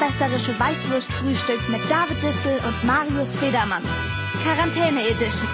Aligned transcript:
weltverbesserische 0.00 0.58
Weißwurstfrühstück 0.58 1.68
mit 1.70 1.80
David 1.88 2.22
Distel 2.22 2.60
und 2.66 2.84
Marius 2.84 3.34
Federmann. 3.36 3.82
Quarantäne 4.42 5.08
Edition. 5.08 5.48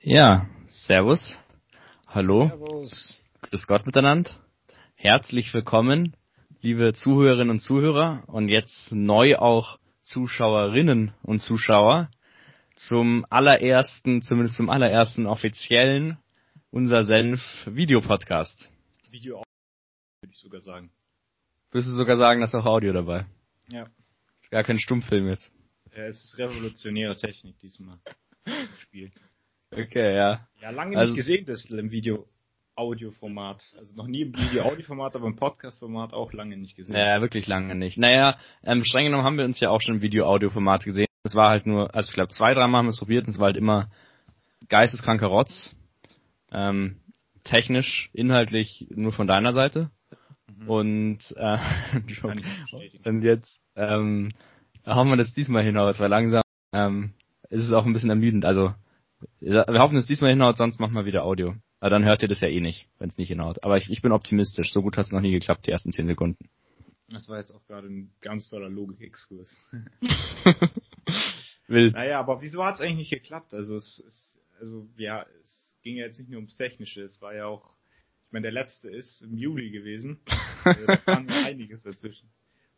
Ja, 0.00 0.46
Servus. 0.66 1.38
Hallo. 2.08 2.48
Servus. 2.48 3.16
Grüß 3.42 3.66
Gott 3.68 3.86
miteinander. 3.86 4.30
Herzlich 4.96 5.54
willkommen, 5.54 6.16
liebe 6.62 6.94
Zuhörerinnen 6.94 7.50
und 7.50 7.60
Zuhörer 7.60 8.24
und 8.26 8.48
jetzt 8.48 8.90
neu 8.90 9.36
auch 9.36 9.78
Zuschauerinnen 10.02 11.12
und 11.22 11.40
Zuschauer 11.40 12.10
zum 12.76 13.24
allerersten, 13.30 14.22
zumindest 14.22 14.56
zum 14.56 14.68
allerersten 14.70 15.26
offiziellen 15.26 16.18
unser 16.70 17.04
Senf 17.04 17.40
Videopodcast. 17.66 18.70
Video 19.10 19.42
würde 20.20 20.32
ich 20.32 20.40
sogar 20.40 20.60
sagen. 20.60 20.90
Würdest 21.70 21.90
du 21.92 21.96
sogar 21.96 22.16
sagen, 22.16 22.40
da 22.40 22.46
ist 22.46 22.54
auch 22.54 22.66
Audio 22.66 22.92
dabei? 22.92 23.26
Ja. 23.68 23.86
Gar 24.50 24.64
kein 24.64 24.78
Stummfilm 24.78 25.28
jetzt. 25.28 25.50
ja 25.96 26.04
es 26.06 26.24
ist 26.24 26.38
revolutionäre 26.38 27.16
Technik 27.16 27.58
diesmal. 27.60 27.98
im 28.46 28.52
Spiel. 28.78 29.10
Okay, 29.72 30.14
ja. 30.16 30.46
Ja, 30.60 30.70
lange 30.70 30.96
Also- 30.96 31.12
nicht 31.12 31.24
gesehen, 31.26 31.46
das 31.46 31.64
im 31.66 31.90
Video-Audio-Format. 31.90 33.62
Also 33.78 33.94
noch 33.96 34.06
nie 34.06 34.22
im 34.22 34.32
Video-Audio-Format, 34.36 35.16
aber 35.16 35.26
im 35.26 35.36
Podcast-Format 35.36 36.12
auch 36.12 36.32
lange 36.32 36.56
nicht 36.56 36.76
gesehen. 36.76 36.96
Ja, 36.96 37.20
wirklich 37.20 37.46
lange 37.46 37.74
nicht. 37.74 37.98
Naja, 37.98 38.38
ähm, 38.64 38.84
streng 38.84 39.06
genommen 39.06 39.24
haben 39.24 39.38
wir 39.38 39.44
uns 39.44 39.60
ja 39.60 39.70
auch 39.70 39.80
schon 39.80 39.96
im 39.96 40.02
Video-Audio-Format 40.02 40.84
gesehen. 40.84 41.06
Es 41.24 41.34
war 41.34 41.48
halt 41.48 41.66
nur, 41.66 41.94
also 41.94 42.08
ich 42.08 42.14
glaube 42.14 42.32
zwei, 42.32 42.52
dreimal 42.52 42.80
haben 42.80 42.86
wir 42.86 42.90
es 42.90 42.98
probiert 42.98 43.26
und 43.26 43.30
es 43.30 43.38
war 43.38 43.46
halt 43.46 43.56
immer 43.56 43.90
geisteskranker 44.68 45.26
Rotz. 45.26 45.74
Ähm, 46.52 47.00
technisch, 47.44 48.10
inhaltlich 48.12 48.86
nur 48.90 49.12
von 49.12 49.26
deiner 49.26 49.54
Seite. 49.54 49.90
Mhm. 50.54 50.68
Und, 50.68 51.34
äh, 51.36 51.58
und 53.04 53.22
jetzt 53.22 53.60
ähm, 53.74 54.32
hauen 54.86 55.08
wir 55.08 55.16
das 55.16 55.32
diesmal 55.32 55.64
hinaus, 55.64 55.98
weil 55.98 56.10
langsam 56.10 56.42
ähm, 56.72 57.14
ist 57.48 57.62
es 57.62 57.72
auch 57.72 57.86
ein 57.86 57.94
bisschen 57.94 58.10
ermüdend. 58.10 58.44
Also 58.44 58.74
wir 59.40 59.64
hoffen, 59.66 59.96
es 59.96 60.06
diesmal 60.06 60.30
hinhaut, 60.30 60.58
sonst 60.58 60.78
machen 60.78 60.94
wir 60.94 61.06
wieder 61.06 61.24
Audio. 61.24 61.54
Aber 61.80 61.90
dann 61.90 62.04
hört 62.04 62.22
ihr 62.22 62.28
das 62.28 62.40
ja 62.40 62.48
eh 62.48 62.60
nicht, 62.60 62.88
wenn 62.98 63.08
es 63.08 63.16
nicht 63.16 63.28
hinhaut. 63.28 63.64
Aber 63.64 63.78
ich, 63.78 63.90
ich 63.90 64.02
bin 64.02 64.12
optimistisch. 64.12 64.72
So 64.72 64.82
gut 64.82 64.98
hat 64.98 65.06
es 65.06 65.12
noch 65.12 65.20
nie 65.20 65.32
geklappt, 65.32 65.66
die 65.66 65.70
ersten 65.70 65.92
zehn 65.92 66.06
Sekunden. 66.06 66.50
Das 67.08 67.28
war 67.28 67.38
jetzt 67.38 67.52
auch 67.52 67.64
gerade 67.66 67.88
ein 67.88 68.10
ganz 68.20 68.48
toller 68.48 68.68
Logik-Exkurs. 68.68 69.50
Will. 71.68 71.90
Naja, 71.92 72.18
aber 72.20 72.42
wieso 72.42 72.64
hat 72.64 72.76
es 72.76 72.80
eigentlich 72.80 73.10
nicht 73.10 73.10
geklappt? 73.10 73.54
Also 73.54 73.76
es 73.76 73.98
ist, 74.00 74.40
also 74.60 74.86
ja, 74.96 75.24
es 75.42 75.76
ging 75.82 75.96
ja 75.96 76.06
jetzt 76.06 76.18
nicht 76.18 76.30
nur 76.30 76.38
ums 76.38 76.56
Technische, 76.56 77.02
es 77.02 77.22
war 77.22 77.34
ja 77.34 77.46
auch, 77.46 77.76
ich 78.26 78.32
meine, 78.32 78.44
der 78.44 78.52
letzte 78.52 78.90
ist 78.90 79.22
im 79.22 79.36
Juli 79.36 79.70
gewesen. 79.70 80.20
Also, 80.66 80.86
da 80.86 80.96
kam 80.96 81.28
ja 81.28 81.44
einiges 81.44 81.82
dazwischen. 81.82 82.30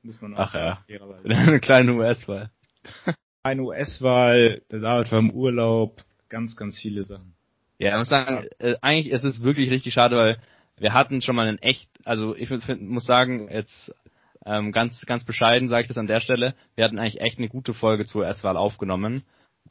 Muss 0.03 0.21
man 0.21 0.35
auch 0.35 0.53
Ach 0.53 0.55
ja. 0.55 0.85
Eine 1.25 1.61
kleine 1.61 1.95
US-Wahl. 1.95 2.51
eine 3.45 3.63
US-Wahl, 3.63 4.63
der 4.73 4.81
David 4.81 5.13
war 5.13 5.21
im 5.21 5.31
Urlaub, 5.31 6.05
ganz, 6.29 6.57
ganz 6.57 6.77
viele 6.81 7.05
Sachen. 7.05 7.37
Ja, 7.79 7.93
ich 7.93 7.99
muss 7.99 8.09
sagen, 8.09 8.47
äh, 8.59 8.75
eigentlich 8.81 9.13
ist 9.13 9.23
es 9.23 9.45
wirklich 9.45 9.71
richtig 9.71 9.95
schade, 9.95 10.17
weil 10.17 10.39
wir 10.79 10.93
hatten 10.93 11.21
schon 11.21 11.37
mal 11.37 11.47
einen 11.47 11.59
echt, 11.59 11.89
also 12.05 12.35
ich 12.35 12.49
find, 12.49 12.83
muss 12.83 13.07
sagen, 13.07 13.49
jetzt 13.51 13.95
ähm, 14.47 14.73
ganz, 14.73 15.05
ganz 15.07 15.25
bescheiden 15.25 15.69
sage 15.69 15.83
ich 15.83 15.89
das 15.89 15.99
an 15.99 16.07
der 16.07 16.21
Stelle, 16.21 16.55
wir 16.77 16.85
hatten 16.85 16.99
eigentlich 16.99 17.21
echt 17.21 17.39
eine 17.39 17.49
gute 17.49 17.75
Folge 17.75 18.05
zur 18.05 18.23
US-Wahl 18.23 18.57
aufgenommen. 18.57 19.25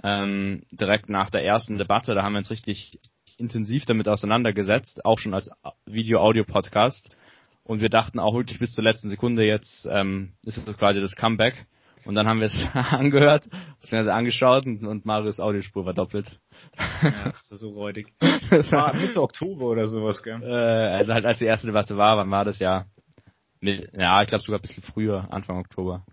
Ähm, 0.03 0.63
direkt 0.71 1.09
nach 1.09 1.29
der 1.29 1.45
ersten 1.45 1.77
Debatte, 1.77 2.13
da 2.13 2.23
haben 2.23 2.33
wir 2.33 2.39
uns 2.39 2.51
richtig 2.51 2.99
intensiv 3.37 3.85
damit 3.85 4.09
auseinandergesetzt, 4.09 5.05
auch 5.05 5.17
schon 5.17 5.33
als 5.33 5.49
Video-Audio-Podcast. 5.85 7.15
Und 7.63 7.79
wir 7.81 7.89
dachten 7.89 8.19
auch 8.19 8.35
wirklich 8.35 8.59
bis 8.59 8.73
zur 8.73 8.83
letzten 8.83 9.09
Sekunde 9.09 9.45
jetzt 9.45 9.87
ähm, 9.89 10.33
ist 10.43 10.57
es 10.57 10.77
quasi 10.77 11.01
das 11.01 11.15
Comeback. 11.15 11.65
Und 12.05 12.13
dann 12.13 12.27
haben 12.27 12.39
wir 12.39 12.47
es 12.47 12.67
angehört, 12.73 13.49
beziehungsweise 13.81 14.13
angeschaut 14.13 14.65
und, 14.65 14.85
und 14.85 15.05
Marius 15.05 15.39
Audiospur 15.39 15.85
war 15.85 15.93
doppelt. 15.93 16.39
Ja, 17.01 17.31
das 17.31 17.49
war 17.49 17.57
so 17.57 17.69
räudig. 17.71 18.13
Das 18.51 18.71
war 18.71 18.93
Mitte 18.93 19.21
Oktober 19.21 19.65
oder 19.65 19.87
sowas, 19.87 20.21
gell? 20.21 20.43
Äh, 20.43 20.45
also 20.45 21.13
halt 21.13 21.25
als 21.25 21.39
die 21.39 21.45
erste 21.45 21.67
Debatte 21.67 21.97
war, 21.97 22.17
wann 22.17 22.29
war 22.29 22.45
das 22.45 22.59
ja? 22.59 22.85
Mit, 23.65 23.91
ja, 23.93 24.21
ich 24.21 24.27
glaube 24.29 24.43
sogar 24.43 24.59
ein 24.59 24.61
bisschen 24.61 24.83
früher, 24.83 25.31
Anfang 25.33 25.57
Oktober. 25.57 26.05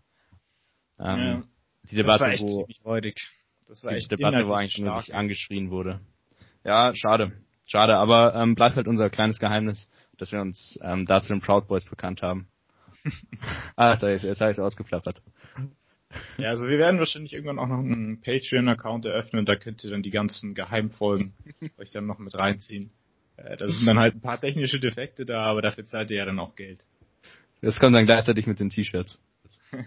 Ähm, 0.99 1.19
Ja. 1.19 1.43
Die 1.91 1.97
das 1.97 2.07
war 2.07 2.19
Debatte, 2.19 2.33
echt 2.35 2.43
wo 2.45 2.59
ziemlich 2.61 2.85
räudig. 2.85 3.17
Das 3.69 3.83
war 3.85 3.91
die 3.93 3.99
echt 3.99 4.13
Debatte, 4.13 4.47
wo 4.47 4.53
eigentlich 4.53 4.79
nur 4.79 4.91
stark. 4.91 5.05
sich 5.05 5.15
angeschrien 5.15 5.71
wurde. 5.71 6.01
Ja, 6.65 6.95
schade. 6.95 7.33
Schade, 7.67 7.97
aber 7.97 8.35
ähm, 8.35 8.55
bleibt 8.55 8.77
halt 8.77 8.87
unser 8.87 9.11
kleines 9.11 9.39
Geheimnis, 9.39 9.89
dass 10.19 10.31
wir 10.33 10.41
uns 10.41 10.79
ähm, 10.83 11.07
da 11.07 11.21
zu 11.21 11.29
den 11.33 11.41
Proud 11.41 11.67
Boys 11.69 11.85
bekannt 11.89 12.23
haben. 12.23 12.47
ah, 13.77 13.93
jetzt, 13.93 14.03
hab 14.03 14.11
ich's- 14.11 14.23
jetzt 14.23 14.41
habe 14.41 14.51
ich 14.53 14.59
es 14.59 14.63
ausgeplappert. 14.63 15.21
Ja, 16.37 16.51
also 16.51 16.69
wir 16.69 16.79
werden 16.79 17.01
wahrscheinlich 17.01 17.33
irgendwann 17.33 17.59
auch 17.59 17.67
noch 17.67 17.79
einen 17.79 18.21
Patreon-Account 18.21 19.07
eröffnen, 19.07 19.47
da 19.47 19.57
könnt 19.57 19.83
ihr 19.83 19.91
dann 19.91 20.03
die 20.03 20.11
ganzen 20.11 20.55
Geheimfolgen 20.55 21.33
euch 21.79 21.91
dann 21.91 22.07
noch 22.07 22.19
mit 22.19 22.35
reinziehen. 22.39 22.91
Äh, 23.37 23.57
Da 23.57 23.67
sind 23.67 23.87
dann 23.87 23.99
halt 23.99 24.15
ein 24.17 24.21
paar 24.21 24.41
technische 24.41 24.79
Defekte 24.79 25.25
da, 25.27 25.45
aber 25.47 25.63
dafür 25.63 25.85
zahlt 25.87 26.11
ihr 26.11 26.19
ja 26.19 26.27
dann 26.27 26.39
auch 26.39 26.55
Geld. 26.55 26.87
Das 27.63 27.79
kommt 27.79 27.95
dann 27.95 28.07
gleichzeitig 28.07 28.47
mit 28.47 28.59
den 28.59 28.71
T-Shirts. 28.71 29.23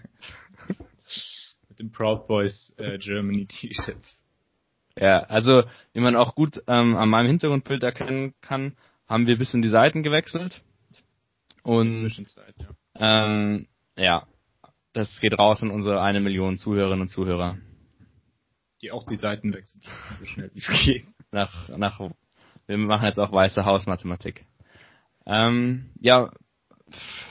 Mit 1.70 1.80
den 1.80 1.92
Proud 1.92 2.26
Boys 2.28 2.74
äh, 2.78 2.98
Germany 2.98 3.46
T-Shirts. 3.46 4.24
Ja, 4.98 5.20
also 5.24 5.64
wie 5.94 6.00
man 6.00 6.16
auch 6.16 6.36
gut 6.36 6.64
ähm, 6.68 6.96
an 6.96 7.10
meinem 7.10 7.28
Hintergrundbild 7.28 7.84
erkennen 7.84 8.34
kann, 8.40 8.78
haben 9.08 9.28
wir 9.28 9.36
ein 9.36 9.40
bisschen 9.40 9.62
die 9.62 9.70
Seiten 9.70 10.02
gewechselt. 10.02 10.64
Und 11.64 11.98
Zwischenzeit, 11.98 12.56
ja. 12.60 13.26
Ähm, 13.26 13.68
ja, 13.98 14.26
das 14.94 15.20
geht 15.20 15.38
raus 15.38 15.62
an 15.62 15.70
unsere 15.72 16.02
eine 16.02 16.22
Million 16.22 16.58
Zuhörerinnen 16.58 17.02
und 17.02 17.10
Zuhörer. 17.10 17.58
Die 18.82 18.92
auch 18.92 19.06
die 19.06 19.18
Seiten 19.18 19.54
wechseln, 19.54 19.82
so 20.18 20.26
schnell 20.26 20.50
wie 20.54 20.60
es 20.60 20.70
geht. 20.70 21.06
Nach, 21.32 21.68
nach, 21.70 22.00
wir 22.68 22.78
machen 22.78 23.06
jetzt 23.06 23.20
auch 23.20 23.34
weiße 23.34 23.66
Hausmathematik. 23.66 24.46
Ähm, 25.26 25.90
ja, 26.00 26.32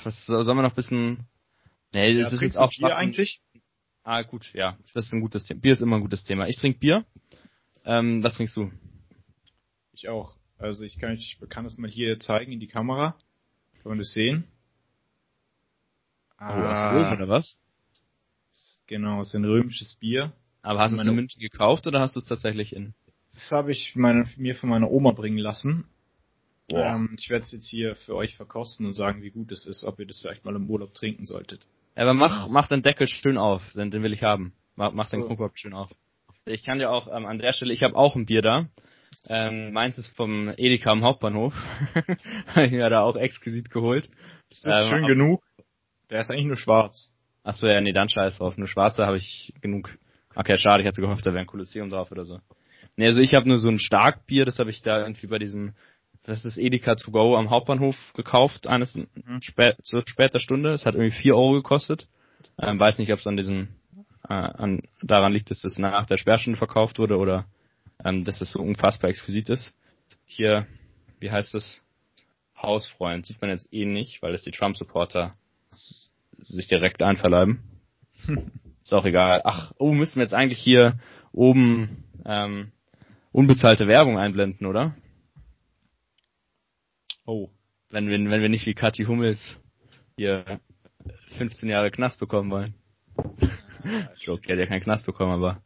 was 0.05 0.27
soll 0.27 0.45
man 0.55 0.65
noch 0.65 0.73
ein 0.73 0.77
bisschen, 0.77 1.27
nee, 1.93 2.11
Ja, 2.13 2.25
das 2.25 2.33
ist 2.35 2.43
jetzt 2.43 2.57
auch 2.57 2.71
Bier 2.71 2.79
Schwachsinn. 2.89 2.97
eigentlich? 2.99 3.41
Ah, 4.03 4.23
gut, 4.23 4.53
ja, 4.53 4.77
das 4.93 5.07
ist 5.07 5.13
ein 5.13 5.21
gutes 5.21 5.45
Thema. 5.45 5.61
Bier 5.61 5.73
ist 5.73 5.81
immer 5.81 5.97
ein 5.97 6.03
gutes 6.03 6.25
Thema. 6.25 6.47
Ich 6.49 6.57
trinke 6.57 6.79
Bier. 6.79 7.05
Ähm, 7.85 8.23
was 8.23 8.35
trinkst 8.35 8.57
du? 8.57 8.71
Ich 9.93 10.09
auch. 10.09 10.37
Also 10.59 10.85
ich 10.85 10.99
kann, 10.99 11.15
ich 11.15 11.39
kann 11.49 11.65
das 11.65 11.79
mal 11.79 11.91
hier 11.91 12.19
zeigen 12.19 12.53
in 12.53 12.61
die 12.61 12.67
Kamera. 12.67 13.17
Kann 13.83 13.91
man 13.91 13.99
das 13.99 14.13
sehen? 14.13 14.45
Oh, 16.39 16.45
aus 16.45 16.85
Röhm 16.91 17.13
oder 17.13 17.29
was? 17.29 17.59
Genau, 18.87 19.21
es 19.23 19.29
ist 19.29 19.35
ein 19.37 19.45
römisches 19.45 19.95
Bier. 19.95 20.33
Aber 20.63 20.81
hast 20.81 20.93
du 20.93 21.01
es 21.01 21.07
in 21.07 21.15
München 21.15 21.41
gekauft 21.41 21.87
oder 21.87 22.01
hast 22.01 22.17
du 22.17 22.21
es 22.21 22.27
tatsächlich 22.27 22.75
in? 22.75 22.95
Das 23.33 23.51
habe 23.51 23.73
ich 23.73 23.97
meine, 23.97 24.29
mir 24.37 24.55
von 24.55 24.69
meiner 24.69 24.91
Oma 24.91 25.13
bringen 25.13 25.39
lassen. 25.39 25.87
Boah. 26.69 26.95
Ähm, 26.97 27.17
ich 27.19 27.29
werde 27.31 27.45
es 27.45 27.53
jetzt 27.53 27.69
hier 27.69 27.95
für 27.95 28.15
euch 28.15 28.37
verkosten 28.37 28.87
und 28.87 28.93
sagen, 28.93 29.23
wie 29.23 29.31
gut 29.31 29.53
es 29.53 29.67
ist, 29.67 29.85
ob 29.85 29.99
ihr 30.01 30.07
das 30.07 30.21
vielleicht 30.21 30.45
mal 30.45 30.57
im 30.57 30.69
Urlaub 30.69 30.95
trinken 30.95 31.27
solltet. 31.27 31.67
Ja, 31.97 32.03
aber 32.03 32.15
mach, 32.15 32.49
mach 32.49 32.69
den 32.69 32.83
Deckel 32.83 33.07
schön 33.07 33.37
auf, 33.39 33.63
den, 33.75 33.91
den 33.91 34.03
will 34.03 34.13
ich 34.13 34.23
haben. 34.23 34.53
Mach, 34.77 34.93
mach 34.93 35.11
den 35.11 35.21
So. 35.21 35.27
Kronkorb 35.27 35.59
schön 35.59 35.75
auf. 35.75 35.91
Ich 36.47 36.65
kann 36.65 36.79
dir 36.79 36.91
auch 36.91 37.07
ähm, 37.15 37.27
an 37.27 37.39
der 37.39 37.53
Stelle, 37.53 37.73
ich 37.73 37.83
habe 37.83 37.95
auch 37.97 38.17
ein 38.17 38.27
Bier 38.27 38.43
da. 38.43 38.69
Ähm, 39.29 39.73
meins 39.73 39.97
ist 39.97 40.15
vom 40.17 40.53
Edeka 40.57 40.91
am 40.91 41.03
Hauptbahnhof. 41.03 41.55
Hab 42.55 42.65
ich 42.65 42.73
mir 42.73 42.91
da 42.91 43.01
auch 43.01 43.17
exquisit 43.17 43.71
geholt. 43.71 44.09
Ist 44.51 44.67
das 44.67 44.85
Ähm, 44.87 44.91
schön 44.91 45.07
genug? 45.07 45.43
Der 46.11 46.21
ist 46.21 46.31
eigentlich 46.31 46.45
nur 46.45 46.57
schwarz. 46.57 47.11
Achso, 47.43 47.67
ja, 47.67 47.81
nee, 47.81 47.93
dann 47.93 48.09
scheiß 48.09 48.37
drauf. 48.39 48.59
Nur 48.59 48.69
schwarze 48.69 49.07
habe 49.07 49.17
ich 49.17 49.55
genug. 49.61 49.91
Okay, 50.35 50.59
schade, 50.59 50.83
ich 50.83 50.87
hatte 50.89 51.01
gehofft, 51.01 51.25
da 51.25 51.31
wäre 51.31 51.41
ein 51.41 51.47
Kolosseum 51.47 51.91
drauf 51.91 52.11
oder 52.11 52.25
so. 52.25 52.41
Nee, 52.97 53.07
also 53.07 53.21
ich 53.21 53.35
habe 53.35 53.49
nur 53.49 53.59
so 53.59 53.69
ein 53.69 53.79
Starkbier, 53.79 54.45
das 54.45 54.59
habe 54.59 54.71
ich 54.71 54.83
da 54.83 55.01
irgendwie 55.01 55.27
bei 55.27 55.39
diesem, 55.39 55.75
was 56.27 56.39
ist 56.39 56.45
das, 56.45 56.59
Edeka 56.59 56.95
to 56.95 57.11
go 57.11 57.37
am 57.37 57.51
Hauptbahnhof 57.51 57.97
gekauft, 58.15 58.67
eines 58.67 58.99
spä 59.41 59.75
zu 59.83 60.01
später 60.07 60.41
Stunde. 60.41 60.73
Es 60.73 60.87
hat 60.87 60.95
irgendwie 60.95 61.17
vier 61.17 61.37
Euro 61.37 61.53
gekostet. 61.53 62.09
Ähm, 62.59 62.81
weiß 62.81 62.99
nicht, 62.99 63.13
ob 63.13 63.19
es 63.19 63.27
an 63.27 63.37
diesem, 63.37 63.69
äh, 64.29 64.33
an, 64.33 64.83
daran 65.03 65.33
liegt, 65.33 65.51
dass 65.51 65.65
es 65.65 65.79
nach 65.79 66.07
der 66.07 66.17
Sperrstunde 66.17 66.57
verkauft 66.57 66.99
wurde 66.99 67.19
oder 67.19 67.47
ähm, 68.05 68.25
dass 68.25 68.41
es 68.41 68.53
so 68.53 68.61
unfassbar 68.61 69.11
exquisit 69.11 69.51
ist. 69.51 69.77
Hier, 70.25 70.67
wie 71.21 71.31
heißt 71.31 71.53
das? 71.55 71.81
Hausfreund. 72.61 73.27
Sieht 73.27 73.41
man 73.41 73.51
jetzt 73.51 73.73
eh 73.73 73.85
nicht, 73.85 74.23
weil 74.23 74.35
es 74.35 74.43
die 74.43 74.51
Trump-Supporter 74.51 75.35
sich 75.71 76.67
direkt 76.69 77.03
einverleiben. 77.03 77.63
Ist 78.83 78.93
auch 78.93 79.05
egal. 79.05 79.43
Ach, 79.45 79.73
oh, 79.79 79.93
müssen 79.93 80.17
wir 80.17 80.23
jetzt 80.23 80.35
eigentlich 80.35 80.59
hier 80.59 80.99
oben 81.33 82.05
ähm, 82.25 82.73
unbezahlte 83.33 83.87
Werbung 83.87 84.19
einblenden, 84.19 84.67
oder? 84.67 84.95
Oh. 87.27 87.51
Wenn 87.91 88.09
wir, 88.09 88.19
wenn 88.19 88.43
wir 88.43 88.49
nicht 88.49 88.67
wie 88.67 88.75
Kathi 88.75 89.05
Hummels 89.05 89.61
hier 90.17 90.61
15 91.39 91.69
Jahre 91.69 91.91
Knast 91.91 92.19
bekommen 92.19 92.51
wollen. 92.51 92.75
Joke, 94.19 94.43
die 94.47 94.53
hat 94.53 94.59
ja 94.59 94.67
keinen 94.67 94.83
Knast 94.83 95.07
bekommen, 95.07 95.33
aber 95.33 95.63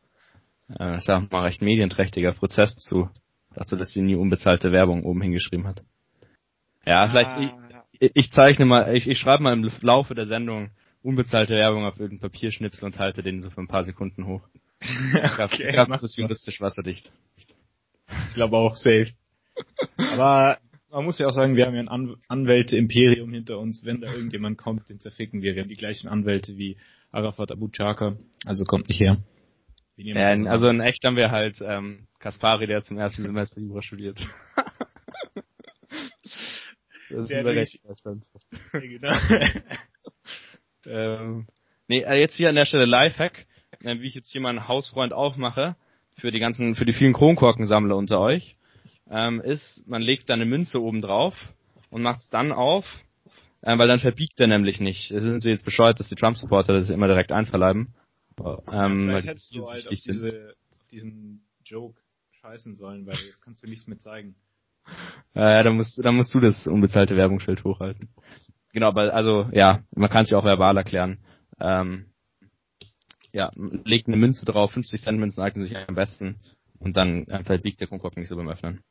Äh, 0.79 0.99
ist 0.99 1.09
ja 1.09 1.21
mal 1.31 1.45
recht 1.45 1.63
medienträchtiger 1.63 2.33
Prozess 2.33 2.77
zu. 2.77 3.09
Dachte, 3.55 3.77
dass 3.77 3.93
sie 3.93 4.03
nie 4.03 4.17
unbezahlte 4.17 4.71
Werbung 4.71 5.05
oben 5.05 5.23
hingeschrieben 5.23 5.67
hat. 5.67 5.83
Ja, 6.85 7.05
ah, 7.05 7.09
vielleicht, 7.09 7.55
ich, 7.99 8.11
ich 8.15 8.31
zeichne 8.31 8.65
mal, 8.67 8.95
ich, 8.95 9.07
ich 9.07 9.19
schreibe 9.19 9.43
mal 9.43 9.53
im 9.53 9.71
Laufe 9.81 10.15
der 10.15 10.27
Sendung 10.27 10.71
unbezahlte 11.03 11.55
Werbung 11.55 11.85
auf 11.85 11.99
irgendein 11.99 12.31
Papierschnipsel 12.31 12.85
und 12.85 12.99
halte 12.99 13.23
den 13.23 13.41
so 13.41 13.51
für 13.51 13.61
ein 13.61 13.69
paar 13.69 13.85
Sekunden 13.85 14.27
hoch. 14.27 14.43
okay, 15.39 15.73
gab 15.73 15.91
es 15.91 16.17
juristisch 16.17 16.61
wasserdicht. 16.61 17.11
Ich 18.29 18.35
glaube 18.35 18.57
auch 18.57 18.75
safe. 18.75 19.13
Aber 19.97 20.59
man 20.91 21.05
muss 21.05 21.19
ja 21.19 21.27
auch 21.27 21.33
sagen, 21.33 21.57
wir 21.57 21.67
haben 21.67 21.75
ja 21.75 21.81
ein 21.81 21.89
An 21.89 22.17
Anwälte-Imperium 22.29 23.33
hinter 23.33 23.59
uns. 23.59 23.85
Wenn 23.85 24.01
da 24.01 24.13
irgendjemand 24.13 24.59
kommt, 24.59 24.89
den 24.89 25.01
zerficken 25.01 25.43
wir. 25.43 25.55
Wir 25.55 25.63
haben 25.63 25.69
die 25.69 25.77
gleichen 25.77 26.09
Anwälte 26.09 26.57
wie 26.57 26.79
Arafat 27.11 27.53
Abu 27.53 27.69
Chaka. 27.69 28.17
Also 28.45 28.65
kommt 28.65 28.89
nicht 28.89 29.01
her. 29.01 29.19
Ja, 29.97 30.29
also 30.49 30.69
in 30.69 30.81
echt 30.81 31.05
haben 31.05 31.17
wir 31.17 31.33
halt 31.33 31.61
ähm, 31.61 32.07
Kaspari, 32.21 32.69
der 32.69 32.83
zum 32.83 32.99
ersten 32.99 33.23
Semester 33.23 33.61
Jura 33.61 33.83
studiert. 33.83 34.21
das 37.11 37.23
ist 37.23 37.31
der 37.31 37.45
recht 37.45 37.81
ja, 37.85 38.81
genau. 38.81 39.13
ähm, 40.87 41.47
nee, 41.89 42.03
äh, 42.03 42.21
jetzt 42.21 42.37
hier 42.37 42.49
an 42.49 42.55
der 42.55 42.65
Stelle 42.65 42.85
Lifehack, 42.85 43.47
äh, 43.81 43.99
wie 43.99 44.07
ich 44.07 44.15
jetzt 44.15 44.31
hier 44.31 44.41
meinen 44.41 44.69
Hausfreund 44.69 45.13
aufmache 45.13 45.75
für 46.15 46.31
die 46.31 46.39
ganzen, 46.39 46.77
für 46.77 46.85
die 46.85 46.93
vielen 46.93 47.13
Kronkorkensammler 47.13 47.97
unter 47.97 48.21
euch, 48.21 48.57
ähm, 49.11 49.41
ist, 49.41 49.87
man 49.87 50.03
legt 50.03 50.29
da 50.29 50.35
eine 50.35 50.45
Münze 50.45 50.81
oben 50.81 51.01
drauf 51.01 51.35
und 51.91 52.03
macht 52.03 52.21
es 52.21 52.31
dann 52.31 52.53
auf, 52.53 52.85
äh, 53.63 53.77
weil 53.79 53.89
dann 53.89 54.01
verbiegt 54.01 54.41
er 54.41 54.47
nämlich 54.47 54.81
nicht. 54.81 55.11
Es 55.11 55.23
sind 55.23 55.43
sie 55.43 55.51
jetzt 55.51 55.65
bescheuert, 55.65 55.99
dass 56.01 56.09
die 56.09 56.15
Trump-Supporter 56.15 56.75
das 56.75 56.91
immer 56.91 57.07
direkt 57.07 57.33
einverleiben. 57.33 57.95
Ähm, 58.71 59.07
Vielleicht 59.09 59.27
hättest 59.27 59.55
du 59.55 59.69
halt 59.69 59.89
auf, 59.89 59.95
diese, 59.95 60.55
auf 60.71 60.87
diesen 60.91 61.43
Joke 61.65 62.01
scheißen 62.41 62.77
sollen, 62.77 63.07
weil 63.07 63.17
jetzt 63.27 63.43
kannst 63.43 63.63
du 63.63 63.67
nichts 63.67 63.87
mehr 63.87 63.99
zeigen. 63.99 64.37
Ja, 65.35 65.61
äh, 65.61 65.65
dann 65.65 65.77
musst, 65.77 66.03
dann 66.03 66.17
musst 66.17 66.35
du 66.35 66.41
das 66.41 66.67
unbezahlte 66.67 67.17
Werbungsschild 67.17 67.65
hochhalten. 67.65 68.09
Genau, 68.73 68.89
aber 68.89 69.13
also 69.13 69.49
ja, 69.53 69.83
man 69.95 70.11
kann 70.11 70.25
es 70.25 70.31
ja 70.31 70.39
auch 70.39 70.45
verbal 70.45 70.77
erklären. 70.77 71.19
Ähm, 71.61 72.07
ja, 73.33 73.51
legt 73.57 74.09
eine 74.09 74.17
Münze 74.17 74.45
drauf, 74.45 74.73
50 74.73 75.01
Cent 75.01 75.19
Münzen 75.19 75.43
eignen 75.43 75.65
sich 75.65 75.77
am 75.77 75.95
besten 75.95 76.37
und 76.79 76.97
dann 76.97 77.27
verbiegt 77.45 77.81
der 77.81 77.89
Kronkorken 77.89 78.21
nicht 78.21 78.31
so 78.31 78.37
beim 78.37 78.49
Öffnen. 78.49 78.83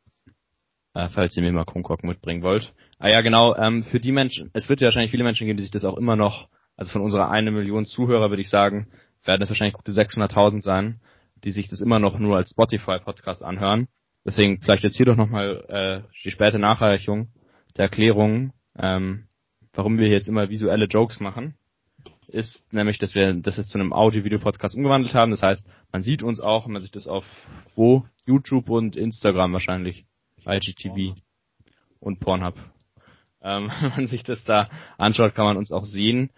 Äh, 0.98 1.10
falls 1.10 1.38
ihr 1.38 1.44
mir 1.44 1.52
mal 1.52 1.64
Kronkorken 1.64 2.10
mitbringen 2.10 2.42
wollt. 2.42 2.74
Ah 2.98 3.10
ja, 3.10 3.22
genau, 3.22 3.56
ähm, 3.56 3.84
für 3.84 4.00
die 4.00 4.12
Menschen, 4.12 4.50
es 4.54 4.68
wird 4.68 4.82
ja 4.82 4.86
wahrscheinlich 4.86 5.12
viele 5.12 5.24
Menschen 5.24 5.46
geben, 5.46 5.58
die 5.58 5.62
sich 5.62 5.72
das 5.72 5.86
auch 5.86 5.96
immer 5.96 6.16
noch, 6.16 6.50
also 6.76 6.92
von 6.92 7.04
unserer 7.04 7.30
eine 7.30 7.52
Million 7.52 7.86
Zuhörer 7.86 8.32
würde 8.32 8.42
ich 8.42 8.50
sagen, 8.50 8.88
werden 9.24 9.44
es 9.44 9.50
wahrscheinlich 9.50 9.76
gute 9.76 9.92
600.000 9.92 10.64
sein, 10.64 11.00
die 11.44 11.52
sich 11.52 11.70
das 11.70 11.82
immer 11.82 12.00
noch 12.00 12.18
nur 12.18 12.36
als 12.36 12.50
Spotify-Podcast 12.50 13.44
anhören. 13.44 13.90
Deswegen 14.26 14.60
vielleicht 14.60 14.82
jetzt 14.82 14.98
hier 14.98 15.06
doch 15.06 15.16
nochmal 15.16 15.66
äh, 15.68 16.02
die 16.24 16.32
späte 16.32 16.58
Nachreichung 16.58 17.28
der 17.78 17.84
Erklärung, 17.84 18.54
ähm, 18.76 19.28
warum 19.74 20.00
wir 20.00 20.08
jetzt 20.08 20.28
immer 20.28 20.50
visuelle 20.50 20.86
Jokes 20.86 21.20
machen, 21.20 21.54
ist 22.28 22.74
nämlich, 22.74 22.98
dass 22.98 23.14
wir 23.14 23.36
das 23.36 23.58
jetzt 23.58 23.70
zu 23.70 23.78
einem 23.78 23.94
Audio-Video-Podcast 23.94 24.76
umgewandelt 24.76 25.14
haben. 25.14 25.30
Das 25.30 25.44
heißt, 25.44 25.64
man 25.92 26.02
sieht 26.02 26.24
uns 26.24 26.40
auch, 26.40 26.66
wenn 26.66 26.74
man 26.74 26.82
sich 26.82 26.92
das 26.92 27.08
auf 27.08 27.26
wo? 27.76 28.08
YouTube 28.26 28.72
und 28.72 28.96
Instagram 28.96 29.54
wahrscheinlich. 29.54 30.08
IGTV 30.48 31.16
und 32.00 32.20
Pornhub. 32.20 32.56
Ähm, 33.42 33.72
wenn 33.82 33.92
man 33.92 34.08
sich 34.08 34.24
das 34.24 34.44
da 34.44 34.70
anschaut, 34.98 35.36
kann 35.36 35.46
man 35.46 35.58
uns 35.58 35.72
auch 35.72 35.86
sehen. 35.86 36.32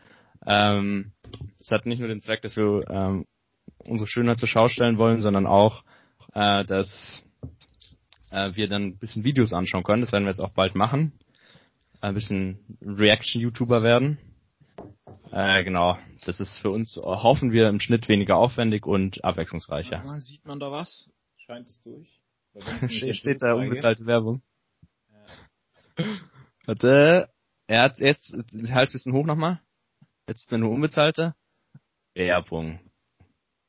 Ähm, 0.45 1.11
es 1.59 1.71
hat 1.71 1.85
nicht 1.85 1.99
nur 1.99 2.07
den 2.07 2.21
Zweck, 2.21 2.41
dass 2.41 2.55
wir 2.55 2.85
ähm, 2.89 3.25
unsere 3.85 4.07
Schönheit 4.07 4.39
zur 4.39 4.47
Schau 4.47 4.69
stellen 4.69 4.97
wollen, 4.97 5.21
sondern 5.21 5.45
auch, 5.45 5.83
äh, 6.33 6.65
dass 6.65 7.23
äh, 8.31 8.55
wir 8.55 8.67
dann 8.67 8.83
ein 8.83 8.97
bisschen 8.97 9.23
Videos 9.23 9.53
anschauen 9.53 9.83
können. 9.83 10.01
Das 10.01 10.11
werden 10.11 10.23
wir 10.25 10.31
jetzt 10.31 10.39
auch 10.39 10.53
bald 10.53 10.75
machen. 10.75 11.13
Ein 12.01 12.13
bisschen 12.13 12.59
Reaction-YouTuber 12.81 13.83
werden. 13.83 14.17
Äh, 15.31 15.63
genau. 15.63 15.97
Das 16.25 16.39
ist 16.39 16.57
für 16.59 16.69
uns, 16.69 16.95
hoffen 16.97 17.51
wir, 17.51 17.67
im 17.69 17.79
Schnitt 17.79 18.07
weniger 18.07 18.37
aufwendig 18.37 18.85
und 18.85 19.23
abwechslungsreicher. 19.23 20.03
Ja, 20.05 20.19
sieht 20.19 20.45
man 20.45 20.59
da 20.59 20.71
was? 20.71 21.09
Scheint 21.37 21.67
es 21.67 21.81
durch? 21.83 22.18
Steht, 22.89 23.41
da 23.41 23.53
unbezahlte 23.53 24.05
Werbung. 24.05 24.41
Ja. 25.97 26.05
Warte. 26.65 27.29
Er 27.67 27.83
hat 27.83 27.99
jetzt, 27.99 28.33
halt 28.33 28.89
ein 28.89 28.91
bisschen 28.91 29.13
hoch 29.13 29.25
nochmal. 29.25 29.61
Jetzt 30.27 30.51
du 30.51 30.67
unbezahlte. 30.67 31.35
Werbung. 32.15 32.79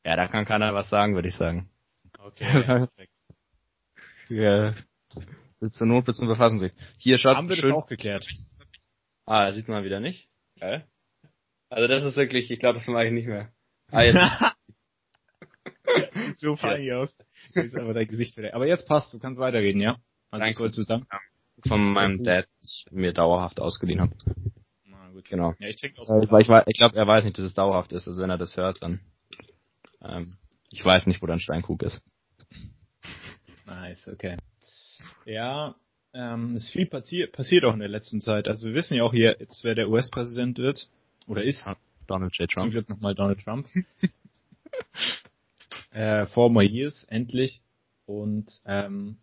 Ja, 0.05 0.17
da 0.17 0.27
kann 0.27 0.47
keiner 0.47 0.75
was 0.75 0.89
sagen, 0.89 1.15
würde 1.15 1.29
ich 1.29 1.37
sagen. 1.37 1.71
Okay. 2.19 2.45
Ja, 2.61 2.87
perfekt. 2.87 3.13
ja. 4.29 4.75
Zur 5.71 5.87
Not 5.87 6.07
bis 6.07 6.17
zum 6.17 6.29
Verfassungsrecht. 6.29 6.75
Hier 6.97 7.19
schaut 7.19 7.37
Haben 7.37 7.49
wir 7.49 7.57
schön. 7.57 7.71
das 7.71 7.79
auch 7.79 7.87
geklärt? 7.87 8.27
Ah, 9.27 9.53
sieht 9.53 9.69
man 9.69 9.85
wieder 9.85 10.01
nicht. 10.01 10.29
Geil. 10.59 10.87
Also 11.69 11.87
das 11.87 12.05
ist 12.05 12.17
wirklich, 12.17 12.51
ich 12.51 12.59
glaube, 12.59 12.79
das 12.79 12.89
mache 12.89 13.07
ich 13.07 13.13
nicht 13.13 13.29
mehr. 13.29 13.53
Ah, 13.91 14.03
jetzt. 14.03 14.17
so 16.37 16.57
ja. 16.57 16.99
aus. 16.99 17.17
Ist 17.55 17.77
aber 17.77 17.95
dein 17.95 18.07
Gesicht 18.07 18.37
wieder. 18.37 18.55
Aber 18.55 18.67
jetzt 18.67 18.87
passt, 18.87 19.13
du 19.13 19.19
kannst 19.19 19.41
weiterreden, 19.41 19.81
ja? 19.81 19.99
Also 20.31 20.45
Danke. 20.45 20.71
du 20.71 20.83
sagen? 20.83 21.07
Von 21.67 21.93
meinem 21.93 22.23
Dad, 22.23 22.47
ich 22.63 22.87
mir 22.91 23.13
dauerhaft 23.13 23.61
ausgeliehen 23.61 24.01
habe. 24.01 24.15
Gut. 25.21 25.29
Genau. 25.29 25.55
Ja, 25.59 25.69
ich. 25.69 25.83
Äh, 25.83 25.89
ich, 25.89 26.49
ich, 26.49 26.49
ich 26.67 26.79
glaube, 26.79 26.97
er 26.97 27.07
weiß 27.07 27.25
nicht, 27.25 27.37
dass 27.37 27.45
es 27.45 27.55
dauerhaft 27.55 27.93
ist. 27.93 28.09
Also 28.09 28.23
wenn 28.23 28.31
er 28.31 28.39
das 28.39 28.57
hört, 28.57 28.83
dann. 28.83 29.01
Ähm, 30.03 30.39
ich 30.71 30.85
weiß 30.85 31.07
nicht, 31.07 31.21
wo 31.21 31.27
dein 31.27 31.41
Steinkrug 31.41 31.83
ist. 31.83 32.03
Nice, 33.67 34.09
okay. 34.09 34.39
Ja, 35.25 35.75
ähm, 36.15 36.57
ist 36.57 36.71
viel 36.71 36.87
passiert, 36.87 37.33
passiert 37.33 37.65
auch 37.65 37.75
in 37.75 37.81
der 37.81 37.89
letzten 37.89 38.21
Zeit. 38.21 38.49
Also 38.49 38.67
wir 38.67 38.75
wissen 38.75 38.95
ja 38.95 39.03
auch 39.03 39.13
hier 39.13 39.37
jetzt, 39.39 39.63
wer 39.63 39.75
der 39.75 39.89
US-Präsident 39.89 40.59
wird. 40.59 40.89
Oder 41.27 41.43
ist. 41.43 41.69
Donald 42.07 42.35
J. 42.37 42.51
Trump. 42.51 42.65
Zum 42.65 42.71
Glück 42.71 42.89
nochmal 42.89 43.15
Donald 43.15 43.41
Trump. 43.45 43.69
äh, 45.91 46.27
four 46.27 46.51
more 46.51 46.65
years, 46.65 47.05
endlich. 47.05 47.61
Und 48.07 48.61
ähm, 48.65 49.17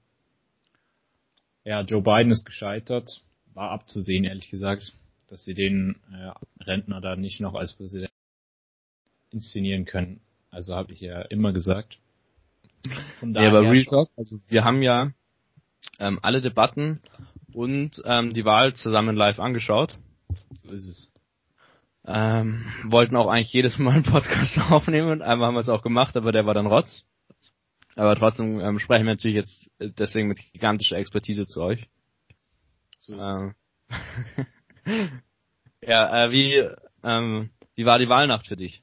ja, 1.64 1.82
Joe 1.82 2.02
Biden 2.02 2.32
ist 2.32 2.46
gescheitert. 2.46 3.22
War 3.54 3.72
abzusehen, 3.72 4.24
ehrlich 4.24 4.50
gesagt, 4.50 4.94
dass 5.28 5.44
sie 5.44 5.54
den 5.54 5.96
äh, 6.12 6.64
Rentner 6.64 7.02
da 7.02 7.16
nicht 7.16 7.42
noch 7.42 7.56
als 7.56 7.74
Präsident 7.74 8.12
inszenieren 9.32 9.86
können. 9.86 10.22
Also 10.50 10.76
habe 10.76 10.94
ich 10.94 11.02
ja 11.02 11.22
immer 11.24 11.52
gesagt. 11.54 12.00
Von 13.20 13.34
daher 13.34 13.52
ja, 13.52 13.58
aber 13.58 13.70
Real 13.70 13.84
Talk, 13.84 14.10
also 14.16 14.40
wir 14.48 14.64
haben 14.64 14.82
ja 14.82 15.12
ähm, 16.00 16.20
alle 16.22 16.42
Debatten 16.42 17.02
und 17.54 18.02
ähm, 18.06 18.34
die 18.34 18.46
Wahl 18.46 18.74
zusammen 18.74 19.16
live 19.16 19.40
angeschaut. 19.40 19.98
So 20.64 20.74
ist 20.74 20.88
es. 20.88 21.12
Ähm, 22.10 22.66
wollten 22.86 23.18
auch 23.18 23.28
eigentlich 23.28 23.52
jedes 23.52 23.78
Mal 23.78 23.96
einen 23.96 24.04
Podcast 24.04 24.58
aufnehmen 24.70 25.12
und 25.12 25.22
einmal 25.22 25.48
haben 25.48 25.56
wir 25.56 25.62
es 25.62 25.70
auch 25.70 25.82
gemacht, 25.82 26.16
aber 26.16 26.32
der 26.32 26.46
war 26.46 26.54
dann 26.54 26.66
Rotz. 26.66 27.04
Aber 27.96 28.16
trotzdem 28.16 28.62
ähm, 28.62 28.80
sprechen 28.80 29.06
wir 29.06 29.14
natürlich 29.14 29.36
jetzt 29.36 29.70
äh, 29.80 29.90
deswegen 29.92 30.30
mit 30.30 30.40
gigantischer 30.54 30.98
Expertise 30.98 31.48
zu 31.48 31.62
euch. 31.62 31.88
So 33.00 33.16
ist 33.16 33.22
ähm, 33.22 33.56
ja, 35.82 36.26
äh, 36.26 36.32
wie 36.32 36.70
ähm, 37.04 37.50
wie 37.76 37.86
war 37.86 38.00
die 38.00 38.10
Wahlnacht 38.10 38.48
für 38.48 38.56
dich? 38.56 38.82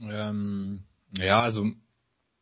Ähm, 0.00 0.84
ja, 1.12 1.42
also 1.42 1.66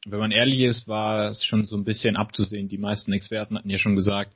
wenn 0.05 0.19
man 0.19 0.33
ehrlich 0.33 0.61
ist, 0.61 0.87
war 0.87 1.31
es 1.31 1.45
schon 1.45 1.67
so 1.67 1.77
ein 1.77 1.85
bisschen 1.85 2.17
abzusehen. 2.17 2.69
Die 2.69 2.79
meisten 2.79 3.13
Experten 3.13 3.57
hatten 3.57 3.71
ja 3.71 3.79
schon 3.79 3.97
gesagt, 3.97 4.33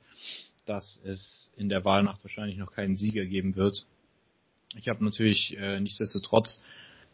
dass 0.65 1.01
es 1.05 1.51
in 1.55 1.69
der 1.69 1.85
Wahlnacht 1.85 2.23
wahrscheinlich 2.23 2.57
noch 2.57 2.71
keinen 2.71 2.97
Sieger 2.97 3.25
geben 3.25 3.55
wird. 3.55 3.85
Ich 4.75 4.87
habe 4.87 5.03
natürlich 5.03 5.57
äh, 5.57 5.79
nichtsdestotrotz 5.79 6.63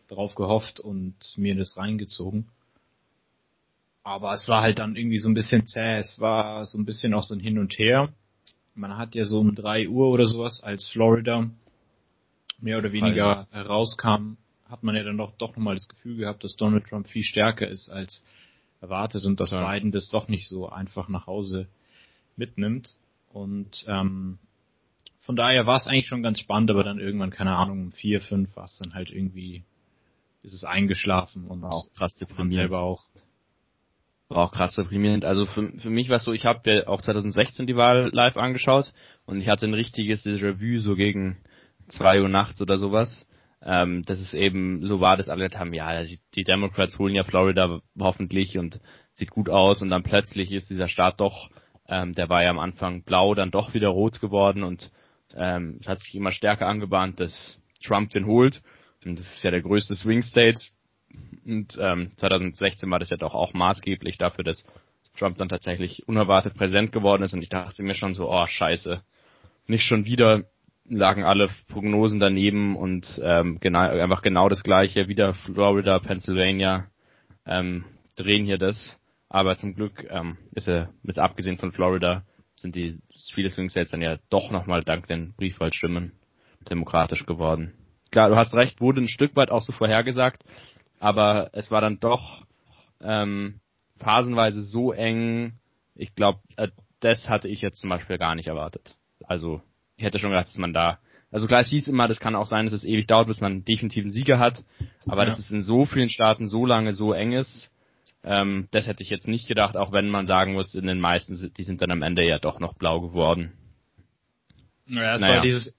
darauf 0.08 0.36
gehofft 0.36 0.80
und 0.80 1.16
mir 1.38 1.56
das 1.56 1.78
reingezogen. 1.78 2.48
Aber 4.04 4.34
es 4.34 4.48
war 4.48 4.62
halt 4.62 4.80
dann 4.80 4.96
irgendwie 4.96 5.18
so 5.18 5.28
ein 5.28 5.34
bisschen 5.34 5.68
zäh. 5.68 5.98
Es 5.98 6.20
war 6.20 6.66
so 6.66 6.78
ein 6.78 6.86
bisschen 6.86 7.14
auch 7.14 7.24
so 7.24 7.34
ein 7.34 7.42
Hin 7.42 7.60
und 7.60 7.78
Her. 7.78 8.14
Man 8.74 8.98
hat 8.98 9.16
ja 9.16 9.26
so 9.26 9.40
um 9.40 9.56
drei 9.56 9.90
Uhr 9.90 10.10
oder 10.10 10.26
sowas, 10.26 10.62
als 10.64 10.88
Florida 10.88 11.50
mehr 12.60 12.78
oder 12.78 12.92
weniger 12.92 13.46
herauskam, 13.52 14.38
hat 14.70 14.84
man 14.84 14.96
ja 14.96 15.04
dann 15.04 15.18
doch, 15.18 15.34
doch 15.38 15.56
nochmal 15.56 15.76
das 15.76 15.88
Gefühl 15.88 16.18
gehabt, 16.18 16.44
dass 16.44 16.56
Donald 16.56 16.86
Trump 16.88 17.08
viel 17.08 17.24
stärker 17.24 17.68
ist 17.68 17.90
als 17.90 18.24
erwartet 18.82 19.26
und 19.26 19.40
dass 19.40 19.52
ja. 19.52 19.72
Biden 19.72 19.92
das 19.92 20.10
doch 20.10 20.28
nicht 20.28 20.48
so 20.48 20.70
einfach 20.70 21.08
nach 21.10 21.28
Hause 21.28 21.68
mitnimmt. 22.36 22.98
Und 23.32 23.86
ähm, 23.88 24.40
von 25.28 25.36
daher 25.36 25.68
war 25.68 25.78
es 25.78 25.86
eigentlich 25.86 26.08
schon 26.08 26.24
ganz 26.24 26.40
spannend, 26.40 26.72
aber 26.72 26.84
dann 26.84 27.00
irgendwann, 27.00 27.30
keine 27.30 27.56
Ahnung, 27.56 27.82
um 27.82 27.92
vier, 27.92 28.22
fünf 28.22 28.56
war 28.56 28.66
es 28.66 28.80
dann 28.80 28.96
halt 28.96 29.12
irgendwie, 29.12 29.64
ist 30.42 30.54
es 30.54 30.64
eingeschlafen 30.64 31.46
und 31.46 31.64
auch 31.64 31.86
krass 31.94 32.16
deprimierend. 32.16 32.54
selber 32.54 32.80
auch. 32.80 33.04
War 34.30 34.46
auch 34.46 34.52
krass 34.52 34.76
deprimierend. 34.76 35.24
Also 35.24 35.46
für, 35.46 35.72
für 35.78 35.90
mich 35.90 36.10
war 36.10 36.18
es 36.18 36.24
so, 36.24 36.34
ich 36.34 36.46
habe 36.46 36.72
ja 36.72 36.88
auch 36.88 37.02
2016 37.02 37.68
die 37.68 37.76
Wahl 37.76 38.10
live 38.12 38.38
angeschaut 38.38 38.92
und 39.26 39.40
ich 39.40 39.48
hatte 39.48 39.68
ein 39.68 39.76
richtiges 39.76 40.26
Déjà-vu 40.26 40.80
so 40.80 40.96
gegen 40.96 41.38
zwei 41.88 42.22
Uhr 42.22 42.30
nachts 42.30 42.62
oder 42.62 42.80
sowas 42.80 43.28
ähm, 43.66 44.04
dass 44.06 44.20
es 44.20 44.34
eben 44.34 44.86
so 44.86 45.02
war, 45.02 45.18
dass 45.18 45.30
alle 45.30 45.40
gesagt 45.40 45.60
haben, 45.60 45.74
ja, 45.74 46.04
die, 46.04 46.20
die 46.36 46.44
Democrats 46.44 47.00
holen 47.00 47.16
ja 47.16 47.24
Florida 47.24 47.82
hoffentlich 48.00 48.58
und 48.58 48.80
sieht 49.14 49.32
gut 49.32 49.50
aus 49.50 49.82
und 49.82 49.90
dann 49.90 50.04
plötzlich 50.04 50.52
ist 50.52 50.70
dieser 50.70 50.88
Staat 50.88 51.20
doch, 51.20 51.50
ähm, 51.88 52.14
der 52.14 52.30
war 52.30 52.44
ja 52.44 52.50
am 52.50 52.60
Anfang 52.60 53.04
blau, 53.04 53.34
dann 53.34 53.52
doch 53.52 53.74
wieder 53.74 53.90
rot 53.90 54.22
geworden 54.22 54.64
und 54.64 54.92
ähm, 55.38 55.78
es 55.82 55.88
hat 55.88 56.00
sich 56.00 56.16
immer 56.16 56.32
stärker 56.32 56.68
angebahnt, 56.68 57.20
dass 57.20 57.60
Trump 57.84 58.10
den 58.12 58.26
holt. 58.26 58.62
Und 59.06 59.20
das 59.20 59.28
ist 59.28 59.44
ja 59.44 59.52
der 59.52 59.62
größte 59.62 59.96
Swing 59.96 60.24
State. 60.24 60.60
Und 61.46 61.78
ähm, 61.80 62.12
2016 62.18 62.90
war 62.90 63.00
das 63.00 63.10
ja 63.10 63.18
doch 63.18 63.34
auch 63.34 63.54
maßgeblich 63.54 64.18
dafür, 64.18 64.44
dass 64.44 64.66
Trump 65.18 65.38
dann 65.38 65.50
tatsächlich 65.50 66.08
unerwartet 66.08 66.56
präsent 66.56 66.92
geworden 66.92 67.24
ist. 67.24 67.34
Und 67.34 67.42
ich 67.42 67.50
dachte 67.50 67.84
mir 67.84 67.96
schon 67.96 68.14
so, 68.14 68.30
oh 68.30 68.46
scheiße, 68.48 69.02
nicht 69.68 69.84
schon 69.84 70.06
wieder 70.06 70.44
lagen 70.90 71.24
alle 71.24 71.50
Prognosen 71.70 72.20
daneben 72.20 72.76
und 72.76 73.20
ähm, 73.22 73.60
genau, 73.60 73.80
einfach 73.80 74.22
genau 74.22 74.48
das 74.48 74.64
gleiche, 74.64 75.10
wieder 75.10 75.34
Florida, 75.34 76.00
Pennsylvania 76.00 76.88
ähm, 77.46 77.84
drehen 78.16 78.46
hier 78.46 78.58
das. 78.58 78.98
Aber 79.30 79.58
zum 79.58 79.76
Glück 79.76 80.08
ähm, 80.10 80.38
ist 80.54 80.70
er, 80.70 80.90
mit 81.04 81.20
abgesehen 81.20 81.58
von 81.58 81.74
Florida, 81.74 82.24
sind 82.58 82.76
die 82.76 83.00
viele 83.34 83.50
Swing 83.50 83.70
States 83.70 83.92
dann 83.92 84.02
ja 84.02 84.18
doch 84.30 84.52
nochmal 84.52 84.84
dank 84.84 85.08
den 85.08 85.34
Briefwahlstimmen 85.34 86.14
demokratisch 86.70 87.26
geworden. 87.26 87.74
Klar, 88.12 88.30
du 88.30 88.36
hast 88.36 88.54
recht, 88.54 88.82
wurde 88.82 89.02
ein 89.02 89.08
Stück 89.08 89.36
weit 89.36 89.52
auch 89.52 89.62
so 89.62 89.72
vorhergesagt, 89.72 90.44
aber 91.00 91.50
es 91.54 91.72
war 91.72 91.82
dann 91.82 92.00
doch 92.00 92.46
ähm, 93.02 93.60
phasenweise 94.00 94.64
so 94.64 94.92
eng. 94.92 95.54
Ich 95.96 96.16
glaube, 96.16 96.40
äh, 96.58 96.70
das 97.00 97.30
hatte 97.30 97.48
ich 97.48 97.62
jetzt 97.62 97.80
zum 97.80 97.90
Beispiel 97.90 98.18
gar 98.18 98.36
nicht 98.36 98.48
erwartet. 98.48 98.96
Also 99.24 99.62
ich 99.98 100.04
hätte 100.04 100.20
schon 100.20 100.32
gedacht, 100.32 100.48
dass 100.48 100.58
man 100.58 100.74
da, 100.74 101.00
also 101.32 101.48
klar, 101.48 101.62
es 101.62 101.70
hieß 101.70 101.88
immer, 101.88 102.08
das 102.08 102.20
kann 102.20 102.36
auch 102.36 102.48
sein, 102.48 102.66
dass 102.66 102.74
es 102.74 102.86
ewig 102.86 103.08
dauert, 103.08 103.28
bis 103.28 103.42
man 103.42 103.52
einen 103.52 103.66
definitiven 103.66 104.12
Sieger 104.12 104.40
hat, 104.40 104.64
aber 105.06 105.24
ja. 105.24 105.30
dass 105.30 105.40
es 105.40 105.52
in 105.52 105.62
so 105.62 105.86
vielen 105.86 106.10
Staaten 106.10 106.48
so 106.48 106.66
lange 106.66 106.94
so 106.94 107.14
eng 107.14 107.34
ist, 107.34 107.72
ähm, 108.28 108.68
das 108.72 108.88
hätte 108.88 109.04
ich 109.04 109.10
jetzt 109.10 109.28
nicht 109.28 109.48
gedacht, 109.48 109.78
auch 109.78 109.92
wenn 109.92 110.10
man 110.10 110.28
sagen 110.28 110.54
muss, 110.54 110.76
in 110.76 110.86
den 110.86 111.00
meisten, 111.00 111.52
die 111.56 111.64
sind 111.64 111.82
dann 111.82 111.92
am 111.92 112.02
Ende 112.02 112.28
ja 112.28 112.40
doch 112.40 112.60
noch 112.60 112.74
blau 112.74 113.00
geworden. 113.00 113.54
Naja, 114.86 115.16
es 115.16 115.22
naja. 115.22 115.36
war 115.36 115.42
dieses 115.42 115.76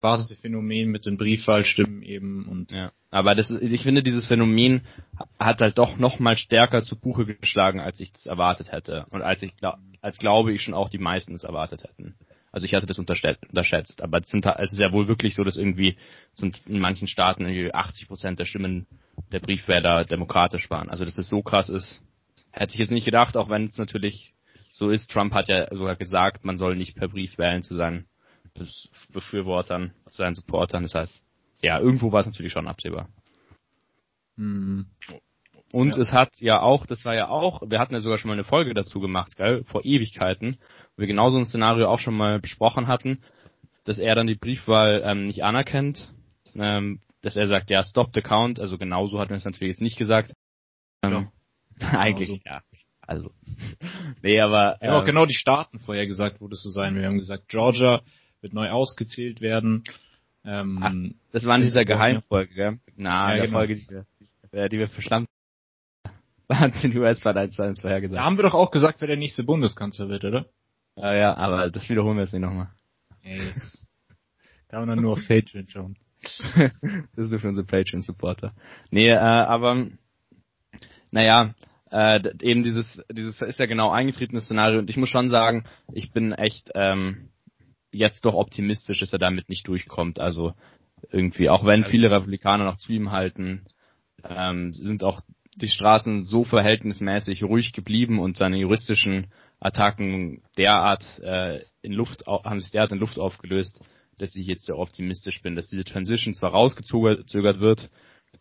erwartete 0.00 0.36
Phänomen 0.36 0.90
mit 0.90 1.06
den 1.06 1.16
Briefwahlstimmen 1.16 2.02
eben 2.02 2.46
und 2.46 2.70
ja. 2.70 2.92
Aber 3.10 3.34
das 3.34 3.50
ich 3.50 3.82
finde, 3.82 4.02
dieses 4.02 4.26
Phänomen 4.26 4.82
hat 5.38 5.60
halt 5.60 5.78
doch 5.78 5.96
noch 5.98 6.18
mal 6.18 6.36
stärker 6.36 6.82
zu 6.82 6.96
Buche 6.96 7.24
geschlagen, 7.26 7.80
als 7.80 8.00
ich 8.00 8.12
es 8.14 8.26
erwartet 8.26 8.70
hätte 8.70 9.06
und 9.10 9.22
als 9.22 9.42
ich 9.42 9.54
als 10.00 10.18
glaube 10.18 10.52
ich 10.52 10.62
schon 10.62 10.74
auch 10.74 10.88
die 10.88 10.98
meisten 10.98 11.34
es 11.34 11.44
erwartet 11.44 11.84
hätten. 11.84 12.16
Also 12.52 12.66
ich 12.66 12.74
hatte 12.74 12.86
das 12.86 12.98
unterschätzt, 13.00 14.02
aber 14.02 14.18
es, 14.18 14.28
sind, 14.28 14.46
es 14.46 14.72
ist 14.72 14.78
ja 14.78 14.92
wohl 14.92 15.08
wirklich 15.08 15.34
so, 15.34 15.42
dass 15.42 15.56
irgendwie 15.56 15.96
sind 16.34 16.60
in 16.66 16.78
manchen 16.78 17.08
Staaten 17.08 17.46
80 17.72 18.06
Prozent 18.06 18.38
der 18.38 18.44
Stimmen 18.44 18.86
der 19.32 19.40
Briefwähler 19.40 20.04
demokratisch 20.04 20.70
waren. 20.70 20.90
Also 20.90 21.04
dass 21.04 21.18
es 21.18 21.28
so 21.28 21.42
krass 21.42 21.68
ist, 21.68 22.02
hätte 22.50 22.74
ich 22.74 22.78
jetzt 22.78 22.90
nicht 22.90 23.04
gedacht, 23.04 23.36
auch 23.36 23.48
wenn 23.48 23.66
es 23.66 23.78
natürlich 23.78 24.34
so 24.70 24.90
ist. 24.90 25.10
Trump 25.10 25.32
hat 25.32 25.48
ja 25.48 25.68
sogar 25.74 25.96
gesagt, 25.96 26.44
man 26.44 26.58
soll 26.58 26.76
nicht 26.76 26.96
per 26.96 27.08
Brief 27.08 27.38
wählen 27.38 27.62
zu 27.62 27.74
seinen 27.74 28.06
Befürwortern, 29.12 29.92
zu 30.08 30.18
seinen 30.18 30.34
Supportern. 30.34 30.82
Das 30.84 30.94
heißt, 30.94 31.22
ja, 31.62 31.80
irgendwo 31.80 32.12
war 32.12 32.20
es 32.20 32.26
natürlich 32.26 32.52
schon 32.52 32.68
absehbar. 32.68 33.08
Hm. 34.36 34.86
Und 35.72 35.96
ja. 35.96 36.02
es 36.02 36.12
hat 36.12 36.30
ja 36.38 36.60
auch, 36.60 36.86
das 36.86 37.04
war 37.04 37.14
ja 37.14 37.28
auch, 37.28 37.62
wir 37.66 37.80
hatten 37.80 37.94
ja 37.94 38.00
sogar 38.00 38.18
schon 38.18 38.28
mal 38.28 38.34
eine 38.34 38.44
Folge 38.44 38.74
dazu 38.74 39.00
gemacht, 39.00 39.36
gell, 39.36 39.64
vor 39.64 39.84
Ewigkeiten, 39.84 40.58
wo 40.94 41.00
wir 41.00 41.08
genau 41.08 41.30
so 41.30 41.38
ein 41.38 41.46
Szenario 41.46 41.88
auch 41.88 41.98
schon 41.98 42.16
mal 42.16 42.38
besprochen 42.38 42.86
hatten, 42.86 43.22
dass 43.84 43.98
er 43.98 44.14
dann 44.14 44.28
die 44.28 44.36
Briefwahl 44.36 45.02
ähm, 45.04 45.26
nicht 45.26 45.42
anerkennt, 45.42 46.12
ähm, 46.54 47.00
dass 47.24 47.36
er 47.36 47.48
sagt, 47.48 47.70
ja, 47.70 47.82
stop 47.82 48.10
the 48.14 48.20
count, 48.20 48.60
also 48.60 48.76
genauso 48.76 49.18
hat 49.18 49.30
er 49.30 49.36
es 49.36 49.44
natürlich 49.44 49.72
jetzt 49.74 49.80
nicht 49.80 49.96
gesagt. 49.96 50.32
Ähm, 51.02 51.30
eigentlich, 51.80 52.28
genau 52.28 52.38
so. 52.44 52.50
ja. 52.50 52.62
Also, 53.06 53.30
nee, 54.22 54.40
aber. 54.40 54.76
Wir 54.80 54.88
haben 54.88 54.96
auch 54.96 55.00
ähm, 55.00 55.06
genau 55.06 55.26
die 55.26 55.34
Staaten 55.34 55.80
vorher 55.80 56.06
gesagt, 56.06 56.40
wo 56.40 56.48
das 56.48 56.62
so 56.62 56.70
sein. 56.70 56.94
Wir 56.96 57.06
haben 57.06 57.18
gesagt, 57.18 57.48
Georgia 57.48 58.02
wird 58.40 58.52
neu 58.52 58.70
ausgezählt 58.70 59.40
werden. 59.40 59.84
Ähm, 60.44 60.78
Ach, 60.82 60.92
das 61.32 61.46
war 61.46 61.56
in 61.56 61.62
dieser 61.62 61.84
Geheimfolge, 61.84 62.54
gell? 62.54 62.78
Na, 62.96 63.30
ja, 63.30 63.36
der 63.36 63.46
genau. 63.46 63.58
Folge, 63.58 63.76
die 63.76 63.88
wir, 63.88 64.68
die 64.68 64.78
wir 64.78 64.88
verstanden 64.88 65.28
hat 66.50 66.82
den 66.82 66.96
US-Parlament 66.96 67.54
vorhergesagt. 67.80 68.18
Da 68.18 68.24
haben 68.24 68.36
wir 68.36 68.42
doch 68.42 68.54
auch 68.54 68.70
gesagt, 68.70 69.00
wer 69.00 69.08
der 69.08 69.16
nächste 69.16 69.44
Bundeskanzler 69.44 70.08
wird, 70.08 70.24
oder? 70.24 70.46
Ja, 70.96 71.14
ja, 71.14 71.36
aber 71.36 71.70
das 71.70 71.88
wiederholen 71.88 72.16
wir 72.16 72.24
jetzt 72.24 72.32
nicht 72.32 72.42
nochmal. 72.42 72.68
Ey, 73.22 73.38
das 73.38 73.86
kann 74.68 74.80
man 74.80 74.90
dann 74.90 75.00
nur 75.00 75.14
auf 75.14 75.26
Patreon 75.26 75.68
schauen. 75.68 75.96
Das 77.16 77.26
ist 77.26 77.30
nur 77.30 77.40
für 77.40 77.48
unsere 77.48 77.66
Patreon-Supporter. 77.66 78.52
Nee, 78.90 79.10
äh, 79.10 79.16
aber 79.16 79.86
naja, 81.10 81.54
äh, 81.90 82.20
eben 82.42 82.62
dieses, 82.62 83.02
dieses 83.10 83.40
ist 83.40 83.58
ja 83.58 83.66
genau 83.66 83.90
eingetretenes 83.90 84.44
Szenario 84.46 84.80
und 84.80 84.90
ich 84.90 84.96
muss 84.96 85.08
schon 85.08 85.28
sagen, 85.28 85.64
ich 85.92 86.10
bin 86.12 86.32
echt 86.32 86.70
ähm, 86.74 87.28
jetzt 87.92 88.24
doch 88.24 88.34
optimistisch, 88.34 89.00
dass 89.00 89.12
er 89.12 89.18
damit 89.18 89.48
nicht 89.48 89.68
durchkommt. 89.68 90.18
Also 90.18 90.54
irgendwie, 91.10 91.48
auch 91.48 91.64
wenn 91.64 91.84
viele 91.84 92.10
Republikaner 92.10 92.64
noch 92.64 92.78
zu 92.78 92.92
ihm 92.92 93.12
halten, 93.12 93.64
ähm, 94.24 94.72
sind 94.72 95.04
auch 95.04 95.20
die 95.54 95.68
Straßen 95.68 96.24
so 96.24 96.44
verhältnismäßig 96.44 97.44
ruhig 97.44 97.72
geblieben 97.72 98.18
und 98.18 98.36
seine 98.36 98.58
juristischen 98.58 99.28
Attacken 99.60 100.42
derart 100.58 101.20
äh, 101.20 101.60
in 101.80 101.92
Luft 101.92 102.26
haben 102.26 102.60
sich 102.60 102.72
derart 102.72 102.92
in 102.92 102.98
Luft 102.98 103.18
aufgelöst, 103.18 103.80
dass 104.18 104.36
ich 104.36 104.46
jetzt 104.46 104.66
sehr 104.66 104.78
optimistisch 104.78 105.42
bin, 105.42 105.56
dass 105.56 105.68
diese 105.68 105.84
Transition 105.84 106.34
zwar 106.34 106.52
rausgezögert 106.52 107.60
wird, 107.60 107.90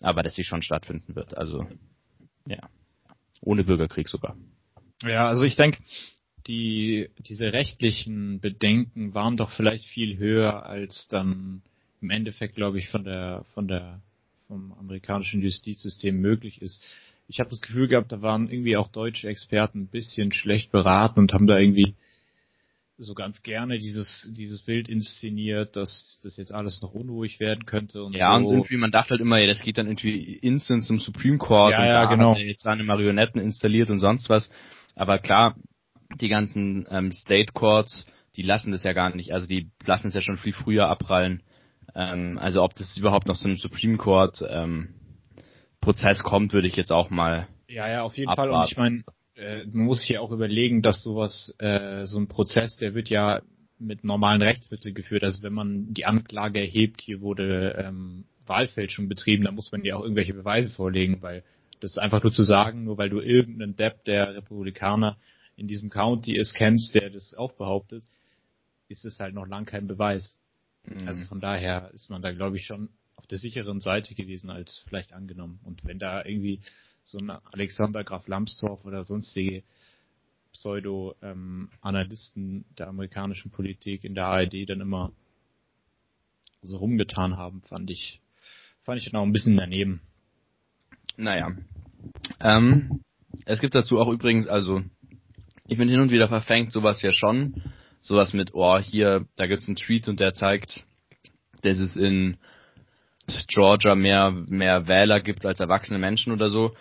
aber 0.02 0.24
dass 0.24 0.36
sie 0.36 0.44
schon 0.44 0.62
stattfinden 0.62 1.16
wird. 1.16 1.38
Also 1.38 1.68
ja, 2.46 2.70
ohne 3.42 3.64
Bürgerkrieg 3.64 4.08
sogar. 4.08 4.36
Ja, 5.02 5.28
also 5.28 5.44
ich 5.44 5.56
denke, 5.56 5.80
die 6.48 7.10
diese 7.20 7.54
rechtlichen 7.54 8.40
Bedenken 8.40 9.14
waren 9.14 9.38
doch 9.38 9.52
vielleicht 9.52 9.86
viel 9.86 10.18
höher 10.18 10.66
als 10.66 11.08
dann 11.08 11.62
im 12.02 12.10
Endeffekt, 12.10 12.56
glaube 12.56 12.80
ich, 12.80 12.90
von 12.90 13.04
der 13.04 13.46
von 13.54 13.68
der 13.68 14.02
vom 14.48 14.74
amerikanischen 14.74 15.42
Justizsystem 15.42 16.20
möglich 16.20 16.62
ist. 16.62 16.84
Ich 17.28 17.40
habe 17.40 17.50
das 17.50 17.62
Gefühl 17.62 17.88
gehabt, 17.88 18.12
da 18.12 18.22
waren 18.22 18.50
irgendwie 18.50 18.76
auch 18.76 18.90
deutsche 18.90 19.30
Experten 19.30 19.84
ein 19.84 19.88
bisschen 19.88 20.32
schlecht 20.34 20.72
beraten 20.72 21.22
und 21.22 21.34
haben 21.34 21.48
da 21.48 21.58
irgendwie 21.58 21.96
so 22.98 23.16
ganz 23.16 23.42
gerne 23.42 23.80
dieses 23.80 24.32
dieses 24.38 24.62
Bild 24.62 24.88
inszeniert, 24.88 25.76
dass 25.76 26.20
das 26.24 26.38
jetzt 26.38 26.54
alles 26.54 26.82
noch 26.82 26.94
unruhig 26.94 27.40
werden 27.40 27.66
könnte 27.66 28.04
und 28.04 28.16
ja 28.16 28.32
so. 28.32 28.48
und 28.48 28.54
irgendwie 28.54 28.78
man 28.78 28.92
dachte 28.92 29.12
halt 29.12 29.22
immer, 29.22 29.40
ja, 29.40 29.48
das 29.48 29.64
geht 29.64 29.78
dann 29.78 29.88
irgendwie 29.88 30.36
instant 30.36 30.84
zum 30.84 31.00
Supreme 31.00 31.38
Court 31.38 31.72
ja, 31.72 31.80
und 31.80 31.86
ja, 31.86 32.04
da 32.04 32.10
genau. 32.14 32.32
hat 32.32 32.40
er 32.40 32.46
jetzt 32.46 32.64
seine 32.64 32.84
Marionetten 32.84 33.42
installiert 33.42 33.90
und 33.90 34.00
sonst 34.00 34.30
was. 34.30 34.50
Aber 34.96 35.18
klar, 35.18 35.56
die 36.22 36.30
ganzen 36.30 36.86
ähm, 36.90 37.12
State 37.12 37.54
Courts, 37.54 38.06
die 38.36 38.44
lassen 38.44 38.72
das 38.72 38.84
ja 38.84 38.94
gar 38.94 39.16
nicht, 39.16 39.34
also 39.34 39.48
die 39.48 39.72
lassen 39.86 40.08
es 40.08 40.14
ja 40.14 40.22
schon 40.22 40.38
viel 40.38 40.54
früher 40.54 40.88
abprallen. 40.88 41.42
Ähm, 41.96 42.38
also 42.38 42.62
ob 42.64 42.76
das 42.76 42.98
überhaupt 42.98 43.28
noch 43.28 43.38
zu 43.38 43.48
einem 43.48 43.58
Supreme 43.58 43.98
Court 43.98 44.44
ähm, 44.48 44.94
Prozess 45.82 46.24
kommt, 46.24 46.54
würde 46.54 46.68
ich 46.68 46.76
jetzt 46.76 46.92
auch 46.92 47.10
mal. 47.10 47.48
Ja, 47.68 47.90
ja, 47.90 48.04
auf 48.04 48.18
jeden 48.18 48.30
abwarten. 48.30 48.52
Fall. 48.52 48.62
Und 48.62 48.72
ich 48.72 48.78
meine, 48.78 49.04
äh, 49.36 49.66
man 49.66 49.86
muss 49.86 50.02
sich 50.02 50.10
ja 50.10 50.20
auch 50.20 50.32
überlegen, 50.32 50.82
dass 50.82 51.04
sowas, 51.04 51.54
äh, 51.60 52.06
so 52.06 52.20
ein 52.20 52.28
Prozess, 52.28 52.78
der 52.78 52.94
wird 52.94 53.10
ja 53.10 53.42
mit 53.80 54.04
normalen 54.04 54.42
Rechtsmitteln 54.42 54.94
geführt. 54.94 55.24
Also 55.24 55.44
wenn 55.44 55.54
man 55.54 55.94
die 55.94 56.06
Anklage 56.06 56.60
erhebt, 56.60 57.02
hier 57.02 57.22
wurde 57.22 57.76
ähm, 57.78 58.26
Wahlfälschung 58.46 59.10
betrieben, 59.10 59.44
dann 59.44 59.56
muss 59.56 59.72
man 59.72 59.84
ja 59.84 59.96
auch 59.96 60.04
irgendwelche 60.04 60.34
Beweise 60.34 60.70
vorlegen, 60.70 61.22
weil 61.22 61.44
das 61.80 61.92
ist 61.92 61.98
einfach 61.98 62.24
nur 62.24 62.32
zu 62.32 62.44
sagen, 62.44 62.86
nur 62.86 62.98
weil 62.98 63.10
du 63.10 63.20
irgendeinen 63.20 63.76
Depp 63.76 64.06
der 64.06 64.36
Republikaner 64.36 65.18
in 65.56 65.68
diesem 65.68 65.90
County 65.90 66.36
ist, 66.36 66.54
kennst, 66.54 66.96
der 66.96 67.10
das 67.10 67.36
auch 67.36 67.54
behauptet, 67.54 68.04
ist 68.88 69.06
es 69.06 69.20
halt 69.20 69.34
noch 69.34 69.48
lang 69.48 69.66
kein 69.66 69.88
Beweis. 69.88 70.38
Mhm. 70.86 71.08
Also 71.08 71.24
von 71.26 71.42
daher 71.42 71.92
ist 71.94 72.10
man 72.10 72.22
da, 72.22 72.32
glaube 72.32 72.58
ich, 72.58 72.66
schon 72.66 72.90
auf 73.16 73.28
der 73.28 73.38
sicheren 73.38 73.80
Seite 73.80 74.16
gewesen 74.16 74.50
als 74.50 74.84
vielleicht 74.88 75.14
angenommen. 75.14 75.60
Und 75.64 75.86
wenn 75.86 76.00
da 76.00 76.24
irgendwie 76.24 76.62
so 77.04 77.18
ein 77.18 77.30
Alexander 77.30 78.04
Graf 78.04 78.28
Lambsdorff 78.28 78.86
oder 78.86 79.04
sonstige 79.04 79.64
Pseudo-Analysten 80.54 82.44
ähm, 82.44 82.66
der 82.78 82.88
amerikanischen 82.88 83.52
Politik 83.52 84.04
in 84.04 84.16
der 84.16 84.28
ARD 84.28 84.70
dann 84.70 84.82
immer 84.82 85.12
so 86.62 86.78
rumgetan 86.78 87.38
haben, 87.38 87.62
fand 87.64 87.90
ich, 87.90 88.22
fand 88.84 89.00
ich 89.02 89.10
dann 89.12 89.20
auch 89.20 89.26
ein 89.26 89.34
bisschen 89.34 89.58
daneben. 89.58 90.02
Naja. 91.18 91.52
Ähm, 92.40 93.02
es 93.46 93.60
gibt 93.60 93.76
dazu 93.76 94.00
auch 94.00 94.08
übrigens, 94.10 94.48
also 94.48 94.82
ich 95.68 95.78
bin 95.78 95.90
hin 95.90 96.00
und 96.00 96.12
wieder 96.12 96.28
verfängt 96.28 96.72
sowas 96.72 97.02
ja 97.02 97.12
schon. 97.12 97.62
Sowas 98.02 98.34
mit, 98.34 98.54
oh, 98.54 98.78
hier, 98.80 99.26
da 99.36 99.48
gibt's 99.48 99.68
einen 99.68 99.78
Tweet 99.78 100.08
und 100.08 100.20
der 100.20 100.34
zeigt, 100.34 100.86
dass 101.62 101.78
es 101.80 101.96
in 101.96 102.38
Georgia 103.48 103.96
mehr, 103.96 104.32
mehr 104.32 104.88
Wähler 104.88 105.22
gibt 105.22 105.46
als 105.46 105.60
erwachsene 105.60 106.00
Menschen 106.00 106.34
oder 106.34 106.50
so. 106.50 106.74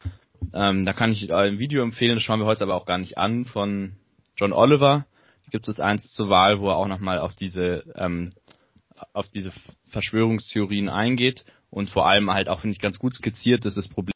Ähm, 0.53 0.85
da 0.85 0.93
kann 0.93 1.13
ich 1.13 1.33
ein 1.33 1.59
Video 1.59 1.83
empfehlen, 1.83 2.17
das 2.17 2.23
schauen 2.23 2.41
wir 2.41 2.47
heute 2.47 2.65
aber 2.65 2.75
auch 2.75 2.87
gar 2.87 2.99
nicht 2.99 3.19
an, 3.19 3.45
von 3.45 3.97
John 4.37 4.53
Oliver. 4.53 5.07
Gibt 5.51 5.69
es 5.69 5.81
eins 5.81 6.11
zur 6.13 6.31
Wahl, 6.31 6.61
wo 6.61 6.69
er 6.69 6.77
auch 6.77 6.89
nochmal 6.89 7.19
auf 7.19 7.35
diese, 7.35 7.85
ähm, 7.95 8.31
auf 9.13 9.29
diese 9.29 9.53
Verschwörungstheorien 9.89 10.89
eingeht. 10.89 11.45
und 11.71 11.89
vor 11.89 12.07
allem 12.07 12.31
halt 12.31 12.49
auch, 12.49 12.61
finde 12.61 12.75
ich, 12.75 12.83
ganz 12.83 12.99
gut 12.99 13.15
skizziert, 13.15 13.65
dass 13.65 13.75
das 13.75 13.89
Problem 13.89 14.13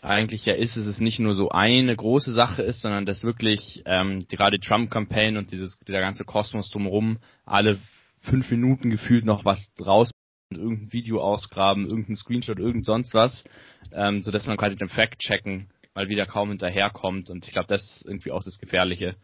eigentlich 0.00 0.44
ja 0.44 0.54
ist, 0.54 0.76
dass 0.76 0.86
es 0.86 0.98
nicht 0.98 1.20
nur 1.20 1.34
so 1.34 1.50
eine 1.50 1.94
große 1.94 2.32
Sache 2.32 2.62
ist, 2.62 2.80
sondern 2.80 3.06
dass 3.06 3.22
wirklich 3.22 3.82
ähm, 3.86 4.26
gerade 4.28 4.58
die 4.58 4.66
Trump-Campaign 4.66 5.36
und 5.36 5.52
dieses 5.52 5.78
der 5.86 6.00
ganze 6.00 6.24
Kosmos 6.24 6.70
drumherum 6.70 7.18
alle 7.44 7.78
fünf 8.20 8.50
Minuten 8.50 8.90
gefühlt 8.90 9.24
noch 9.24 9.44
was 9.44 9.70
raus 9.80 10.10
irgendein 10.56 10.92
Video 10.92 11.20
ausgraben, 11.20 11.86
irgendein 11.86 12.16
Screenshot, 12.16 12.58
irgend 12.58 12.84
sonst 12.84 13.14
was, 13.14 13.44
ähm, 13.92 14.22
so 14.22 14.30
dass 14.30 14.46
man 14.46 14.56
quasi 14.56 14.76
den 14.76 14.88
Fact-Checken 14.88 15.68
mal 15.94 16.08
wieder 16.08 16.26
kaum 16.26 16.48
hinterherkommt 16.48 17.30
und 17.30 17.46
ich 17.46 17.52
glaube, 17.52 17.68
das 17.68 17.84
ist 17.84 18.06
irgendwie 18.06 18.32
auch 18.32 18.44
das 18.44 18.58
Gefährliche. 18.58 19.16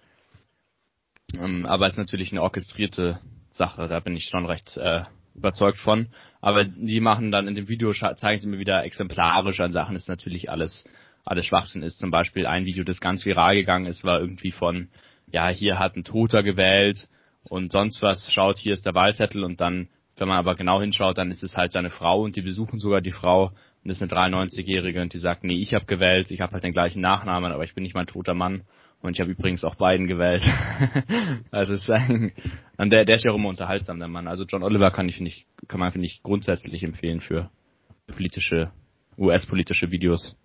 Ähm, 1.39 1.67
aber 1.67 1.87
es 1.87 1.93
ist 1.93 1.99
natürlich 1.99 2.33
eine 2.33 2.43
orchestrierte 2.43 3.21
Sache, 3.51 3.89
da 3.89 4.01
bin 4.01 4.17
ich 4.17 4.27
schon 4.27 4.47
recht 4.47 4.77
äh, 4.77 5.03
überzeugt 5.39 5.79
von. 5.79 6.09
Aber 6.41 6.65
die 6.65 7.01
machen 7.01 7.31
dann 7.31 7.49
in 7.49 7.55
dem 7.55 7.69
Video, 7.69 7.93
zeigen 7.93 8.41
sie 8.41 8.49
mir 8.49 8.59
wieder 8.59 8.85
exemplarisch 8.85 9.61
an 9.61 9.73
Sachen, 9.73 9.97
ist 9.97 10.09
natürlich 10.09 10.51
alles, 10.51 10.85
alles 11.25 11.47
Schwachsinn 11.47 11.83
ist. 11.83 11.99
Zum 11.99 12.11
Beispiel 12.11 12.47
ein 12.47 12.67
Video, 12.67 12.85
das 12.85 13.01
ganz 13.01 13.25
viral 13.25 13.57
gegangen 13.57 13.87
ist, 13.87 14.05
war 14.05 14.21
irgendwie 14.21 14.53
von, 14.53 14.89
ja, 15.31 15.49
hier 15.49 15.79
hat 15.79 15.97
ein 15.97 16.05
Toter 16.05 16.43
gewählt 16.43 17.09
und 17.49 17.73
sonst 17.73 18.03
was, 18.03 18.31
schaut, 18.33 18.59
hier 18.59 18.75
ist 18.75 18.87
der 18.87 18.95
Wahlzettel 18.95 19.45
und 19.45 19.61
dann, 19.61 19.89
wenn 20.21 20.29
man 20.29 20.39
aber 20.39 20.55
genau 20.55 20.81
hinschaut, 20.81 21.19
dann 21.19 21.31
ist 21.31 21.43
es 21.43 21.57
halt 21.57 21.73
seine 21.73 21.91
Frau 21.91 22.23
und 22.23 22.37
die 22.37 22.43
besuchen 22.43 22.79
sogar 22.79 23.01
die 23.01 23.13
Frau 23.13 23.53
und 23.85 23.89
das 23.91 24.01
ist 24.01 24.13
eine 24.13 24.37
93-Jährige 24.37 25.01
und 25.01 25.15
die 25.15 25.19
sagt, 25.19 25.45
nee, 25.45 25.61
ich 25.61 25.75
habe 25.75 25.87
gewählt, 25.87 26.31
ich 26.31 26.41
habe 26.41 26.53
halt 26.53 26.65
den 26.65 26.73
gleichen 26.73 27.01
Nachnamen, 27.01 27.53
aber 27.53 27.65
ich 27.65 27.75
bin 27.75 27.83
nicht 27.83 27.95
mein 27.95 28.07
toter 28.07 28.35
Mann. 28.35 28.63
Und 29.01 29.13
ich 29.13 29.21
habe 29.21 29.31
übrigens 29.31 29.63
auch 29.63 29.77
beiden 29.77 30.09
gewählt. 30.09 30.43
also 31.53 31.75
es 31.75 31.83
ist 31.83 31.91
ein, 31.91 32.33
und 32.79 32.91
der, 32.91 33.05
der 33.05 33.17
ist 33.17 33.25
ja 33.25 33.31
auch 33.31 33.37
immer 33.37 33.49
unterhaltsam, 33.49 34.01
der 34.01 34.09
Mann. 34.09 34.27
Also 34.27 34.45
John 34.45 34.65
Oliver 34.65 34.91
kann 34.91 35.09
ich 35.09 35.21
nicht, 35.21 35.47
kann 35.69 35.79
man 35.79 35.93
finde 35.93 36.07
ich 36.07 36.21
grundsätzlich 36.25 36.83
empfehlen 36.83 37.21
für 37.21 37.49
politische, 38.09 38.73
US-politische 39.17 39.93
Videos. 39.93 40.37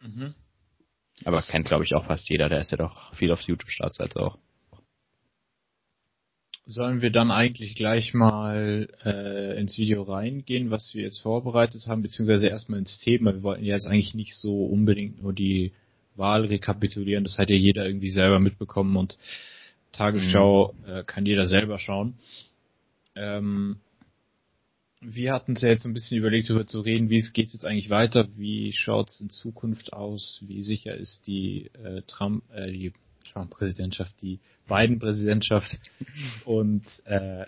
Mhm. 0.00 0.34
Aber 1.24 1.42
kennt 1.42 1.66
glaube 1.66 1.84
ich 1.84 1.94
auch 1.94 2.06
fast 2.06 2.30
jeder, 2.30 2.48
der 2.48 2.60
ist 2.60 2.70
ja 2.70 2.78
doch 2.78 3.14
viel 3.16 3.30
auf 3.30 3.42
YouTube-Startseite 3.42 4.20
auch. 4.20 4.38
Sollen 6.70 7.00
wir 7.00 7.08
dann 7.08 7.30
eigentlich 7.30 7.76
gleich 7.76 8.12
mal 8.12 8.90
äh, 9.02 9.58
ins 9.58 9.78
Video 9.78 10.02
reingehen, 10.02 10.70
was 10.70 10.94
wir 10.94 11.02
jetzt 11.02 11.22
vorbereitet 11.22 11.86
haben, 11.86 12.02
beziehungsweise 12.02 12.48
erstmal 12.48 12.78
ins 12.78 12.98
Thema. 12.98 13.32
Wir 13.32 13.42
wollten 13.42 13.64
ja 13.64 13.72
jetzt 13.72 13.86
eigentlich 13.86 14.12
nicht 14.12 14.36
so 14.36 14.66
unbedingt 14.66 15.22
nur 15.22 15.32
die 15.32 15.72
Wahl 16.14 16.44
rekapitulieren. 16.44 17.24
Das 17.24 17.38
hat 17.38 17.48
ja 17.48 17.56
jeder 17.56 17.86
irgendwie 17.86 18.10
selber 18.10 18.38
mitbekommen 18.38 18.98
und 18.98 19.16
Tagesschau 19.92 20.74
mhm. 20.84 20.90
äh, 20.90 21.04
kann 21.04 21.24
jeder 21.24 21.46
selber 21.46 21.78
schauen. 21.78 22.18
Ähm, 23.16 23.78
wir 25.00 25.32
hatten 25.32 25.52
es 25.52 25.62
ja 25.62 25.70
jetzt 25.70 25.86
ein 25.86 25.94
bisschen 25.94 26.18
überlegt, 26.18 26.50
darüber 26.50 26.66
zu 26.66 26.80
reden, 26.80 27.08
wie 27.08 27.16
es 27.16 27.32
geht 27.32 27.50
jetzt 27.54 27.64
eigentlich 27.64 27.88
weiter, 27.88 28.28
wie 28.36 28.74
schaut 28.74 29.08
es 29.08 29.22
in 29.22 29.30
Zukunft 29.30 29.94
aus, 29.94 30.44
wie 30.46 30.60
sicher 30.60 30.94
ist 30.94 31.26
die 31.26 31.70
äh, 31.82 32.02
Trump, 32.06 32.44
äh, 32.52 32.70
die 32.70 32.92
Trump-Präsidentschaft, 33.38 34.14
die 34.22 34.40
Biden-Präsidentschaft 34.68 35.78
und 36.44 36.84
äh, 37.04 37.46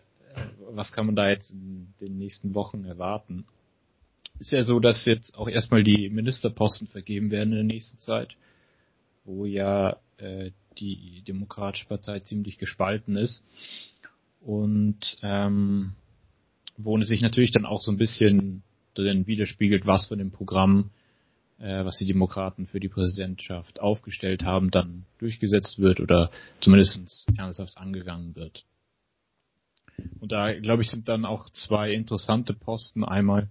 was 0.71 0.93
kann 0.93 1.07
man 1.07 1.17
da 1.17 1.29
jetzt 1.29 1.51
in 1.51 1.93
den 2.01 2.19
nächsten 2.19 2.55
Wochen 2.55 2.85
erwarten? 2.85 3.45
Ist 4.39 4.53
ja 4.53 4.65
so, 4.65 4.81
dass 4.81 5.05
jetzt 5.05 5.37
auch 5.37 5.49
erstmal 5.49 5.83
die 5.83 6.09
Ministerposten 6.09 6.87
vergeben 6.87 7.31
werden 7.31 7.51
in 7.51 7.57
der 7.57 7.65
nächsten 7.65 7.99
Zeit 7.99 8.37
wo 9.25 9.45
ja 9.45 9.97
äh, 10.19 10.51
die 10.79 11.23
Demokratische 11.27 11.87
Partei 11.87 12.21
ziemlich 12.21 12.59
gespalten 12.59 13.17
ist 13.17 13.43
und 14.41 15.19
ähm, 15.23 15.93
wo 16.77 16.97
es 16.99 17.09
sich 17.09 17.21
natürlich 17.21 17.51
dann 17.51 17.67
auch 17.67 17.83
so 17.83 17.91
ein 17.91 17.99
bisschen 17.99 18.63
drin 18.95 19.27
widerspiegelt, 19.27 19.87
was 19.87 20.07
von 20.07 20.19
dem 20.19 20.31
Programm, 20.31 20.91
äh, 21.61 21.85
was 21.85 21.99
die 21.99 22.07
Demokraten 22.07 22.67
für 22.67 22.81
die 22.81 22.89
Präsidentschaft 22.89 23.81
aufgestellt 23.81 24.45
haben, 24.45 24.71
dann 24.71 25.05
durchgesetzt 25.19 25.79
wird 25.79 26.01
oder 26.01 26.31
zumindest 26.61 27.27
ernsthaft 27.37 27.77
angegangen 27.79 28.35
wird. 28.35 28.65
Und 30.19 30.33
da, 30.33 30.53
glaube 30.59 30.83
ich, 30.83 30.91
sind 30.91 31.09
dann 31.09 31.25
auch 31.25 31.51
zwei 31.51 31.93
interessante 31.93 32.55
Posten. 32.55 33.05
Einmal 33.05 33.51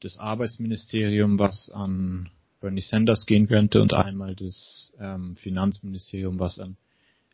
das 0.00 0.18
Arbeitsministerium, 0.18 1.38
was 1.38 1.70
an 1.70 2.30
Bernie 2.60 2.80
Sanders 2.80 3.26
gehen 3.26 3.48
könnte 3.48 3.82
und 3.82 3.92
einmal 3.92 4.34
das 4.34 4.92
ähm, 4.98 5.36
Finanzministerium, 5.36 6.38
was 6.38 6.58
an 6.58 6.76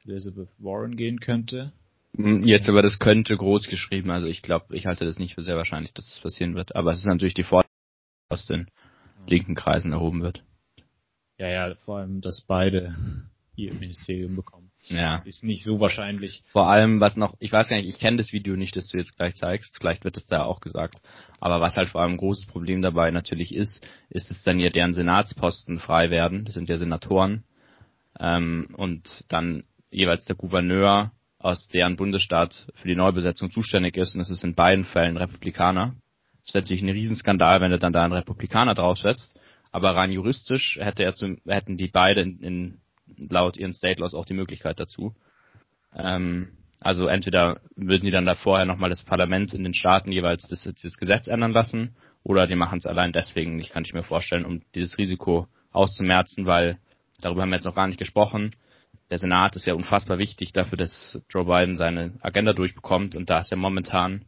Elizabeth 0.04 0.48
Warren 0.58 0.96
gehen 0.96 1.20
könnte. 1.20 1.72
Hm, 2.16 2.44
jetzt 2.44 2.68
aber 2.68 2.82
das 2.82 2.98
könnte 2.98 3.36
groß 3.36 3.68
geschrieben, 3.68 4.10
also 4.10 4.26
ich 4.26 4.42
glaube, 4.42 4.76
ich 4.76 4.86
halte 4.86 5.04
das 5.04 5.18
nicht 5.18 5.34
für 5.34 5.42
sehr 5.42 5.56
wahrscheinlich, 5.56 5.92
dass 5.92 6.12
es 6.12 6.20
passieren 6.20 6.54
wird. 6.54 6.74
Aber 6.74 6.92
es 6.92 6.98
ist 6.98 7.06
natürlich 7.06 7.34
die 7.34 7.46
den 8.48 8.66
linken 9.26 9.54
Kreisen 9.54 9.92
erhoben 9.92 10.22
wird. 10.22 10.42
Ja, 11.38 11.48
ja, 11.48 11.74
vor 11.74 11.98
allem, 11.98 12.20
dass 12.20 12.42
beide 12.42 12.94
ihr 13.56 13.74
Ministerium 13.74 14.36
bekommen. 14.36 14.70
Ja. 14.88 15.22
Ist 15.24 15.44
nicht 15.44 15.64
so 15.64 15.80
wahrscheinlich. 15.80 16.42
Vor 16.48 16.68
allem, 16.68 17.00
was 17.00 17.16
noch, 17.16 17.36
ich 17.38 17.52
weiß 17.52 17.68
gar 17.68 17.76
nicht, 17.76 17.88
ich 17.88 17.98
kenne 17.98 18.16
das 18.16 18.32
Video 18.32 18.56
nicht, 18.56 18.74
das 18.76 18.88
du 18.88 18.96
jetzt 18.96 19.16
gleich 19.16 19.34
zeigst, 19.36 19.76
vielleicht 19.76 20.04
wird 20.04 20.16
es 20.16 20.26
da 20.26 20.44
auch 20.44 20.60
gesagt. 20.60 20.96
Aber 21.40 21.60
was 21.60 21.76
halt 21.76 21.88
vor 21.88 22.00
allem 22.00 22.12
ein 22.12 22.18
großes 22.18 22.46
Problem 22.46 22.82
dabei 22.82 23.10
natürlich 23.10 23.54
ist, 23.54 23.86
ist, 24.08 24.30
dass 24.30 24.42
dann 24.42 24.58
ja 24.58 24.70
deren 24.70 24.92
Senatsposten 24.92 25.78
frei 25.78 26.10
werden. 26.10 26.44
Das 26.44 26.54
sind 26.54 26.68
ja 26.68 26.76
Senatoren. 26.76 27.44
Ähm, 28.18 28.68
und 28.76 29.24
dann 29.28 29.64
jeweils 29.90 30.24
der 30.24 30.36
Gouverneur 30.36 31.12
aus 31.38 31.68
deren 31.68 31.96
Bundesstaat 31.96 32.66
für 32.74 32.88
die 32.88 32.96
Neubesetzung 32.96 33.50
zuständig 33.50 33.96
ist. 33.96 34.14
Und 34.14 34.20
das 34.20 34.30
ist 34.30 34.44
in 34.44 34.54
beiden 34.54 34.84
Fällen 34.84 35.16
Republikaner. 35.16 35.94
Es 36.44 36.54
wäre 36.54 36.62
natürlich 36.62 36.82
ein 36.82 36.88
Riesenskandal, 36.88 37.60
wenn 37.60 37.72
er 37.72 37.78
dann 37.78 37.92
da 37.92 38.04
einen 38.04 38.12
Republikaner 38.12 38.74
draufsetzt. 38.74 39.38
Aber 39.70 39.96
rein 39.96 40.12
juristisch 40.12 40.78
hätte 40.80 41.02
er 41.02 41.14
zu, 41.14 41.36
hätten 41.46 41.76
die 41.76 41.88
beide 41.88 42.20
in, 42.20 42.40
in 42.40 42.80
laut 43.30 43.56
ihren 43.56 43.72
State 43.72 44.00
Laws 44.00 44.14
auch 44.14 44.26
die 44.26 44.34
Möglichkeit 44.34 44.78
dazu. 44.78 45.14
Ähm, 45.96 46.52
also 46.80 47.06
entweder 47.06 47.60
würden 47.76 48.04
die 48.04 48.10
dann 48.10 48.26
da 48.26 48.34
vorher 48.34 48.66
nochmal 48.66 48.90
das 48.90 49.02
Parlament 49.02 49.54
in 49.54 49.62
den 49.62 49.74
Staaten 49.74 50.10
jeweils 50.10 50.48
das, 50.48 50.64
das 50.64 50.96
Gesetz 50.96 51.28
ändern 51.28 51.52
lassen 51.52 51.94
oder 52.24 52.46
die 52.46 52.56
machen 52.56 52.78
es 52.78 52.86
allein 52.86 53.12
deswegen 53.12 53.56
nicht, 53.56 53.72
kann 53.72 53.84
ich 53.84 53.94
mir 53.94 54.02
vorstellen, 54.02 54.44
um 54.44 54.62
dieses 54.74 54.98
Risiko 54.98 55.46
auszumerzen, 55.72 56.46
weil 56.46 56.78
darüber 57.20 57.42
haben 57.42 57.50
wir 57.50 57.56
jetzt 57.56 57.66
noch 57.66 57.74
gar 57.74 57.86
nicht 57.86 57.98
gesprochen. 57.98 58.50
Der 59.10 59.18
Senat 59.18 59.56
ist 59.56 59.66
ja 59.66 59.74
unfassbar 59.74 60.18
wichtig 60.18 60.52
dafür, 60.52 60.76
dass 60.76 61.20
Joe 61.30 61.44
Biden 61.44 61.76
seine 61.76 62.14
Agenda 62.20 62.52
durchbekommt 62.52 63.14
und 63.14 63.30
da 63.30 63.40
ist 63.40 63.50
ja 63.50 63.56
momentan 63.56 64.24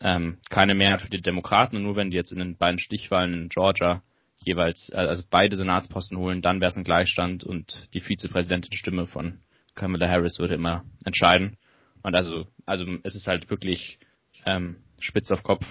ähm, 0.00 0.38
keine 0.50 0.74
Mehrheit 0.74 1.02
für 1.02 1.10
die 1.10 1.22
Demokraten 1.22 1.76
und 1.76 1.82
nur 1.82 1.96
wenn 1.96 2.10
die 2.10 2.16
jetzt 2.16 2.32
in 2.32 2.38
den 2.38 2.56
beiden 2.56 2.78
Stichwahlen 2.78 3.32
in 3.32 3.48
Georgia 3.48 4.02
jeweils, 4.40 4.90
äh, 4.90 4.96
also 4.96 5.22
beide 5.28 5.56
Senatsposten 5.56 6.18
holen, 6.18 6.42
dann 6.42 6.60
wäre 6.60 6.70
es 6.70 6.76
ein 6.76 6.84
Gleichstand 6.84 7.44
und 7.44 7.88
die 7.94 8.00
Vizepräsidentin-Stimme 8.00 9.06
von 9.06 9.40
Kamala 9.74 10.08
Harris 10.08 10.38
würde 10.38 10.54
immer 10.54 10.84
entscheiden. 11.04 11.58
Und 12.02 12.14
also, 12.14 12.46
also 12.66 12.86
es 13.02 13.14
ist 13.14 13.26
halt 13.26 13.50
wirklich 13.50 13.98
ähm, 14.44 14.76
spitz 15.00 15.30
auf 15.30 15.42
Kopf 15.42 15.66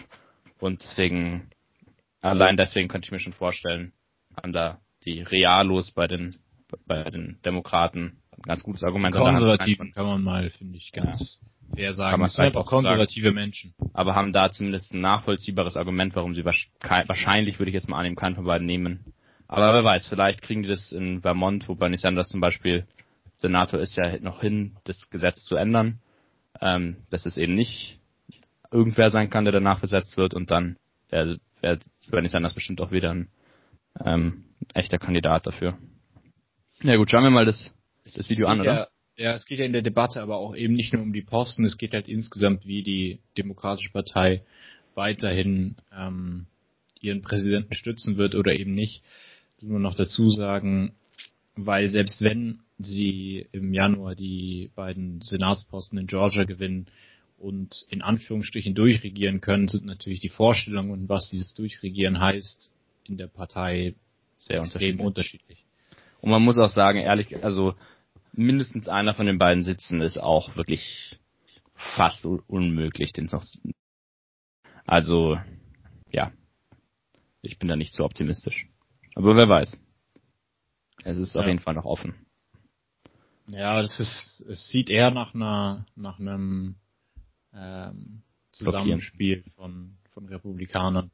und 0.60 0.82
deswegen, 0.82 1.50
allein 2.22 2.58
deswegen 2.58 2.88
könnte 2.88 3.06
ich 3.08 3.12
mir 3.12 3.20
schon 3.20 3.34
vorstellen, 3.34 3.94
haben 4.42 4.54
da 4.54 4.80
die 5.06 5.22
Realos 5.22 5.92
bei 5.92 6.08
den 6.08 6.36
bei 6.88 7.04
den 7.04 7.40
Demokraten 7.46 8.22
ein 8.32 8.42
ganz 8.42 8.64
gutes 8.64 8.84
Argument. 8.84 9.16
Konservativen 9.16 9.92
kann 9.92 10.06
man 10.06 10.24
mal, 10.24 10.50
finde 10.50 10.78
ich, 10.78 10.92
ganz 10.92 11.40
ja 11.42 11.48
fair 11.74 11.94
sagen. 11.94 12.12
Kann 12.12 12.20
man 12.20 12.28
es 12.28 12.36
sind 12.36 12.56
auch 12.56 12.66
konservative 12.66 13.28
sagen. 13.28 13.36
Menschen. 13.36 13.74
Aber 13.94 14.16
haben 14.16 14.34
da 14.34 14.52
zumindest 14.52 14.94
ein 14.94 15.02
nachvollziehbares 15.02 15.78
Argument, 15.78 16.16
warum 16.16 16.34
sie 16.34 16.46
wahrscheinlich, 16.46 17.60
würde 17.60 17.70
ich 17.70 17.76
jetzt 17.76 17.90
mal 17.90 17.98
annehmen, 17.98 18.16
keinen 18.16 18.36
von 18.36 18.46
beiden 18.46 18.68
nehmen. 18.68 19.06
Aber 19.48 19.74
wer 19.74 19.84
weiß, 19.84 20.08
vielleicht 20.08 20.42
kriegen 20.42 20.64
die 20.64 20.70
das 20.70 20.92
in 20.92 21.22
Vermont, 21.22 21.68
wo 21.68 21.76
Bernie 21.76 21.98
Sanders 21.98 22.30
zum 22.30 22.42
Beispiel 22.42 22.86
Senator 23.38 23.80
ist, 23.80 23.96
ja 23.96 24.20
noch 24.20 24.42
hin, 24.42 24.78
das 24.86 25.10
Gesetz 25.10 25.44
zu 25.44 25.56
ändern. 25.56 26.00
Ähm, 26.62 26.98
dass 27.10 27.26
es 27.26 27.38
eben 27.38 27.54
nicht 27.54 28.00
irgendwer 28.72 29.12
sein 29.12 29.30
kann, 29.30 29.44
der 29.44 29.52
danach 29.52 29.80
besetzt 29.80 30.16
wird 30.16 30.34
und 30.34 30.52
dann 30.52 30.78
wäre 31.10 31.38
wär 31.62 31.80
Bernie 32.10 32.30
Sanders 32.30 32.54
bestimmt 32.54 32.80
auch 32.82 32.92
wieder 32.92 33.12
ein 33.12 33.30
ähm, 34.04 34.46
echter 34.74 34.98
Kandidat 34.98 35.48
dafür. 35.48 35.78
Ja 36.82 36.96
gut, 36.98 37.12
schauen 37.12 37.24
wir 37.24 37.30
mal 37.30 37.46
das, 37.46 37.74
das 38.04 38.30
Video 38.30 38.48
an, 38.48 38.62
oder? 38.62 38.90
Ja, 39.18 39.34
es 39.34 39.46
geht 39.46 39.60
ja 39.60 39.66
in 39.66 39.74
der 39.74 39.82
Debatte 39.82 40.22
aber 40.22 40.38
auch 40.38 40.56
eben 40.56 40.74
nicht 40.74 40.94
nur 40.94 41.02
um 41.02 41.14
die 41.14 41.22
Posten, 41.22 41.64
es 41.64 41.78
geht 41.78 41.94
halt 41.94 42.10
insgesamt, 42.10 42.66
wie 42.66 42.84
die 42.84 43.20
Demokratische 43.38 43.92
Partei 43.92 44.44
weiterhin 44.94 45.76
ähm, 45.96 46.48
ihren 47.00 47.22
Präsidenten 47.22 47.74
stützen 47.74 48.18
wird 48.18 48.36
oder 48.36 48.54
eben 48.54 48.74
nicht. 48.74 49.04
Nur 49.62 49.80
noch 49.80 49.96
dazu 49.96 50.30
sagen, 50.30 50.94
weil 51.56 51.90
selbst 51.90 52.22
wenn 52.22 52.60
sie 52.78 53.48
im 53.54 53.74
Januar 53.74 54.16
die 54.16 54.70
beiden 54.76 55.22
Senatsposten 55.22 55.98
in 55.98 56.08
Georgia 56.08 56.44
gewinnen 56.44 56.88
und 57.38 57.86
in 57.90 58.02
Anführungsstrichen 58.02 58.76
durchregieren 58.76 59.40
können, 59.40 59.70
sind 59.70 59.86
natürlich 59.86 60.20
die 60.20 60.30
Vorstellungen, 60.30 61.08
was 61.08 61.30
dieses 61.30 61.54
Durchregieren 61.54 62.20
heißt, 62.20 62.70
in 63.08 63.18
der 63.18 63.28
Partei 63.28 63.96
sehr 64.38 64.60
extrem 64.60 65.00
unterschiedlich. 65.00 65.64
Und 66.20 66.32
man 66.32 66.42
muss 66.42 66.58
auch 66.58 66.70
sagen, 66.70 67.00
ehrlich, 67.00 67.44
also 67.44 67.76
mindestens 68.38 68.88
einer 68.88 69.14
von 69.14 69.26
den 69.26 69.38
beiden 69.38 69.64
Sitzen 69.64 70.02
ist 70.02 70.18
auch 70.18 70.56
wirklich 70.56 71.20
fast 71.74 72.26
un 72.26 72.40
unmöglich, 72.48 73.14
den 73.14 73.26
noch. 73.26 73.46
Also, 74.86 75.38
ja, 76.12 76.32
ich 77.42 77.58
bin 77.60 77.68
da 77.68 77.76
nicht 77.76 77.94
so 77.94 78.04
optimistisch. 78.04 78.68
Aber 79.16 79.36
wer 79.36 79.50
weiß. 79.50 79.82
Es 81.04 81.18
ist 81.18 81.36
ja. 81.36 81.42
auf 81.42 81.48
jeden 81.48 81.60
Fall 81.60 81.74
noch 81.74 81.86
offen. 81.86 82.16
Ja, 83.48 83.80
es 83.82 84.00
ist, 84.00 84.44
es 84.50 84.70
sieht 84.70 84.90
eher 84.90 85.12
nach 85.12 85.36
einer, 85.36 85.86
nach 85.96 86.20
einem 86.20 86.76
ähm, 87.54 88.24
Zusammenspiel 88.52 89.44
von, 89.56 89.98
von 90.12 90.26
Republikanern 90.26 91.12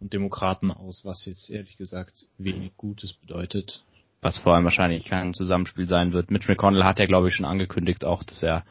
und 0.00 0.12
Demokraten 0.12 0.70
aus, 0.70 1.04
was 1.04 1.24
jetzt 1.26 1.50
ehrlich 1.50 1.76
gesagt 1.76 2.26
wenig 2.36 2.76
Gutes 2.76 3.12
bedeutet. 3.12 3.84
Was 4.20 4.38
vor 4.38 4.54
allem 4.54 4.64
wahrscheinlich 4.64 5.04
kein 5.04 5.32
Zusammenspiel 5.32 5.86
sein 5.86 6.12
wird. 6.12 6.30
Mitch 6.30 6.48
McConnell 6.48 6.84
hat 6.84 6.98
ja, 6.98 7.06
glaube 7.06 7.28
ich, 7.28 7.34
schon 7.34 7.46
angekündigt 7.46 8.04
auch, 8.04 8.24
dass 8.24 8.42
er 8.42 8.64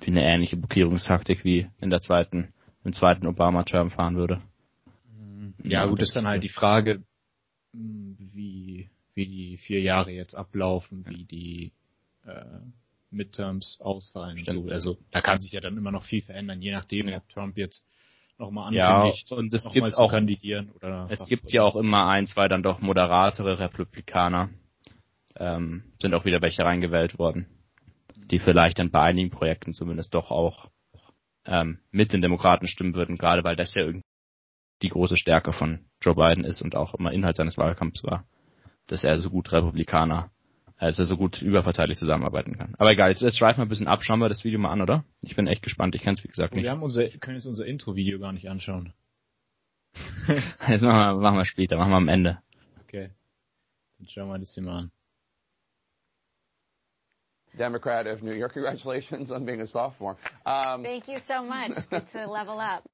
wie 0.00 0.10
eine 0.10 0.24
ähnliche 0.24 0.56
Blockierungstaktik 0.56 1.44
wie 1.44 1.68
in 1.80 1.90
der 1.90 2.00
zweiten, 2.00 2.52
im 2.84 2.92
zweiten 2.92 3.26
Obama-Term 3.26 3.90
fahren 3.90 4.16
würde. 4.16 4.42
Ja, 5.62 5.82
ja 5.82 5.86
gut, 5.86 6.00
ist 6.00 6.14
dann 6.14 6.26
halt 6.26 6.42
die 6.42 6.48
Frage, 6.48 7.02
wie, 7.72 8.90
wie 9.14 9.26
die 9.26 9.58
vier 9.58 9.80
Jahre 9.80 10.10
jetzt 10.10 10.34
ablaufen, 10.34 11.04
wie 11.08 11.24
die 11.24 11.72
äh, 12.24 12.44
Midterms 13.10 13.78
ausfallen. 13.80 14.44
So. 14.46 14.68
Also 14.68 14.98
da 15.10 15.20
kann 15.20 15.40
sich 15.40 15.52
ja 15.52 15.60
dann 15.60 15.76
immer 15.76 15.92
noch 15.92 16.04
viel 16.04 16.22
verändern, 16.22 16.62
je 16.62 16.72
nachdem, 16.72 17.12
ob 17.12 17.28
Trump 17.28 17.56
jetzt 17.56 17.84
nochmal 18.38 18.74
ankündigt, 18.74 19.30
ja, 19.30 19.36
und 19.36 19.54
es 19.54 19.68
gibt 19.70 19.94
auch 19.94 20.10
kandidieren 20.10 20.70
oder 20.70 21.06
es 21.10 21.24
gibt 21.26 21.52
ja 21.52 21.62
auch 21.62 21.76
immer 21.76 22.08
ein, 22.08 22.26
zwei 22.26 22.48
dann 22.48 22.62
doch 22.62 22.80
moderatere 22.80 23.58
Republikaner. 23.58 24.50
Ähm, 25.42 25.82
sind 26.00 26.14
auch 26.14 26.24
wieder 26.24 26.40
welche 26.40 26.64
reingewählt 26.64 27.18
worden, 27.18 27.46
die 28.30 28.38
vielleicht 28.38 28.78
dann 28.78 28.92
bei 28.92 29.02
einigen 29.02 29.30
Projekten 29.30 29.72
zumindest 29.72 30.14
doch 30.14 30.30
auch 30.30 30.70
ähm, 31.46 31.80
mit 31.90 32.12
den 32.12 32.22
Demokraten 32.22 32.68
stimmen 32.68 32.94
würden, 32.94 33.16
gerade 33.16 33.42
weil 33.42 33.56
das 33.56 33.74
ja 33.74 33.82
irgendwie 33.82 34.04
die 34.82 34.88
große 34.88 35.16
Stärke 35.16 35.52
von 35.52 35.86
Joe 36.00 36.14
Biden 36.14 36.44
ist 36.44 36.62
und 36.62 36.76
auch 36.76 36.94
immer 36.94 37.12
Inhalt 37.12 37.36
seines 37.36 37.58
Wahlkampfs 37.58 38.04
war, 38.04 38.24
dass 38.86 39.02
er 39.02 39.18
so 39.18 39.30
gut 39.30 39.50
Republikaner, 39.50 40.30
als 40.76 41.00
er 41.00 41.06
so 41.06 41.16
gut 41.16 41.42
überparteilich 41.42 41.98
zusammenarbeiten 41.98 42.56
kann. 42.56 42.76
Aber 42.78 42.92
egal, 42.92 43.10
jetzt, 43.10 43.22
jetzt 43.22 43.38
schweifen 43.38 43.58
wir 43.58 43.66
ein 43.66 43.68
bisschen 43.68 43.88
ab, 43.88 44.04
schauen 44.04 44.20
wir 44.20 44.28
das 44.28 44.44
Video 44.44 44.60
mal 44.60 44.70
an, 44.70 44.80
oder? 44.80 45.04
Ich 45.22 45.34
bin 45.34 45.48
echt 45.48 45.62
gespannt, 45.62 45.96
ich 45.96 46.02
kann 46.02 46.14
es 46.14 46.22
wie 46.22 46.28
gesagt 46.28 46.54
nicht. 46.54 46.62
Wir 46.62 46.70
haben 46.70 46.84
unser, 46.84 47.08
können 47.08 47.36
jetzt 47.36 47.46
unser 47.46 47.66
Intro-Video 47.66 48.20
gar 48.20 48.32
nicht 48.32 48.48
anschauen. 48.48 48.92
jetzt 50.68 50.82
machen 50.82 51.16
wir, 51.16 51.20
machen 51.20 51.38
wir 51.38 51.44
später, 51.44 51.78
machen 51.78 51.90
wir 51.90 51.96
am 51.96 52.08
Ende. 52.08 52.38
Okay. 52.84 53.10
Dann 53.98 54.08
schauen 54.08 54.28
wir 54.28 54.38
das 54.38 54.54
hier 54.54 54.62
mal 54.62 54.78
an. 54.78 54.92
Democrat 57.56 58.06
of 58.06 58.22
New 58.22 58.34
York. 58.34 58.52
Congratulations 58.54 59.30
on 59.30 59.44
being 59.44 59.60
a 59.60 59.66
sophomore. 59.66 60.16
Um, 60.46 60.82
Thank 60.82 61.08
you 61.08 61.18
so 61.28 61.42
much. 61.42 61.72
Good 61.90 62.06
to 62.12 62.26
level 62.26 62.58
up. 62.58 62.84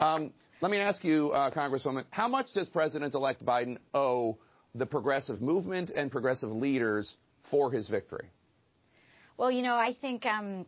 Um, 0.00 0.32
let 0.60 0.70
me 0.70 0.78
ask 0.78 1.02
you, 1.02 1.30
uh, 1.30 1.50
Congresswoman, 1.50 2.04
how 2.10 2.28
much 2.28 2.52
does 2.54 2.68
President-elect 2.68 3.44
Biden 3.44 3.78
owe 3.94 4.38
the 4.74 4.86
progressive 4.86 5.42
movement 5.42 5.90
and 5.90 6.10
progressive 6.10 6.50
leaders 6.50 7.16
for 7.50 7.70
his 7.70 7.88
victory? 7.88 8.30
Well, 9.36 9.50
you 9.50 9.62
know, 9.62 9.74
I 9.74 9.94
think 10.00 10.24
um, 10.24 10.66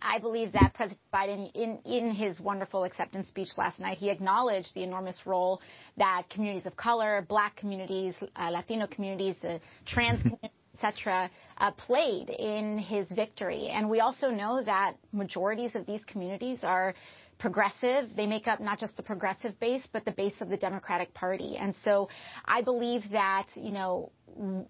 I 0.00 0.18
believe 0.18 0.52
that 0.52 0.72
President 0.74 1.00
Biden, 1.12 1.50
in, 1.54 1.78
in 1.84 2.10
his 2.12 2.40
wonderful 2.40 2.84
acceptance 2.84 3.28
speech 3.28 3.48
last 3.56 3.78
night, 3.80 3.98
he 3.98 4.10
acknowledged 4.10 4.74
the 4.74 4.82
enormous 4.82 5.20
role 5.26 5.60
that 5.96 6.24
communities 6.30 6.66
of 6.66 6.76
color, 6.76 7.24
black 7.28 7.56
communities, 7.56 8.14
uh, 8.36 8.50
Latino 8.50 8.86
communities, 8.86 9.36
the 9.42 9.60
trans 9.86 10.18
communities, 10.22 10.50
etc., 10.84 11.30
uh, 11.58 11.70
played 11.72 12.30
in 12.30 12.78
his 12.78 13.08
victory. 13.08 13.68
And 13.68 13.88
we 13.88 14.00
also 14.00 14.28
know 14.28 14.62
that 14.64 14.94
majorities 15.12 15.74
of 15.74 15.86
these 15.86 16.04
communities 16.04 16.60
are 16.62 16.94
progressive. 17.38 18.14
They 18.16 18.26
make 18.26 18.46
up 18.46 18.60
not 18.60 18.78
just 18.78 18.96
the 18.96 19.02
progressive 19.02 19.58
base, 19.60 19.82
but 19.92 20.04
the 20.04 20.12
base 20.12 20.34
of 20.40 20.48
the 20.48 20.56
Democratic 20.56 21.12
Party. 21.14 21.56
And 21.56 21.74
so 21.84 22.08
I 22.44 22.62
believe 22.62 23.02
that, 23.12 23.46
you 23.54 23.72
know, 23.72 24.12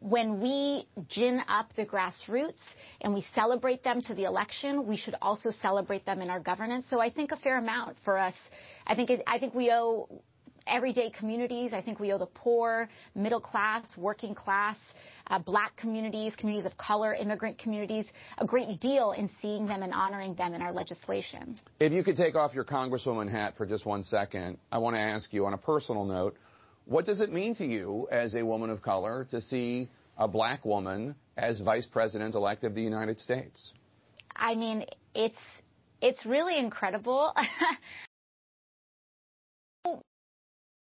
when 0.01 0.41
we 0.41 0.87
gin 1.09 1.41
up 1.49 1.75
the 1.75 1.87
grassroots 1.87 2.61
and 3.01 3.15
we 3.15 3.25
celebrate 3.35 3.83
them 3.83 4.03
to 4.03 4.15
the 4.15 4.25
election, 4.25 4.87
we 4.87 4.97
should 4.97 5.15
also 5.23 5.51
celebrate 5.63 6.05
them 6.05 6.21
in 6.21 6.29
our 6.31 6.41
governance. 6.41 6.85
So 6.91 7.01
I 7.01 7.11
think 7.11 7.33
a 7.33 7.37
fair 7.37 7.59
amount 7.59 7.97
for 8.05 8.19
us. 8.19 8.35
I 8.87 8.95
think 8.95 9.11
it, 9.11 9.23
I 9.27 9.39
think 9.39 9.55
we 9.55 9.71
owe 9.73 10.23
everyday 10.67 11.11
communities. 11.11 11.73
I 11.73 11.83
think 11.83 12.01
we 12.01 12.13
owe 12.13 12.19
the 12.19 12.27
poor, 12.27 12.89
middle 13.15 13.41
class, 13.41 13.85
working 13.97 14.35
class, 14.35 14.77
uh, 15.29 15.39
black 15.39 15.77
communities, 15.77 16.35
communities 16.37 16.67
of 16.67 16.77
color, 16.77 17.15
immigrant 17.15 17.59
communities, 17.59 18.07
a 18.39 18.47
great 18.47 18.81
deal 18.81 19.13
in 19.13 19.31
seeing 19.41 19.67
them 19.67 19.83
and 19.83 19.93
honoring 19.93 20.35
them 20.35 20.55
in 20.55 20.63
our 20.63 20.73
legislation. 20.73 21.59
If 21.81 21.93
you 21.93 22.05
could 22.05 22.17
take 22.17 22.35
off 22.35 22.55
your 22.55 22.65
Congresswoman 22.65 23.31
hat 23.31 23.55
for 23.57 23.67
just 23.67 23.87
one 23.87 24.05
second, 24.05 24.59
I 24.71 24.79
want 24.79 24.97
to 24.97 25.01
ask 25.01 25.33
you 25.33 25.47
on 25.47 25.55
a 25.55 25.59
personal 25.59 26.05
note, 26.05 26.37
what 26.87 27.07
does 27.07 27.21
it 27.21 27.33
mean 27.33 27.55
to 27.57 27.65
you 27.65 28.09
as 28.11 28.35
a 28.35 28.45
woman 28.45 28.71
of 28.71 28.83
color 28.83 29.27
to 29.31 29.41
see 29.41 29.89
a 30.19 30.29
black 30.29 30.65
woman 30.65 31.15
as 31.37 31.61
vice 31.61 31.87
president 31.87 32.35
elect 32.35 32.65
of 32.65 32.75
the 32.75 32.83
United 32.83 33.19
States? 33.19 33.73
I 34.37 34.55
mean, 34.55 34.85
it's 35.15 35.39
it's 36.03 36.27
really 36.27 36.59
incredible. 36.59 37.33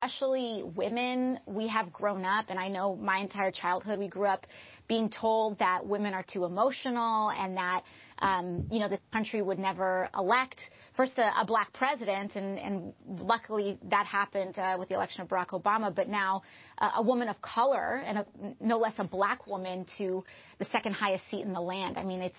especially 0.04 0.64
women, 0.76 1.40
we 1.46 1.68
have 1.68 1.94
grown 1.94 2.26
up, 2.26 2.46
and 2.50 2.60
I 2.60 2.68
know 2.68 2.96
my 2.96 3.20
entire 3.20 3.52
childhood 3.52 4.00
we 4.00 4.08
grew 4.08 4.26
up 4.26 4.46
being 4.88 5.10
told 5.10 5.60
that 5.60 5.86
women 5.86 6.14
are 6.14 6.24
too 6.24 6.44
emotional 6.44 7.30
and 7.32 7.56
that, 7.56 7.84
um, 8.20 8.68
you 8.70 8.80
know, 8.80 8.90
this 8.90 9.00
country 9.14 9.42
would 9.42 9.60
never 9.60 10.10
elect 10.18 10.60
first 10.98 11.18
a, 11.18 11.42
a 11.42 11.46
black 11.46 11.72
president, 11.74 12.36
and, 12.36 12.60
and 12.60 12.94
luckily 13.08 13.78
that 13.90 14.06
happened 14.06 14.58
uh, 14.60 14.76
with 14.78 14.90
the 14.90 14.96
election 14.96 15.22
of 15.22 15.30
Barack 15.30 15.50
Obama, 15.50 15.94
but 15.94 16.10
now 16.10 16.42
uh, 16.80 16.92
a 16.98 17.02
woman 17.02 17.30
of 17.30 17.42
color 17.42 18.04
and 18.06 18.18
a, 18.18 18.26
no 18.60 18.78
less 18.78 18.94
a 18.98 19.06
black 19.06 19.48
woman 19.48 19.86
to 19.98 20.24
the 20.60 20.66
second 20.66 20.94
highest 20.94 21.24
seat 21.32 21.46
in 21.46 21.54
the 21.54 21.62
land. 21.62 21.98
I 21.98 22.04
mean, 22.04 22.22
it's 22.22 22.36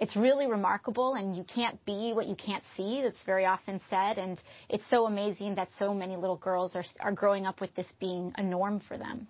it's 0.00 0.16
really 0.16 0.46
remarkable 0.46 1.14
and 1.14 1.36
you 1.36 1.44
can't 1.44 1.82
be 1.84 2.12
what 2.14 2.26
you 2.26 2.34
can't 2.34 2.64
see. 2.76 3.02
That's 3.02 3.22
very 3.26 3.44
often 3.44 3.80
said. 3.90 4.18
And 4.18 4.40
it's 4.68 4.88
so 4.88 5.06
amazing 5.06 5.54
that 5.56 5.68
so 5.78 5.92
many 5.92 6.16
little 6.16 6.38
girls 6.38 6.74
are, 6.74 6.84
are 7.00 7.12
growing 7.12 7.46
up 7.46 7.60
with 7.60 7.74
this 7.74 7.86
being 8.00 8.32
a 8.36 8.42
norm 8.42 8.80
for 8.80 8.96
them. 8.96 9.26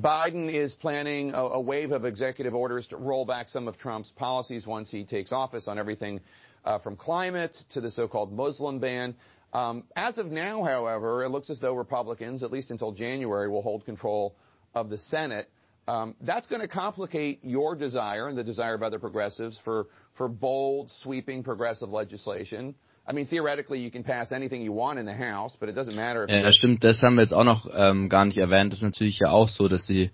Biden 0.00 0.52
is 0.52 0.72
planning 0.74 1.34
a, 1.34 1.40
a 1.42 1.60
wave 1.60 1.92
of 1.92 2.04
executive 2.04 2.54
orders 2.54 2.86
to 2.88 2.96
roll 2.96 3.26
back 3.26 3.48
some 3.48 3.68
of 3.68 3.76
Trump's 3.76 4.10
policies 4.12 4.66
once 4.66 4.90
he 4.90 5.04
takes 5.04 5.32
office 5.32 5.68
on 5.68 5.78
everything 5.78 6.20
uh, 6.64 6.78
from 6.78 6.96
climate 6.96 7.56
to 7.70 7.80
the 7.80 7.90
so-called 7.90 8.32
Muslim 8.32 8.78
ban. 8.78 9.14
Um, 9.52 9.84
as 9.96 10.16
of 10.16 10.26
now, 10.30 10.64
however, 10.64 11.24
it 11.24 11.28
looks 11.28 11.50
as 11.50 11.60
though 11.60 11.74
Republicans, 11.74 12.42
at 12.42 12.50
least 12.50 12.70
until 12.70 12.92
January, 12.92 13.50
will 13.50 13.60
hold 13.60 13.84
control 13.84 14.34
of 14.74 14.88
the 14.88 14.96
Senate. 14.96 15.50
Um, 15.88 16.14
that's 16.20 16.46
going 16.46 16.62
to 16.62 16.68
complicate 16.68 17.40
your 17.42 17.74
desire 17.74 18.28
and 18.28 18.38
the 18.38 18.44
desire 18.44 18.74
of 18.74 18.82
other 18.82 19.00
progressives 19.00 19.58
for, 19.64 19.88
for 20.16 20.28
bold, 20.28 20.90
sweeping 21.02 21.42
progressive 21.42 21.88
legislation. 21.88 22.74
I 23.06 23.12
mean, 23.12 23.26
theoretically, 23.26 23.80
you 23.80 23.90
can 23.90 24.04
pass 24.04 24.30
anything 24.30 24.62
you 24.62 24.72
want 24.72 25.00
in 25.00 25.06
the 25.06 25.14
House, 25.14 25.56
but 25.58 25.68
it 25.68 25.74
doesn't 25.74 25.96
matter. 25.96 26.26
Ja, 26.28 26.42
das 26.42 26.56
stimmt. 26.56 26.84
Das 26.84 27.02
haben 27.02 27.16
wir 27.16 27.22
jetzt 27.22 27.34
auch 27.34 27.44
noch 27.44 27.66
ähm, 27.74 28.08
gar 28.08 28.24
nicht 28.24 28.38
erwähnt. 28.38 28.72
Das 28.72 28.78
ist 28.78 28.84
natürlich 28.84 29.18
ja 29.18 29.30
auch 29.30 29.48
so, 29.48 29.66
dass 29.66 29.84
die, 29.86 30.12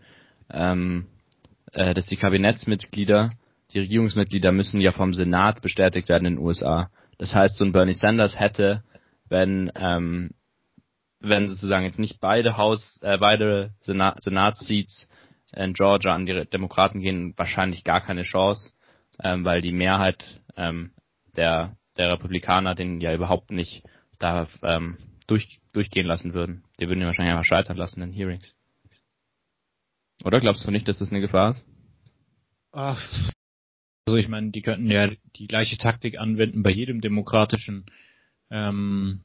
ähm, 0.50 1.06
äh, 1.72 1.92
dass 1.92 2.06
die 2.06 2.16
Kabinettsmitglieder, 2.16 3.30
die 3.72 3.80
Regierungsmitglieder 3.80 4.52
müssen 4.52 4.80
ja 4.80 4.92
vom 4.92 5.12
Senat 5.12 5.60
bestätigt 5.60 6.08
werden 6.08 6.24
in 6.24 6.36
den 6.36 6.44
USA. 6.44 6.88
Das 7.18 7.34
heißt, 7.34 7.58
so 7.58 7.64
ein 7.64 7.72
Bernie 7.72 7.92
Sanders 7.92 8.40
hätte, 8.40 8.82
wenn 9.28 9.70
ähm, 9.74 10.30
wenn 11.20 11.48
sozusagen 11.48 11.84
jetzt 11.84 11.98
nicht 11.98 12.20
beide 12.20 12.56
Haus, 12.56 13.00
äh, 13.02 13.18
beide 13.18 13.70
Senat, 13.80 14.22
Senatsseats 14.22 15.08
in 15.54 15.72
Georgia 15.74 16.14
an 16.14 16.26
die 16.26 16.44
Demokraten 16.46 17.00
gehen, 17.00 17.34
wahrscheinlich 17.36 17.84
gar 17.84 18.00
keine 18.00 18.22
Chance, 18.22 18.72
ähm, 19.22 19.44
weil 19.44 19.62
die 19.62 19.72
Mehrheit 19.72 20.40
ähm, 20.56 20.92
der, 21.36 21.76
der 21.96 22.12
Republikaner 22.12 22.74
den 22.74 23.00
ja 23.00 23.14
überhaupt 23.14 23.50
nicht 23.50 23.82
da 24.18 24.48
ähm, 24.62 24.98
durch, 25.26 25.60
durchgehen 25.72 26.06
lassen 26.06 26.34
würden. 26.34 26.64
Die 26.80 26.88
würden 26.88 27.00
ihn 27.00 27.06
wahrscheinlich 27.06 27.32
einfach 27.32 27.44
scheitern 27.44 27.76
lassen 27.76 28.02
in 28.02 28.12
Hearings. 28.12 28.54
Oder 30.24 30.40
glaubst 30.40 30.66
du 30.66 30.70
nicht, 30.70 30.88
dass 30.88 30.98
das 30.98 31.10
eine 31.10 31.20
Gefahr 31.20 31.50
ist? 31.50 31.64
Ach, 32.72 33.00
also 34.06 34.16
ich 34.16 34.28
meine, 34.28 34.50
die 34.50 34.62
könnten 34.62 34.90
ja 34.90 35.10
die 35.36 35.46
gleiche 35.46 35.76
Taktik 35.76 36.18
anwenden 36.18 36.62
bei 36.62 36.70
jedem 36.70 37.00
demokratischen, 37.00 37.86
ähm, 38.50 39.20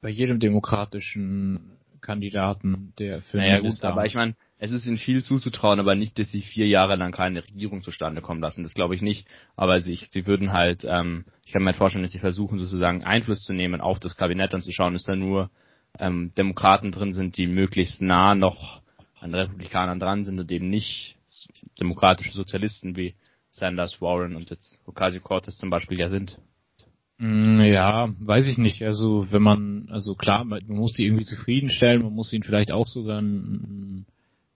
bei 0.00 0.08
jedem 0.08 0.40
demokratischen 0.40 1.78
Kandidaten, 2.00 2.92
der 2.98 3.22
für 3.22 3.38
naja, 3.38 3.60
gut, 3.60 3.82
aber 3.82 4.04
ich 4.06 4.14
meine, 4.14 4.34
es 4.64 4.70
ist 4.70 4.86
ihnen 4.86 4.96
viel 4.96 5.24
zuzutrauen, 5.24 5.80
aber 5.80 5.96
nicht, 5.96 6.16
dass 6.20 6.30
sie 6.30 6.40
vier 6.40 6.68
Jahre 6.68 6.94
lang 6.94 7.10
keine 7.10 7.42
Regierung 7.42 7.82
zustande 7.82 8.22
kommen 8.22 8.40
lassen. 8.40 8.62
Das 8.62 8.74
glaube 8.74 8.94
ich 8.94 9.02
nicht. 9.02 9.26
Aber 9.56 9.80
sie, 9.80 9.98
sie 10.08 10.24
würden 10.24 10.52
halt, 10.52 10.84
ähm, 10.88 11.24
ich 11.44 11.52
kann 11.52 11.64
mir 11.64 11.74
vorstellen, 11.74 12.04
dass 12.04 12.12
sie 12.12 12.20
versuchen 12.20 12.60
sozusagen 12.60 13.02
Einfluss 13.02 13.42
zu 13.42 13.54
nehmen 13.54 13.80
auf 13.80 13.98
das 13.98 14.16
Kabinett 14.16 14.54
und 14.54 14.62
zu 14.62 14.70
schauen, 14.70 14.92
dass 14.92 15.02
da 15.02 15.16
nur 15.16 15.50
ähm, 15.98 16.30
Demokraten 16.38 16.92
drin 16.92 17.12
sind, 17.12 17.38
die 17.38 17.48
möglichst 17.48 18.00
nah 18.00 18.36
noch 18.36 18.82
an 19.18 19.34
Republikanern 19.34 19.98
dran 19.98 20.22
sind 20.22 20.38
und 20.38 20.52
eben 20.52 20.70
nicht 20.70 21.16
demokratische 21.80 22.30
Sozialisten 22.30 22.94
wie 22.94 23.16
Sanders, 23.50 24.00
Warren 24.00 24.36
und 24.36 24.50
jetzt 24.50 24.78
Ocasio-Cortez 24.86 25.56
zum 25.56 25.70
Beispiel 25.70 25.98
ja 25.98 26.08
sind. 26.08 26.38
Mm, 27.18 27.62
ja, 27.62 28.14
weiß 28.20 28.46
ich 28.46 28.58
nicht. 28.58 28.80
Also 28.84 29.26
wenn 29.28 29.42
man, 29.42 29.88
also 29.90 30.14
klar, 30.14 30.44
man 30.44 30.62
muss 30.68 30.92
die 30.92 31.04
irgendwie 31.04 31.24
zufriedenstellen, 31.24 32.04
man 32.04 32.12
muss 32.12 32.32
ihnen 32.32 32.44
vielleicht 32.44 32.70
auch 32.70 32.86
sogar 32.86 33.20
ein 33.20 34.06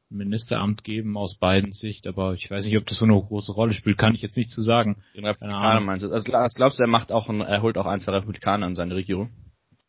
Ministeramt 0.09 0.85
geben 0.85 1.17
aus 1.17 1.37
beiden 1.37 1.73
Sicht, 1.73 2.07
aber 2.07 2.35
ich 2.35 2.51
weiß 2.51 2.65
nicht, 2.65 2.77
ob 2.77 2.87
das 2.87 2.99
so 2.99 3.05
eine 3.05 3.21
große 3.21 3.53
Rolle 3.53 3.73
spielt, 3.73 3.99
kann 3.99 4.15
ich 4.15 4.23
jetzt 4.23 4.37
nicht 4.37 4.51
zu 4.51 4.63
sagen. 4.63 5.03
Den 5.15 5.25
Republikaner 5.25 5.81
meinst 5.81 6.05
du? 6.05 6.13
Also 6.13 6.25
glaubst 6.25 6.79
du, 6.79 6.83
er 6.83 6.89
macht 6.89 7.11
auch 7.11 7.29
ein, 7.29 7.41
er 7.41 7.63
holt 7.63 7.77
auch 7.77 7.87
ein, 7.87 8.01
zwei 8.01 8.13
Republikaner 8.13 8.67
in 8.67 8.77
seine 8.77 8.95
Regierung? 8.95 9.31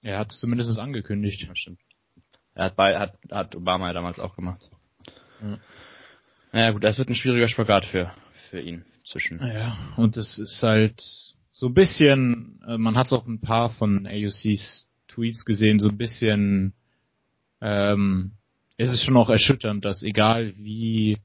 Er 0.02 0.20
hat 0.20 0.32
es 0.32 0.40
zumindest 0.40 0.80
angekündigt. 0.80 1.44
Ja, 1.44 1.56
stimmt. 1.56 1.80
Er 2.56 2.66
hat, 2.66 2.76
bei, 2.76 2.98
hat, 2.98 3.14
hat 3.32 3.56
Obama 3.56 3.88
ja 3.88 3.94
damals 3.94 4.20
auch 4.20 4.36
gemacht. 4.36 4.70
Ja. 5.42 5.60
Naja 6.52 6.72
gut, 6.72 6.84
das 6.84 6.98
wird 6.98 7.10
ein 7.10 7.16
schwieriger 7.16 7.48
Spagat 7.48 7.86
für, 7.86 8.12
für 8.50 8.60
ihn 8.60 8.86
zwischen. 9.06 9.40
Ja, 9.40 9.78
und 9.98 10.18
es 10.18 10.40
ist 10.40 10.64
halt 10.64 11.00
so 11.52 11.68
ein 11.68 11.74
bisschen, 11.74 12.60
äh, 12.68 12.78
man 12.78 12.96
hat 12.96 13.12
auch 13.12 13.28
ein 13.28 13.42
paar 13.42 13.70
von 13.70 14.08
AUCs 14.08 14.88
Tweets 15.08 15.46
gesehen, 15.46 15.80
so 15.80 15.90
ein 15.90 15.98
bisschen 15.98 16.74
ähm, 17.62 18.34
es 18.78 18.92
ist 18.92 19.04
schon 19.04 19.18
auch 19.18 19.30
erschütternd, 19.30 19.84
dass 19.84 20.04
egal 20.04 20.54
wie 20.56 21.18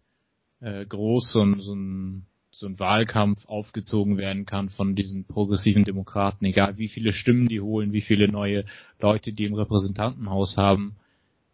äh, 0.61 0.87
groß 0.87 1.33
so 1.33 1.43
ein, 1.43 1.61
so, 1.61 1.75
ein, 1.75 2.27
so 2.51 2.67
ein 2.67 2.79
Wahlkampf 2.79 3.47
aufgezogen 3.47 4.17
werden 4.17 4.47
kann 4.47 4.71
von 4.71 4.95
diesen 4.95 5.25
progressiven 5.25 5.85
Demokraten, 5.85 6.47
egal 6.47 6.79
wie 6.79 6.89
viele 6.89 7.13
Stimmen 7.13 7.49
die 7.49 7.61
holen, 7.61 7.93
wie 7.93 8.01
viele 8.01 8.29
neue 8.29 8.65
Leute 9.01 9.33
die 9.33 9.45
im 9.45 9.55
Repräsentantenhaus 9.55 10.57
haben, 10.57 10.97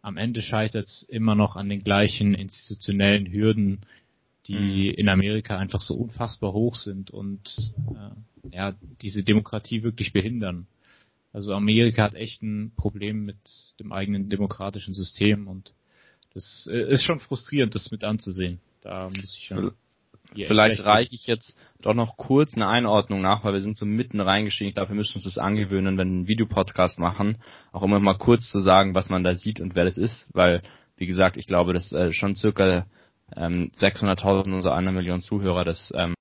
am 0.01 0.15
Ende 0.15 0.41
scheitert 0.41 0.85
es 0.85 1.03
immer 1.03 1.35
noch 1.35 1.57
an 1.57 1.67
den 1.67 1.83
gleichen 1.83 2.33
institutionellen 2.33 3.29
Hürden, 3.29 3.81
die 4.47 4.89
mhm. 4.89 4.93
in 4.95 5.09
Amerika 5.09 5.57
einfach 5.57 5.81
so 5.81 5.95
unfassbar 5.95 6.53
hoch 6.53 6.75
sind 6.75 7.11
und 7.11 7.73
äh, 7.91 8.55
ja, 8.55 8.73
diese 9.01 9.23
Demokratie 9.23 9.83
wirklich 9.83 10.13
behindern. 10.13 10.67
Also 11.33 11.53
Amerika 11.53 12.03
hat 12.03 12.15
echt 12.15 12.41
ein 12.41 12.71
Problem 12.77 13.25
mit 13.25 13.37
dem 13.79 13.91
eigenen 13.91 14.29
demokratischen 14.29 14.93
System 14.93 15.47
und 15.47 15.73
das 16.33 16.69
äh, 16.71 16.91
ist 16.91 17.03
schon 17.03 17.19
frustrierend, 17.19 17.75
das 17.75 17.91
mit 17.91 18.03
anzusehen. 18.03 18.59
Da 18.81 19.09
muss 19.09 19.35
ich 19.37 19.45
schon. 19.45 19.73
Vielleicht 20.35 20.85
reiche 20.85 21.15
ich 21.15 21.25
jetzt 21.25 21.57
doch 21.81 21.95
noch 21.95 22.15
kurz 22.15 22.53
eine 22.53 22.67
Einordnung 22.67 23.21
nach, 23.21 23.43
weil 23.43 23.53
wir 23.53 23.61
sind 23.61 23.77
so 23.77 23.85
mitten 23.85 24.19
reingestiegen. 24.19 24.69
Ich 24.69 24.75
glaube, 24.75 24.89
wir 24.89 24.95
müssen 24.95 25.15
uns 25.15 25.23
das 25.23 25.39
angewöhnen, 25.39 25.97
wenn 25.97 25.97
wir 25.97 26.01
einen 26.01 26.27
Videopodcast 26.27 26.99
machen, 26.99 27.39
auch 27.71 27.81
immer 27.81 27.99
mal 27.99 28.17
kurz 28.17 28.49
zu 28.49 28.59
sagen, 28.59 28.93
was 28.93 29.09
man 29.09 29.23
da 29.23 29.33
sieht 29.33 29.59
und 29.59 29.75
wer 29.75 29.85
das 29.85 29.97
ist, 29.97 30.29
weil, 30.33 30.61
wie 30.97 31.07
gesagt, 31.07 31.35
ich 31.37 31.47
glaube, 31.47 31.73
dass 31.73 31.91
äh, 31.91 32.11
schon 32.11 32.35
circa 32.35 32.85
ähm, 33.35 33.71
600.000 33.75 34.53
unserer 34.53 34.75
einer 34.75 34.91
Million 34.91 35.21
Zuhörer 35.21 35.65
das 35.65 35.91
ähm, 35.95 36.13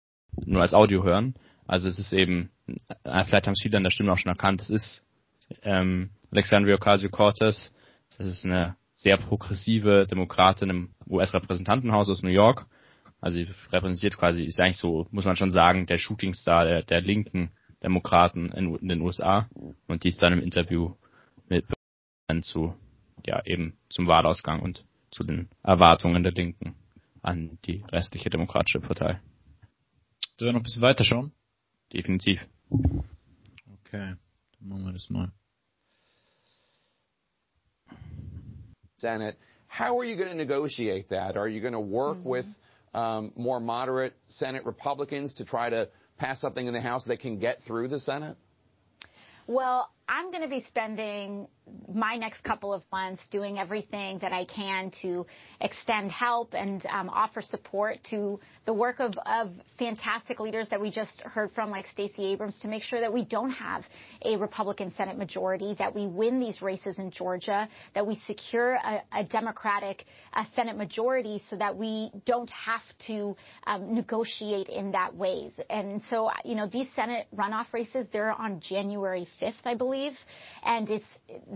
nur 0.45 0.63
als 0.63 0.75
Audio 0.75 1.05
hören. 1.05 1.35
Also 1.67 1.89
es 1.89 1.99
ist 1.99 2.15
eben, 2.15 2.51
äh, 3.05 3.25
vielleicht 3.25 3.47
haben 3.47 3.53
es 3.53 3.63
viele 3.63 3.77
an 3.77 3.85
der 3.85 3.91
Stimme 3.91 4.13
auch 4.13 4.19
schon 4.19 4.31
erkannt, 4.33 4.63
es 4.63 4.71
ist 4.71 5.05
ähm, 5.63 6.11
Alexandria 6.31 6.77
Ocasio-Cortez, 6.77 7.73
das 8.17 8.27
ist 8.27 8.45
eine 8.45 8.77
sehr 8.99 9.17
progressive 9.17 10.09
Demokratin 10.09 10.71
im 10.71 10.91
US-Repräsentantenhaus 11.09 12.09
aus 12.09 12.23
New 12.23 12.31
York. 12.31 12.67
Also 13.21 13.39
sie 13.39 13.49
repräsentiert 13.71 14.17
quasi, 14.17 14.43
ist 14.43 14.59
eigentlich 14.59 14.77
so, 14.77 15.07
muss 15.13 15.25
man 15.25 15.37
schon 15.37 15.53
sagen, 15.53 15.87
der 15.87 15.99
Shootingstar 15.99 16.65
der, 16.65 16.83
der 16.83 17.01
linken 17.01 17.51
Demokraten 17.83 18.51
in, 18.51 18.75
in 18.75 18.89
den 18.89 19.01
USA. 19.01 19.49
Und 19.87 20.03
die 20.03 20.09
ist 20.09 20.21
dann 20.21 20.33
im 20.33 20.43
Interview 20.43 20.95
mit 21.49 21.65
zu, 22.43 22.75
ja, 23.25 23.41
eben 23.47 23.79
zum 23.89 24.09
Wahlausgang 24.09 24.61
und 24.61 24.85
zu 25.11 25.25
den 25.25 25.49
Erwartungen 25.63 26.23
der 26.25 26.33
Linken 26.33 26.75
an 27.23 27.59
die 27.65 27.85
restliche 27.91 28.31
demokratische 28.31 28.81
Partei. 28.81 29.21
Sollen 30.37 30.49
wir 30.49 30.53
noch 30.55 30.61
ein 30.61 30.65
bisschen 30.65 30.83
weiter 30.83 31.05
schauen? 31.05 31.33
Definitiv. 31.93 32.47
Okay, 32.71 34.17
dann 34.59 34.69
machen 34.69 34.85
wir 34.85 34.93
das 34.93 35.09
mal. 35.09 35.33
Senate. 38.99 39.39
How 39.67 39.99
are 39.99 40.05
you 40.05 40.17
going 40.17 40.29
to 40.29 40.35
negotiate 40.35 41.11
that? 41.11 41.37
Are 41.37 41.49
you 41.49 41.61
going 41.61 41.75
to 41.75 41.81
work 41.81 42.19
mm-hmm. 42.19 42.29
with 42.29 42.47
um, 42.95 43.33
more 43.37 43.61
moderate 43.61 44.15
Senate 44.29 44.65
Republicans 44.65 45.35
to 45.35 45.45
try 45.45 45.71
to 45.71 45.89
pass 46.19 46.41
something 46.41 46.67
in 46.67 46.75
the 46.75 46.81
House 46.81 47.05
that 47.07 47.21
can 47.21 47.39
get 47.39 47.59
through 47.67 47.89
the 47.89 47.99
Senate? 47.99 48.37
Well, 49.47 49.91
I'm 50.09 50.31
going 50.31 50.43
to 50.43 50.49
be 50.49 50.65
spending 50.69 51.49
my 51.93 52.17
next 52.17 52.43
couple 52.45 52.73
of 52.73 52.83
months 52.91 53.23
doing 53.31 53.59
everything 53.59 54.19
that 54.21 54.33
I 54.33 54.47
can 54.47 54.91
to 55.03 55.27
extend 55.61 56.11
help 56.11 56.55
and 56.55 56.85
um, 56.87 57.11
offer 57.11 57.43
support 57.43 57.99
to 58.11 58.41
the 58.65 58.73
work 58.73 59.01
of, 59.01 59.13
of, 59.27 59.51
fantastic 59.79 60.41
leaders 60.41 60.69
that 60.71 60.81
we 60.81 60.91
just 60.91 61.21
heard 61.23 61.51
from, 61.53 61.71
like 61.71 61.87
Stacey 61.93 62.33
Abrams, 62.33 62.59
to 62.59 62.69
make 62.69 62.83
sure 62.83 63.01
that 63.01 63.13
we 63.13 63.25
don't 63.25 63.51
have 63.51 63.85
a 64.25 64.37
Republican 64.37 64.93
Senate 64.97 65.17
majority, 65.17 65.75
that 65.79 65.95
we 65.95 66.07
win 66.07 66.41
these 66.41 66.61
races 66.61 66.99
in 66.99 67.11
Georgia, 67.11 67.69
that 67.95 68.07
we 68.07 68.17
secure 68.27 68.75
a, 68.75 69.03
a 69.13 69.25
Democratic 69.25 70.05
uh, 70.35 70.45
Senate 70.57 70.77
majority 70.77 71.43
so 71.49 71.57
that 71.57 71.77
we 71.77 72.11
don't 72.27 72.51
have 72.51 72.81
to 73.07 73.37
um, 73.67 73.95
negotiate 73.95 74.69
in 74.69 74.93
that 74.93 75.15
ways. 75.15 75.53
And 75.71 76.03
so, 76.11 76.31
you 76.45 76.55
know, 76.55 76.67
these 76.67 76.89
Senate 76.97 77.29
runoff 77.35 77.73
races, 77.73 78.07
they're 78.13 78.33
on 78.33 78.61
January 78.61 79.29
5th, 79.41 79.55
I 79.65 79.75
believe, 79.75 79.98
and 80.63 80.91
it's 80.91 81.05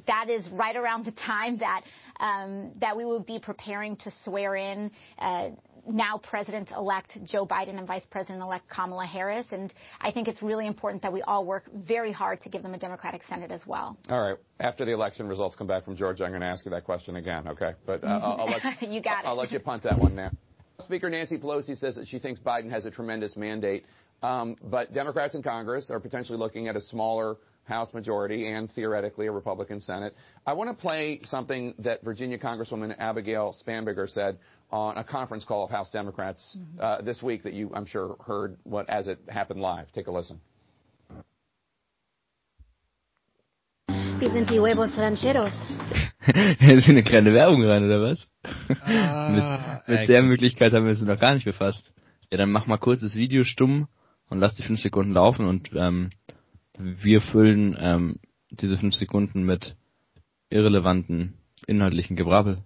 that 0.06 0.28
is 0.28 0.48
right 0.50 0.76
around 0.76 1.04
the 1.04 1.12
time 1.12 1.58
that 1.58 1.82
um, 2.20 2.72
that 2.80 2.96
we 2.96 3.04
would 3.04 3.26
be 3.26 3.38
preparing 3.38 3.96
to 3.96 4.10
swear 4.24 4.54
in. 4.56 4.90
Uh, 5.18 5.50
now 5.86 6.18
President-elect 6.18 7.18
Joe 7.24 7.46
Biden 7.46 7.78
and 7.78 7.86
Vice 7.86 8.06
President-elect 8.10 8.68
Kamala 8.68 9.06
Harris. 9.06 9.46
And 9.50 9.72
I 10.00 10.12
think 10.12 10.28
it's 10.28 10.42
really 10.42 10.66
important 10.66 11.02
that 11.02 11.12
we 11.12 11.22
all 11.22 11.44
work 11.44 11.64
very 11.74 12.12
hard 12.12 12.40
to 12.42 12.48
give 12.48 12.62
them 12.62 12.74
a 12.74 12.78
Democratic 12.78 13.22
Senate 13.28 13.50
as 13.50 13.66
well. 13.66 13.96
All 14.08 14.20
right. 14.20 14.36
After 14.60 14.84
the 14.84 14.92
election 14.92 15.26
results 15.26 15.56
come 15.56 15.66
back 15.66 15.84
from 15.84 15.96
Georgia, 15.96 16.24
I'm 16.24 16.30
going 16.30 16.42
to 16.42 16.46
ask 16.46 16.64
you 16.64 16.70
that 16.70 16.84
question 16.84 17.16
again, 17.16 17.48
okay? 17.48 17.72
But 17.84 18.04
uh, 18.04 18.06
I'll, 18.06 18.40
I'll, 18.42 18.46
let, 18.46 18.82
you 18.88 19.02
got 19.02 19.24
I'll, 19.24 19.32
I'll 19.32 19.36
let 19.36 19.50
you 19.50 19.58
punt 19.58 19.82
that 19.82 19.98
one 19.98 20.14
now. 20.14 20.30
Speaker 20.78 21.10
Nancy 21.10 21.38
Pelosi 21.38 21.76
says 21.76 21.94
that 21.96 22.08
she 22.08 22.18
thinks 22.18 22.40
Biden 22.40 22.70
has 22.70 22.86
a 22.86 22.90
tremendous 22.90 23.36
mandate, 23.36 23.84
um, 24.22 24.56
but 24.62 24.92
Democrats 24.92 25.34
in 25.34 25.42
Congress 25.42 25.90
are 25.90 26.00
potentially 26.00 26.38
looking 26.38 26.68
at 26.68 26.76
a 26.76 26.80
smaller 26.80 27.36
House 27.64 27.94
majority 27.94 28.48
and 28.52 28.70
theoretically 28.72 29.26
a 29.26 29.32
Republican 29.32 29.80
Senate. 29.80 30.14
I 30.46 30.52
want 30.54 30.70
to 30.70 30.74
play 30.74 31.20
something 31.24 31.74
that 31.78 32.02
Virginia 32.02 32.38
Congresswoman 32.38 32.94
Abigail 32.98 33.54
Spanberger 33.64 34.08
said 34.08 34.38
on 34.70 34.96
a 34.96 35.04
conference 35.04 35.44
call 35.44 35.64
of 35.64 35.70
House 35.70 35.90
Democrats 35.90 36.56
mm-hmm. 36.58 36.80
uh, 36.80 37.02
this 37.02 37.22
week 37.22 37.44
that 37.44 37.52
you, 37.52 37.70
I'm 37.74 37.86
sure, 37.86 38.16
heard 38.26 38.56
what 38.64 38.88
as 38.88 39.06
it 39.06 39.18
happened 39.28 39.60
live. 39.60 39.92
Take 39.92 40.06
a 40.08 40.12
listen. 40.12 40.40
Wir 44.18 44.30
sind 44.30 44.50
die 44.50 44.60
huevos 44.60 44.96
rancheros. 44.96 45.52
ist 46.60 46.88
eine 46.88 47.02
kleine 47.02 47.34
Werbung 47.34 47.64
rein, 47.64 47.84
oder 47.84 48.00
was? 48.00 48.28
Ah, 48.84 49.82
mit, 49.88 49.98
mit 49.98 50.08
der 50.08 50.22
Möglichkeit 50.22 50.72
haben 50.72 50.84
wir 50.84 50.90
uns 50.90 51.02
noch 51.02 51.18
gar 51.18 51.34
nicht 51.34 51.44
befasst. 51.44 51.92
Ja, 52.30 52.38
dann 52.38 52.52
mach 52.52 52.66
mal 52.66 52.78
kurz 52.78 53.00
das 53.00 53.16
Video 53.16 53.42
stumm 53.42 53.88
und 54.30 54.38
lass 54.38 54.54
die 54.54 54.62
fünf 54.62 54.80
Sekunden 54.80 55.12
laufen 55.12 55.46
und 55.46 55.70
ähm, 55.74 56.10
wir 56.82 57.20
füllen 57.22 57.76
ähm, 57.78 58.20
diese 58.50 58.78
fünf 58.78 58.94
Sekunden 58.94 59.44
mit 59.44 59.76
irrelevanten 60.50 61.34
inhaltlichen 61.66 62.16
Gebrabbel. 62.16 62.62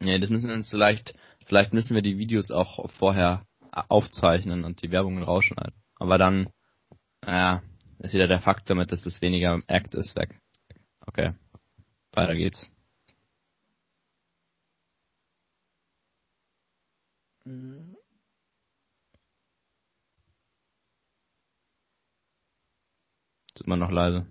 Ja, 0.00 0.18
das 0.18 0.30
müssen 0.30 0.48
wir 0.48 0.54
uns 0.54 0.70
vielleicht, 0.70 1.14
vielleicht 1.46 1.72
müssen 1.72 1.94
wir 1.94 2.02
die 2.02 2.18
Videos 2.18 2.50
auch 2.50 2.90
vorher 2.92 3.46
aufzeichnen 3.70 4.64
und 4.64 4.82
die 4.82 4.90
Werbungen 4.90 5.22
rausschneiden. 5.22 5.74
Aber 5.96 6.18
dann, 6.18 6.48
naja, 7.22 7.62
ist 7.98 8.14
wieder 8.14 8.28
der 8.28 8.40
Fakt 8.40 8.68
damit, 8.70 8.92
dass 8.92 9.02
das 9.02 9.20
weniger 9.20 9.60
Act 9.66 9.94
ist, 9.94 10.16
weg. 10.16 10.38
Okay. 11.00 11.34
Weiter 12.12 12.34
geht's. 12.34 12.72
Mhm. 17.44 17.95
Ist 23.56 23.64
immer 23.64 23.78
noch 23.78 23.90
leise. 23.90 24.26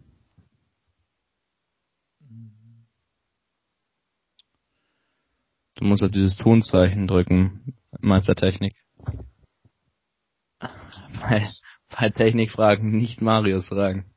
Du 5.74 5.84
musst 5.84 6.04
auf 6.04 6.12
dieses 6.12 6.38
Tonzeichen 6.38 7.08
drücken, 7.08 7.76
Meistertechnik. 8.02 8.76
Bei, 10.60 11.44
bei 11.90 12.10
Technikfragen 12.12 12.92
nicht 12.92 13.22
Marius 13.22 13.70
fragen. 13.70 14.14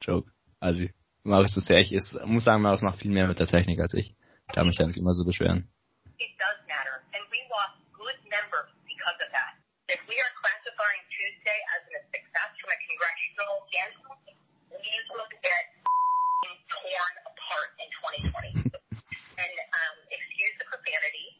Joke. 0.00 0.32
Also, 0.58 0.86
Marius 1.24 1.54
bisher, 1.54 1.80
ich 1.80 1.92
ist, 1.92 2.18
muss 2.24 2.44
sagen, 2.44 2.62
Marius 2.62 2.80
macht 2.80 3.00
viel 3.00 3.10
mehr 3.10 3.28
mit 3.28 3.38
der 3.38 3.48
Technik 3.48 3.80
als 3.80 3.92
ich. 3.92 4.16
Ich 4.48 4.54
darf 4.54 4.64
mich 4.64 4.78
da 4.78 4.86
nicht 4.86 4.96
immer 4.96 5.12
so 5.12 5.26
beschweren. 5.26 5.68
It 6.16 6.32
does 6.38 6.56
matter, 6.66 7.04
and 7.12 7.24
we 7.30 7.36
lost 7.52 7.76
good 7.92 8.16
members 8.30 8.72
because 8.86 9.18
of 9.20 9.28
that. 9.30 9.60
If 9.92 10.00
we 10.08 10.16
are 10.16 10.32
classifying 10.40 11.04
Tuesday 11.12 11.58
as 11.76 11.84
an 11.84 11.93
congressional 13.34 13.66
standpoint, 13.70 14.38
these 14.70 15.06
will 15.10 15.26
get 15.42 15.64
torn 16.70 17.14
apart 17.26 17.70
in 17.82 17.88
2020. 18.30 18.70
and 18.70 19.54
um, 19.74 19.94
excuse 20.10 20.54
the 20.58 20.66
profanity. 20.70 21.34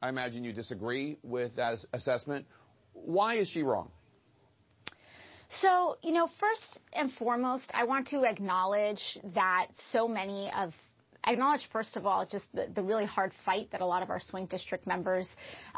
I 0.00 0.08
imagine 0.08 0.42
you 0.42 0.52
disagree 0.52 1.18
with 1.22 1.56
that 1.56 1.78
assessment. 1.92 2.46
Why 2.92 3.36
is 3.36 3.48
she 3.48 3.62
wrong? 3.62 3.90
So, 5.60 5.96
you 6.02 6.12
know, 6.12 6.28
first 6.40 6.80
and 6.92 7.12
foremost, 7.12 7.64
I 7.74 7.84
want 7.84 8.08
to 8.08 8.24
acknowledge 8.24 9.18
that 9.34 9.66
so 9.92 10.08
many 10.08 10.50
of 10.56 10.72
acknowledge, 11.26 11.68
first 11.72 11.96
of 11.96 12.06
all, 12.06 12.26
just 12.26 12.46
the, 12.54 12.68
the, 12.74 12.82
really 12.82 13.04
hard 13.04 13.32
fight 13.44 13.68
that 13.72 13.80
a 13.80 13.86
lot 13.86 14.02
of 14.02 14.10
our 14.10 14.20
swing 14.20 14.46
district 14.46 14.86
members 14.86 15.28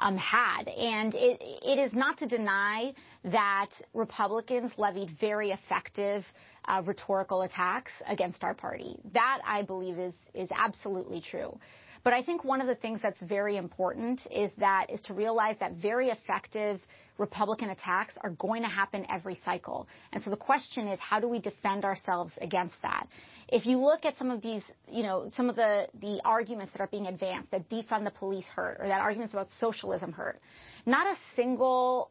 um, 0.00 0.16
had. 0.16 0.68
And 0.68 1.14
it, 1.14 1.38
it 1.40 1.78
is 1.78 1.92
not 1.92 2.18
to 2.18 2.26
deny 2.26 2.94
that 3.24 3.70
Republicans 3.92 4.72
levied 4.78 5.10
very 5.20 5.50
effective 5.50 6.24
uh, 6.66 6.82
rhetorical 6.84 7.42
attacks 7.42 7.92
against 8.06 8.42
our 8.42 8.54
party. 8.54 8.96
That, 9.12 9.40
I 9.46 9.62
believe, 9.62 9.98
is, 9.98 10.14
is 10.32 10.48
absolutely 10.54 11.20
true. 11.20 11.58
But 12.04 12.12
I 12.12 12.22
think 12.22 12.44
one 12.44 12.60
of 12.60 12.66
the 12.66 12.74
things 12.74 13.00
that's 13.02 13.20
very 13.22 13.56
important 13.56 14.26
is 14.30 14.52
that 14.58 14.90
is 14.90 15.00
to 15.02 15.14
realize 15.14 15.56
that 15.60 15.72
very 15.72 16.10
effective 16.10 16.78
Republican 17.16 17.70
attacks 17.70 18.18
are 18.20 18.30
going 18.30 18.62
to 18.62 18.68
happen 18.68 19.06
every 19.08 19.36
cycle. 19.44 19.88
And 20.12 20.22
so 20.22 20.30
the 20.30 20.36
question 20.36 20.86
is, 20.86 21.00
how 21.00 21.18
do 21.18 21.28
we 21.28 21.38
defend 21.38 21.84
ourselves 21.84 22.32
against 22.40 22.74
that? 22.82 23.06
If 23.48 23.66
you 23.66 23.78
look 23.78 24.04
at 24.04 24.16
some 24.18 24.30
of 24.30 24.42
these, 24.42 24.62
you 24.88 25.02
know, 25.02 25.30
some 25.34 25.48
of 25.48 25.56
the, 25.56 25.88
the 26.00 26.20
arguments 26.24 26.72
that 26.72 26.82
are 26.82 26.88
being 26.88 27.06
advanced, 27.06 27.50
that 27.52 27.70
defund 27.70 28.04
the 28.04 28.10
police 28.10 28.46
hurt, 28.48 28.78
or 28.80 28.88
that 28.88 29.00
arguments 29.00 29.32
about 29.32 29.48
socialism 29.58 30.12
hurt, 30.12 30.40
not 30.86 31.06
a 31.06 31.16
single 31.36 32.10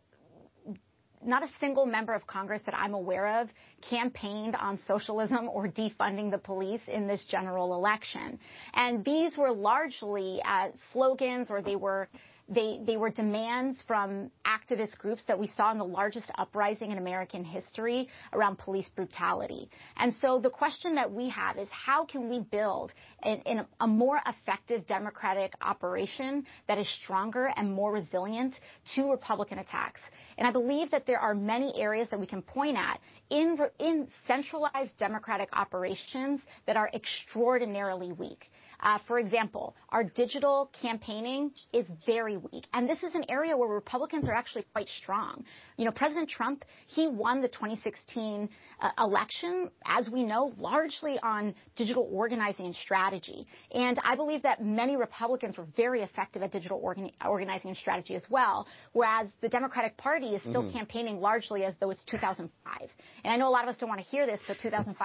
not 1.25 1.43
a 1.43 1.49
single 1.59 1.85
member 1.85 2.13
of 2.13 2.25
Congress 2.27 2.61
that 2.65 2.75
I'm 2.75 2.93
aware 2.93 3.41
of 3.41 3.49
campaigned 3.81 4.55
on 4.55 4.79
socialism 4.87 5.49
or 5.49 5.67
defunding 5.67 6.31
the 6.31 6.37
police 6.37 6.81
in 6.87 7.07
this 7.07 7.25
general 7.25 7.73
election. 7.75 8.39
And 8.73 9.03
these 9.03 9.37
were 9.37 9.51
largely 9.51 10.41
uh, 10.45 10.69
slogans 10.91 11.49
or 11.49 11.61
they 11.61 11.75
were 11.75 12.07
they, 12.49 12.97
were 12.97 13.09
demands 13.09 13.81
from 13.87 14.29
activist 14.45 14.97
groups 14.97 15.23
that 15.27 15.39
we 15.39 15.47
saw 15.47 15.71
in 15.71 15.77
the 15.77 15.85
largest 15.85 16.29
uprising 16.37 16.91
in 16.91 16.97
American 16.97 17.43
history 17.43 18.09
around 18.33 18.57
police 18.57 18.89
brutality. 18.89 19.69
And 19.97 20.13
so 20.13 20.39
the 20.39 20.49
question 20.49 20.95
that 20.95 21.11
we 21.11 21.29
have 21.29 21.57
is 21.57 21.67
how 21.71 22.05
can 22.05 22.29
we 22.29 22.39
build 22.39 22.93
a 23.23 23.87
more 23.87 24.19
effective 24.27 24.85
democratic 24.87 25.53
operation 25.61 26.45
that 26.67 26.77
is 26.77 26.89
stronger 27.01 27.51
and 27.55 27.71
more 27.71 27.93
resilient 27.93 28.59
to 28.95 29.09
Republican 29.09 29.59
attacks? 29.59 30.01
And 30.37 30.47
I 30.47 30.51
believe 30.51 30.91
that 30.91 31.05
there 31.05 31.19
are 31.19 31.33
many 31.33 31.73
areas 31.79 32.09
that 32.09 32.19
we 32.19 32.27
can 32.27 32.41
point 32.41 32.77
at 32.77 32.99
in, 33.29 33.57
in 33.79 34.07
centralized 34.27 34.97
democratic 34.97 35.49
operations 35.53 36.41
that 36.65 36.75
are 36.75 36.89
extraordinarily 36.93 38.11
weak. 38.11 38.49
Uh, 38.79 38.99
for 39.07 39.19
example, 39.19 39.75
our 39.89 40.03
digital 40.03 40.71
campaigning 40.81 41.51
is 41.71 41.85
very 42.05 42.37
weak. 42.37 42.65
And 42.73 42.89
this 42.89 43.03
is 43.03 43.15
an 43.15 43.25
area 43.29 43.55
where 43.55 43.69
Republicans 43.69 44.27
are 44.27 44.33
actually 44.33 44.65
quite 44.73 44.87
strong. 44.87 45.43
You 45.77 45.85
know, 45.85 45.91
President 45.91 46.29
Trump, 46.29 46.65
he 46.87 47.07
won 47.07 47.41
the 47.41 47.47
2016 47.47 48.49
uh, 48.81 48.89
election, 48.99 49.71
as 49.85 50.09
we 50.09 50.23
know, 50.23 50.51
largely 50.57 51.19
on 51.21 51.55
digital 51.75 52.07
organizing 52.11 52.67
and 52.67 52.75
strategy. 52.75 53.47
And 53.73 53.99
I 54.03 54.15
believe 54.15 54.43
that 54.43 54.63
many 54.63 54.97
Republicans 54.97 55.57
were 55.57 55.67
very 55.75 56.01
effective 56.01 56.41
at 56.41 56.51
digital 56.51 56.81
organi- 56.81 57.13
organizing 57.25 57.69
and 57.69 57.77
strategy 57.77 58.15
as 58.15 58.25
well, 58.29 58.67
whereas 58.93 59.29
the 59.41 59.49
Democratic 59.49 59.97
Party 59.97 60.35
is 60.35 60.41
still 60.41 60.63
mm-hmm. 60.63 60.77
campaigning 60.77 61.19
largely 61.19 61.63
as 61.63 61.75
though 61.79 61.89
it's 61.89 62.03
2005. 62.05 62.89
And 63.23 63.33
I 63.33 63.37
know 63.37 63.47
a 63.47 63.51
lot 63.51 63.63
of 63.63 63.69
us 63.69 63.77
don't 63.77 63.89
want 63.89 64.01
to 64.01 64.07
hear 64.07 64.25
this, 64.25 64.41
but 64.47 64.57
2005 64.59 65.02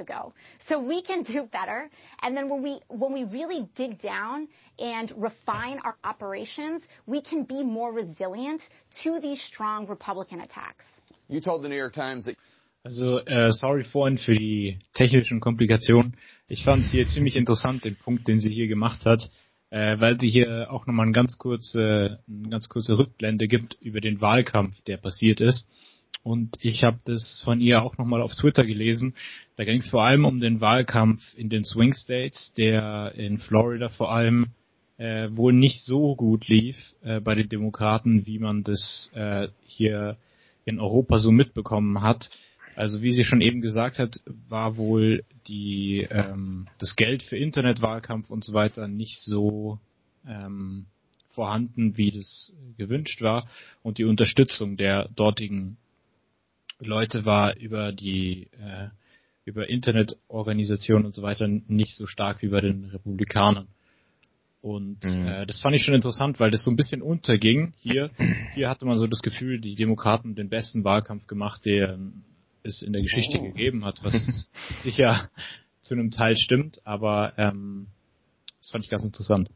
ago. 0.00 0.32
So 0.68 0.80
we 0.80 1.02
can 1.02 1.22
do 1.22 1.44
better. 1.44 1.88
And 2.22 2.36
then 2.36 2.48
when 2.48 2.62
we, 2.62 2.80
when 2.88 3.12
we 3.12 3.24
really 3.24 3.68
dig 3.74 4.00
down 4.00 4.48
and 4.78 5.12
refine 5.16 5.80
our 5.84 5.96
operations, 6.04 6.82
we 7.06 7.22
can 7.22 7.44
be 7.44 7.62
more 7.62 7.92
resilient 7.92 8.62
to 9.02 9.20
these 9.20 9.42
strong 9.42 9.86
Republican 9.86 10.40
attacks. 10.40 10.84
You 11.28 11.40
told 11.40 11.62
the 11.62 11.68
New 11.68 11.76
York 11.76 11.94
Times 11.94 12.26
that 12.26 12.36
Also, 12.86 13.18
äh, 13.18 13.50
sorry 13.50 13.82
vorhin 13.82 14.16
für 14.16 14.36
die 14.36 14.78
technischen 14.94 15.40
Komplikationen. 15.40 16.16
Ich 16.46 16.62
fand 16.62 16.84
es 16.84 16.92
hier 16.92 17.08
ziemlich 17.08 17.34
interessant, 17.34 17.84
den 17.84 17.96
Punkt, 17.96 18.28
den 18.28 18.38
sie 18.38 18.48
hier 18.48 18.68
gemacht 18.68 19.04
hat, 19.04 19.28
äh, 19.70 19.98
weil 19.98 20.20
sie 20.20 20.30
hier 20.30 20.68
auch 20.70 20.86
nochmal 20.86 21.06
eine 21.06 21.12
ganz 21.12 21.36
kurze, 21.36 22.20
eine 22.28 22.48
ganz 22.48 22.68
kurze 22.68 22.96
Rückblende 22.96 23.48
gibt 23.48 23.76
über 23.80 24.00
den 24.00 24.20
Wahlkampf, 24.20 24.80
der 24.82 24.98
passiert 24.98 25.40
ist. 25.40 25.66
Und 26.26 26.56
ich 26.60 26.82
habe 26.82 26.98
das 27.04 27.40
von 27.44 27.60
ihr 27.60 27.84
auch 27.84 27.98
nochmal 27.98 28.20
auf 28.20 28.34
Twitter 28.34 28.66
gelesen. 28.66 29.14
Da 29.54 29.62
ging 29.62 29.78
es 29.78 29.88
vor 29.88 30.04
allem 30.04 30.24
um 30.24 30.40
den 30.40 30.60
Wahlkampf 30.60 31.22
in 31.36 31.48
den 31.50 31.62
Swing 31.62 31.94
States, 31.94 32.52
der 32.54 33.14
in 33.14 33.38
Florida 33.38 33.88
vor 33.90 34.12
allem 34.12 34.48
äh, 34.98 35.28
wohl 35.30 35.52
nicht 35.52 35.84
so 35.84 36.16
gut 36.16 36.48
lief 36.48 36.76
äh, 37.04 37.20
bei 37.20 37.36
den 37.36 37.48
Demokraten, 37.48 38.26
wie 38.26 38.40
man 38.40 38.64
das 38.64 39.08
äh, 39.14 39.46
hier 39.66 40.16
in 40.64 40.80
Europa 40.80 41.18
so 41.18 41.30
mitbekommen 41.30 42.02
hat. 42.02 42.28
Also 42.74 43.02
wie 43.02 43.12
sie 43.12 43.22
schon 43.22 43.40
eben 43.40 43.60
gesagt 43.60 44.00
hat, 44.00 44.20
war 44.48 44.76
wohl 44.76 45.22
die 45.46 46.08
ähm, 46.10 46.66
das 46.78 46.96
Geld 46.96 47.22
für 47.22 47.36
Internetwahlkampf 47.36 48.30
und 48.30 48.42
so 48.42 48.52
weiter 48.52 48.88
nicht 48.88 49.20
so 49.20 49.78
ähm, 50.26 50.86
vorhanden, 51.28 51.96
wie 51.96 52.10
das 52.10 52.52
gewünscht 52.76 53.22
war 53.22 53.48
und 53.84 53.98
die 53.98 54.04
Unterstützung 54.04 54.76
der 54.76 55.08
dortigen 55.14 55.76
Leute 56.78 57.24
war 57.24 57.56
über 57.56 57.92
die 57.92 58.48
äh, 58.52 58.88
über 59.44 59.68
Internetorganisationen 59.68 61.06
und 61.06 61.14
so 61.14 61.22
weiter 61.22 61.46
nicht 61.46 61.96
so 61.96 62.06
stark 62.06 62.42
wie 62.42 62.48
bei 62.48 62.60
den 62.60 62.86
Republikanern. 62.86 63.68
Und 64.60 65.04
mhm. 65.04 65.26
äh, 65.26 65.46
das 65.46 65.60
fand 65.60 65.76
ich 65.76 65.84
schon 65.84 65.94
interessant, 65.94 66.40
weil 66.40 66.50
das 66.50 66.64
so 66.64 66.70
ein 66.72 66.76
bisschen 66.76 67.00
unterging. 67.00 67.72
Hier, 67.78 68.10
hier 68.54 68.68
hatte 68.68 68.84
man 68.84 68.98
so 68.98 69.06
das 69.06 69.22
Gefühl, 69.22 69.60
die 69.60 69.76
Demokraten 69.76 70.34
den 70.34 70.48
besten 70.48 70.82
Wahlkampf 70.82 71.28
gemacht, 71.28 71.64
der 71.64 71.98
es 72.64 72.82
in 72.82 72.92
der 72.92 73.02
Geschichte 73.02 73.38
oh. 73.38 73.42
gegeben 73.44 73.84
hat, 73.84 74.02
was 74.02 74.48
sicher 74.82 75.30
zu 75.82 75.94
einem 75.94 76.10
Teil 76.10 76.36
stimmt, 76.36 76.84
aber 76.84 77.32
ähm, 77.38 77.86
das 78.58 78.70
fand 78.70 78.84
ich 78.84 78.90
ganz 78.90 79.04
interessant. 79.04 79.48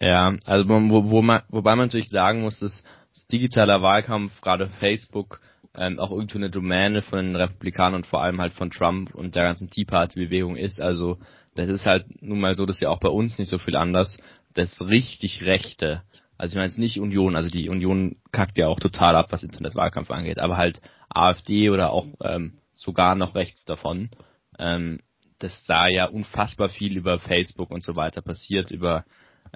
Ja, 0.00 0.36
also 0.44 0.68
wo, 0.68 1.10
wo 1.10 1.22
man, 1.22 1.42
wobei 1.48 1.76
man 1.76 1.86
natürlich 1.86 2.10
sagen 2.10 2.42
muss, 2.42 2.58
dass 2.58 2.82
digitaler 3.30 3.82
Wahlkampf, 3.82 4.40
gerade 4.40 4.68
Facebook, 4.80 5.40
ähm, 5.78 5.98
auch 5.98 6.10
irgendwie 6.10 6.38
eine 6.38 6.50
Domäne 6.50 7.02
von 7.02 7.18
den 7.18 7.36
Republikanern 7.36 7.94
und 7.94 8.06
vor 8.06 8.22
allem 8.22 8.40
halt 8.40 8.52
von 8.52 8.70
Trump 8.70 9.14
und 9.14 9.34
der 9.34 9.44
ganzen 9.44 9.70
Tea 9.70 9.84
Party 9.84 10.18
Bewegung 10.18 10.56
ist. 10.56 10.80
Also 10.80 11.18
das 11.54 11.68
ist 11.68 11.86
halt 11.86 12.22
nun 12.22 12.40
mal 12.40 12.56
so, 12.56 12.66
dass 12.66 12.80
ja 12.80 12.90
auch 12.90 13.00
bei 13.00 13.08
uns 13.08 13.38
nicht 13.38 13.48
so 13.48 13.58
viel 13.58 13.76
anders. 13.76 14.18
Das 14.54 14.80
richtig 14.80 15.44
Rechte, 15.44 16.02
also 16.36 16.52
ich 16.52 16.56
meine 16.56 16.68
jetzt 16.68 16.78
nicht 16.78 16.98
Union, 16.98 17.36
also 17.36 17.48
die 17.48 17.68
Union 17.68 18.16
kackt 18.32 18.58
ja 18.58 18.66
auch 18.66 18.80
total 18.80 19.14
ab, 19.16 19.28
was 19.30 19.42
Internetwahlkampf 19.42 20.10
angeht, 20.10 20.38
aber 20.38 20.56
halt 20.56 20.80
AfD 21.08 21.70
oder 21.70 21.90
auch 21.90 22.06
ähm, 22.22 22.58
sogar 22.72 23.14
noch 23.14 23.34
rechts 23.34 23.64
davon. 23.64 24.10
Ähm, 24.58 24.98
dass 25.38 25.64
da 25.66 25.86
ja 25.86 26.06
unfassbar 26.06 26.68
viel 26.68 26.96
über 26.96 27.20
Facebook 27.20 27.70
und 27.70 27.84
so 27.84 27.94
weiter 27.94 28.22
passiert, 28.22 28.72
über 28.72 29.04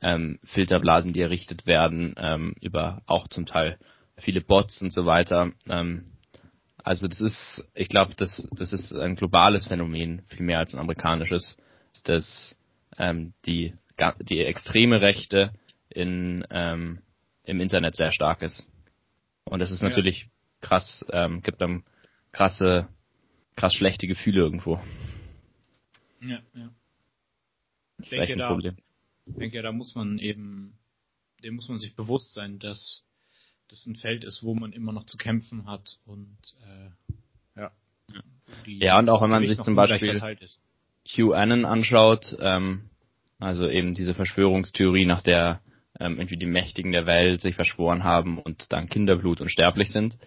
ähm, 0.00 0.38
Filterblasen, 0.44 1.12
die 1.12 1.20
errichtet 1.20 1.66
werden, 1.66 2.14
ähm, 2.16 2.54
über 2.60 3.02
auch 3.06 3.26
zum 3.26 3.46
Teil 3.46 3.78
viele 4.16 4.40
Bots 4.40 4.80
und 4.80 4.92
so 4.92 5.06
weiter. 5.06 5.50
Ähm, 5.68 6.11
also 6.84 7.06
das 7.06 7.20
ist, 7.20 7.68
ich 7.74 7.88
glaube, 7.88 8.14
das, 8.16 8.46
das 8.52 8.72
ist 8.72 8.92
ein 8.92 9.16
globales 9.16 9.66
Phänomen, 9.66 10.22
viel 10.28 10.44
mehr 10.44 10.58
als 10.58 10.72
ein 10.72 10.80
amerikanisches, 10.80 11.56
dass 12.04 12.56
ähm, 12.98 13.34
die, 13.46 13.74
die 14.20 14.40
extreme 14.40 15.00
Rechte 15.00 15.52
in, 15.88 16.44
ähm, 16.50 17.02
im 17.44 17.60
Internet 17.60 17.96
sehr 17.96 18.12
stark 18.12 18.42
ist. 18.42 18.68
Und 19.44 19.60
das 19.60 19.70
ist 19.70 19.82
natürlich 19.82 20.22
ja. 20.22 20.28
krass, 20.60 21.04
ähm, 21.10 21.42
gibt 21.42 21.60
dann 21.60 21.84
krasse, 22.32 22.88
krass 23.56 23.74
schlechte 23.74 24.06
Gefühle 24.06 24.40
irgendwo. 24.40 24.80
Ja, 26.20 26.40
ja. 26.54 26.70
Ich 27.98 28.10
das 28.10 28.26
denke, 28.26 28.36
da, 28.36 28.48
Problem. 28.48 28.76
Ich 29.26 29.34
denke, 29.36 29.62
da 29.62 29.72
muss 29.72 29.94
man 29.94 30.18
eben, 30.18 30.78
dem 31.42 31.54
muss 31.54 31.68
man 31.68 31.78
sich 31.78 31.94
bewusst 31.94 32.32
sein, 32.32 32.58
dass 32.58 33.04
das 33.72 33.86
ein 33.86 33.96
Feld 33.96 34.22
ist, 34.22 34.42
wo 34.42 34.54
man 34.54 34.72
immer 34.72 34.92
noch 34.92 35.06
zu 35.06 35.16
kämpfen 35.16 35.66
hat 35.66 35.98
und 36.04 36.36
äh, 36.62 37.60
ja. 37.60 37.70
Ja, 38.66 38.98
und 38.98 39.08
auch 39.08 39.22
wenn 39.22 39.30
man 39.30 39.46
sich 39.46 39.58
zum 39.60 39.74
Beispiel 39.74 40.20
QAnon 41.08 41.64
anschaut, 41.64 42.36
ähm, 42.40 42.90
also 43.38 43.68
eben 43.68 43.94
diese 43.94 44.14
Verschwörungstheorie, 44.14 45.06
nach 45.06 45.22
der 45.22 45.60
ähm, 45.98 46.18
irgendwie 46.18 46.36
die 46.36 46.46
Mächtigen 46.46 46.92
der 46.92 47.06
Welt 47.06 47.40
sich 47.40 47.54
verschworen 47.54 48.04
haben 48.04 48.38
und 48.38 48.72
dann 48.72 48.88
Kinderblut 48.88 49.40
und 49.40 49.50
sterblich 49.50 49.90
sind. 49.90 50.18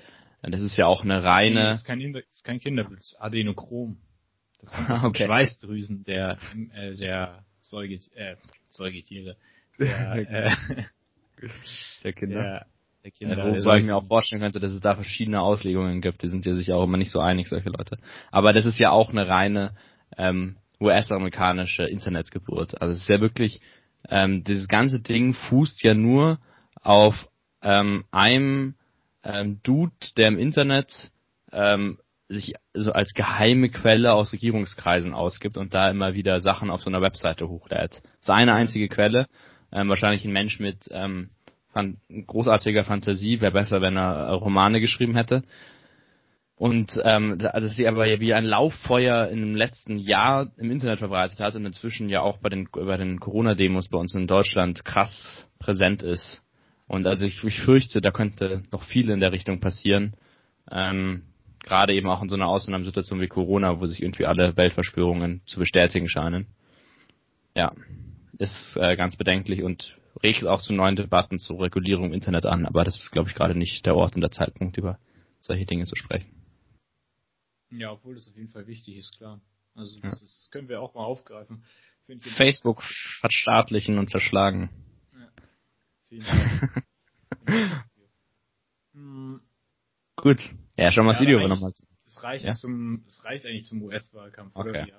Das 0.41 0.61
ist 0.61 0.77
ja 0.77 0.85
auch 0.85 1.03
eine 1.03 1.23
reine. 1.23 1.55
Nee, 1.55 1.61
das, 1.61 1.77
ist 1.79 1.85
kein, 1.85 2.13
das 2.13 2.23
ist 2.31 2.43
kein 2.43 2.59
Kinderblut, 2.59 2.99
das 2.99 3.13
ist 3.13 3.21
Adenochrom. 3.21 3.97
Das 4.59 4.71
kommt 4.73 4.89
aus 4.89 5.03
okay. 5.03 5.19
den 5.19 5.27
Schweißdrüsen 5.27 6.03
der, 6.03 6.39
äh, 6.73 6.95
der 6.95 7.43
Säuget 7.61 8.09
äh, 8.15 8.35
Säugetiere. 8.69 9.37
Der, 9.79 10.15
äh, 10.29 10.55
der 12.03 12.13
Kinder. 12.13 12.65
Der, 13.05 13.11
der 13.11 13.11
Kinder. 13.11 13.37
Ja, 13.37 13.63
wobei 13.63 13.79
ich 13.79 13.85
mir 13.85 13.95
auch 13.95 14.05
vorstellen 14.05 14.41
könnte, 14.41 14.59
dass 14.59 14.73
es 14.73 14.81
da 14.81 14.95
verschiedene 14.95 15.41
Auslegungen 15.41 16.01
gibt. 16.01 16.23
Die 16.23 16.27
sind 16.27 16.45
ja 16.45 16.53
sich 16.53 16.73
auch 16.73 16.83
immer 16.83 16.97
nicht 16.97 17.11
so 17.11 17.19
einig, 17.19 17.47
solche 17.47 17.69
Leute. 17.69 17.97
Aber 18.31 18.53
das 18.53 18.65
ist 18.65 18.79
ja 18.79 18.91
auch 18.91 19.11
eine 19.11 19.27
reine 19.27 19.75
ähm, 20.17 20.57
US-amerikanische 20.79 21.83
Internetgeburt. 21.83 22.81
Also 22.81 22.93
es 22.93 23.01
ist 23.01 23.09
ja 23.09 23.21
wirklich 23.21 23.61
ähm, 24.09 24.43
dieses 24.43 24.67
ganze 24.67 25.01
Ding 25.01 25.33
fußt 25.33 25.83
ja 25.83 25.93
nur 25.93 26.39
auf 26.81 27.27
ähm, 27.61 28.05
einem 28.11 28.75
ähm, 29.23 29.59
Dude, 29.63 29.93
der 30.17 30.27
im 30.27 30.37
Internet 30.37 31.11
ähm, 31.51 31.99
sich 32.27 32.55
so 32.73 32.91
als 32.91 33.13
geheime 33.13 33.69
Quelle 33.69 34.13
aus 34.13 34.33
Regierungskreisen 34.33 35.13
ausgibt 35.13 35.57
und 35.57 35.73
da 35.73 35.89
immer 35.89 36.13
wieder 36.13 36.41
Sachen 36.41 36.69
auf 36.69 36.81
so 36.81 36.89
einer 36.89 37.01
Webseite 37.01 37.47
hochlädt. 37.47 38.01
Seine 38.21 38.53
einzige 38.53 38.87
Quelle, 38.87 39.27
ähm, 39.71 39.89
wahrscheinlich 39.89 40.25
ein 40.25 40.33
Mensch 40.33 40.59
mit 40.59 40.87
ähm, 40.91 41.29
fan 41.75 41.97
großartiger 42.25 42.85
Fantasie, 42.85 43.41
wäre 43.41 43.51
besser, 43.51 43.81
wenn 43.81 43.97
er 43.97 44.33
Romane 44.33 44.79
geschrieben 44.79 45.15
hätte. 45.15 45.43
Und 46.57 46.99
ähm, 47.03 47.37
also 47.51 47.67
sie 47.67 47.85
aber 47.85 48.05
wie 48.05 48.33
ein 48.33 48.45
Lauffeuer 48.45 49.27
im 49.27 49.55
letzten 49.55 49.97
Jahr 49.97 50.47
im 50.57 50.71
Internet 50.71 50.99
verbreitet 50.99 51.39
hat 51.39 51.53
und 51.55 51.65
inzwischen 51.65 52.07
ja 52.07 52.21
auch 52.21 52.37
bei 52.37 52.47
den 52.47 52.69
bei 52.71 52.95
den 52.95 53.19
Corona-Demos 53.19 53.89
bei 53.89 53.97
uns 53.97 54.15
in 54.15 54.25
Deutschland 54.25 54.85
krass 54.85 55.45
präsent 55.59 56.01
ist. 56.01 56.41
Und 56.87 57.07
also 57.07 57.25
ich, 57.25 57.43
ich 57.43 57.59
fürchte, 57.59 57.99
da 57.99 58.11
könnte 58.11 58.63
noch 58.71 58.83
viel 58.83 59.09
in 59.09 59.19
der 59.19 59.33
Richtung 59.33 59.59
passieren. 59.59 60.13
Ähm, 60.71 61.23
Gerade 61.59 61.93
eben 61.93 62.07
auch 62.07 62.21
in 62.21 62.29
so 62.29 62.35
einer 62.35 62.47
Ausnahmesituation 62.47 63.19
wie 63.19 63.27
Corona, 63.27 63.81
wo 63.81 63.85
sich 63.87 64.01
irgendwie 64.01 64.25
alle 64.25 64.55
Weltverschwörungen 64.55 65.41
zu 65.47 65.59
bestätigen 65.59 66.07
scheinen. 66.07 66.45
Ja, 67.55 67.73
ist 68.37 68.77
äh, 68.77 68.95
ganz 68.95 69.17
bedenklich 69.17 69.63
und 69.63 69.97
regt 70.23 70.45
auch 70.45 70.61
zu 70.61 70.73
neuen 70.73 70.95
Debatten 70.95 71.39
zur 71.39 71.61
Regulierung 71.61 72.05
im 72.05 72.13
Internet 72.13 72.45
an. 72.45 72.65
Aber 72.65 72.83
das 72.83 72.97
ist, 72.97 73.11
glaube 73.11 73.29
ich, 73.29 73.35
gerade 73.35 73.55
nicht 73.57 73.85
der 73.85 73.95
Ort 73.95 74.15
und 74.15 74.21
der 74.21 74.31
Zeitpunkt, 74.31 74.77
über 74.77 74.99
solche 75.39 75.65
Dinge 75.65 75.85
zu 75.85 75.95
sprechen. 75.95 76.29
Ja, 77.69 77.91
obwohl 77.91 78.15
das 78.15 78.27
auf 78.27 78.35
jeden 78.35 78.49
Fall 78.49 78.67
wichtig 78.67 78.97
ist, 78.97 79.17
klar. 79.17 79.41
Also 79.75 79.95
das, 79.99 80.19
ja. 80.19 80.23
ist, 80.23 80.49
können 80.51 80.69
wir 80.69 80.81
auch 80.81 80.93
mal 80.95 81.03
aufgreifen. 81.03 81.63
Facebook 82.37 82.83
verstaatlichen 83.19 83.97
und 83.97 84.09
zerschlagen. 84.09 84.69
Ja. 85.13 85.27
Vielen 86.07 86.23
Dank. 86.23 86.85
hm. 88.93 89.41
Gut. 90.15 90.39
Ja, 90.77 90.91
schon 90.91 91.05
mal 91.05 91.11
das 91.11 91.21
ja, 91.21 91.27
Video 91.27 91.47
nochmal. 91.47 91.73
Es 92.05 92.23
reicht, 92.23 92.45
ja? 92.45 92.53
zum, 92.53 93.03
es 93.07 93.23
reicht 93.25 93.45
eigentlich 93.45 93.65
zum 93.65 93.81
US-Wahlkampf, 93.81 94.55
okay. 94.55 94.93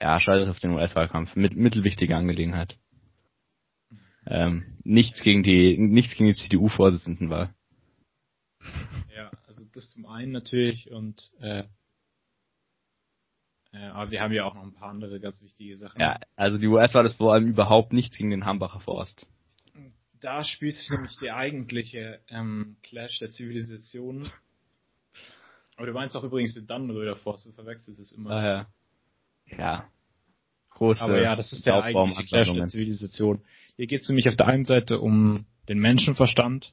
Ja, 0.00 0.20
scheiß 0.20 0.48
auf 0.48 0.60
den 0.60 0.72
US-Wahlkampf. 0.72 1.34
Mit, 1.34 1.56
mittelwichtige 1.56 2.16
Angelegenheit. 2.16 2.76
Ähm, 4.26 4.64
nichts 4.84 5.22
gegen 5.22 5.42
die, 5.42 5.76
nichts 5.78 6.16
gegen 6.16 6.28
die 6.30 6.34
CDU-Vorsitzendenwahl. 6.34 7.54
Ja, 9.14 9.30
also 9.46 9.64
das 9.72 9.90
zum 9.90 10.06
einen 10.06 10.32
natürlich 10.32 10.90
und 10.90 11.30
äh, 11.40 11.64
äh, 13.72 13.86
aber 13.88 14.10
wir 14.10 14.22
haben 14.22 14.32
ja 14.32 14.44
auch 14.44 14.54
noch 14.54 14.62
ein 14.62 14.72
paar 14.72 14.90
andere 14.90 15.20
ganz 15.20 15.42
wichtige 15.42 15.76
Sachen. 15.76 16.00
Ja, 16.00 16.18
also 16.36 16.58
die 16.58 16.68
US-Wahl 16.68 17.06
ist 17.06 17.16
vor 17.16 17.34
allem 17.34 17.48
überhaupt 17.48 17.92
nichts 17.92 18.16
gegen 18.16 18.30
den 18.30 18.46
Hambacher 18.46 18.80
Forst. 18.80 19.26
Da 20.20 20.42
spielt 20.42 20.76
sich 20.78 20.90
nämlich 20.90 21.16
die 21.18 21.30
eigentliche 21.30 22.20
ähm, 22.28 22.76
Clash 22.82 23.18
der 23.18 23.30
Zivilisationen 23.30 24.30
aber 25.76 25.86
du 25.86 25.92
meinst 25.92 26.16
auch 26.16 26.24
übrigens 26.24 26.54
den 26.54 26.66
Dannenröder 26.66 27.16
Forst, 27.16 27.46
du 27.46 27.52
verwechselst 27.52 28.00
es 28.00 28.12
immer. 28.12 28.30
Ah, 28.30 28.44
ja. 28.44 28.66
Ja. 29.58 29.90
Große 30.74 31.02
Aber 31.02 31.20
ja, 31.20 31.36
das 31.36 31.52
ist 31.52 31.66
der 31.66 31.82
eigentliche 31.82 32.24
Clash 32.24 32.52
der 32.52 32.66
Zivilisation. 32.66 33.42
Hier 33.76 33.86
geht 33.86 34.02
es 34.02 34.08
nämlich 34.08 34.28
auf 34.28 34.36
der 34.36 34.48
einen 34.48 34.64
Seite 34.64 35.00
um 35.00 35.46
den 35.68 35.78
Menschenverstand 35.78 36.72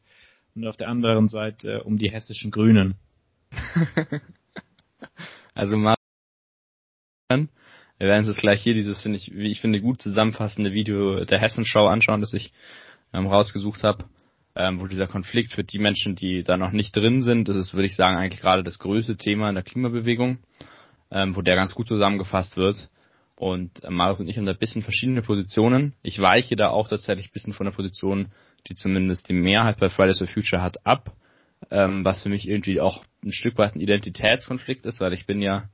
und 0.55 0.67
auf 0.67 0.77
der 0.77 0.89
anderen 0.89 1.27
Seite 1.27 1.83
um 1.83 1.97
die 1.97 2.11
hessischen 2.11 2.51
Grünen. 2.51 2.95
also 5.53 5.77
mal 5.77 5.95
wir 7.29 8.07
werden 8.07 8.27
uns 8.27 8.37
gleich 8.37 8.61
hier 8.61 8.73
dieses, 8.73 9.01
finde 9.01 9.17
ich, 9.17 9.33
wie 9.33 9.49
ich 9.49 9.61
finde, 9.61 9.79
gut 9.79 10.01
zusammenfassende 10.01 10.73
Video 10.73 11.23
der 11.23 11.39
Hessenschau 11.39 11.85
anschauen, 11.85 12.19
das 12.19 12.33
ich 12.33 12.51
ähm, 13.13 13.27
rausgesucht 13.27 13.83
habe 13.83 14.05
ähm, 14.55 14.79
wo 14.79 14.87
dieser 14.87 15.07
Konflikt 15.07 15.53
für 15.53 15.63
die 15.63 15.79
Menschen, 15.79 16.15
die 16.15 16.43
da 16.43 16.57
noch 16.57 16.71
nicht 16.71 16.95
drin 16.95 17.21
sind, 17.21 17.47
das 17.47 17.55
ist, 17.55 17.73
würde 17.73 17.85
ich 17.85 17.95
sagen, 17.95 18.17
eigentlich 18.17 18.41
gerade 18.41 18.63
das 18.63 18.79
größte 18.79 19.15
Thema 19.15 19.49
in 19.49 19.55
der 19.55 19.63
Klimabewegung, 19.63 20.39
ähm, 21.09 21.35
wo 21.35 21.41
der 21.41 21.55
ganz 21.55 21.73
gut 21.73 21.87
zusammengefasst 21.87 22.57
wird. 22.57 22.89
Und 23.41 23.83
äh, 23.83 23.89
Marius 23.89 24.19
und 24.19 24.27
ich 24.27 24.37
haben 24.37 24.45
da 24.45 24.51
ein 24.51 24.59
bisschen 24.59 24.83
verschiedene 24.83 25.23
Positionen. 25.23 25.93
Ich 26.03 26.19
weiche 26.19 26.55
da 26.55 26.69
auch 26.69 26.87
tatsächlich 26.87 27.29
ein 27.29 27.33
bisschen 27.33 27.53
von 27.53 27.65
der 27.65 27.73
Position, 27.73 28.27
die 28.67 28.75
zumindest 28.75 29.27
die 29.29 29.33
Mehrheit 29.33 29.79
bei 29.79 29.89
Fridays 29.89 30.19
for 30.19 30.27
Future 30.27 30.61
hat, 30.61 30.85
ab, 30.85 31.15
ähm, 31.71 32.05
was 32.05 32.21
für 32.21 32.29
mich 32.29 32.47
irgendwie 32.47 32.79
auch 32.79 33.03
ein 33.25 33.31
Stück 33.31 33.57
weit 33.57 33.73
ein 33.73 33.81
Identitätskonflikt 33.81 34.85
ist, 34.85 34.99
weil 34.99 35.13
ich 35.13 35.25
bin 35.25 35.41
ja 35.41 35.69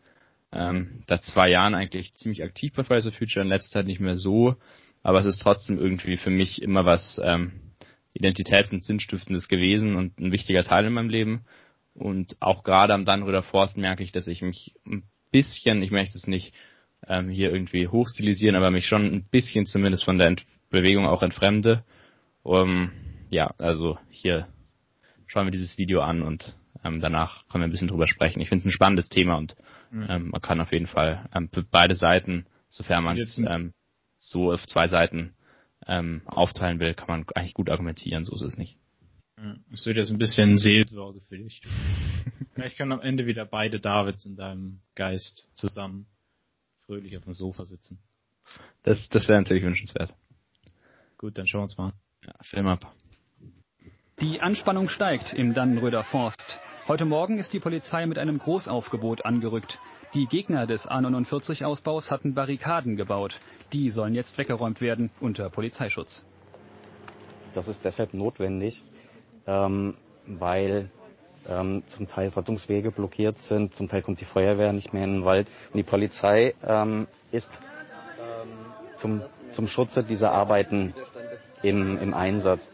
ähm, 0.53 1.03
seit 1.09 1.23
zwei 1.23 1.49
Jahren 1.49 1.75
eigentlich 1.75 2.15
ziemlich 2.15 2.41
aktiv 2.41 2.71
bei 2.73 2.85
Fridays 2.85 3.03
for 3.03 3.11
Future, 3.11 3.43
in 3.43 3.49
letzter 3.49 3.79
Zeit 3.79 3.85
nicht 3.85 3.99
mehr 3.99 4.15
so, 4.15 4.55
aber 5.03 5.19
es 5.19 5.25
ist 5.25 5.41
trotzdem 5.41 5.77
irgendwie 5.77 6.15
für 6.15 6.29
mich 6.29 6.61
immer 6.61 6.85
was, 6.85 7.19
ähm, 7.21 7.51
identitäts- 8.17 8.71
und 8.71 8.81
sinnstiftendes 8.81 9.49
gewesen 9.49 9.97
und 9.97 10.17
ein 10.19 10.31
wichtiger 10.31 10.63
Teil 10.63 10.85
in 10.85 10.93
meinem 10.93 11.09
Leben. 11.09 11.43
Und 11.93 12.37
auch 12.39 12.63
gerade 12.63 12.93
am 12.93 13.03
Dannröder 13.03 13.43
Forst 13.43 13.75
merke 13.75 14.03
ich, 14.03 14.13
dass 14.13 14.27
ich 14.27 14.41
mich 14.41 14.73
ein 14.85 15.03
bisschen, 15.31 15.83
ich 15.83 15.91
möchte 15.91 16.17
es 16.17 16.27
nicht 16.27 16.53
ähm, 17.07 17.29
hier 17.29 17.51
irgendwie 17.51 17.87
hochstilisieren, 17.87 18.55
aber 18.55 18.71
mich 18.71 18.87
schon 18.87 19.05
ein 19.05 19.23
bisschen 19.23 19.65
zumindest 19.65 20.05
von 20.05 20.17
der 20.17 20.27
Ent 20.27 20.45
Bewegung 20.69 21.05
auch 21.05 21.23
entfremde. 21.23 21.83
Um, 22.43 22.91
ja, 23.29 23.53
also 23.57 23.97
hier 24.09 24.47
schauen 25.27 25.47
wir 25.47 25.51
dieses 25.51 25.77
Video 25.77 26.01
an 26.01 26.21
und 26.21 26.55
ähm, 26.83 27.01
danach 27.01 27.47
können 27.47 27.63
wir 27.63 27.67
ein 27.67 27.71
bisschen 27.71 27.89
drüber 27.89 28.07
sprechen. 28.07 28.41
Ich 28.41 28.49
finde 28.49 28.61
es 28.61 28.65
ein 28.65 28.71
spannendes 28.71 29.09
Thema 29.09 29.35
und 29.35 29.55
ähm, 29.91 30.29
man 30.29 30.41
kann 30.41 30.59
auf 30.59 30.71
jeden 30.71 30.87
Fall 30.87 31.29
ähm, 31.33 31.49
für 31.53 31.63
beide 31.63 31.95
Seiten, 31.95 32.45
sofern 32.69 33.03
man 33.03 33.17
es 33.17 33.37
ähm, 33.37 33.73
so 34.17 34.51
auf 34.51 34.65
zwei 34.67 34.87
Seiten 34.87 35.33
ähm, 35.85 36.21
aufteilen 36.25 36.79
will, 36.79 36.93
kann 36.93 37.07
man 37.07 37.25
eigentlich 37.35 37.53
gut 37.53 37.69
argumentieren, 37.69 38.25
so 38.25 38.35
ist 38.35 38.41
es 38.41 38.57
nicht. 38.57 38.77
Es 39.71 39.85
wird 39.85 39.97
jetzt 39.97 40.09
ein 40.09 40.17
bisschen 40.17 40.57
Seelsorge 40.57 41.21
für 41.21 41.37
dich. 41.37 41.61
Vielleicht 42.53 42.77
können 42.77 42.91
am 42.91 43.01
Ende 43.01 43.27
wieder 43.27 43.45
beide 43.45 43.79
Davids 43.79 44.25
in 44.25 44.35
deinem 44.35 44.79
Geist 44.95 45.51
zusammen 45.53 46.07
fröhlich 46.87 47.17
auf 47.17 47.25
dem 47.25 47.33
Sofa 47.33 47.65
sitzen. 47.65 47.99
Das, 48.83 49.09
das 49.09 49.27
wäre 49.27 49.39
natürlich 49.39 49.63
wünschenswert. 49.63 50.13
Gut, 51.17 51.37
dann 51.37 51.45
schauen 51.45 51.59
wir 51.59 51.63
uns 51.63 51.77
mal. 51.77 51.93
Ja, 52.25 52.33
Film 52.41 52.67
ab. 52.67 52.93
Die 54.21 54.39
Anspannung 54.41 54.87
steigt 54.87 55.33
im 55.33 55.53
Dannenröder 55.53 56.03
Forst. 56.05 56.59
Heute 56.87 57.05
Morgen 57.05 57.37
ist 57.37 57.51
die 57.51 57.59
Polizei 57.59 58.05
mit 58.05 58.17
einem 58.17 58.39
Großaufgebot 58.39 59.25
angerückt. 59.25 59.79
Die 60.13 60.25
Gegner 60.27 60.65
des 60.65 60.87
A49-Ausbaus 60.87 62.09
hatten 62.09 62.33
Barrikaden 62.33 62.95
gebaut. 62.95 63.39
Die 63.73 63.89
sollen 63.91 64.15
jetzt 64.15 64.37
weggeräumt 64.37 64.79
werden 64.79 65.11
unter 65.19 65.49
Polizeischutz. 65.49 66.25
Das 67.53 67.67
ist 67.67 67.83
deshalb 67.83 68.13
notwendig, 68.13 68.83
ähm, 69.45 69.95
weil 70.25 70.89
ähm, 71.47 71.83
zum 71.87 72.07
Teil 72.07 72.29
Rettungswege 72.29 72.91
blockiert 72.91 73.37
sind, 73.39 73.75
zum 73.75 73.87
Teil 73.87 74.01
kommt 74.01 74.21
die 74.21 74.25
Feuerwehr 74.25 74.73
nicht 74.73 74.93
mehr 74.93 75.03
in 75.03 75.13
den 75.13 75.25
Wald 75.25 75.47
und 75.71 75.77
die 75.77 75.83
Polizei 75.83 76.53
ähm, 76.63 77.07
ist 77.31 77.51
ähm, 78.19 78.49
zum, 78.97 79.21
zum 79.53 79.67
Schutze 79.67 80.03
dieser 80.03 80.31
Arbeiten 80.31 80.93
im, 81.63 81.97
im 81.97 82.13
Einsatz. 82.13 82.69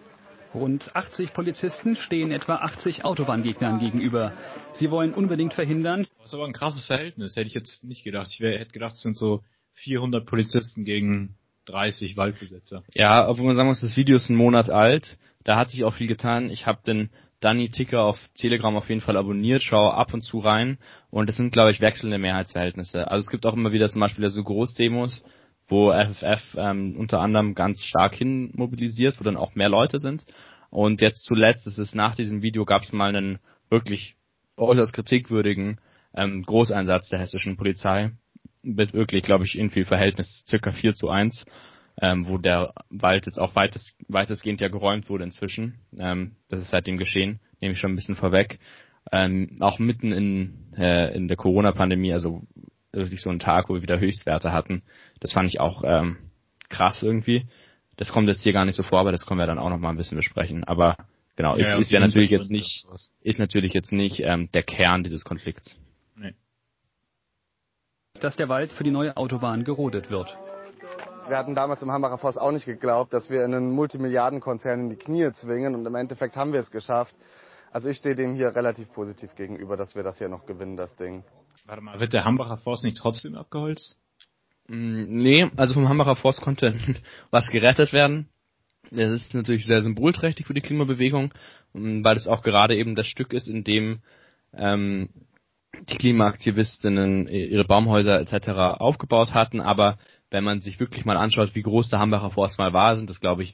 Rund 0.53 0.95
80 0.95 1.33
Polizisten 1.33 1.95
stehen 1.95 2.31
etwa 2.31 2.57
80 2.57 3.05
Autobahngegnern 3.05 3.79
gegenüber. 3.79 4.33
Sie 4.73 4.91
wollen 4.91 5.13
unbedingt 5.13 5.53
verhindern. 5.53 6.05
Das 6.17 6.27
ist 6.27 6.33
aber 6.35 6.45
ein 6.45 6.53
krasses 6.53 6.85
Verhältnis, 6.85 7.35
hätte 7.35 7.47
ich 7.47 7.55
jetzt 7.55 7.83
nicht 7.83 8.03
gedacht. 8.03 8.29
Ich 8.31 8.39
hätte 8.39 8.71
gedacht, 8.71 8.93
es 8.93 9.01
sind 9.01 9.17
so 9.17 9.41
400 9.73 10.25
Polizisten 10.25 10.85
gegen 10.85 11.35
30 11.65 12.17
Waldbesetzer. 12.17 12.83
Ja, 12.93 13.27
obwohl 13.27 13.45
man 13.45 13.55
sagen 13.55 13.69
muss, 13.69 13.81
das 13.81 13.97
Video 13.97 14.17
ist 14.17 14.29
einen 14.29 14.37
Monat 14.37 14.69
alt. 14.69 15.17
Da 15.43 15.55
hat 15.55 15.69
sich 15.69 15.83
auch 15.83 15.93
viel 15.93 16.07
getan. 16.07 16.51
Ich 16.51 16.67
habe 16.67 16.81
den 16.85 17.09
Danny 17.43 17.69
Ticker 17.69 18.03
auf 18.03 18.17
Telegram 18.35 18.75
auf 18.77 18.87
jeden 18.87 19.01
Fall 19.01 19.17
abonniert, 19.17 19.61
schaue 19.61 19.93
ab 19.93 20.13
und 20.13 20.21
zu 20.21 20.39
rein 20.39 20.77
und 21.09 21.29
es 21.29 21.35
sind, 21.35 21.51
glaube 21.51 21.71
ich, 21.71 21.81
wechselnde 21.81 22.17
Mehrheitsverhältnisse. 22.17 23.11
Also 23.11 23.25
es 23.25 23.29
gibt 23.29 23.45
auch 23.45 23.53
immer 23.53 23.73
wieder 23.73 23.89
zum 23.89 23.99
Beispiel 23.99 24.29
so 24.29 24.43
Großdemos, 24.43 25.23
wo 25.67 25.91
FFF 25.91 26.55
ähm, 26.57 26.95
unter 26.97 27.19
anderem 27.19 27.53
ganz 27.53 27.83
stark 27.83 28.15
hin 28.15 28.51
mobilisiert, 28.55 29.19
wo 29.19 29.25
dann 29.25 29.35
auch 29.35 29.55
mehr 29.55 29.67
Leute 29.67 29.99
sind. 29.99 30.23
Und 30.69 31.01
jetzt 31.01 31.23
zuletzt, 31.23 31.67
es 31.67 31.77
ist 31.77 31.95
nach 31.95 32.15
diesem 32.15 32.41
Video, 32.41 32.63
gab 32.63 32.83
es 32.83 32.93
mal 32.93 33.13
einen 33.13 33.39
wirklich 33.69 34.15
äußerst 34.55 34.93
kritikwürdigen 34.93 35.81
ähm, 36.15 36.43
Großeinsatz 36.43 37.09
der 37.09 37.19
hessischen 37.19 37.57
Polizei. 37.57 38.11
Mit 38.61 38.93
wirklich, 38.93 39.23
glaube 39.23 39.43
ich, 39.43 39.57
irgendwie 39.57 39.83
Verhältnis 39.83 40.45
circa 40.47 40.71
4 40.71 40.93
zu 40.93 41.09
1, 41.09 41.45
ähm, 42.01 42.27
wo 42.27 42.37
der 42.37 42.73
Wald 42.89 43.25
jetzt 43.25 43.39
auch 43.39 43.55
weitest, 43.55 43.95
weitestgehend 44.07 44.61
ja 44.61 44.67
geräumt 44.67 45.09
wurde 45.09 45.23
inzwischen. 45.23 45.79
Ähm, 45.97 46.35
das 46.49 46.61
ist 46.61 46.71
seitdem 46.71 46.97
geschehen, 46.97 47.39
nehme 47.61 47.73
ich 47.73 47.79
schon 47.79 47.91
ein 47.91 47.95
bisschen 47.95 48.15
vorweg. 48.15 48.59
Ähm, 49.11 49.57
auch 49.59 49.79
mitten 49.79 50.11
in, 50.11 50.73
äh, 50.77 51.15
in 51.15 51.27
der 51.27 51.37
Corona-Pandemie, 51.37 52.13
also 52.13 52.41
wirklich 52.91 53.21
so 53.21 53.29
ein 53.29 53.39
Tag, 53.39 53.69
wo 53.69 53.75
wir 53.75 53.81
wieder 53.81 53.99
Höchstwerte 53.99 54.51
hatten. 54.51 54.83
Das 55.19 55.33
fand 55.33 55.49
ich 55.49 55.59
auch 55.59 55.83
ähm, 55.85 56.17
krass 56.69 57.03
irgendwie. 57.03 57.45
Das 57.97 58.11
kommt 58.11 58.27
jetzt 58.27 58.43
hier 58.43 58.53
gar 58.53 58.65
nicht 58.65 58.75
so 58.75 58.83
vor, 58.83 58.99
aber 58.99 59.11
das 59.11 59.25
können 59.25 59.39
wir 59.39 59.47
dann 59.47 59.59
auch 59.59 59.69
noch 59.69 59.79
mal 59.79 59.89
ein 59.89 59.97
bisschen 59.97 60.17
besprechen. 60.17 60.63
Aber 60.63 60.97
genau, 61.35 61.57
ja, 61.57 61.75
ist, 61.75 61.87
ist 61.87 61.91
ja 61.91 61.99
natürlich 61.99 62.31
jetzt 62.31 62.49
nicht, 62.49 62.85
ist 63.21 63.39
natürlich 63.39 63.73
jetzt 63.73 63.91
nicht 63.91 64.21
ähm, 64.21 64.49
der 64.53 64.63
Kern 64.63 65.03
dieses 65.03 65.23
Konflikts. 65.23 65.79
Nee. 66.15 66.33
Dass 68.19 68.35
der 68.35 68.49
Wald 68.49 68.71
für 68.71 68.83
die 68.83 68.91
neue 68.91 69.15
Autobahn 69.17 69.63
gerodet 69.63 70.09
wird. 70.09 70.35
Wir 71.27 71.37
hatten 71.37 71.55
damals 71.55 71.81
im 71.81 71.91
Hambacher 71.91 72.17
Forst 72.17 72.39
auch 72.39 72.51
nicht 72.51 72.65
geglaubt, 72.65 73.13
dass 73.13 73.29
wir 73.29 73.43
einen 73.43 73.71
Multimilliardenkonzern 73.71 74.79
in 74.81 74.89
die 74.89 74.95
Knie 74.95 75.31
zwingen 75.33 75.75
und 75.75 75.85
im 75.85 75.95
Endeffekt 75.95 76.35
haben 76.35 76.53
wir 76.53 76.59
es 76.59 76.71
geschafft. 76.71 77.15
Also 77.71 77.89
ich 77.89 77.97
stehe 77.97 78.15
dem 78.15 78.35
hier 78.35 78.55
relativ 78.55 78.91
positiv 78.93 79.35
gegenüber, 79.35 79.77
dass 79.77 79.95
wir 79.95 80.03
das 80.03 80.17
hier 80.17 80.29
noch 80.29 80.45
gewinnen, 80.45 80.77
das 80.77 80.95
Ding. 80.95 81.23
Warte 81.65 81.81
mal, 81.81 81.99
wird 81.99 82.13
der 82.13 82.25
Hambacher 82.25 82.57
Forst 82.57 82.83
nicht 82.83 82.97
trotzdem 82.97 83.35
abgeholzt? 83.35 83.99
Mm, 84.67 85.21
nee, 85.21 85.49
also 85.57 85.73
vom 85.73 85.89
Hambacher 85.89 86.15
Forst 86.15 86.41
konnte 86.41 86.75
was 87.31 87.49
gerettet 87.49 87.93
werden. 87.93 88.29
Das 88.91 89.11
ist 89.11 89.33
natürlich 89.33 89.65
sehr 89.65 89.81
symbolträchtig 89.81 90.45
für 90.45 90.53
die 90.53 90.61
Klimabewegung, 90.61 91.33
weil 91.73 92.17
es 92.17 92.27
auch 92.27 92.43
gerade 92.43 92.75
eben 92.75 92.95
das 92.95 93.07
Stück 93.07 93.31
ist, 93.31 93.47
in 93.47 93.63
dem 93.63 94.01
ähm, 94.53 95.09
die 95.89 95.95
Klimaaktivistinnen 95.95 97.27
ihre 97.27 97.65
Baumhäuser 97.65 98.19
etc. 98.19 98.49
aufgebaut 98.79 99.33
hatten, 99.33 99.61
aber 99.61 99.97
wenn 100.33 100.43
man 100.43 100.61
sich 100.61 100.79
wirklich 100.79 101.05
mal 101.05 101.15
anschaut, 101.15 101.53
wie 101.53 101.61
groß 101.61 101.89
der 101.89 101.99
Hambacher 101.99 102.31
Forst 102.31 102.57
mal 102.57 102.73
war, 102.73 102.95
sind 102.95 103.07
das 103.07 103.19
glaube 103.19 103.43
ich 103.43 103.53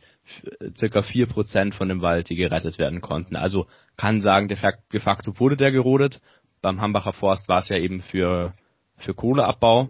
circa 0.78 1.02
vier 1.02 1.28
Prozent 1.28 1.76
von 1.76 1.90
dem 1.90 2.02
Wald, 2.02 2.30
die 2.30 2.38
gerettet 2.38 2.80
werden 2.80 3.02
konnten. 3.02 3.36
Also 3.36 3.68
kann 3.98 4.22
sagen, 4.22 4.48
de 4.48 5.00
facto 5.00 5.40
wurde 5.40 5.58
der 5.58 5.74
gerodet. 5.74 6.22
Beim 6.62 6.80
Hambacher 6.80 7.14
Forst 7.14 7.50
war 7.50 7.60
es 7.60 7.68
ja 7.68 7.78
eben 7.78 8.02
für 8.02 8.54
für 8.98 9.14
Kohleabbau. 9.14 9.90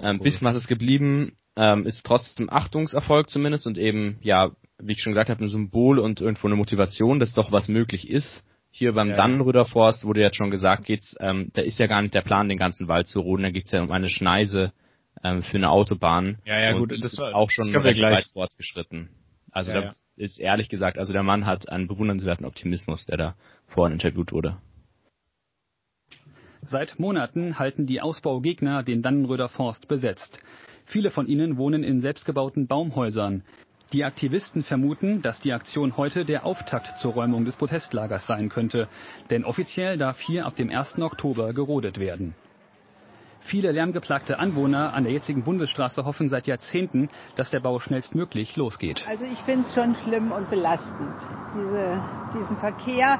Ein 0.00 0.16
ähm, 0.16 0.18
bisschen 0.20 0.46
was 0.46 0.54
ist 0.54 0.68
geblieben, 0.68 1.32
ähm, 1.56 1.84
ist 1.86 2.06
trotzdem 2.06 2.48
Achtungserfolg 2.48 3.28
zumindest 3.28 3.66
und 3.66 3.76
eben, 3.76 4.18
ja, 4.22 4.52
wie 4.78 4.92
ich 4.92 5.02
schon 5.02 5.12
gesagt 5.12 5.28
habe, 5.28 5.44
ein 5.44 5.48
Symbol 5.48 5.98
und 5.98 6.20
irgendwo 6.20 6.46
eine 6.46 6.56
Motivation, 6.56 7.18
dass 7.18 7.34
doch 7.34 7.50
was 7.50 7.68
möglich 7.68 8.08
ist. 8.08 8.46
Hier 8.70 8.92
beim 8.92 9.10
ja. 9.10 9.16
Dannenröder 9.16 9.64
Forst 9.64 10.04
wurde 10.04 10.20
jetzt 10.20 10.36
schon 10.36 10.52
gesagt, 10.52 10.84
geht's, 10.84 11.16
ähm, 11.18 11.50
da 11.52 11.62
ist 11.62 11.80
ja 11.80 11.88
gar 11.88 12.00
nicht 12.00 12.14
der 12.14 12.22
Plan, 12.22 12.48
den 12.48 12.58
ganzen 12.58 12.86
Wald 12.86 13.08
zu 13.08 13.18
roden, 13.18 13.42
da 13.42 13.50
geht's 13.50 13.72
ja 13.72 13.82
um 13.82 13.90
eine 13.90 14.08
Schneise 14.08 14.72
ähm, 15.22 15.42
für 15.42 15.56
eine 15.56 15.70
Autobahn. 15.70 16.38
Ja, 16.44 16.60
ja, 16.60 16.72
und 16.72 16.80
gut, 16.80 16.92
das, 16.92 17.00
das 17.00 17.18
war 17.18 17.34
auch 17.34 17.50
schon 17.50 17.74
recht 17.74 18.02
weit 18.02 18.26
fortgeschritten. 18.32 19.10
Also 19.50 19.72
ja, 19.72 19.80
da 19.80 19.86
ja. 19.86 19.94
ist 20.16 20.38
ehrlich 20.38 20.68
gesagt, 20.68 20.98
also 20.98 21.12
der 21.12 21.22
Mann 21.22 21.46
hat 21.46 21.68
einen 21.68 21.88
bewundernswerten 21.88 22.46
Optimismus, 22.46 23.06
der 23.06 23.16
da 23.16 23.34
vorhin 23.66 23.94
interviewt 23.94 24.32
wurde. 24.32 24.58
Seit 26.62 26.98
Monaten 26.98 27.58
halten 27.58 27.86
die 27.86 28.00
Ausbaugegner 28.00 28.82
den 28.82 29.02
Dannenröder 29.02 29.48
Forst 29.48 29.88
besetzt. 29.88 30.40
Viele 30.84 31.10
von 31.10 31.26
ihnen 31.26 31.56
wohnen 31.56 31.84
in 31.84 32.00
selbstgebauten 32.00 32.66
Baumhäusern. 32.66 33.44
Die 33.92 34.04
Aktivisten 34.04 34.62
vermuten, 34.62 35.20
dass 35.22 35.40
die 35.40 35.52
Aktion 35.52 35.96
heute 35.96 36.24
der 36.24 36.44
Auftakt 36.46 36.98
zur 37.00 37.12
Räumung 37.12 37.44
des 37.44 37.56
Protestlagers 37.56 38.26
sein 38.26 38.48
könnte. 38.48 38.88
Denn 39.30 39.44
offiziell 39.44 39.98
darf 39.98 40.20
hier 40.20 40.46
ab 40.46 40.54
dem 40.54 40.70
1. 40.70 40.98
Oktober 40.98 41.52
gerodet 41.54 41.98
werden. 41.98 42.34
Viele 43.40 43.72
lärmgeplagte 43.72 44.38
Anwohner 44.38 44.92
an 44.92 45.04
der 45.04 45.12
jetzigen 45.12 45.42
Bundesstraße 45.42 46.04
hoffen 46.04 46.28
seit 46.28 46.46
Jahrzehnten, 46.46 47.08
dass 47.36 47.50
der 47.50 47.60
Bau 47.60 47.80
schnellstmöglich 47.80 48.56
losgeht. 48.56 49.02
Also 49.06 49.24
ich 49.24 49.38
finde 49.40 49.66
es 49.66 49.74
schon 49.74 49.94
schlimm 49.96 50.30
und 50.30 50.50
belastend, 50.50 51.14
diese, 51.54 52.02
diesen 52.34 52.56
Verkehr. 52.58 53.18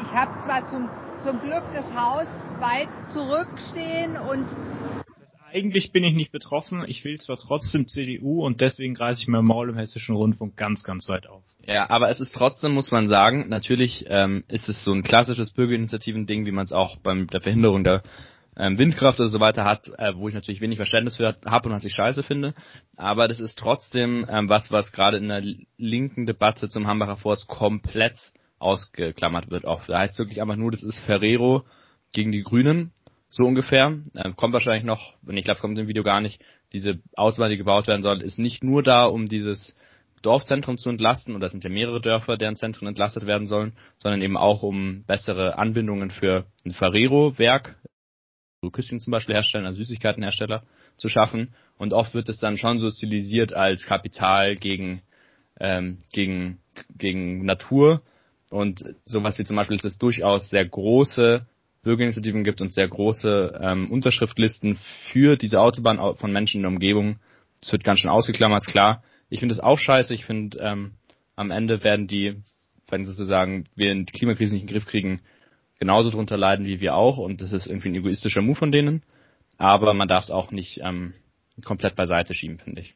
Ich 0.00 0.14
habe 0.14 0.30
zwar 0.44 0.66
zum, 0.68 0.90
zum 1.22 1.40
Glück 1.40 1.64
das 1.72 1.86
Haus 1.94 2.26
weit 2.60 2.88
zurückstehen 3.12 4.16
und 4.28 4.46
eigentlich 5.54 5.92
bin 5.92 6.02
ich 6.02 6.14
nicht 6.14 6.32
betroffen, 6.32 6.84
ich 6.88 7.04
will 7.04 7.20
zwar 7.20 7.36
trotzdem 7.36 7.86
CDU 7.86 8.44
und 8.44 8.60
deswegen 8.60 8.96
reiße 8.96 9.22
ich 9.22 9.28
mein 9.28 9.44
Maul 9.44 9.70
im 9.70 9.76
Hessischen 9.76 10.16
Rundfunk 10.16 10.56
ganz, 10.56 10.82
ganz 10.82 11.08
weit 11.08 11.28
auf. 11.28 11.44
Ja, 11.64 11.88
aber 11.90 12.10
es 12.10 12.18
ist 12.18 12.34
trotzdem, 12.34 12.72
muss 12.72 12.90
man 12.90 13.06
sagen, 13.06 13.48
natürlich 13.48 14.04
ähm, 14.08 14.42
ist 14.48 14.68
es 14.68 14.84
so 14.84 14.92
ein 14.92 15.04
klassisches 15.04 15.52
Bürgerinitiativen-Ding, 15.52 16.44
wie 16.44 16.50
man 16.50 16.64
es 16.64 16.72
auch 16.72 16.96
beim 16.96 17.28
der 17.28 17.40
Verhinderung 17.40 17.84
der 17.84 18.02
ähm, 18.56 18.78
Windkraft 18.78 19.20
oder 19.20 19.28
so 19.28 19.40
weiter 19.40 19.64
hat, 19.64 19.88
äh, 19.98 20.14
wo 20.14 20.28
ich 20.28 20.34
natürlich 20.34 20.60
wenig 20.60 20.76
Verständnis 20.76 21.16
für 21.16 21.36
habe 21.44 21.68
und 21.68 21.74
was 21.74 21.84
ich 21.84 21.92
scheiße 21.92 22.22
finde. 22.22 22.54
Aber 22.96 23.28
das 23.28 23.40
ist 23.40 23.58
trotzdem 23.58 24.26
ähm, 24.28 24.48
was, 24.48 24.70
was 24.70 24.92
gerade 24.92 25.16
in 25.16 25.28
der 25.28 25.42
linken 25.76 26.26
Debatte 26.26 26.68
zum 26.68 26.86
Hambacher 26.86 27.16
Forst 27.16 27.48
komplett 27.48 28.32
ausgeklammert 28.58 29.50
wird. 29.50 29.66
Auch 29.66 29.84
da 29.86 30.00
heißt 30.00 30.18
wirklich 30.18 30.40
einfach 30.40 30.56
nur, 30.56 30.70
das 30.70 30.82
ist 30.82 31.00
Ferrero 31.00 31.64
gegen 32.12 32.32
die 32.32 32.42
Grünen 32.42 32.92
so 33.28 33.44
ungefähr. 33.44 33.98
Ähm, 34.14 34.36
kommt 34.36 34.52
wahrscheinlich 34.52 34.84
noch, 34.84 35.14
und 35.26 35.36
ich 35.36 35.44
glaube, 35.44 35.60
kommt 35.60 35.78
im 35.78 35.88
Video 35.88 36.04
gar 36.04 36.20
nicht, 36.20 36.40
diese 36.72 37.00
Autobahn, 37.16 37.50
die 37.50 37.56
gebaut 37.56 37.86
werden 37.86 38.02
soll, 38.02 38.22
ist 38.22 38.38
nicht 38.38 38.64
nur 38.64 38.82
da, 38.82 39.04
um 39.04 39.28
dieses 39.28 39.76
Dorfzentrum 40.22 40.78
zu 40.78 40.88
entlasten, 40.88 41.34
und 41.34 41.40
das 41.40 41.52
sind 41.52 41.64
ja 41.64 41.70
mehrere 41.70 42.00
Dörfer, 42.00 42.36
deren 42.36 42.56
Zentren 42.56 42.88
entlastet 42.88 43.26
werden 43.26 43.46
sollen, 43.46 43.74
sondern 43.98 44.22
eben 44.22 44.36
auch 44.36 44.62
um 44.62 45.04
bessere 45.04 45.58
Anbindungen 45.58 46.10
für 46.10 46.46
ein 46.64 46.70
Ferrero-Werk, 46.70 47.76
Küsschen 48.70 49.00
zum 49.00 49.10
Beispiel 49.10 49.34
herstellen, 49.34 49.66
also 49.66 49.78
Süßigkeitenhersteller, 49.78 50.62
zu 50.96 51.08
schaffen. 51.08 51.54
Und 51.78 51.92
oft 51.92 52.14
wird 52.14 52.28
es 52.28 52.38
dann 52.38 52.56
schon 52.56 52.78
so 52.78 52.90
stilisiert 52.90 53.52
als 53.52 53.86
Kapital 53.86 54.56
gegen, 54.56 55.02
ähm, 55.58 55.98
gegen, 56.12 56.58
gegen 56.96 57.44
Natur. 57.44 58.02
Und 58.50 58.84
sowas 59.04 59.38
wie 59.38 59.44
zum 59.44 59.56
Beispiel 59.56 59.76
ist 59.76 59.84
es 59.84 59.98
durchaus 59.98 60.50
sehr 60.50 60.64
große 60.64 61.46
Bürgerinitiativen 61.82 62.44
gibt 62.44 62.60
und 62.60 62.72
sehr 62.72 62.88
große 62.88 63.60
ähm, 63.60 63.90
Unterschriftlisten 63.90 64.78
für 65.12 65.36
diese 65.36 65.60
Autobahn 65.60 66.16
von 66.16 66.32
Menschen 66.32 66.58
in 66.58 66.62
der 66.62 66.70
Umgebung. 66.70 67.16
Das 67.60 67.72
wird 67.72 67.84
ganz 67.84 68.00
schön 68.00 68.10
ausgeklammert, 68.10 68.66
klar. 68.66 69.02
Ich 69.28 69.40
finde 69.40 69.54
es 69.54 69.60
auch 69.60 69.78
scheiße. 69.78 70.14
Ich 70.14 70.24
finde, 70.24 70.58
ähm, 70.58 70.92
am 71.36 71.50
Ende 71.50 71.82
werden 71.84 72.06
die, 72.06 72.42
wenn 72.88 73.04
sozusagen 73.04 73.66
wir 73.74 73.94
die 73.94 74.12
Klimakrise 74.12 74.54
nicht 74.54 74.62
in 74.62 74.68
den 74.68 74.72
Griff 74.72 74.86
kriegen, 74.86 75.20
genauso 75.84 76.08
drunter 76.08 76.38
leiden 76.38 76.64
wie 76.64 76.80
wir 76.80 76.94
auch. 76.94 77.18
Und 77.18 77.42
das 77.42 77.52
ist 77.52 77.66
irgendwie 77.66 77.90
ein 77.90 77.94
egoistischer 77.96 78.40
Move 78.40 78.56
von 78.56 78.72
denen. 78.72 79.02
Aber 79.58 79.92
man 79.92 80.08
darf 80.08 80.24
es 80.24 80.30
auch 80.30 80.50
nicht 80.50 80.80
ähm, 80.82 81.12
komplett 81.62 81.94
beiseite 81.94 82.32
schieben, 82.32 82.58
finde 82.58 82.80
ich. 82.80 82.94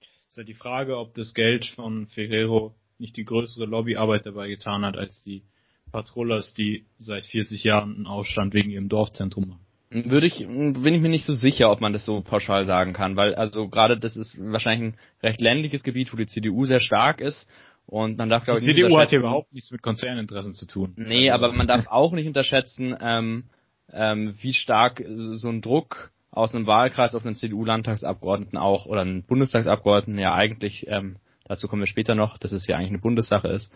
Es 0.00 0.32
ist 0.32 0.36
halt 0.36 0.48
die 0.48 0.54
Frage, 0.54 0.98
ob 0.98 1.14
das 1.14 1.32
Geld 1.32 1.64
von 1.64 2.06
Ferrero 2.08 2.74
nicht 2.98 3.16
die 3.16 3.24
größere 3.24 3.64
Lobbyarbeit 3.64 4.26
dabei 4.26 4.48
getan 4.48 4.84
hat, 4.84 4.96
als 4.98 5.24
die 5.24 5.42
Patrollers, 5.90 6.52
die 6.52 6.84
seit 6.98 7.24
40 7.24 7.64
Jahren 7.64 7.96
einen 7.96 8.06
Aufstand 8.06 8.52
wegen 8.52 8.70
ihrem 8.70 8.90
Dorfzentrum 8.90 9.48
machen. 9.48 9.66
Würde 10.10 10.26
ich, 10.26 10.38
bin 10.38 10.86
ich 10.86 11.00
mir 11.00 11.08
nicht 11.08 11.26
so 11.26 11.34
sicher, 11.34 11.70
ob 11.70 11.80
man 11.80 11.94
das 11.94 12.04
so 12.04 12.20
pauschal 12.20 12.66
sagen 12.66 12.92
kann, 12.92 13.16
weil 13.16 13.34
also 13.34 13.68
gerade 13.68 13.98
das 13.98 14.16
ist 14.16 14.38
wahrscheinlich 14.38 14.94
ein 14.94 14.98
recht 15.22 15.40
ländliches 15.40 15.82
Gebiet, 15.82 16.12
wo 16.12 16.16
die 16.16 16.26
CDU 16.26 16.64
sehr 16.66 16.80
stark 16.80 17.20
ist 17.20 17.48
und 17.86 18.18
man 18.18 18.28
darf 18.28 18.44
glaube 18.44 18.60
ich 18.60 18.66
Die 18.66 18.72
CDU 18.72 18.98
hat 18.98 19.12
ja 19.12 19.18
überhaupt 19.18 19.52
nichts 19.52 19.70
mit 19.70 19.82
Konzerninteressen 19.82 20.54
zu 20.54 20.66
tun. 20.66 20.94
Nee, 20.96 21.30
aber 21.30 21.52
man 21.52 21.66
darf 21.66 21.86
auch 21.88 22.12
nicht 22.12 22.26
unterschätzen, 22.26 22.96
ähm, 23.00 23.44
ähm, 23.92 24.34
wie 24.40 24.54
stark 24.54 25.02
so 25.06 25.48
ein 25.48 25.60
Druck 25.60 26.10
aus 26.30 26.54
einem 26.54 26.66
Wahlkreis 26.66 27.14
auf 27.14 27.26
einen 27.26 27.36
CDU-Landtagsabgeordneten 27.36 28.58
auch 28.58 28.86
oder 28.86 29.02
einen 29.02 29.22
Bundestagsabgeordneten 29.22 30.18
ja 30.18 30.34
eigentlich, 30.34 30.86
ähm, 30.88 31.16
dazu 31.44 31.68
kommen 31.68 31.82
wir 31.82 31.86
später 31.86 32.14
noch, 32.14 32.38
dass 32.38 32.52
es 32.52 32.66
ja 32.66 32.76
eigentlich 32.76 32.88
eine 32.88 32.98
Bundessache 32.98 33.48
ist, 33.48 33.70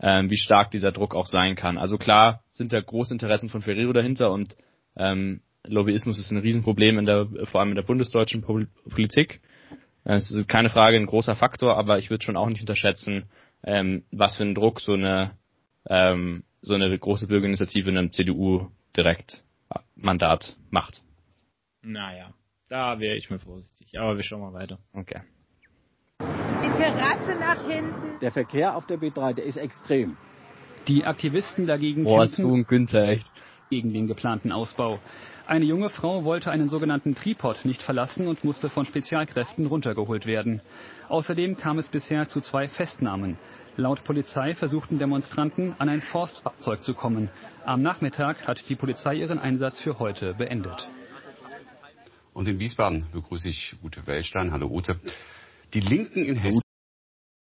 ähm, 0.00 0.30
wie 0.30 0.38
stark 0.38 0.70
dieser 0.70 0.92
Druck 0.92 1.14
auch 1.14 1.26
sein 1.26 1.56
kann. 1.56 1.76
Also 1.76 1.98
klar 1.98 2.42
sind 2.50 2.72
da 2.72 2.80
große 2.80 3.12
Interessen 3.12 3.50
von 3.50 3.60
Ferrero 3.60 3.92
dahinter 3.92 4.32
und 4.32 4.56
ähm, 4.96 5.42
Lobbyismus 5.66 6.18
ist 6.18 6.30
ein 6.30 6.38
Riesenproblem 6.38 6.98
in 6.98 7.04
der, 7.04 7.28
vor 7.44 7.60
allem 7.60 7.70
in 7.70 7.76
der 7.76 7.82
bundesdeutschen 7.82 8.42
Politik. 8.42 9.42
Es 10.04 10.30
ist 10.30 10.48
keine 10.48 10.70
Frage 10.70 10.96
ein 10.96 11.04
großer 11.04 11.34
Faktor, 11.36 11.76
aber 11.76 11.98
ich 11.98 12.08
würde 12.08 12.24
schon 12.24 12.36
auch 12.36 12.48
nicht 12.48 12.62
unterschätzen, 12.62 13.24
ähm, 13.64 14.04
was 14.10 14.36
für 14.36 14.42
einen 14.42 14.54
Druck 14.54 14.80
so 14.80 14.92
eine 14.92 15.32
ähm, 15.86 16.44
so 16.62 16.74
eine 16.74 16.96
große 16.96 17.26
Bürgerinitiative 17.26 17.88
in 17.88 17.98
einem 17.98 18.12
CDU 18.12 18.68
direkt 18.96 19.42
Mandat 19.96 20.56
macht. 20.70 21.02
Naja, 21.82 22.34
da 22.68 22.98
wäre 23.00 23.16
ich 23.16 23.30
mir 23.30 23.38
vorsichtig, 23.38 23.98
aber 23.98 24.16
wir 24.16 24.22
schauen 24.22 24.40
mal 24.40 24.52
weiter. 24.52 24.78
Okay. 24.92 25.22
Die 26.20 26.70
Terrasse 26.76 27.38
nach 27.38 27.66
hinten. 27.66 28.20
Der 28.20 28.32
Verkehr 28.32 28.76
auf 28.76 28.86
der 28.86 28.98
B3, 28.98 29.34
der 29.34 29.44
ist 29.44 29.56
extrem. 29.56 30.16
Die 30.88 31.04
Aktivisten 31.04 31.66
dagegen 31.66 32.04
Boah, 32.04 32.24
kämpfen 32.24 32.42
so 32.42 32.54
ein 32.54 32.66
Günther, 32.66 33.08
echt. 33.08 33.30
Gegen 33.70 33.92
den 33.92 34.08
geplanten 34.08 34.50
Ausbau. 34.50 34.98
Eine 35.46 35.64
junge 35.64 35.90
Frau 35.90 36.24
wollte 36.24 36.50
einen 36.50 36.68
sogenannten 36.68 37.14
Tripod 37.14 37.64
nicht 37.64 37.82
verlassen 37.82 38.26
und 38.26 38.42
musste 38.42 38.68
von 38.68 38.84
Spezialkräften 38.84 39.66
runtergeholt 39.66 40.26
werden. 40.26 40.60
Außerdem 41.08 41.56
kam 41.56 41.78
es 41.78 41.88
bisher 41.88 42.26
zu 42.26 42.40
zwei 42.40 42.68
Festnahmen. 42.68 43.38
Laut 43.76 44.02
Polizei 44.02 44.56
versuchten 44.56 44.98
Demonstranten, 44.98 45.76
an 45.78 45.88
ein 45.88 46.02
Forstfahrzeug 46.02 46.82
zu 46.82 46.94
kommen. 46.94 47.30
Am 47.64 47.80
Nachmittag 47.80 48.46
hat 48.48 48.68
die 48.68 48.74
Polizei 48.74 49.14
ihren 49.14 49.38
Einsatz 49.38 49.80
für 49.80 50.00
heute 50.00 50.34
beendet. 50.34 50.88
Und 52.32 52.48
in 52.48 52.58
Wiesbaden 52.58 53.06
begrüße 53.12 53.48
ich 53.48 53.76
Ute 53.84 54.04
Wellstein. 54.06 54.50
Hallo 54.50 54.66
Ute. 54.66 54.98
Die 55.74 55.80
Linken 55.80 56.24
in 56.24 56.36
Hessen, 56.36 56.62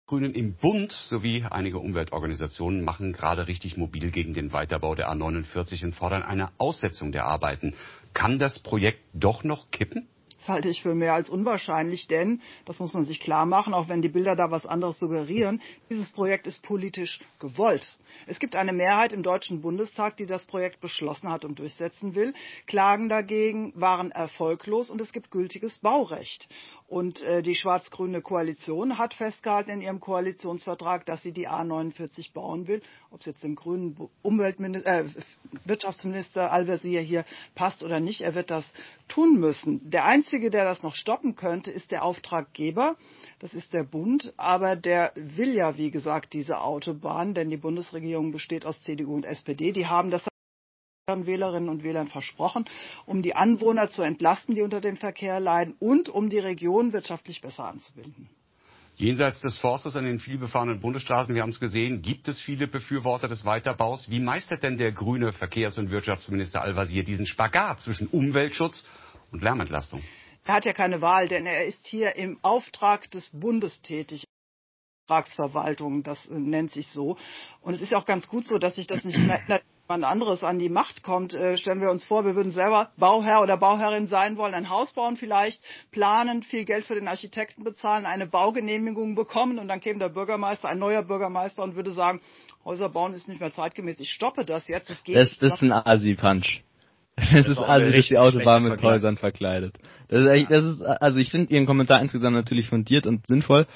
Grünen 0.10 0.34
im 0.34 0.56
Bund 0.56 0.92
sowie 0.92 1.46
einige 1.52 1.78
Umweltorganisationen 1.78 2.84
machen 2.84 3.14
gerade 3.14 3.46
richtig 3.46 3.78
mobil 3.78 4.10
gegen 4.10 4.34
den 4.34 4.52
Weiterbau 4.52 4.96
der 4.96 5.08
A49 5.12 5.86
und 5.86 5.94
fordern 5.94 6.24
eine 6.24 6.50
Aussetzung 6.58 7.12
der 7.12 7.26
Arbeiten. 7.26 7.76
Kann 8.16 8.40
das 8.40 8.58
Projekt 8.58 9.02
doch 9.14 9.44
noch 9.44 9.70
kippen? 9.70 10.08
Das 10.40 10.48
halte 10.48 10.70
ich 10.70 10.82
für 10.82 10.96
mehr 10.96 11.14
als 11.14 11.30
unwahrscheinlich, 11.30 12.08
denn, 12.08 12.42
das 12.66 12.80
muss 12.80 12.94
man 12.94 13.04
sich 13.04 13.20
klar 13.20 13.46
machen, 13.46 13.74
auch 13.74 13.90
wenn 13.90 14.02
die 14.02 14.10
Bilder 14.10 14.38
da 14.38 14.50
was 14.50 14.66
anderes 14.66 14.98
suggerieren, 14.98 15.62
dieses 15.90 16.12
Projekt 16.12 16.48
ist 16.48 16.64
politisch 16.64 17.20
gewollt. 17.40 18.00
Es 18.26 18.40
gibt 18.40 18.56
eine 18.56 18.72
Mehrheit 18.72 19.12
im 19.12 19.22
Deutschen 19.22 19.62
Bundestag, 19.62 20.16
die 20.16 20.26
das 20.26 20.46
Projekt 20.46 20.80
beschlossen 20.80 21.30
hat 21.30 21.44
und 21.44 21.60
durchsetzen 21.60 22.16
will. 22.16 22.34
Klagen 22.68 23.10
dagegen 23.10 23.74
waren 23.76 24.12
erfolglos 24.12 24.90
und 24.90 25.02
es 25.02 25.12
gibt 25.12 25.30
gültiges 25.30 25.78
Baurecht. 25.80 26.48
Und 26.90 27.22
äh, 27.22 27.44
die 27.44 27.54
schwarz-grüne 27.54 28.24
Koalition 28.24 28.98
hat 28.98 29.14
festgehalten 29.14 29.70
in 29.70 29.82
ihrem 29.82 30.00
Koalitionsvertrag, 30.00 31.06
dass 31.06 31.22
sie 31.22 31.32
die 31.32 31.48
A49 31.48 32.34
bauen 32.34 32.68
will. 32.68 32.82
Ob 33.12 33.20
es 33.20 33.28
jetzt 33.28 33.44
dem 33.44 33.56
grünen 33.56 34.10
Umweltminister, 34.24 35.02
äh, 35.02 35.06
Wirtschaftsminister 35.66 36.52
Al-Wazir 36.52 37.02
hier 37.02 37.26
passt 37.54 37.84
oder 37.84 38.00
nicht, 38.00 38.22
er 38.22 38.34
wird 38.34 38.50
das 38.50 38.74
tun 39.08 39.40
müssen. 39.40 39.88
Der 39.92 40.06
Einzige, 40.06 40.50
der 40.50 40.66
das 40.66 40.82
noch 40.82 40.96
stoppen 40.96 41.36
könnte, 41.36 41.70
ist 41.70 41.92
der 41.92 42.04
Auftraggeber. 42.04 42.96
Das 43.38 43.54
ist 43.54 43.72
der 43.72 43.84
Bund. 43.84 44.34
Aber 44.38 44.76
der 44.76 45.12
will 45.16 45.54
ja, 45.54 45.78
wie 45.78 45.92
gesagt, 45.92 46.34
diese 46.34 46.60
Autobahn, 46.60 47.36
denn 47.36 47.52
die 47.52 47.58
Bundesregierung 47.58 48.32
besteht 48.32 48.66
aus 48.66 48.82
CDU 48.82 49.14
und 49.14 49.26
SPD. 49.26 49.74
Die 49.74 49.86
haben 49.86 50.10
das 50.10 50.29
Wählerinnen 51.26 51.70
und 51.70 51.84
Wählern 51.84 52.08
versprochen, 52.08 52.66
um 53.06 53.22
die 53.22 53.36
Anwohner 53.36 53.90
zu 53.90 54.02
entlasten, 54.02 54.56
die 54.56 54.62
unter 54.62 54.82
dem 54.82 54.98
Verkehr 54.98 55.40
leiden 55.40 55.76
und 55.80 56.10
um 56.10 56.30
die 56.30 56.40
Region 56.40 56.94
wirtschaftlich 56.94 57.42
besser 57.42 57.66
anzubinden. 57.66 58.30
Jenseits 58.96 59.42
des 59.42 59.58
Forstes 59.58 59.96
an 59.96 60.04
den 60.04 60.20
vielbefahrenen 60.20 60.82
Bundesstraßen, 60.82 61.34
wir 61.34 61.42
haben 61.42 61.52
es 61.52 61.60
gesehen, 61.60 62.02
gibt 62.02 62.28
es 62.28 62.38
viele 62.38 62.68
Befürworter 62.68 63.30
des 63.30 63.46
Weiterbaus. 63.46 64.10
Wie 64.10 64.20
meistert 64.20 64.62
denn 64.62 64.78
der 64.78 64.92
grüne 64.92 65.32
Verkehrs- 65.32 65.78
und 65.78 65.90
Wirtschaftsminister 65.90 66.62
Al-Wazir 66.62 67.04
diesen 67.04 67.26
Spagat 67.26 67.80
zwischen 67.80 68.08
Umweltschutz 68.08 68.86
und 69.32 69.42
Lärmentlastung? 69.42 70.02
Er 70.44 70.56
hat 70.56 70.66
ja 70.66 70.74
keine 70.74 71.02
Wahl, 71.02 71.30
denn 71.30 71.46
er 71.46 71.66
ist 71.66 71.88
hier 71.88 72.16
im 72.18 72.40
Auftrag 72.42 73.10
des 73.12 73.30
Bundes 73.32 73.82
tätig. 73.82 74.26
Auftragsverwaltung, 75.10 76.04
das 76.04 76.28
nennt 76.30 76.72
sich 76.72 76.88
so. 76.88 77.18
Und 77.62 77.74
es 77.74 77.82
ist 77.82 77.94
auch 77.94 78.06
ganz 78.06 78.28
gut 78.28 78.46
so, 78.46 78.58
dass 78.60 78.76
sich 78.76 78.88
das 78.88 79.04
nicht 79.06 79.20
jemand 79.90 80.06
anderes 80.06 80.44
an 80.44 80.60
die 80.60 80.70
Macht 80.70 81.02
kommt. 81.02 81.34
Äh, 81.34 81.58
stellen 81.58 81.82
wir 81.82 81.90
uns 81.90 82.06
vor, 82.06 82.24
wir 82.24 82.36
würden 82.36 82.52
selber 82.52 82.90
Bauherr 82.98 83.42
oder 83.42 83.58
Bauherrin 83.58 84.06
sein 84.06 84.38
wollen, 84.38 84.54
ein 84.54 84.70
Haus 84.70 84.94
bauen 84.94 85.18
vielleicht, 85.18 85.62
planen, 85.92 86.44
viel 86.44 86.64
Geld 86.64 86.86
für 86.86 86.94
den 86.94 87.08
Architekten 87.08 87.64
bezahlen, 87.64 88.06
eine 88.06 88.28
Baugenehmigung 88.28 89.16
bekommen 89.16 89.58
und 89.58 89.68
dann 89.68 89.80
käme 89.80 89.98
der 89.98 90.10
Bürgermeister, 90.10 90.70
ein 90.70 90.78
neuer 90.78 91.02
Bürgermeister 91.02 91.64
und 91.64 91.76
würde 91.76 91.92
sagen, 91.92 92.22
Häuser 92.64 92.90
bauen 92.90 93.16
ist 93.16 93.28
nicht 93.28 93.40
mehr 93.40 93.52
zeitgemäß, 93.52 94.00
ich 94.00 94.12
stoppe 94.12 94.46
das 94.46 94.68
jetzt. 94.68 94.92
Das, 94.92 95.04
geht 95.04 95.16
das, 95.16 95.38
das 95.40 95.54
ist 95.54 95.62
ein 95.64 95.72
Asi-Punch. 95.72 96.62
Das, 97.16 97.48
ist 97.48 97.58
also 97.58 97.92
durch 97.92 98.08
die 98.08 98.18
Autobahn 98.18 98.64
mit 98.64 98.82
Häusern 98.82 99.18
verkleidet. 99.18 99.76
Das 100.08 100.22
ist, 100.22 100.52
das 100.52 100.64
ist, 100.64 100.82
also 100.82 101.20
ich 101.20 101.32
finde 101.32 101.54
Ihren 101.54 101.66
Kommentar 101.66 102.02
insgesamt 102.02 102.36
natürlich 102.36 102.70
fundiert 102.70 103.06
und 103.06 103.28
sinnvoll, 103.28 103.68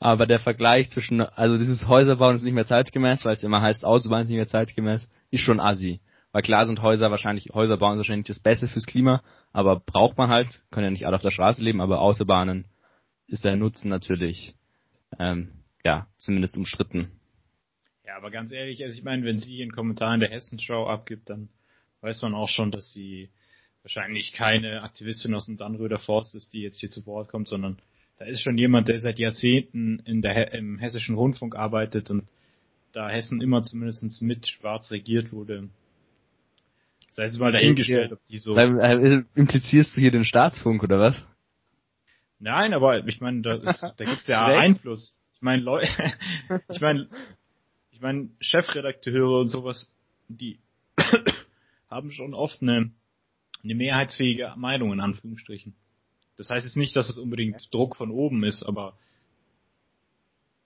aber 0.00 0.26
der 0.26 0.40
Vergleich 0.40 0.88
zwischen, 0.88 1.20
also 1.20 1.58
dieses 1.58 1.86
Häuserbauen 1.86 2.34
ist 2.34 2.42
nicht 2.42 2.54
mehr 2.54 2.66
zeitgemäß, 2.66 3.24
weil 3.26 3.36
es 3.36 3.42
immer 3.42 3.60
heißt, 3.60 3.84
Autobahn 3.84 4.22
ist 4.22 4.30
nicht 4.30 4.38
mehr 4.38 4.46
zeitgemäß, 4.46 5.08
ist 5.30 5.42
schon 5.42 5.60
assi. 5.60 6.00
Weil 6.32 6.42
klar 6.42 6.64
sind 6.64 6.80
Häuser 6.80 7.10
wahrscheinlich, 7.10 7.50
Häuser 7.52 7.76
bauen 7.76 7.94
ist 7.94 7.98
wahrscheinlich 7.98 8.26
das 8.26 8.40
Beste 8.40 8.66
fürs 8.66 8.86
Klima, 8.86 9.22
aber 9.52 9.78
braucht 9.78 10.16
man 10.16 10.30
halt, 10.30 10.62
können 10.70 10.84
ja 10.84 10.90
nicht 10.90 11.06
alle 11.06 11.16
auf 11.16 11.22
der 11.22 11.30
Straße 11.30 11.62
leben, 11.62 11.82
aber 11.82 12.00
Autobahnen 12.00 12.64
ist 13.26 13.44
der 13.44 13.56
Nutzen 13.56 13.90
natürlich, 13.90 14.54
ähm, 15.18 15.52
ja, 15.84 16.06
zumindest 16.16 16.56
umstritten. 16.56 17.10
Ja, 18.06 18.16
aber 18.16 18.30
ganz 18.30 18.52
ehrlich, 18.52 18.82
also 18.82 18.96
ich 18.96 19.04
meine, 19.04 19.24
wenn 19.24 19.38
sie 19.38 19.60
einen 19.60 19.72
Kommentar 19.72 20.14
in 20.14 20.20
der 20.20 20.30
Hessenschau 20.30 20.88
abgibt, 20.88 21.28
dann 21.28 21.50
weiß 22.00 22.22
man 22.22 22.34
auch 22.34 22.48
schon, 22.48 22.70
dass 22.70 22.92
sie 22.92 23.28
wahrscheinlich 23.82 24.32
keine 24.32 24.82
Aktivistin 24.82 25.34
aus 25.34 25.46
dem 25.46 25.58
Dannröder 25.58 25.98
Forst 25.98 26.34
ist, 26.34 26.54
die 26.54 26.62
jetzt 26.62 26.80
hier 26.80 26.90
zu 26.90 27.04
Wort 27.06 27.28
kommt, 27.28 27.48
sondern 27.48 27.82
da 28.20 28.26
ist 28.26 28.42
schon 28.42 28.58
jemand, 28.58 28.88
der 28.88 29.00
seit 29.00 29.18
Jahrzehnten 29.18 29.98
in 30.00 30.20
der, 30.20 30.52
im 30.52 30.78
hessischen 30.78 31.14
Rundfunk 31.14 31.56
arbeitet 31.56 32.10
und 32.10 32.28
da 32.92 33.08
Hessen 33.08 33.40
immer 33.40 33.62
zumindest 33.62 34.20
mit 34.20 34.46
schwarz 34.46 34.90
regiert 34.90 35.32
wurde. 35.32 35.70
Sei 37.12 37.24
es 37.24 37.38
mal 37.38 37.50
dahingestellt, 37.50 38.12
ob 38.12 38.20
die 38.28 38.36
so. 38.36 38.54
Äh, 38.54 39.24
implizierst 39.34 39.96
du 39.96 40.02
hier 40.02 40.10
den 40.10 40.26
Staatsfunk 40.26 40.82
oder 40.82 41.00
was? 41.00 41.26
Nein, 42.38 42.74
aber 42.74 43.06
ich 43.06 43.22
meine, 43.22 43.40
da, 43.40 43.54
ist, 43.54 43.82
da 43.96 44.04
gibt's 44.04 44.26
ja 44.26 44.44
Einfluss. 44.44 45.14
Ich 45.36 45.40
meine, 45.40 45.62
Leute, 45.62 45.88
ich 46.68 46.80
meine, 46.82 47.08
ich 47.90 48.02
meine, 48.02 48.28
Chefredakteure 48.40 49.40
und 49.40 49.48
sowas, 49.48 49.90
die 50.28 50.58
haben 51.88 52.10
schon 52.10 52.34
oft 52.34 52.60
eine, 52.60 52.90
eine 53.64 53.74
mehrheitsfähige 53.74 54.52
Meinung 54.58 54.92
in 54.92 55.00
Anführungsstrichen. 55.00 55.74
Das 56.40 56.48
heißt 56.48 56.64
jetzt 56.64 56.78
nicht, 56.78 56.96
dass 56.96 57.10
es 57.10 57.18
unbedingt 57.18 57.68
Druck 57.70 57.96
von 57.96 58.10
oben 58.10 58.44
ist, 58.44 58.62
aber 58.62 58.94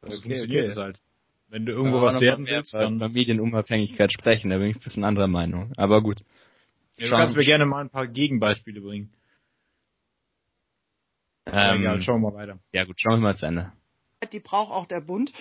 so 0.02 0.06
okay, 0.06 0.20
funktioniert 0.20 0.66
okay. 0.66 0.70
es 0.70 0.76
halt. 0.76 1.00
Wenn 1.48 1.66
du 1.66 1.72
irgendwo 1.72 2.00
was 2.00 2.20
werden 2.20 2.46
willst, 2.46 2.74
dann... 2.74 2.94
Über 2.94 3.08
Medienunabhängigkeit 3.08 4.12
sprechen, 4.12 4.50
da 4.50 4.58
bin 4.58 4.68
ich 4.68 4.76
ein 4.76 4.80
bisschen 4.80 5.02
anderer 5.02 5.26
Meinung. 5.26 5.72
Aber 5.76 6.00
gut. 6.00 6.20
Ja, 6.96 7.08
du 7.08 7.16
kannst 7.16 7.34
mir 7.34 7.44
gerne 7.44 7.66
mal 7.66 7.80
ein 7.80 7.90
paar 7.90 8.06
Gegenbeispiele 8.06 8.80
bringen. 8.82 9.12
Ähm, 11.46 11.80
egal, 11.80 12.02
schauen 12.02 12.22
wir 12.22 12.30
mal 12.30 12.36
weiter. 12.36 12.60
Ja 12.70 12.84
gut, 12.84 13.00
schauen 13.00 13.14
wir 13.14 13.30
mal 13.30 13.36
zu 13.36 13.46
Ende. 13.46 13.72
Die 14.32 14.38
braucht 14.38 14.70
auch 14.70 14.86
der 14.86 15.00
Bund. 15.00 15.32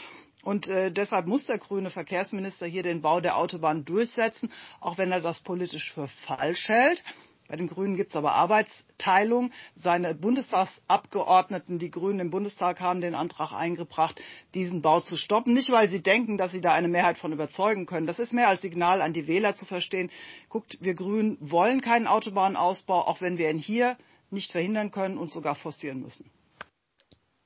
Und 0.41 0.67
äh, 0.67 0.91
deshalb 0.91 1.27
muss 1.27 1.45
der 1.45 1.59
grüne 1.59 1.91
Verkehrsminister 1.91 2.65
hier 2.65 2.81
den 2.81 3.03
Bau 3.03 3.21
der 3.21 3.37
Autobahn 3.37 3.85
durchsetzen, 3.85 4.51
auch 4.79 4.97
wenn 4.97 5.11
er 5.11 5.21
das 5.21 5.41
politisch 5.41 5.93
für 5.93 6.07
falsch 6.25 6.67
hält. 6.69 7.03
Bei 7.47 7.57
den 7.57 7.67
Grünen 7.67 7.97
gibt 7.97 8.11
es 8.11 8.15
aber 8.15 8.33
Arbeitsteilung. 8.33 9.51
Seine 9.75 10.15
Bundestagsabgeordneten, 10.15 11.77
die 11.77 11.91
Grünen 11.91 12.19
im 12.19 12.31
Bundestag, 12.31 12.79
haben 12.79 13.01
den 13.01 13.15
Antrag 13.15 13.51
eingebracht, 13.51 14.21
diesen 14.53 14.81
Bau 14.81 15.01
zu 15.01 15.17
stoppen. 15.17 15.53
Nicht, 15.53 15.71
weil 15.71 15.89
sie 15.89 16.01
denken, 16.01 16.37
dass 16.37 16.51
sie 16.51 16.61
da 16.61 16.71
eine 16.71 16.87
Mehrheit 16.87 17.17
von 17.17 17.33
überzeugen 17.33 17.85
können. 17.85 18.07
Das 18.07 18.19
ist 18.19 18.33
mehr 18.33 18.47
als 18.47 18.61
Signal 18.61 19.01
an 19.01 19.13
die 19.13 19.27
Wähler 19.27 19.55
zu 19.55 19.65
verstehen. 19.65 20.09
Guckt, 20.49 20.77
wir 20.81 20.93
Grünen 20.93 21.37
wollen 21.41 21.81
keinen 21.81 22.07
Autobahnausbau, 22.07 23.01
auch 23.07 23.21
wenn 23.21 23.37
wir 23.37 23.49
ihn 23.49 23.59
hier 23.59 23.97
nicht 24.31 24.51
verhindern 24.51 24.91
können 24.91 25.17
und 25.17 25.31
sogar 25.31 25.55
forcieren 25.55 26.01
müssen. 26.01 26.29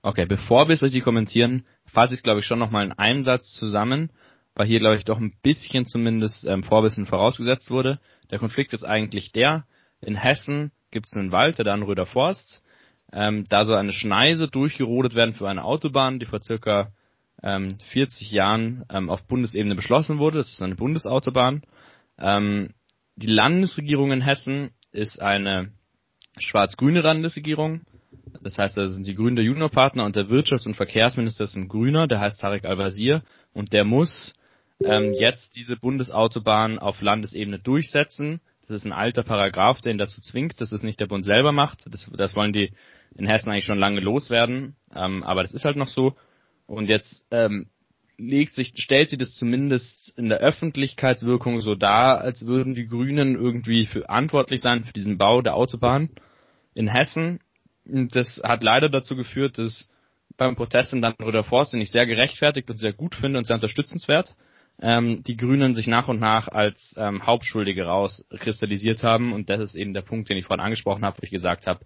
Okay, 0.03 0.25
bevor 0.25 0.67
wir 0.67 0.75
es 0.75 0.83
richtig 0.83 1.03
kommentieren, 1.03 1.65
fasse 1.85 2.13
ich 2.13 2.19
es, 2.19 2.23
glaube 2.23 2.39
ich, 2.39 2.45
schon 2.45 2.59
nochmal 2.59 2.85
in 2.85 2.91
einem 2.93 3.23
Satz 3.23 3.51
zusammen, 3.51 4.11
weil 4.53 4.67
hier, 4.67 4.79
glaube 4.79 4.95
ich, 4.95 5.05
doch 5.05 5.17
ein 5.17 5.33
bisschen 5.41 5.85
zumindest 5.85 6.45
ähm, 6.45 6.63
Vorwissen 6.63 7.07
vorausgesetzt 7.07 7.71
wurde. 7.71 7.99
Der 8.31 8.39
Konflikt 8.39 8.73
ist 8.73 8.83
eigentlich 8.83 9.31
der, 9.31 9.65
in 10.01 10.15
Hessen 10.15 10.71
gibt 10.91 11.07
es 11.07 11.13
einen 11.13 11.31
Wald, 11.31 11.57
der 11.57 11.65
Dannröder 11.65 12.05
Forst. 12.05 12.63
Ähm, 13.11 13.45
da 13.49 13.65
soll 13.65 13.77
eine 13.77 13.93
Schneise 13.93 14.47
durchgerodet 14.47 15.15
werden 15.15 15.33
für 15.33 15.47
eine 15.47 15.63
Autobahn, 15.63 16.19
die 16.19 16.25
vor 16.25 16.41
circa 16.41 16.91
ähm, 17.41 17.77
40 17.91 18.31
Jahren 18.31 18.85
ähm, 18.89 19.09
auf 19.09 19.25
Bundesebene 19.27 19.75
beschlossen 19.75 20.19
wurde. 20.19 20.39
Das 20.39 20.49
ist 20.49 20.61
eine 20.61 20.75
Bundesautobahn. 20.75 21.63
Ähm, 22.19 22.73
die 23.15 23.27
Landesregierung 23.27 24.11
in 24.11 24.21
Hessen 24.21 24.71
ist 24.91 25.21
eine 25.21 25.71
schwarz-grüne 26.37 27.01
Landesregierung. 27.01 27.81
Das 28.41 28.57
heißt, 28.57 28.77
da 28.77 28.87
sind 28.87 29.07
die 29.07 29.15
Grünen 29.15 29.35
der 29.35 29.45
Juniorpartner 29.45 30.05
und 30.05 30.15
der 30.15 30.27
Wirtschafts- 30.27 30.67
und 30.67 30.75
Verkehrsminister 30.75 31.45
ist 31.45 31.55
ein 31.55 31.67
Grüner, 31.67 32.07
der 32.07 32.19
heißt 32.19 32.39
Tarek 32.39 32.65
Al-Wazir 32.65 33.23
und 33.53 33.73
der 33.73 33.83
muss 33.83 34.35
ähm, 34.83 35.13
jetzt 35.13 35.55
diese 35.55 35.75
Bundesautobahn 35.75 36.79
auf 36.79 37.01
Landesebene 37.01 37.59
durchsetzen. 37.59 38.41
Das 38.67 38.77
ist 38.77 38.85
ein 38.85 38.93
alter 38.93 39.23
Paragraph, 39.23 39.79
der 39.81 39.93
ihn 39.93 39.97
dazu 39.97 40.19
zwingt, 40.21 40.59
dass 40.59 40.71
es 40.71 40.83
nicht 40.83 40.99
der 40.99 41.07
Bund 41.07 41.23
selber 41.23 41.53
macht. 41.53 41.85
Das, 41.89 42.09
das 42.15 42.35
wollen 42.35 42.51
die 42.51 42.73
in 43.15 43.25
Hessen 43.25 43.49
eigentlich 43.49 43.65
schon 43.65 43.79
lange 43.79 44.01
loswerden, 44.01 44.75
ähm, 44.93 45.23
aber 45.23 45.43
das 45.43 45.53
ist 45.53 45.65
halt 45.65 45.77
noch 45.77 45.87
so. 45.87 46.15
Und 46.65 46.89
jetzt 46.89 47.25
ähm, 47.31 47.67
legt 48.17 48.53
sich, 48.53 48.73
stellt 48.75 49.09
sie 49.09 49.17
das 49.17 49.35
zumindest 49.35 50.13
in 50.17 50.27
der 50.29 50.39
Öffentlichkeitswirkung 50.39 51.61
so 51.61 51.75
dar, 51.75 52.19
als 52.19 52.45
würden 52.45 52.75
die 52.75 52.87
Grünen 52.87 53.35
irgendwie 53.35 53.85
verantwortlich 53.85 54.61
sein 54.61 54.83
für 54.83 54.93
diesen 54.93 55.17
Bau 55.17 55.41
der 55.41 55.55
Autobahn 55.55 56.09
in 56.73 56.87
Hessen. 56.87 57.39
Und 57.85 58.15
das 58.15 58.41
hat 58.43 58.63
leider 58.63 58.89
dazu 58.89 59.15
geführt, 59.15 59.57
dass 59.57 59.89
beim 60.35 60.55
Protest 60.55 60.93
in 60.93 61.01
Dannröder 61.01 61.43
Forst, 61.43 61.73
den 61.73 61.81
ich 61.81 61.91
sehr 61.91 62.05
gerechtfertigt 62.05 62.69
und 62.69 62.77
sehr 62.77 62.93
gut 62.93 63.15
finde 63.15 63.39
und 63.39 63.45
sehr 63.45 63.55
unterstützenswert, 63.55 64.35
ähm, 64.81 65.23
die 65.23 65.37
Grünen 65.37 65.73
sich 65.73 65.87
nach 65.87 66.07
und 66.07 66.19
nach 66.19 66.47
als 66.47 66.95
ähm, 66.97 67.25
Hauptschuldige 67.25 67.85
rauskristallisiert 67.85 69.03
haben. 69.03 69.33
Und 69.33 69.49
das 69.49 69.59
ist 69.59 69.75
eben 69.75 69.93
der 69.93 70.01
Punkt, 70.01 70.29
den 70.29 70.37
ich 70.37 70.45
vorhin 70.45 70.63
angesprochen 70.63 71.03
habe, 71.03 71.17
wo 71.17 71.23
ich 71.23 71.31
gesagt 71.31 71.67
habe, 71.67 71.85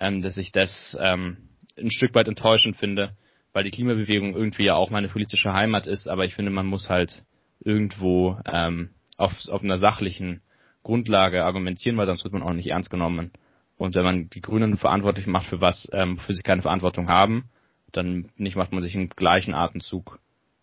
ähm, 0.00 0.22
dass 0.22 0.36
ich 0.36 0.52
das 0.52 0.96
ähm, 1.00 1.36
ein 1.78 1.90
Stück 1.90 2.14
weit 2.14 2.28
enttäuschend 2.28 2.76
finde, 2.76 3.16
weil 3.52 3.64
die 3.64 3.70
Klimabewegung 3.70 4.34
irgendwie 4.34 4.64
ja 4.64 4.74
auch 4.74 4.90
meine 4.90 5.08
politische 5.08 5.52
Heimat 5.52 5.86
ist, 5.86 6.08
aber 6.08 6.24
ich 6.24 6.34
finde, 6.34 6.50
man 6.50 6.66
muss 6.66 6.88
halt 6.88 7.24
irgendwo 7.60 8.38
ähm, 8.50 8.90
auf, 9.16 9.32
auf 9.48 9.62
einer 9.62 9.78
sachlichen 9.78 10.40
Grundlage 10.82 11.44
argumentieren, 11.44 11.96
weil 11.96 12.06
sonst 12.06 12.24
wird 12.24 12.34
man 12.34 12.42
auch 12.42 12.52
nicht 12.52 12.70
ernst 12.70 12.90
genommen. 12.90 13.32
Und 13.76 13.96
wenn 13.96 14.04
man 14.04 14.30
die 14.30 14.40
Grünen 14.40 14.76
verantwortlich 14.76 15.26
macht 15.26 15.46
für 15.46 15.60
was, 15.60 15.88
ähm, 15.92 16.18
für 16.18 16.34
sie 16.34 16.42
keine 16.42 16.62
Verantwortung 16.62 17.08
haben, 17.08 17.50
dann 17.92 18.30
nicht 18.36 18.56
macht 18.56 18.72
man 18.72 18.82
sich 18.82 18.94
im 18.94 19.08
gleichen 19.08 19.54
Atemzug 19.54 20.18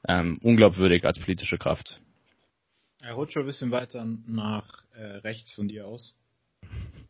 ähm, 0.08 0.39
unglaubwürdig 0.41 1.06
als 1.06 1.20
politische 1.20 1.58
Kraft. 1.58 2.02
Er 2.99 3.14
rutscht 3.14 3.34
schon 3.34 3.43
ein 3.43 3.47
bisschen 3.47 3.72
weiter 3.72 4.06
nach 4.28 4.84
äh, 4.93 5.04
rechts 5.18 5.54
von 5.54 5.68
dir 5.68 5.88
aus. 5.88 6.18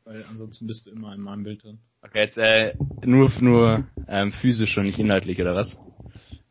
Weil 0.04 0.24
ansonsten 0.24 0.68
bist 0.68 0.86
du 0.86 0.92
immer 0.92 1.14
in 1.14 1.22
meinem 1.22 1.44
Bild 1.44 1.64
drin. 1.64 1.80
Okay, 2.02 2.20
jetzt 2.20 2.38
äh, 2.38 2.76
nur 3.06 3.32
nur 3.40 3.88
ähm, 4.08 4.32
physisch 4.34 4.78
und 4.78 4.86
nicht 4.86 5.00
inhaltlich, 5.00 5.40
oder 5.40 5.56
was? 5.56 5.76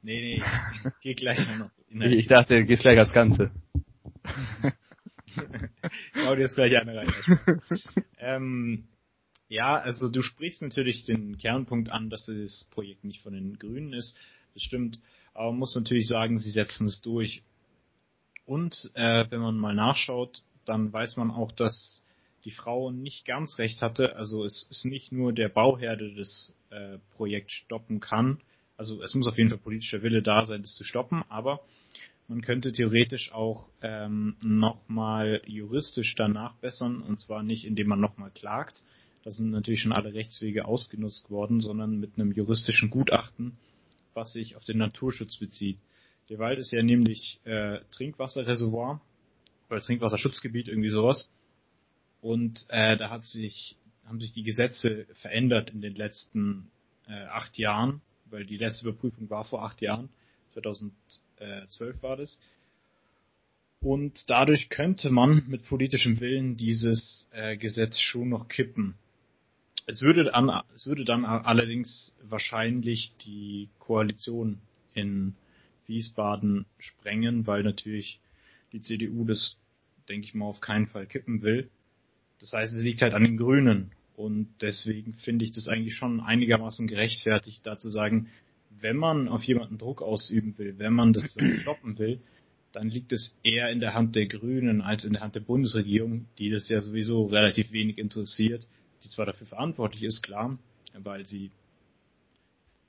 Nee, 0.02 0.38
nee, 0.38 0.42
geh 1.02 1.14
gleich 1.14 1.38
noch 1.58 1.70
inhaltlich. 1.88 2.20
Ich 2.24 2.28
dachte, 2.28 2.54
du 2.56 2.64
gehst 2.64 2.82
gleich 2.82 2.98
aufs 3.00 3.12
Ganze. 3.12 3.50
Schau 6.14 6.36
dir 6.36 6.42
das 6.42 6.54
gleich 6.54 6.76
an 6.76 6.88
rein. 6.88 7.12
ähm, 8.18 8.88
Ja, 9.48 9.78
also 9.80 10.08
du 10.08 10.22
sprichst 10.22 10.62
natürlich 10.62 11.04
den 11.04 11.36
Kernpunkt 11.36 11.90
an, 11.90 12.08
dass 12.08 12.26
das 12.26 12.68
Projekt 12.70 13.04
nicht 13.04 13.20
von 13.20 13.32
den 13.32 13.58
Grünen 13.58 13.92
ist. 13.92 14.16
Das 14.54 14.62
stimmt. 14.62 15.00
Aber 15.40 15.52
man 15.52 15.60
muss 15.60 15.74
natürlich 15.74 16.06
sagen, 16.06 16.38
sie 16.38 16.50
setzen 16.50 16.86
es 16.86 17.00
durch. 17.00 17.42
Und 18.44 18.90
äh, 18.92 19.24
wenn 19.30 19.40
man 19.40 19.56
mal 19.56 19.74
nachschaut, 19.74 20.42
dann 20.66 20.92
weiß 20.92 21.16
man 21.16 21.30
auch, 21.30 21.50
dass 21.50 22.04
die 22.44 22.50
Frau 22.50 22.90
nicht 22.90 23.24
ganz 23.24 23.56
recht 23.56 23.80
hatte. 23.80 24.16
Also 24.16 24.44
es 24.44 24.66
ist 24.68 24.84
nicht 24.84 25.12
nur 25.12 25.32
der 25.32 25.48
Bauherr, 25.48 25.96
der 25.96 26.10
das 26.10 26.52
äh, 26.68 26.98
Projekt 27.16 27.52
stoppen 27.52 28.00
kann. 28.00 28.42
Also 28.76 29.02
es 29.02 29.14
muss 29.14 29.26
auf 29.28 29.38
jeden 29.38 29.48
Fall 29.48 29.56
politischer 29.58 30.02
Wille 30.02 30.20
da 30.20 30.44
sein, 30.44 30.60
das 30.60 30.74
zu 30.74 30.84
stoppen. 30.84 31.24
Aber 31.30 31.60
man 32.28 32.42
könnte 32.42 32.70
theoretisch 32.70 33.32
auch 33.32 33.64
ähm, 33.80 34.36
nochmal 34.42 35.40
juristisch 35.46 36.14
danach 36.16 36.54
bessern. 36.56 37.00
Und 37.00 37.18
zwar 37.18 37.42
nicht, 37.42 37.64
indem 37.64 37.86
man 37.88 38.00
nochmal 38.00 38.30
klagt, 38.30 38.84
da 39.24 39.32
sind 39.32 39.52
natürlich 39.52 39.80
schon 39.80 39.92
alle 39.92 40.12
Rechtswege 40.12 40.66
ausgenutzt 40.66 41.30
worden, 41.30 41.62
sondern 41.62 41.98
mit 41.98 42.18
einem 42.18 42.30
juristischen 42.30 42.90
Gutachten, 42.90 43.56
was 44.20 44.34
sich 44.34 44.54
auf 44.54 44.64
den 44.64 44.76
Naturschutz 44.76 45.36
bezieht. 45.36 45.78
Der 46.28 46.38
Wald 46.38 46.58
ist 46.58 46.72
ja 46.72 46.82
nämlich 46.82 47.40
äh, 47.44 47.78
Trinkwasserreservoir 47.90 49.00
oder 49.70 49.80
Trinkwasserschutzgebiet, 49.80 50.68
irgendwie 50.68 50.90
sowas. 50.90 51.30
Und 52.20 52.66
äh, 52.68 52.98
da 52.98 53.08
hat 53.08 53.24
sich, 53.24 53.78
haben 54.04 54.20
sich 54.20 54.32
die 54.32 54.42
Gesetze 54.42 55.06
verändert 55.14 55.70
in 55.70 55.80
den 55.80 55.94
letzten 55.94 56.70
äh, 57.08 57.24
acht 57.28 57.56
Jahren, 57.56 58.02
weil 58.26 58.44
die 58.44 58.58
letzte 58.58 58.86
Überprüfung 58.86 59.30
war 59.30 59.44
vor 59.46 59.64
acht 59.64 59.80
Jahren, 59.80 60.10
2012 60.52 62.02
war 62.02 62.18
das. 62.18 62.40
Und 63.80 64.28
dadurch 64.28 64.68
könnte 64.68 65.08
man 65.08 65.44
mit 65.48 65.64
politischem 65.64 66.20
Willen 66.20 66.58
dieses 66.58 67.26
äh, 67.32 67.56
Gesetz 67.56 67.98
schon 67.98 68.28
noch 68.28 68.48
kippen. 68.48 68.96
Es 69.86 70.02
würde, 70.02 70.24
dann, 70.24 70.50
es 70.76 70.86
würde 70.86 71.04
dann 71.04 71.24
allerdings 71.24 72.14
wahrscheinlich 72.22 73.12
die 73.24 73.68
Koalition 73.78 74.58
in 74.94 75.34
Wiesbaden 75.86 76.66
sprengen, 76.78 77.46
weil 77.46 77.62
natürlich 77.62 78.20
die 78.72 78.80
CDU 78.80 79.24
das, 79.24 79.56
denke 80.08 80.26
ich 80.26 80.34
mal, 80.34 80.46
auf 80.46 80.60
keinen 80.60 80.86
Fall 80.86 81.06
kippen 81.06 81.42
will. 81.42 81.68
Das 82.38 82.52
heißt, 82.52 82.72
es 82.74 82.82
liegt 82.82 83.02
halt 83.02 83.14
an 83.14 83.24
den 83.24 83.36
Grünen. 83.36 83.90
Und 84.16 84.48
deswegen 84.60 85.14
finde 85.14 85.44
ich 85.44 85.52
das 85.52 85.68
eigentlich 85.68 85.94
schon 85.94 86.20
einigermaßen 86.20 86.86
gerechtfertigt, 86.86 87.60
da 87.64 87.78
zu 87.78 87.90
sagen, 87.90 88.28
wenn 88.80 88.96
man 88.96 89.28
auf 89.28 89.42
jemanden 89.44 89.78
Druck 89.78 90.02
ausüben 90.02 90.56
will, 90.58 90.78
wenn 90.78 90.92
man 90.92 91.12
das 91.12 91.36
stoppen 91.60 91.98
will, 91.98 92.20
dann 92.72 92.88
liegt 92.88 93.12
es 93.12 93.36
eher 93.42 93.70
in 93.70 93.80
der 93.80 93.94
Hand 93.94 94.14
der 94.14 94.26
Grünen 94.26 94.80
als 94.80 95.04
in 95.04 95.14
der 95.14 95.22
Hand 95.22 95.34
der 95.34 95.40
Bundesregierung, 95.40 96.26
die 96.38 96.50
das 96.50 96.68
ja 96.68 96.80
sowieso 96.80 97.26
relativ 97.26 97.72
wenig 97.72 97.98
interessiert 97.98 98.68
die 99.04 99.08
zwar 99.08 99.26
dafür 99.26 99.46
verantwortlich 99.46 100.02
ist, 100.02 100.22
klar, 100.22 100.58
weil 100.94 101.26
sie 101.26 101.50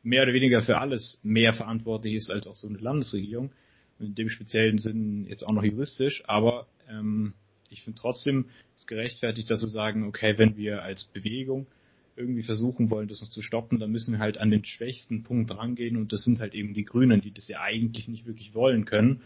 mehr 0.04 0.24
oder 0.24 0.34
weniger 0.34 0.62
für 0.62 0.78
alles 0.78 1.20
mehr 1.24 1.54
verantwortlich 1.54 2.16
ist 2.16 2.32
als 2.32 2.48
auch 2.48 2.56
so 2.56 2.68
eine 2.68 2.80
Landesregierung. 2.80 3.52
In 4.00 4.16
dem 4.16 4.30
speziellen 4.30 4.80
Sinn 4.80 5.26
jetzt 5.28 5.44
auch 5.44 5.52
noch 5.52 5.64
juristisch, 5.64 6.24
aber 6.26 6.66
ähm, 6.90 7.34
ich 7.70 7.84
finde 7.84 8.00
trotzdem 8.00 8.46
es 8.76 8.88
gerechtfertigt, 8.88 9.50
dass 9.52 9.62
sie 9.62 9.70
sagen, 9.70 10.08
okay, 10.08 10.38
wenn 10.38 10.58
wir 10.58 10.82
als 10.82 11.04
Bewegung 11.04 11.68
irgendwie 12.16 12.44
versuchen 12.44 12.90
wollen, 12.90 13.08
das 13.08 13.22
noch 13.22 13.30
zu 13.30 13.42
stoppen, 13.42 13.80
dann 13.80 13.92
müssen 13.92 14.14
wir 14.14 14.20
halt 14.20 14.38
an 14.38 14.50
den 14.50 14.66
schwächsten 14.66 15.24
Punkt 15.24 15.56
rangehen 15.56 15.98
und 15.98 16.12
das 16.12 16.24
sind 16.24 16.40
halt 16.40 16.54
eben 16.56 16.74
die 16.74 16.84
Grünen, 16.84 17.22
die 17.22 17.32
das 17.32 17.48
ja 17.48 17.62
eigentlich 17.62 18.08
nicht 18.08 18.26
wirklich 18.26 18.54
wollen 18.54 18.86
können, 18.86 19.22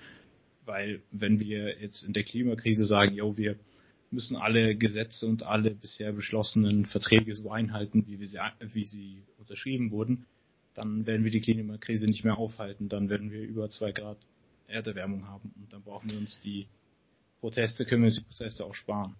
weil 0.65 1.01
wenn 1.11 1.39
wir 1.39 1.79
jetzt 1.81 2.03
in 2.03 2.13
der 2.13 2.23
Klimakrise 2.23 2.85
sagen, 2.85 3.15
jo, 3.15 3.37
wir 3.37 3.55
müssen 4.15 4.35
alle 4.35 4.75
Gesetze 4.75 5.27
und 5.27 5.43
alle 5.43 5.71
bisher 5.71 6.11
beschlossenen 6.11 6.85
Verträge 6.85 7.35
so 7.35 7.51
einhalten, 7.51 8.05
wie, 8.07 8.25
sie, 8.25 8.39
wie 8.73 8.85
sie 8.85 9.23
unterschrieben 9.37 9.91
wurden, 9.91 10.25
dann 10.73 11.05
werden 11.05 11.23
wir 11.23 11.31
die 11.31 11.41
Klimakrise 11.41 12.07
nicht 12.07 12.23
mehr 12.23 12.37
aufhalten. 12.37 12.89
Dann 12.89 13.09
werden 13.09 13.31
wir 13.31 13.41
über 13.41 13.69
zwei 13.69 13.91
Grad 13.91 14.17
Erderwärmung 14.67 15.27
haben 15.27 15.53
und 15.61 15.71
dann 15.71 15.83
brauchen 15.83 16.09
wir 16.09 16.17
uns 16.17 16.39
die 16.41 16.67
Proteste, 17.39 17.85
können 17.85 18.01
wir 18.01 18.07
uns 18.07 18.17
die 18.17 18.25
Proteste 18.25 18.65
auch 18.65 18.73
sparen. 18.73 19.15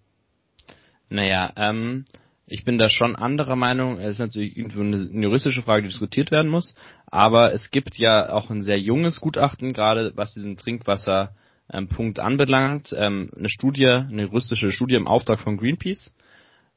Naja, 1.08 1.52
ähm, 1.56 2.04
ich 2.46 2.64
bin 2.64 2.78
da 2.78 2.88
schon 2.88 3.16
anderer 3.16 3.56
Meinung. 3.56 3.98
Es 3.98 4.14
ist 4.14 4.18
natürlich 4.18 4.56
irgendwo 4.56 4.80
eine 4.80 5.08
juristische 5.22 5.62
Frage, 5.62 5.82
die 5.82 5.88
diskutiert 5.88 6.30
werden 6.30 6.50
muss. 6.50 6.74
Aber 7.06 7.52
es 7.52 7.70
gibt 7.70 7.96
ja 7.96 8.32
auch 8.32 8.50
ein 8.50 8.62
sehr 8.62 8.80
junges 8.80 9.20
Gutachten, 9.20 9.72
gerade 9.72 10.12
was 10.16 10.34
diesen 10.34 10.56
Trinkwasser 10.56 11.34
ähm, 11.72 11.88
Punkt 11.88 12.18
anbelangt. 12.20 12.94
Ähm, 12.96 13.30
eine 13.36 13.48
Studie, 13.48 13.86
eine 13.86 14.22
juristische 14.22 14.72
Studie 14.72 14.94
im 14.94 15.06
Auftrag 15.06 15.40
von 15.40 15.56
Greenpeace, 15.56 16.14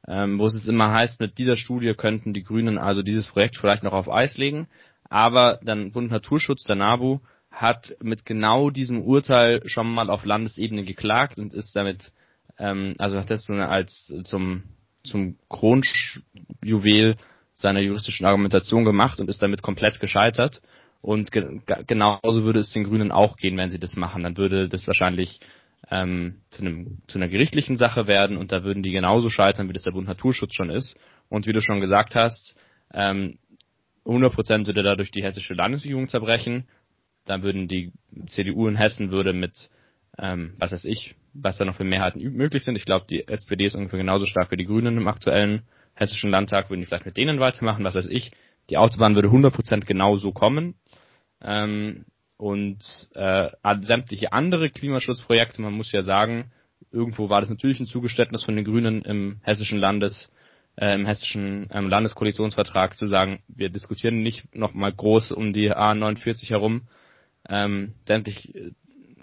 ähm, 0.08 0.38
wo 0.38 0.46
es 0.46 0.54
jetzt 0.54 0.68
immer 0.68 0.90
heißt, 0.90 1.20
mit 1.20 1.38
dieser 1.38 1.56
Studie 1.56 1.94
könnten 1.94 2.32
die 2.32 2.42
Grünen 2.42 2.78
also 2.78 3.02
dieses 3.02 3.28
Projekt 3.28 3.56
vielleicht 3.56 3.82
noch 3.82 3.92
auf 3.92 4.10
Eis 4.10 4.36
legen. 4.38 4.68
Aber 5.08 5.58
dann 5.62 5.92
Bund 5.92 6.10
Naturschutz, 6.10 6.64
der 6.64 6.76
NABU, 6.76 7.20
hat 7.50 7.96
mit 8.00 8.24
genau 8.24 8.70
diesem 8.70 9.02
Urteil 9.02 9.60
schon 9.66 9.92
mal 9.92 10.08
auf 10.08 10.24
Landesebene 10.24 10.84
geklagt 10.84 11.38
und 11.38 11.52
ist 11.52 11.74
damit, 11.74 12.12
ähm, 12.58 12.94
also 12.98 13.18
hat 13.18 13.30
das 13.30 13.48
als 13.50 14.14
zum, 14.22 14.62
zum 15.02 15.36
Kronjuwel 15.48 17.16
seiner 17.56 17.80
juristischen 17.80 18.24
Argumentation 18.24 18.84
gemacht 18.84 19.20
und 19.20 19.28
ist 19.28 19.42
damit 19.42 19.62
komplett 19.62 20.00
gescheitert. 20.00 20.62
Und 21.02 21.32
ge 21.32 21.60
genauso 21.86 22.44
würde 22.44 22.60
es 22.60 22.72
den 22.72 22.84
Grünen 22.84 23.10
auch 23.10 23.36
gehen, 23.36 23.56
wenn 23.56 23.70
sie 23.70 23.78
das 23.78 23.96
machen. 23.96 24.22
Dann 24.22 24.36
würde 24.36 24.68
das 24.68 24.86
wahrscheinlich 24.86 25.40
ähm, 25.90 26.42
zu, 26.50 26.62
einem, 26.62 26.98
zu 27.06 27.18
einer 27.18 27.28
gerichtlichen 27.28 27.76
Sache 27.76 28.06
werden 28.06 28.36
und 28.36 28.52
da 28.52 28.64
würden 28.64 28.82
die 28.82 28.90
genauso 28.90 29.30
scheitern, 29.30 29.68
wie 29.68 29.72
das 29.72 29.84
der 29.84 29.92
Bund 29.92 30.06
Naturschutz 30.06 30.54
schon 30.54 30.70
ist. 30.70 30.96
Und 31.28 31.46
wie 31.46 31.52
du 31.52 31.62
schon 31.62 31.80
gesagt 31.80 32.14
hast, 32.14 32.54
ähm, 32.92 33.38
100% 34.04 34.66
würde 34.66 34.82
dadurch 34.82 35.10
die 35.10 35.22
hessische 35.22 35.54
Landesregierung 35.54 36.08
zerbrechen. 36.08 36.68
Dann 37.24 37.42
würden 37.42 37.68
die 37.68 37.92
CDU 38.26 38.66
in 38.66 38.76
Hessen 38.76 39.10
würde 39.10 39.32
mit, 39.32 39.70
ähm, 40.18 40.54
was 40.58 40.72
weiß 40.72 40.84
ich, 40.84 41.14
was 41.32 41.58
da 41.58 41.64
noch 41.64 41.76
für 41.76 41.84
Mehrheiten 41.84 42.20
möglich 42.32 42.64
sind. 42.64 42.76
Ich 42.76 42.84
glaube, 42.84 43.06
die 43.08 43.26
SPD 43.28 43.66
ist 43.66 43.76
ungefähr 43.76 43.98
genauso 43.98 44.26
stark 44.26 44.50
wie 44.50 44.56
die 44.56 44.66
Grünen 44.66 44.96
im 44.96 45.08
aktuellen 45.08 45.62
hessischen 45.94 46.30
Landtag, 46.30 46.70
würden 46.70 46.80
die 46.80 46.86
vielleicht 46.86 47.06
mit 47.06 47.16
denen 47.16 47.40
weitermachen, 47.40 47.84
was 47.84 47.94
weiß 47.94 48.06
ich. 48.06 48.32
Die 48.70 48.78
Autobahn 48.78 49.14
würde 49.14 49.28
100% 49.28 49.84
genauso 49.84 50.32
kommen. 50.32 50.74
Ähm, 51.42 52.04
und 52.36 52.78
äh, 53.14 53.50
sämtliche 53.82 54.32
andere 54.32 54.70
Klimaschutzprojekte, 54.70 55.60
man 55.60 55.74
muss 55.74 55.92
ja 55.92 56.02
sagen, 56.02 56.52
irgendwo 56.90 57.28
war 57.28 57.40
das 57.40 57.50
natürlich 57.50 57.80
ein 57.80 57.86
Zugeständnis 57.86 58.44
von 58.44 58.56
den 58.56 58.64
Grünen 58.64 59.02
im 59.02 59.40
hessischen 59.42 59.78
Landes, 59.78 60.30
äh, 60.76 60.94
im 60.94 61.04
hessischen 61.04 61.68
ähm, 61.70 61.88
Landeskoalitionsvertrag 61.88 62.96
zu 62.96 63.06
sagen, 63.06 63.40
wir 63.48 63.68
diskutieren 63.68 64.22
nicht 64.22 64.54
nochmal 64.54 64.92
groß 64.92 65.32
um 65.32 65.52
die 65.52 65.70
A49 65.70 66.48
herum. 66.48 66.82
Ähm, 67.46 67.94
sämtlich, 68.06 68.54
äh, 68.54 68.70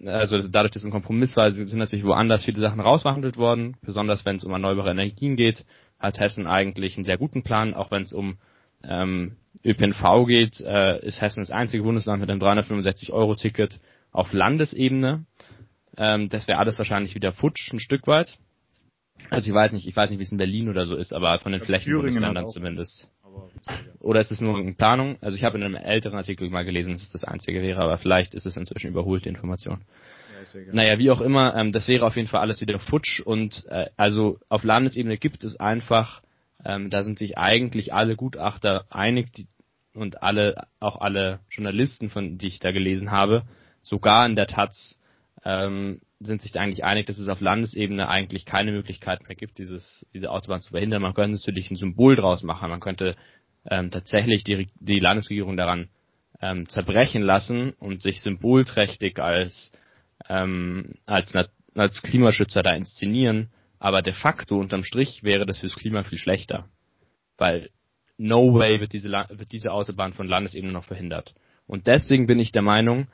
also 0.07 0.37
dadurch, 0.37 0.73
dass 0.73 0.83
es 0.83 0.85
ein 0.85 0.91
Kompromiss 0.91 1.35
war, 1.35 1.51
sind 1.51 1.73
natürlich 1.73 2.05
woanders 2.05 2.45
viele 2.45 2.61
Sachen 2.61 2.79
rausverhandelt 2.79 3.37
worden, 3.37 3.77
besonders 3.81 4.25
wenn 4.25 4.35
es 4.35 4.43
um 4.43 4.51
erneuerbare 4.51 4.91
Energien 4.91 5.35
geht, 5.35 5.65
hat 5.97 6.19
Hessen 6.19 6.45
eigentlich 6.45 6.95
einen 6.97 7.05
sehr 7.05 7.17
guten 7.17 7.41
Plan, 7.41 7.73
auch 7.73 7.89
wenn 7.89 8.03
es 8.03 8.13
um 8.13 8.37
ähm, 8.83 9.37
ÖPNV 9.63 10.25
geht, 10.27 10.59
äh, 10.61 11.05
ist 11.05 11.21
Hessen 11.21 11.41
das 11.41 11.51
einzige 11.51 11.83
Bundesland 11.83 12.21
mit 12.21 12.29
einem 12.29 12.41
365-Euro-Ticket 12.41 13.79
auf 14.11 14.33
Landesebene. 14.33 15.25
Ähm, 15.97 16.29
das 16.29 16.47
wäre 16.47 16.59
alles 16.59 16.77
wahrscheinlich 16.77 17.15
wieder 17.15 17.33
futsch, 17.33 17.71
ein 17.73 17.79
Stück 17.79 18.07
weit. 18.07 18.37
Also 19.29 19.49
ich 19.49 19.53
weiß 19.53 19.73
nicht, 19.73 19.87
ich 19.87 19.95
weiß 19.95 20.09
nicht, 20.09 20.19
wie 20.19 20.23
es 20.23 20.31
in 20.31 20.37
Berlin 20.37 20.69
oder 20.69 20.85
so 20.85 20.95
ist, 20.95 21.11
aber 21.11 21.39
von 21.39 21.51
den 21.51 21.61
Flächenbundesländern 21.61 22.47
zumindest. 22.47 23.07
Oder 23.99 24.21
ist 24.21 24.31
es 24.31 24.41
nur 24.41 24.59
in 24.59 24.75
Planung? 24.75 25.17
Also 25.21 25.37
ich 25.37 25.43
habe 25.43 25.57
in 25.57 25.63
einem 25.63 25.75
älteren 25.75 26.17
Artikel 26.17 26.49
mal 26.49 26.65
gelesen, 26.65 26.93
dass 26.93 27.03
es 27.03 27.11
das 27.11 27.23
einzige 27.23 27.61
wäre, 27.61 27.81
aber 27.81 27.97
vielleicht 27.97 28.33
ist 28.33 28.45
es 28.45 28.57
inzwischen 28.57 28.89
überholt, 28.89 29.25
die 29.25 29.29
Information. 29.29 29.81
Ja, 30.53 30.73
naja, 30.73 30.99
wie 30.99 31.11
auch 31.11 31.19
immer, 31.19 31.55
ähm, 31.55 31.71
das 31.71 31.87
wäre 31.87 32.05
auf 32.05 32.15
jeden 32.15 32.27
Fall 32.27 32.41
alles 32.41 32.61
wieder 32.61 32.79
futsch 32.79 33.19
und 33.19 33.65
äh, 33.69 33.87
also 33.97 34.37
auf 34.49 34.63
Landesebene 34.63 35.17
gibt 35.17 35.43
es 35.43 35.59
einfach 35.59 36.21
ähm, 36.65 36.89
da 36.89 37.03
sind 37.03 37.19
sich 37.19 37.37
eigentlich 37.37 37.93
alle 37.93 38.15
Gutachter 38.15 38.85
einig 38.89 39.31
die, 39.33 39.47
und 39.93 40.21
alle, 40.21 40.67
auch 40.79 40.99
alle 41.01 41.39
Journalisten, 41.49 42.09
von 42.09 42.37
die 42.37 42.47
ich 42.47 42.59
da 42.59 42.71
gelesen 42.71 43.11
habe, 43.11 43.43
sogar 43.81 44.25
in 44.25 44.35
der 44.35 44.47
Taz, 44.47 44.99
ähm, 45.43 46.01
sind 46.19 46.41
sich 46.41 46.59
eigentlich 46.59 46.83
einig, 46.83 47.05
dass 47.05 47.19
es 47.19 47.29
auf 47.29 47.41
Landesebene 47.41 48.09
eigentlich 48.09 48.45
keine 48.45 48.71
Möglichkeit 48.71 49.27
mehr 49.27 49.35
gibt, 49.35 49.59
dieses, 49.59 50.05
diese 50.13 50.31
Autobahn 50.31 50.61
zu 50.61 50.71
verhindern. 50.71 51.01
Man 51.01 51.13
könnte 51.13 51.37
natürlich 51.37 51.69
ein 51.69 51.77
Symbol 51.77 52.15
draus 52.15 52.43
machen. 52.43 52.69
Man 52.69 52.79
könnte 52.79 53.15
ähm, 53.69 53.91
tatsächlich 53.91 54.43
die, 54.43 54.69
die 54.79 54.99
Landesregierung 54.99 55.57
daran 55.57 55.89
ähm, 56.41 56.67
zerbrechen 56.69 57.21
lassen 57.21 57.73
und 57.79 58.01
sich 58.01 58.21
symbolträchtig 58.21 59.19
als, 59.19 59.71
ähm, 60.27 60.95
als, 61.05 61.33
als 61.75 62.01
Klimaschützer 62.01 62.63
da 62.63 62.73
inszenieren. 62.73 63.49
Aber 63.79 64.01
de 64.01 64.13
facto 64.13 64.57
unterm 64.57 64.83
Strich 64.83 65.23
wäre 65.23 65.45
das 65.45 65.59
fürs 65.59 65.75
Klima 65.75 66.03
viel 66.03 66.17
schlechter. 66.17 66.67
Weil 67.37 67.69
no 68.17 68.53
way 68.53 68.79
wird 68.79 68.93
diese, 68.93 69.09
wird 69.09 69.51
diese 69.51 69.71
Autobahn 69.71 70.13
von 70.13 70.27
Landesebene 70.27 70.73
noch 70.73 70.85
verhindert. 70.85 71.35
Und 71.67 71.87
deswegen 71.87 72.27
bin 72.27 72.39
ich 72.39 72.51
der 72.51 72.61
Meinung, 72.61 73.07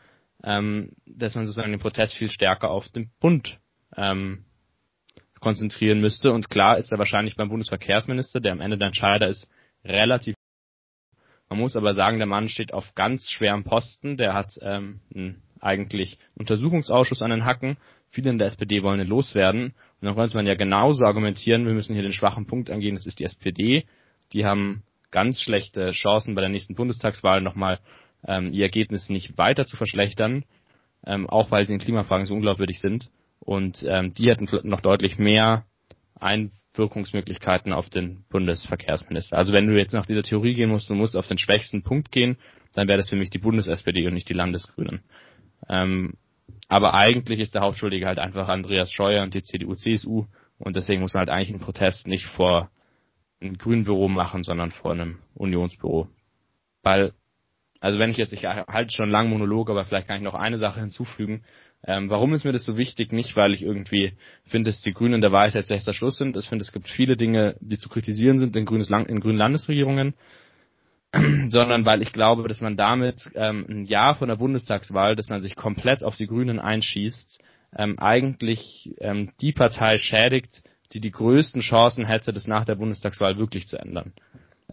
ähm, 0.44 0.92
dass 1.06 1.36
man 1.36 1.46
sozusagen 1.46 1.72
den 1.72 1.82
Protest 1.82 2.14
viel 2.14 2.30
stärker 2.30 2.70
auf 2.70 2.90
den 2.90 3.10
Bund 3.20 3.60
ähm, 3.96 4.46
konzentrieren 5.40 6.00
müsste. 6.00 6.32
Und 6.32 6.50
klar 6.50 6.78
ist 6.78 6.92
er 6.92 7.00
wahrscheinlich 7.00 7.36
beim 7.36 7.50
Bundesverkehrsminister, 7.50 8.40
der 8.40 8.54
am 8.54 8.62
Ende 8.62 8.78
der 8.78 8.88
Entscheider 8.88 9.28
ist, 9.28 9.50
relativ. 9.84 10.36
Man 11.50 11.60
muss 11.60 11.76
aber 11.76 11.94
sagen, 11.94 12.18
der 12.18 12.28
Mann 12.28 12.50
steht 12.50 12.74
auf 12.74 12.96
ganz 12.96 13.30
schwerem 13.30 13.64
Posten. 13.64 14.18
Der 14.18 14.34
hat 14.34 14.58
ähm, 14.62 15.02
einen 15.14 15.44
eigentlich 15.64 16.18
Untersuchungsausschuss 16.36 17.22
an 17.22 17.32
den 17.32 17.46
Hacken. 17.46 17.78
Viele 18.10 18.30
in 18.30 18.38
der 18.38 18.48
SPD 18.48 18.84
wollen 18.84 19.00
ihn 19.00 19.08
loswerden. 19.08 19.74
Und 20.02 20.08
dann 20.08 20.16
könnte 20.16 20.36
man 20.36 20.46
ja 20.46 20.56
genauso 20.56 21.06
argumentieren, 21.06 21.66
wir 21.66 21.74
müssen 21.74 21.94
hier 21.94 22.04
den 22.04 22.14
schwachen 22.14 22.46
Punkt 22.46 22.70
angehen, 22.70 22.96
das 22.96 23.06
ist 23.06 23.20
die 23.20 23.24
SPD. 23.24 23.86
Die 24.34 24.46
haben 24.46 24.84
ganz 25.12 25.42
schlechte 25.42 25.92
Chancen 25.92 26.36
bei 26.36 26.42
der 26.42 26.50
nächsten 26.50 26.76
Bundestagswahl 26.76 27.42
nochmal 27.42 27.80
ähm, 28.26 28.52
ihr 28.54 28.64
Ergebnis 28.64 29.10
nicht 29.10 29.38
weiter 29.38 29.66
zu 29.66 29.78
verschlechtern, 29.78 30.44
ähm, 31.06 31.30
auch 31.30 31.52
weil 31.52 31.66
sie 31.66 31.74
in 31.74 31.80
Klimafragen 31.80 32.26
so 32.26 32.34
unglaubwürdig 32.34 32.80
sind. 32.80 33.10
Und 33.40 33.84
ähm, 33.88 34.14
die 34.14 34.30
hätten 34.30 34.48
noch 34.64 34.82
deutlich 34.82 35.18
mehr 35.18 35.66
Einwirkungsmöglichkeiten 36.20 37.74
auf 37.74 37.90
den 37.90 38.24
Bundesverkehrsminister. 38.30 39.38
Also 39.38 39.52
wenn 39.54 39.68
du 39.68 39.78
jetzt 39.78 39.94
nach 39.94 40.06
dieser 40.06 40.24
Theorie 40.24 40.54
gehen 40.54 40.70
musst, 40.70 40.90
du 40.90 40.96
musst 40.96 41.16
auf 41.16 41.28
den 41.28 41.38
schwächsten 41.38 41.84
Punkt 41.84 42.12
gehen, 42.12 42.38
dann 42.74 42.88
wäre 42.88 42.98
das 42.98 43.10
für 43.10 43.16
mich 43.16 43.30
die 43.30 43.40
Bundes-SPD 43.40 44.08
und 44.08 44.14
nicht 44.14 44.30
die 44.30 44.34
Landesgrünen. 44.34 45.02
Ähm, 45.70 46.14
aber 46.68 46.94
eigentlich 46.94 47.40
ist 47.40 47.56
der 47.56 47.62
Hauptschuldige 47.62 48.06
halt 48.06 48.20
einfach 48.20 48.48
Andreas 48.48 48.92
Scheuer 48.92 49.24
und 49.24 49.34
die 49.34 49.44
CDU, 49.44 49.76
CSU 49.76 50.26
und 50.58 50.76
deswegen 50.76 51.02
muss 51.02 51.14
man 51.14 51.20
halt 51.22 51.30
eigentlich 51.30 51.50
einen 51.50 51.60
Protest 51.60 52.08
nicht 52.08 52.26
vor 52.26 52.70
einem 53.42 53.58
grünen 53.58 53.84
Büro 53.84 54.08
machen, 54.08 54.44
sondern 54.44 54.72
vor 54.72 54.92
einem 54.92 55.20
Unionsbüro. 55.36 56.08
Weil, 56.82 57.14
also 57.80 58.00
wenn 58.00 58.12
ich 58.12 58.18
jetzt, 58.18 58.34
ich 58.34 58.46
halte 58.46 58.92
schon 58.94 59.10
lang 59.10 59.30
Monolog, 59.30 59.70
aber 59.70 59.86
vielleicht 59.86 60.08
kann 60.08 60.18
ich 60.18 60.24
noch 60.24 60.36
eine 60.36 60.58
Sache 60.58 60.80
hinzufügen. 60.80 61.44
Ähm, 61.86 62.10
warum 62.10 62.34
ist 62.34 62.46
mir 62.46 62.54
das 62.54 62.64
so 62.64 62.78
wichtig? 62.78 63.12
Nicht, 63.12 63.36
weil 63.36 63.54
ich 63.54 63.62
irgendwie 63.62 64.14
finde, 64.46 64.70
dass 64.70 64.82
die 64.82 64.94
Grünen 64.94 65.20
der 65.20 65.34
Wahrheit 65.34 65.54
jetzt 65.54 65.70
letzter 65.70 65.94
Schluss 65.94 66.16
sind. 66.16 66.38
Ich 66.38 66.48
finde, 66.48 66.64
es 66.64 66.72
gibt 66.72 66.88
viele 66.88 67.18
Dinge, 67.18 67.58
die 67.60 67.78
zu 67.78 67.90
kritisieren 67.90 68.40
sind 68.40 68.56
in, 68.56 68.66
grünes 68.66 68.90
Land 68.90 69.10
in 69.10 69.20
grünen 69.20 69.38
Landesregierungen. 69.38 70.14
sondern 71.50 71.86
weil 71.86 72.02
ich 72.02 72.12
glaube, 72.12 72.48
dass 72.48 72.62
man 72.62 72.76
damit 72.76 73.30
ähm, 73.36 73.66
ein 73.70 73.86
Jahr 73.86 74.16
von 74.16 74.30
der 74.30 74.36
Bundestagswahl, 74.36 75.16
dass 75.16 75.30
man 75.30 75.42
sich 75.42 75.56
komplett 75.56 76.04
auf 76.04 76.16
die 76.16 76.28
Grünen 76.28 76.60
einschießt, 76.60 77.40
ähm, 77.78 78.00
eigentlich 78.00 78.92
ähm, 79.00 79.32
die 79.40 79.52
Partei 79.52 80.00
schädigt, 80.00 80.64
die 80.92 81.00
die 81.00 81.12
größten 81.12 81.62
Chancen 81.62 82.06
hätte, 82.06 82.34
das 82.34 82.48
nach 82.48 82.66
der 82.66 82.76
Bundestagswahl 82.76 83.38
wirklich 83.38 83.68
zu 83.68 83.78
ändern. 83.78 84.14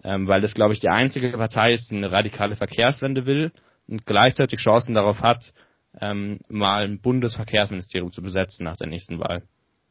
Ähm, 0.03 0.27
weil 0.29 0.41
das, 0.41 0.55
glaube 0.55 0.73
ich, 0.73 0.81
die 0.81 0.89
einzige 0.89 1.31
Partei 1.33 1.75
ist, 1.75 1.91
die 1.91 1.97
eine 1.97 2.11
radikale 2.11 2.57
Verkehrswende 2.57 3.27
will 3.27 3.53
und 3.87 4.07
gleichzeitig 4.07 4.61
Chancen 4.61 4.95
darauf 4.95 5.21
hat, 5.21 5.53
ähm, 6.01 6.41
mal 6.49 6.85
ein 6.85 7.01
Bundesverkehrsministerium 7.01 8.13
zu 8.13 8.23
besetzen 8.23 8.65
nach 8.65 8.77
der 8.77 8.87
nächsten 8.87 9.19
Wahl. 9.19 9.43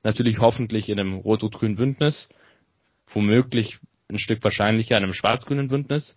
Natürlich 0.02 0.40
hoffentlich 0.40 0.90
in 0.90 1.00
einem 1.00 1.16
rot-rot-grünen 1.16 1.76
Bündnis, 1.76 2.30
womöglich 3.14 3.80
ein 4.10 4.18
Stück 4.18 4.44
wahrscheinlicher 4.44 4.98
in 4.98 5.04
einem 5.04 5.14
schwarz-grünen 5.14 5.68
Bündnis, 5.68 6.16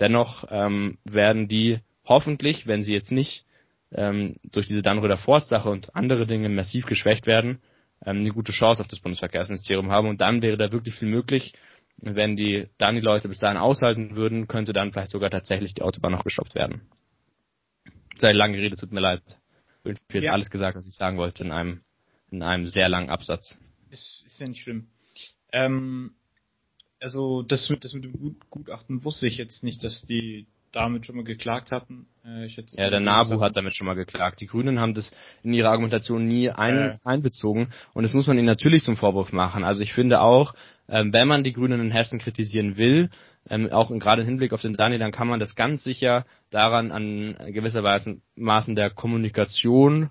Dennoch 0.00 0.44
ähm, 0.50 0.98
werden 1.04 1.48
die 1.48 1.80
hoffentlich, 2.04 2.66
wenn 2.66 2.82
sie 2.82 2.92
jetzt 2.92 3.12
nicht 3.12 3.44
ähm, 3.92 4.36
durch 4.44 4.66
diese 4.66 4.82
Dannröder 4.82 5.18
Forstsache 5.18 5.70
und 5.70 5.94
andere 5.94 6.26
Dinge 6.26 6.48
massiv 6.48 6.86
geschwächt 6.86 7.26
werden, 7.26 7.60
ähm, 8.04 8.18
eine 8.18 8.30
gute 8.30 8.52
Chance 8.52 8.82
auf 8.82 8.88
das 8.88 9.00
Bundesverkehrsministerium 9.00 9.90
haben. 9.90 10.08
Und 10.08 10.20
dann 10.20 10.42
wäre 10.42 10.56
da 10.56 10.72
wirklich 10.72 10.94
viel 10.94 11.08
möglich. 11.08 11.54
Wenn 11.96 12.36
die 12.36 12.66
dann 12.76 12.96
die 12.96 13.00
Leute 13.00 13.28
bis 13.28 13.38
dahin 13.38 13.56
aushalten 13.56 14.16
würden, 14.16 14.48
könnte 14.48 14.72
dann 14.72 14.92
vielleicht 14.92 15.12
sogar 15.12 15.30
tatsächlich 15.30 15.74
die 15.74 15.82
Autobahn 15.82 16.12
noch 16.12 16.24
gestoppt 16.24 16.54
werden. 16.54 16.82
Sei 18.16 18.32
lange 18.32 18.58
Rede, 18.58 18.76
tut 18.76 18.92
mir 18.92 19.00
leid. 19.00 19.22
Ich 19.84 19.90
habe 19.90 19.98
jetzt 20.14 20.24
ja. 20.24 20.32
alles 20.32 20.50
gesagt, 20.50 20.76
was 20.76 20.86
ich 20.86 20.94
sagen 20.94 21.18
wollte 21.18 21.44
in 21.44 21.52
einem 21.52 21.82
in 22.30 22.42
einem 22.42 22.66
sehr 22.66 22.88
langen 22.88 23.10
Absatz. 23.10 23.56
Ist, 23.90 24.24
ist 24.26 24.40
ja 24.40 24.48
nicht 24.48 24.62
schlimm. 24.62 24.88
Ähm, 25.52 26.16
also 27.04 27.42
das 27.42 27.68
mit, 27.68 27.84
das 27.84 27.92
mit 27.92 28.04
dem 28.04 28.36
Gutachten 28.48 29.04
wusste 29.04 29.26
ich 29.26 29.36
jetzt 29.36 29.62
nicht, 29.62 29.84
dass 29.84 30.06
die 30.06 30.46
damit 30.72 31.04
schon 31.04 31.16
mal 31.16 31.24
geklagt 31.24 31.70
hatten. 31.70 32.06
Äh, 32.24 32.46
ja, 32.46 32.90
der 32.90 32.98
NABU 32.98 33.40
hat 33.40 33.56
damit 33.56 33.76
schon 33.76 33.86
mal 33.86 33.94
geklagt. 33.94 34.40
Die 34.40 34.46
Grünen 34.46 34.80
haben 34.80 34.94
das 34.94 35.12
in 35.42 35.52
ihrer 35.52 35.68
Argumentation 35.68 36.26
nie 36.26 36.50
ein, 36.50 36.76
äh. 36.76 36.96
einbezogen 37.04 37.68
und 37.92 38.04
das 38.04 38.14
muss 38.14 38.26
man 38.26 38.38
ihnen 38.38 38.46
natürlich 38.46 38.82
zum 38.82 38.96
Vorwurf 38.96 39.32
machen. 39.32 39.64
Also 39.64 39.82
ich 39.82 39.92
finde 39.92 40.20
auch, 40.20 40.54
ähm, 40.88 41.12
wenn 41.12 41.28
man 41.28 41.44
die 41.44 41.52
Grünen 41.52 41.80
in 41.80 41.90
Hessen 41.90 42.18
kritisieren 42.18 42.78
will, 42.78 43.10
ähm, 43.50 43.70
auch 43.70 43.90
gerade 43.98 44.22
im 44.22 44.28
Hinblick 44.28 44.54
auf 44.54 44.62
den 44.62 44.72
Daniel, 44.72 44.98
dann 44.98 45.12
kann 45.12 45.28
man 45.28 45.40
das 45.40 45.54
ganz 45.54 45.84
sicher 45.84 46.24
daran 46.50 46.90
an 46.90 47.36
gewisser 47.52 47.82
Weise 47.82 48.22
Maßen 48.34 48.74
der 48.74 48.88
Kommunikation 48.88 50.08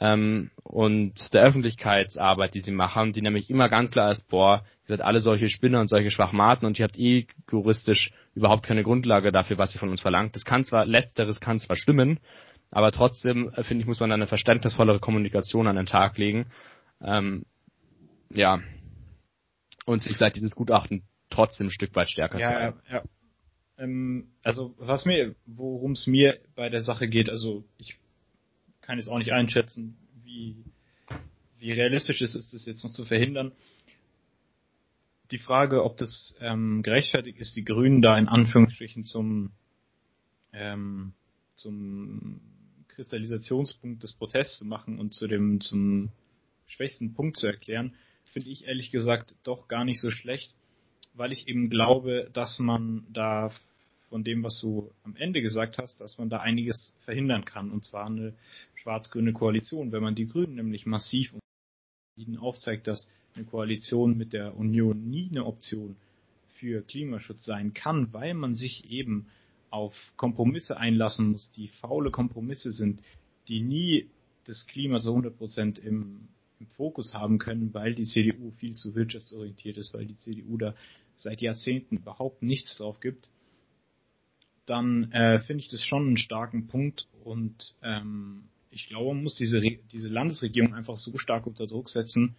ähm, 0.00 0.50
und 0.62 1.34
der 1.34 1.42
Öffentlichkeitsarbeit, 1.42 2.54
die 2.54 2.60
sie 2.60 2.72
machen, 2.72 3.12
die 3.12 3.22
nämlich 3.22 3.50
immer 3.50 3.68
ganz 3.68 3.90
klar 3.90 4.12
ist, 4.12 4.28
boah, 4.28 4.64
ihr 4.84 4.96
seid 4.96 5.00
alle 5.00 5.20
solche 5.20 5.48
Spinner 5.48 5.80
und 5.80 5.88
solche 5.88 6.10
Schwachmaten 6.10 6.66
und 6.66 6.78
ihr 6.78 6.84
habt 6.84 6.98
eh 6.98 7.26
juristisch 7.50 8.12
überhaupt 8.34 8.64
keine 8.64 8.84
Grundlage 8.84 9.32
dafür, 9.32 9.58
was 9.58 9.74
ihr 9.74 9.80
von 9.80 9.88
uns 9.88 10.00
verlangt. 10.00 10.36
Das 10.36 10.44
kann 10.44 10.64
zwar, 10.64 10.86
letzteres 10.86 11.40
kann 11.40 11.58
zwar 11.58 11.76
stimmen, 11.76 12.20
aber 12.70 12.92
trotzdem, 12.92 13.50
äh, 13.54 13.64
finde 13.64 13.82
ich, 13.82 13.86
muss 13.86 14.00
man 14.00 14.12
eine 14.12 14.26
verständnisvollere 14.26 15.00
Kommunikation 15.00 15.66
an 15.66 15.76
den 15.76 15.86
Tag 15.86 16.18
legen. 16.18 16.46
Ähm, 17.02 17.44
ja. 18.30 18.60
Und 19.86 20.02
sich 20.02 20.16
vielleicht 20.16 20.36
dieses 20.36 20.54
Gutachten 20.54 21.02
trotzdem 21.30 21.68
ein 21.68 21.70
Stück 21.70 21.96
weit 21.96 22.10
stärker 22.10 22.38
ja, 22.38 22.50
zeigen. 22.50 22.80
Ja, 22.88 22.94
ja. 22.96 23.02
Ähm, 23.78 24.32
also 24.42 24.74
was 24.78 25.06
mir, 25.06 25.34
worum 25.46 25.92
es 25.92 26.06
mir 26.06 26.38
bei 26.54 26.68
der 26.68 26.80
Sache 26.80 27.08
geht, 27.08 27.30
also 27.30 27.64
ich 27.78 27.96
kann 28.88 28.96
jetzt 28.96 29.10
auch 29.10 29.18
nicht 29.18 29.32
einschätzen, 29.32 29.98
wie, 30.24 30.64
wie 31.58 31.72
realistisch 31.72 32.22
es 32.22 32.34
ist, 32.34 32.54
das 32.54 32.64
jetzt 32.64 32.82
noch 32.84 32.92
zu 32.92 33.04
verhindern. 33.04 33.52
Die 35.30 35.36
Frage, 35.36 35.84
ob 35.84 35.98
das 35.98 36.34
ähm, 36.40 36.82
gerechtfertigt 36.82 37.38
ist, 37.38 37.54
die 37.54 37.66
Grünen 37.66 38.00
da 38.00 38.16
in 38.16 38.28
Anführungsstrichen 38.28 39.04
zum, 39.04 39.50
ähm, 40.54 41.12
zum 41.54 42.40
Kristallisationspunkt 42.88 44.02
des 44.02 44.14
Protests 44.14 44.60
zu 44.60 44.64
machen 44.64 44.98
und 44.98 45.12
zu 45.12 45.26
dem 45.26 45.60
zum 45.60 46.08
schwächsten 46.64 47.12
Punkt 47.12 47.36
zu 47.36 47.46
erklären, 47.46 47.94
finde 48.32 48.48
ich 48.48 48.64
ehrlich 48.64 48.90
gesagt 48.90 49.34
doch 49.42 49.68
gar 49.68 49.84
nicht 49.84 50.00
so 50.00 50.08
schlecht, 50.08 50.54
weil 51.12 51.30
ich 51.32 51.46
eben 51.46 51.68
glaube, 51.68 52.30
dass 52.32 52.58
man 52.58 53.04
da 53.10 53.50
von 54.08 54.24
dem, 54.24 54.42
was 54.42 54.58
du 54.60 54.90
am 55.04 55.14
Ende 55.16 55.42
gesagt 55.42 55.76
hast, 55.76 56.00
dass 56.00 56.16
man 56.16 56.30
da 56.30 56.38
einiges 56.38 56.96
verhindern 57.04 57.44
kann, 57.44 57.70
und 57.70 57.84
zwar 57.84 58.06
eine 58.06 58.32
schwarz-grüne 58.88 59.34
Koalition. 59.34 59.92
Wenn 59.92 60.02
man 60.02 60.14
die 60.14 60.26
Grünen 60.26 60.54
nämlich 60.54 60.86
massiv 60.86 61.34
ihnen 62.16 62.38
aufzeigt, 62.38 62.86
dass 62.86 63.10
eine 63.34 63.44
Koalition 63.44 64.16
mit 64.16 64.32
der 64.32 64.56
Union 64.56 65.10
nie 65.10 65.28
eine 65.30 65.44
Option 65.44 65.96
für 66.54 66.82
Klimaschutz 66.82 67.44
sein 67.44 67.74
kann, 67.74 68.12
weil 68.14 68.32
man 68.32 68.54
sich 68.54 68.90
eben 68.90 69.26
auf 69.70 69.94
Kompromisse 70.16 70.78
einlassen 70.78 71.32
muss, 71.32 71.52
die 71.52 71.68
faule 71.68 72.10
Kompromisse 72.10 72.72
sind, 72.72 73.02
die 73.46 73.60
nie 73.60 74.08
das 74.44 74.66
Klima 74.66 74.98
zu 75.00 75.10
100 75.10 75.36
Prozent 75.36 75.78
im, 75.78 76.28
im 76.58 76.66
Fokus 76.68 77.12
haben 77.12 77.38
können, 77.38 77.74
weil 77.74 77.94
die 77.94 78.06
CDU 78.06 78.52
viel 78.52 78.74
zu 78.74 78.94
wirtschaftsorientiert 78.94 79.76
ist, 79.76 79.92
weil 79.92 80.06
die 80.06 80.16
CDU 80.16 80.56
da 80.56 80.74
seit 81.14 81.42
Jahrzehnten 81.42 81.98
überhaupt 81.98 82.42
nichts 82.42 82.78
drauf 82.78 83.00
gibt, 83.00 83.28
dann 84.64 85.12
äh, 85.12 85.38
finde 85.40 85.62
ich 85.62 85.68
das 85.68 85.84
schon 85.84 86.06
einen 86.06 86.16
starken 86.16 86.68
Punkt 86.68 87.08
und 87.24 87.76
ähm, 87.82 88.44
ich 88.70 88.88
glaube, 88.88 89.14
man 89.14 89.22
muss 89.22 89.36
diese, 89.36 89.60
diese 89.60 90.08
Landesregierung 90.08 90.74
einfach 90.74 90.96
so 90.96 91.16
stark 91.18 91.46
unter 91.46 91.66
Druck 91.66 91.88
setzen, 91.88 92.36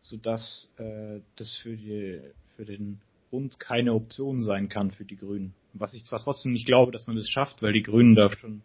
sodass 0.00 0.72
äh, 0.76 1.20
das 1.36 1.56
für, 1.56 1.76
die, 1.76 2.20
für 2.56 2.64
den 2.64 3.00
Bund 3.30 3.58
keine 3.58 3.94
Option 3.94 4.42
sein 4.42 4.68
kann 4.68 4.90
für 4.90 5.04
die 5.04 5.16
Grünen. 5.16 5.54
Was 5.72 5.94
ich 5.94 6.04
zwar 6.04 6.20
trotzdem 6.20 6.52
nicht 6.52 6.66
glaube, 6.66 6.92
dass 6.92 7.06
man 7.06 7.16
das 7.16 7.28
schafft, 7.28 7.62
weil 7.62 7.72
die 7.72 7.82
Grünen 7.82 8.14
da 8.14 8.30
schon, 8.30 8.62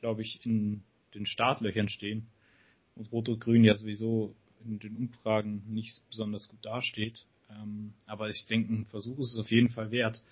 glaube 0.00 0.22
ich, 0.22 0.40
in 0.44 0.82
den 1.14 1.26
Startlöchern 1.26 1.88
stehen 1.88 2.26
und 2.94 3.10
Rot 3.10 3.28
und 3.28 3.40
Grün 3.40 3.64
ja 3.64 3.74
sowieso 3.74 4.34
in 4.64 4.78
den 4.78 4.96
Umfragen 4.96 5.62
nicht 5.68 6.02
besonders 6.08 6.48
gut 6.48 6.64
dasteht. 6.64 7.24
Ähm, 7.50 7.92
aber 8.06 8.28
ich 8.28 8.46
denke, 8.46 8.72
ein 8.72 8.86
Versuch 8.86 9.18
ist 9.18 9.32
es 9.32 9.38
auf 9.38 9.50
jeden 9.50 9.70
Fall 9.70 9.90
wert. 9.90 10.22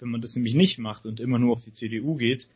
Wenn 0.00 0.10
man 0.10 0.20
das 0.20 0.34
nämlich 0.34 0.54
nicht 0.54 0.78
macht 0.78 1.06
und 1.06 1.20
immer 1.20 1.38
nur 1.38 1.56
auf 1.56 1.64
die 1.64 1.72
CDU 1.72 2.16
geht, 2.16 2.48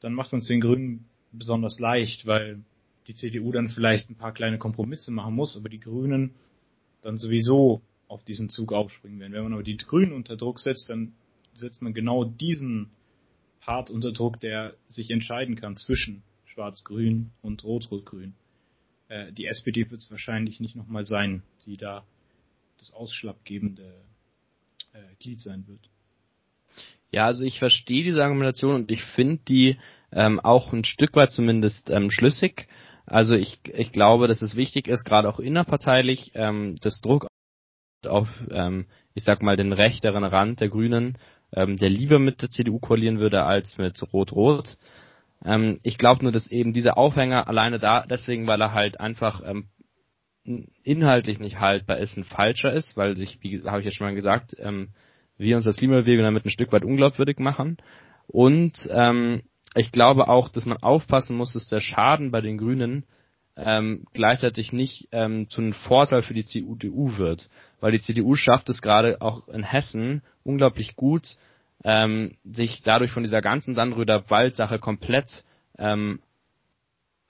dann 0.00 0.14
macht 0.14 0.32
man 0.32 0.40
es 0.40 0.48
den 0.48 0.60
Grünen 0.60 1.04
besonders 1.32 1.78
leicht, 1.78 2.26
weil 2.26 2.60
die 3.06 3.14
CDU 3.14 3.52
dann 3.52 3.68
vielleicht 3.68 4.10
ein 4.10 4.16
paar 4.16 4.32
kleine 4.32 4.58
Kompromisse 4.58 5.10
machen 5.10 5.34
muss, 5.34 5.56
aber 5.56 5.68
die 5.68 5.80
Grünen 5.80 6.34
dann 7.02 7.18
sowieso 7.18 7.82
auf 8.08 8.22
diesen 8.24 8.48
Zug 8.48 8.72
aufspringen 8.72 9.18
werden. 9.18 9.32
Wenn 9.32 9.42
man 9.44 9.54
aber 9.54 9.62
die 9.62 9.76
Grünen 9.76 10.12
unter 10.12 10.36
Druck 10.36 10.60
setzt, 10.60 10.88
dann 10.90 11.14
setzt 11.56 11.82
man 11.82 11.94
genau 11.94 12.24
diesen 12.24 12.90
Part 13.60 13.90
unter 13.90 14.12
Druck, 14.12 14.40
der 14.40 14.74
sich 14.88 15.10
entscheiden 15.10 15.56
kann 15.56 15.76
zwischen 15.76 16.22
Schwarz-Grün 16.46 17.30
und 17.42 17.64
Rot-Rot-Grün. 17.64 18.34
Äh, 19.08 19.32
die 19.32 19.46
SPD 19.46 19.90
wird 19.90 20.00
es 20.00 20.10
wahrscheinlich 20.10 20.60
nicht 20.60 20.76
nochmal 20.76 21.06
sein, 21.06 21.42
die 21.64 21.76
da 21.76 22.04
das 22.78 22.92
ausschlaggebende 22.92 23.94
äh, 24.92 24.98
Glied 25.20 25.40
sein 25.40 25.66
wird. 25.66 25.88
Ja, 27.10 27.26
also 27.26 27.44
ich 27.44 27.58
verstehe 27.58 28.04
diese 28.04 28.22
Argumentation 28.22 28.74
und 28.74 28.90
ich 28.90 29.02
finde 29.02 29.40
die 29.46 29.76
ähm, 30.12 30.40
auch 30.40 30.72
ein 30.72 30.84
Stück 30.84 31.16
weit 31.16 31.30
zumindest 31.30 31.90
ähm, 31.90 32.10
schlüssig. 32.10 32.68
Also 33.06 33.34
ich, 33.34 33.60
ich 33.74 33.92
glaube, 33.92 34.28
dass 34.28 34.42
es 34.42 34.54
wichtig 34.54 34.88
ist, 34.88 35.04
gerade 35.04 35.28
auch 35.28 35.40
innerparteilich, 35.40 36.32
ähm, 36.34 36.76
das 36.80 37.00
Druck 37.00 37.26
auf, 38.06 38.28
ähm, 38.50 38.86
ich 39.14 39.24
sag 39.24 39.42
mal, 39.42 39.56
den 39.56 39.72
rechteren 39.72 40.24
Rand 40.24 40.60
der 40.60 40.68
Grünen, 40.68 41.18
ähm, 41.54 41.76
der 41.76 41.90
lieber 41.90 42.18
mit 42.18 42.42
der 42.42 42.50
CDU 42.50 42.78
koalieren 42.78 43.18
würde 43.18 43.44
als 43.44 43.78
mit 43.78 44.00
Rot-Rot. 44.12 44.76
Ähm, 45.44 45.80
ich 45.82 45.98
glaube 45.98 46.22
nur, 46.22 46.32
dass 46.32 46.50
eben 46.50 46.72
dieser 46.72 46.96
Aufhänger 46.96 47.48
alleine 47.48 47.78
da, 47.78 48.06
deswegen, 48.06 48.46
weil 48.46 48.60
er 48.60 48.72
halt 48.72 49.00
einfach 49.00 49.42
ähm, 49.44 49.68
inhaltlich 50.82 51.38
nicht 51.38 51.60
haltbar 51.60 51.98
ist, 51.98 52.16
ein 52.16 52.24
falscher 52.24 52.72
ist, 52.72 52.96
weil 52.96 53.16
sich, 53.16 53.38
wie 53.42 53.62
habe 53.64 53.80
ich 53.80 53.86
ja 53.86 53.92
schon 53.92 54.08
mal 54.08 54.14
gesagt, 54.14 54.56
ähm, 54.58 54.88
wir 55.36 55.56
uns 55.56 55.66
als 55.66 55.76
Klimabewegung 55.76 56.24
damit 56.24 56.44
ein 56.44 56.50
Stück 56.50 56.72
weit 56.72 56.84
unglaubwürdig 56.84 57.38
machen. 57.38 57.78
Und 58.26 58.88
ähm, 58.90 59.42
ich 59.74 59.92
glaube 59.92 60.28
auch, 60.28 60.48
dass 60.48 60.66
man 60.66 60.78
aufpassen 60.78 61.36
muss, 61.36 61.52
dass 61.52 61.68
der 61.68 61.80
Schaden 61.80 62.30
bei 62.30 62.40
den 62.40 62.58
Grünen 62.58 63.04
ähm, 63.56 64.06
gleichzeitig 64.12 64.72
nicht 64.72 65.08
ähm, 65.12 65.48
zu 65.48 65.60
einem 65.60 65.72
Vorteil 65.72 66.22
für 66.22 66.34
die 66.34 66.44
CDU 66.44 67.16
wird. 67.16 67.48
Weil 67.80 67.92
die 67.92 68.00
CDU 68.00 68.34
schafft 68.34 68.68
es 68.68 68.80
gerade 68.80 69.20
auch 69.20 69.48
in 69.48 69.62
Hessen 69.62 70.22
unglaublich 70.44 70.96
gut, 70.96 71.36
ähm, 71.84 72.36
sich 72.44 72.82
dadurch 72.82 73.10
von 73.10 73.22
dieser 73.22 73.40
ganzen 73.40 73.74
Dannröder 73.74 74.30
Waldsache 74.30 74.78
komplett 74.78 75.44
ähm, 75.78 76.20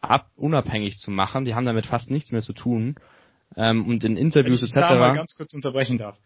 ab, 0.01 0.26
unabhängig 0.36 0.99
zu 0.99 1.11
machen. 1.11 1.45
Die 1.45 1.55
haben 1.55 1.66
damit 1.66 1.86
fast 1.86 2.11
nichts 2.11 2.32
mehr 2.32 2.43
zu 2.43 2.53
tun. 2.53 2.97
Ähm, 3.57 3.86
und 3.86 4.05
in 4.05 4.16
Interviews 4.16 4.62
Wenn 4.62 4.68
ich 4.68 4.76
etc. 4.76 4.88
Da 4.88 4.99
mal 4.99 5.14
ganz 5.14 5.34
kurz 5.36 5.55
unterbrechen 5.55 5.99
darf. 5.99 6.16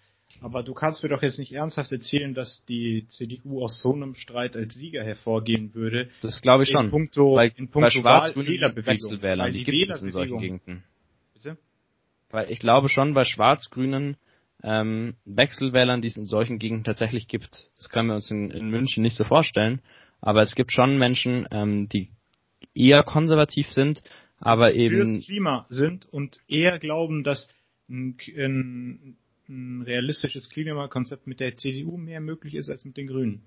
Aber 0.41 0.62
du 0.62 0.74
kannst 0.74 1.03
mir 1.03 1.09
doch 1.09 1.22
jetzt 1.22 1.39
nicht 1.39 1.53
ernsthaft 1.53 1.93
erzählen, 1.93 2.35
dass 2.35 2.64
die 2.66 3.07
CDU 3.09 3.62
aus 3.62 3.81
so 3.81 3.95
einem 3.95 4.14
Streit 4.14 4.55
als 4.57 4.74
Sieger 4.74 5.03
hervorgehen 5.03 5.74
würde. 5.74 6.11
Das 6.20 6.43
glaube 6.43 6.64
ich 6.64 6.70
schon. 6.70 6.87
In 6.87 6.91
puncto, 6.91 7.35
weil, 7.37 7.53
in 7.57 7.68
puncto 7.68 8.05
weil 8.05 8.35
Wählerbewegung. 8.35 8.87
Wechselwählern, 8.87 9.53
die, 9.53 9.64
die 9.64 9.79
gibt 9.79 9.91
es 9.91 10.03
in 10.03 10.11
solchen. 10.11 10.39
Gegenden. 10.39 10.85
Bitte? 11.33 11.57
Weil 12.31 12.51
ich 12.51 12.59
glaube 12.59 12.89
schon 12.89 13.14
bei 13.14 13.24
schwarz-grünen 13.24 14.16
ähm, 14.62 15.14
Wechselwählern, 15.24 16.03
die 16.03 16.09
es 16.09 16.16
in 16.16 16.27
solchen 16.27 16.59
Gegenden 16.59 16.85
tatsächlich 16.85 17.29
gibt. 17.29 17.70
Das 17.77 17.89
können 17.89 18.09
wir 18.09 18.14
uns 18.16 18.31
in, 18.31 18.51
in 18.51 18.68
München 18.68 19.03
nicht 19.03 19.16
so 19.16 19.24
vorstellen. 19.24 19.81
Aber 20.20 20.43
es 20.43 20.55
gibt 20.55 20.72
schon 20.72 20.99
Menschen, 20.99 21.47
ähm, 21.51 21.89
die 21.89 22.11
eher 22.74 23.03
konservativ 23.03 23.68
sind, 23.68 24.03
aber 24.39 24.74
eben 24.74 24.97
fürs 24.97 25.24
Klima 25.24 25.66
sind 25.70 26.07
und 26.07 26.41
eher 26.49 26.79
glauben, 26.79 27.22
dass 27.22 27.49
ein, 27.89 28.16
ein, 28.37 29.16
ein 29.49 29.82
realistisches 29.82 30.51
Klimakonzept 30.51 31.26
mit 31.26 31.40
der 31.40 31.57
CDU 31.57 31.97
mehr 31.97 32.20
möglich 32.20 32.55
ist 32.55 32.70
als 32.70 32.84
mit 32.84 32.97
den 32.97 33.07
Grünen. 33.07 33.42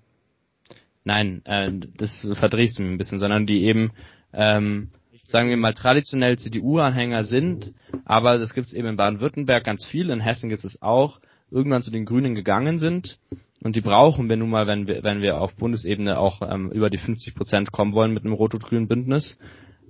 Nein, 1.04 1.42
äh, 1.44 1.72
das 1.96 2.28
verdrehst 2.34 2.78
du 2.78 2.82
mir 2.82 2.90
ein 2.90 2.98
bisschen, 2.98 3.20
sondern 3.20 3.46
die 3.46 3.64
eben, 3.64 3.92
ähm, 4.32 4.90
sagen 5.26 5.48
wir 5.48 5.56
mal, 5.56 5.74
traditionell 5.74 6.38
CDU-Anhänger 6.38 7.24
sind, 7.24 7.72
aber 8.04 8.38
das 8.38 8.54
gibt 8.54 8.68
es 8.68 8.74
eben 8.74 8.88
in 8.88 8.96
Baden-Württemberg 8.96 9.64
ganz 9.64 9.84
viel, 9.86 10.10
in 10.10 10.20
Hessen 10.20 10.48
gibt 10.50 10.64
es 10.64 10.82
auch, 10.82 11.20
irgendwann 11.50 11.82
zu 11.82 11.90
den 11.90 12.04
Grünen 12.04 12.34
gegangen 12.34 12.78
sind 12.78 13.18
und 13.62 13.76
die 13.76 13.80
brauchen 13.80 14.28
wir 14.28 14.36
nun 14.36 14.50
mal, 14.50 14.66
wenn 14.66 14.86
wir, 14.86 15.02
wenn 15.04 15.20
wir 15.20 15.40
auf 15.40 15.54
Bundesebene 15.54 16.18
auch 16.18 16.40
ähm, 16.42 16.70
über 16.70 16.88
die 16.88 16.98
50 16.98 17.34
Prozent 17.34 17.72
kommen 17.72 17.92
wollen 17.92 18.14
mit 18.14 18.24
einem 18.24 18.32
rot-rot-grünen 18.32 18.88
Bündnis. 18.88 19.38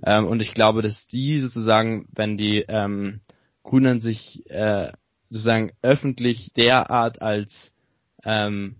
Ähm, 0.03 0.25
und 0.27 0.41
ich 0.41 0.53
glaube, 0.53 0.81
dass 0.81 1.07
die 1.07 1.39
sozusagen, 1.39 2.07
wenn 2.13 2.37
die 2.37 2.65
ähm, 2.67 3.21
Grünen 3.63 3.99
sich 4.01 4.43
äh, 4.49 4.91
sozusagen 5.31 5.71
öffentlich 5.81 6.51
derart 6.55 7.21
als 7.21 7.73
ähm, 8.23 8.75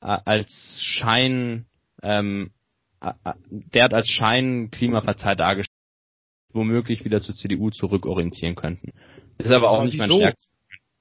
als 0.00 0.78
Schein 0.80 1.66
ähm, 2.02 2.52
derart 3.50 3.94
als 3.94 4.08
Schein 4.08 4.70
Klimapartei 4.70 5.34
dargestellt 5.34 5.74
womöglich 6.52 7.04
wieder 7.04 7.20
zur 7.20 7.34
CDU 7.34 7.70
zurückorientieren 7.70 8.54
könnten. 8.54 8.92
Ist 9.38 9.50
aber 9.50 9.70
auch 9.70 9.78
Aber 9.78 9.84
nicht 9.84 9.98
mein 9.98 10.08
wieso? 10.08 10.20
stärkstes. 10.20 10.54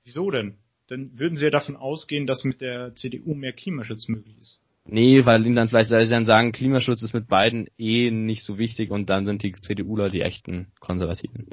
Wieso 0.03 0.31
denn? 0.31 0.57
Dann 0.87 1.17
würden 1.17 1.35
sie 1.35 1.45
ja 1.45 1.51
davon 1.51 1.75
ausgehen, 1.75 2.27
dass 2.27 2.43
mit 2.43 2.61
der 2.61 2.95
CDU 2.95 3.33
mehr 3.33 3.53
Klimaschutz 3.53 4.07
möglich 4.07 4.37
ist. 4.41 4.61
Nee, 4.85 5.25
weil 5.25 5.45
ihnen 5.45 5.55
dann 5.55 5.67
vielleicht 5.67 5.89
sie 5.89 6.09
dann 6.09 6.25
sagen, 6.25 6.53
Klimaschutz 6.53 7.01
ist 7.01 7.13
mit 7.13 7.27
beiden 7.27 7.67
eh 7.77 8.09
nicht 8.09 8.43
so 8.43 8.57
wichtig 8.57 8.89
und 8.89 9.09
dann 9.09 9.25
sind 9.25 9.43
die 9.43 9.51
CDUler 9.51 10.09
die 10.09 10.21
echten 10.21 10.67
Konservativen. 10.79 11.47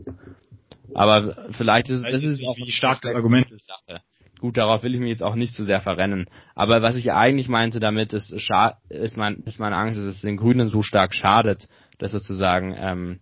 Aber 0.94 1.48
vielleicht 1.52 1.88
ist 1.88 2.04
jetzt 2.04 2.22
ist 2.22 2.44
auch 2.46 2.56
wie 2.56 2.70
stark 2.70 3.00
das 3.02 3.14
Argument. 3.14 3.46
Sache. 3.60 4.00
Gut, 4.40 4.56
darauf 4.58 4.82
will 4.82 4.94
ich 4.94 5.00
mich 5.00 5.08
jetzt 5.08 5.22
auch 5.22 5.36
nicht 5.36 5.54
zu 5.54 5.64
sehr 5.64 5.80
verrennen. 5.80 6.26
Aber 6.54 6.82
was 6.82 6.96
ich 6.96 7.12
eigentlich 7.12 7.48
meinte 7.48 7.80
damit, 7.80 8.12
ist, 8.12 8.30
ist, 8.30 9.16
mein, 9.16 9.36
ist 9.46 9.58
meine 9.58 9.76
Angst, 9.76 9.98
dass 9.98 10.04
es 10.06 10.20
den 10.20 10.36
Grünen 10.36 10.68
so 10.68 10.82
stark 10.82 11.14
schadet, 11.14 11.68
dass 11.98 12.12
sozusagen 12.12 12.74
ähm, 12.78 13.20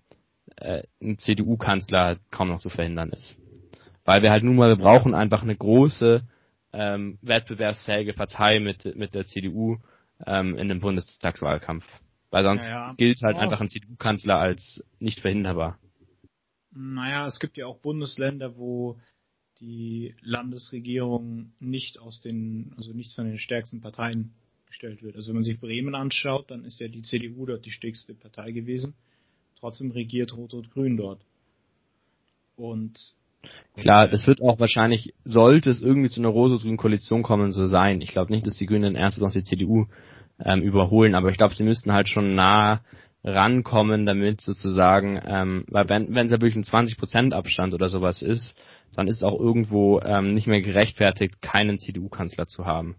äh, 0.57 0.83
ein 1.01 1.19
CDU-Kanzler 1.19 2.17
kaum 2.31 2.49
noch 2.49 2.61
zu 2.61 2.71
verhindern 2.71 3.11
ist. 3.11 3.37
Weil 4.05 4.23
wir 4.23 4.31
halt 4.31 4.43
nun 4.43 4.57
mal, 4.57 4.71
wir 4.71 4.83
brauchen 4.83 5.15
einfach 5.15 5.43
eine 5.43 5.55
große 5.55 6.23
ähm, 6.73 7.19
wettbewerbsfähige 7.23 8.15
Partei 8.15 8.59
mit, 8.59 8.97
mit 8.97 9.15
der 9.15 9.27
CDU 9.27 9.77
ähm, 10.27 10.57
in 10.57 10.69
dem 10.69 10.81
Bundestagswahlkampf. 10.81 11.85
Weil 12.31 12.45
sonst 12.45 12.65
Ja, 12.65 12.89
ja. 12.89 12.95
gilt 12.97 13.21
halt 13.23 13.37
Oh. 13.37 13.41
einfach 13.41 13.61
ein 13.61 13.69
CDU-Kanzler 13.69 14.39
als 14.39 14.83
nicht 14.99 15.21
verhinderbar. 15.21 15.79
Naja, 16.75 17.27
es 17.27 17.39
gibt 17.39 17.57
ja 17.57 17.67
auch 17.67 17.79
Bundesländer, 17.79 18.57
wo 18.57 18.99
die 19.61 20.15
Landesregierung 20.21 21.53
nicht 21.61 21.99
aus 21.99 22.21
den, 22.21 22.73
also 22.77 22.93
nicht 22.93 23.15
von 23.15 23.27
den 23.27 23.39
stärksten 23.39 23.81
Parteien 23.81 24.33
gestellt 24.67 25.03
wird. 25.03 25.17
Also 25.17 25.29
wenn 25.29 25.37
man 25.37 25.45
sich 25.45 25.61
Bremen 25.61 25.95
anschaut, 25.95 26.51
dann 26.51 26.65
ist 26.65 26.81
ja 26.81 26.89
die 26.89 27.03
CDU 27.03 27.47
dort 27.47 27.65
die 27.65 27.71
stärkste 27.71 28.15
Partei 28.15 28.53
gewesen. 28.53 28.95
Trotzdem 29.61 29.93
regiert 29.93 30.37
Rot-Rot-Grün 30.37 30.97
dort. 30.97 31.21
Und 32.57 32.99
Klar, 33.77 34.09
das 34.09 34.27
wird 34.27 34.41
auch 34.41 34.61
wahrscheinlich, 34.61 35.15
sollte 35.25 35.71
es 35.71 35.83
irgendwie 35.83 36.11
zu 36.11 36.21
einer 36.21 36.29
rot-grünen 36.29 36.77
Koalition 36.77 37.23
kommen, 37.23 37.53
so 37.53 37.67
sein. 37.67 38.01
Ich 38.01 38.11
glaube 38.11 38.33
nicht, 38.33 38.47
dass 38.47 38.57
die 38.57 38.67
Grünen 38.67 38.95
ernsthaft 38.95 39.23
noch 39.23 39.33
die 39.33 39.43
CDU 39.43 39.87
ähm, 40.39 40.63
überholen, 40.63 41.15
aber 41.15 41.31
ich 41.31 41.37
glaube, 41.37 41.55
sie 41.55 41.65
müssten 41.65 41.93
halt 41.93 42.09
schon 42.09 42.35
nah 42.35 42.83
rankommen, 43.25 44.05
damit 44.05 44.41
sozusagen, 44.41 45.21
ähm, 45.25 45.65
weil 45.69 45.89
wenn 45.89 46.15
wenn 46.15 46.27
es 46.27 46.33
ja 46.33 46.41
wirklich 46.41 46.57
ein 46.57 46.65
20% 46.65 47.33
Abstand 47.33 47.73
oder 47.75 47.89
sowas 47.89 48.21
ist, 48.21 48.57
dann 48.95 49.09
ist 49.09 49.23
auch 49.25 49.39
irgendwo 49.39 50.01
ähm, 50.01 50.35
nicht 50.35 50.47
mehr 50.47 50.61
gerechtfertigt, 50.61 51.41
keinen 51.41 51.79
CDU-Kanzler 51.79 52.47
zu 52.47 52.67
haben, 52.67 52.97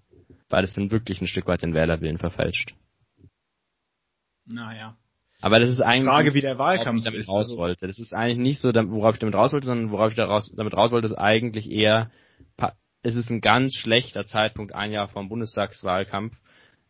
weil 0.50 0.64
es 0.64 0.74
dann 0.74 0.92
wirklich 0.92 1.22
ein 1.22 1.28
Stück 1.28 1.48
weit 1.48 1.62
den 1.62 1.74
Wählerwillen 1.74 2.18
verfälscht. 2.18 2.74
naja. 4.46 4.98
Aber 5.42 5.60
das 5.60 5.70
ist 5.70 5.82
eigentlich 5.82 6.06
Frage, 6.06 6.34
wie 6.34 6.42
der 6.42 6.58
Wahlkampf 6.58 7.04
damit 7.04 7.20
ist, 7.20 7.28
raus 7.28 7.50
also- 7.50 7.58
wollte. 7.58 7.86
Das 7.86 8.00
ist 8.00 8.14
eigentlich 8.14 8.38
nicht 8.38 8.60
so, 8.60 8.70
worauf 8.70 9.16
ich 9.16 9.20
damit 9.20 9.36
raus 9.36 9.52
wollte, 9.52 9.66
sondern 9.66 9.92
worauf 9.92 10.12
ich 10.12 10.16
daraus, 10.16 10.54
damit 10.56 10.74
raus 10.74 10.92
wollte, 10.92 11.08
ist 11.08 11.18
eigentlich 11.18 11.70
eher, 11.70 12.12
es 13.02 13.16
ist 13.16 13.30
ein 13.30 13.42
ganz 13.42 13.76
schlechter 13.76 14.24
Zeitpunkt, 14.24 14.74
ein 14.74 14.94
Jahr 14.94 15.10
vor 15.10 15.22
dem 15.22 15.28
Bundestagswahlkampf, 15.28 16.38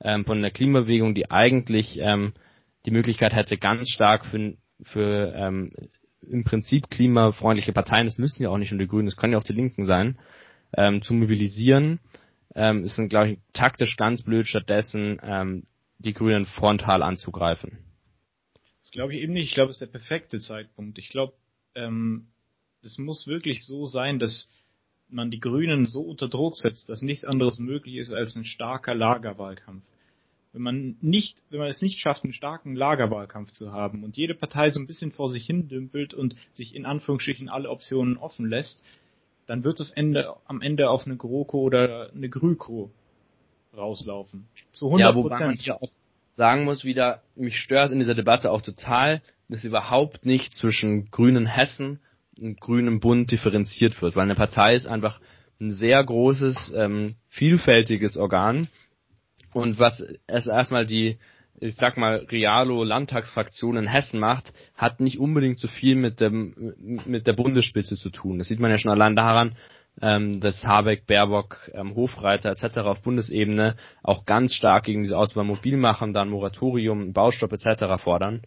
ähm, 0.02 0.24
von 0.24 0.40
der 0.44 0.52
Klimabewegung, 0.52 1.16
die 1.16 1.32
eigentlich 1.32 1.98
ähm, 2.00 2.34
die 2.86 2.92
Möglichkeit 2.92 3.34
hätte, 3.34 3.58
ganz 3.58 3.90
stark 3.90 4.26
für, 4.26 4.56
für 4.84 5.34
ähm, 5.36 5.72
im 6.22 6.44
Prinzip 6.44 6.90
klimafreundliche 6.90 7.74
Parteien, 7.74 8.06
das 8.06 8.18
müssen 8.18 8.44
ja 8.44 8.50
auch 8.50 8.58
nicht 8.58 8.72
nur 8.72 8.80
die 8.80 8.88
Grünen, 8.88 9.06
das 9.06 9.18
können 9.18 9.34
ja 9.34 9.40
auch 9.40 9.44
die 9.44 9.54
Linken 9.54 9.86
sein, 9.86 10.20
ähm, 10.76 11.02
zu 11.02 11.14
mobilisieren. 11.14 12.00
Ähm, 12.56 12.84
ist 12.84 12.98
dann, 12.98 13.10
glaube 13.10 13.32
ich, 13.32 13.40
taktisch 13.54 13.98
ganz 13.98 14.22
blöd, 14.22 14.48
stattdessen 14.48 15.20
ähm, 15.24 15.64
die 15.98 16.14
Grünen 16.14 16.46
frontal 16.46 17.02
anzugreifen. 17.02 17.80
Das 18.82 18.92
glaube 18.92 19.16
ich 19.16 19.22
eben 19.22 19.34
nicht. 19.34 19.50
Ich 19.50 19.56
glaube, 19.56 19.72
es 19.72 19.78
ist 19.78 19.82
der 19.82 19.98
perfekte 19.98 20.40
Zeitpunkt. 20.40 21.00
Ich 21.00 21.10
glaube, 21.10 21.34
ähm, 21.74 22.28
es 22.84 22.98
muss 22.98 23.28
wirklich 23.28 23.66
so 23.66 23.88
sein, 23.88 24.20
dass 24.20 24.50
man 25.10 25.32
die 25.32 25.40
Grünen 25.40 25.88
so 25.88 26.02
unter 26.02 26.28
Druck 26.28 26.56
setzt, 26.58 26.90
dass 26.90 27.02
nichts 27.02 27.24
anderes 27.24 27.60
möglich 27.60 27.96
ist 27.96 28.14
als 28.14 28.36
ein 28.36 28.46
starker 28.46 28.94
Lagerwahlkampf. 28.94 29.84
Wenn 30.54 30.62
man 30.62 30.96
nicht, 31.02 31.38
wenn 31.50 31.60
man 31.60 31.68
es 31.68 31.82
nicht 31.82 32.00
schafft, 32.00 32.24
einen 32.24 32.32
starken 32.32 32.76
Lagerwahlkampf 32.76 33.52
zu 33.52 33.72
haben 33.72 34.04
und 34.04 34.16
jede 34.18 34.36
Partei 34.36 34.70
so 34.70 34.80
ein 34.80 34.86
bisschen 34.86 35.12
vor 35.12 35.30
sich 35.30 35.46
hin 35.46 35.68
dümpelt 35.68 36.14
und 36.14 36.36
sich 36.52 36.76
in 36.76 36.86
Anführungsstrichen 36.86 37.50
alle 37.50 37.70
Optionen 37.70 38.18
offen 38.18 38.48
lässt, 38.48 38.84
dann 39.48 39.64
wird 39.64 39.80
es 39.80 39.90
Ende, 39.92 40.36
am 40.46 40.62
Ende 40.62 40.90
auf 40.90 41.06
eine 41.08 41.18
GroKo 41.18 41.60
oder 41.60 42.12
eine 42.14 42.30
GRÜKO 42.30 42.92
rauslaufen. 43.76 44.48
Zu 44.72 44.86
100 44.86 45.10
Ja, 45.10 45.16
wobei 45.16 45.40
man 45.40 45.56
hier 45.58 45.82
auch 45.82 45.90
sagen 46.34 46.66
muss 46.66 46.84
wieder, 46.84 47.22
mich 47.36 47.58
stört 47.58 47.92
in 47.92 48.00
dieser 48.00 48.16
Debatte 48.16 48.52
auch 48.52 48.62
total, 48.62 49.22
dass 49.50 49.64
überhaupt 49.64 50.26
nicht 50.26 50.56
zwischen 50.56 51.10
grünen 51.12 51.48
Hessen 51.48 52.00
und 52.38 52.60
grünem 52.60 53.00
Bund 53.00 53.32
differenziert 53.32 54.02
wird, 54.02 54.16
weil 54.16 54.24
eine 54.24 54.36
Partei 54.36 54.76
ist 54.76 54.88
einfach 54.88 55.20
ein 55.60 55.72
sehr 55.72 56.04
großes, 56.04 56.74
ähm, 56.76 57.16
vielfältiges 57.30 58.18
Organ 58.18 58.68
und 59.54 59.80
was 59.80 60.04
es 60.28 60.48
erstmal 60.48 60.86
die, 60.86 61.18
ich 61.60 61.76
sag 61.76 61.98
mal, 61.98 62.26
Realo-Landtagsfraktion 62.30 63.78
in 63.78 63.88
Hessen 63.88 64.20
macht, 64.20 64.54
hat 64.76 65.00
nicht 65.00 65.20
unbedingt 65.20 65.60
so 65.60 65.68
viel 65.68 65.96
mit 65.96 66.20
dem, 66.20 66.74
mit 67.06 67.28
der 67.28 67.34
Bundesspitze 67.34 67.96
zu 67.96 68.10
tun. 68.10 68.40
Das 68.40 68.48
sieht 68.48 68.60
man 68.60 68.72
ja 68.72 68.80
schon 68.80 68.92
allein 68.92 69.16
daran, 69.16 69.56
ähm, 70.02 70.40
dass 70.40 70.66
Habeck, 70.66 71.06
Baerbock, 71.06 71.72
ähm, 71.74 71.96
Hofreiter 71.96 72.52
etc. 72.52 72.80
auf 72.80 73.02
Bundesebene 73.02 73.76
auch 74.02 74.26
ganz 74.26 74.56
stark 74.56 74.86
gegen 74.86 75.04
diese 75.04 75.18
Automobilmacher, 75.18 76.08
dann 76.12 76.30
Moratorium, 76.30 77.14
Baustopp 77.14 77.54
etc. 77.54 78.02
fordern. 78.02 78.42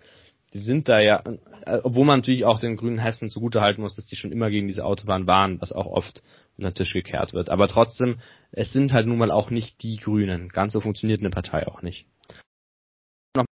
die 0.52 0.58
sind 0.58 0.88
da 0.88 1.00
ja, 1.00 1.22
äh, 1.66 1.78
obwohl 1.82 2.04
man 2.04 2.20
natürlich 2.20 2.44
auch 2.44 2.58
den 2.58 2.76
grünen 2.76 2.98
Hessen 2.98 3.28
zugutehalten 3.28 3.82
muss, 3.82 3.94
dass 3.94 4.06
die 4.06 4.16
schon 4.16 4.32
immer 4.32 4.50
gegen 4.50 4.68
diese 4.68 4.84
Autobahn 4.84 5.26
waren, 5.26 5.60
was 5.60 5.72
auch 5.72 5.86
oft 5.86 6.22
unter 6.56 6.70
den 6.70 6.74
Tisch 6.74 6.92
gekehrt 6.92 7.32
wird. 7.32 7.50
Aber 7.50 7.68
trotzdem, 7.68 8.18
es 8.50 8.72
sind 8.72 8.92
halt 8.92 9.06
nun 9.06 9.18
mal 9.18 9.30
auch 9.30 9.50
nicht 9.50 9.82
die 9.82 9.96
Grünen. 9.96 10.48
Ganz 10.48 10.72
so 10.72 10.80
funktioniert 10.80 11.20
eine 11.20 11.30
Partei 11.30 11.66
auch 11.66 11.82
nicht. 11.82 12.06
Noch 13.34 13.44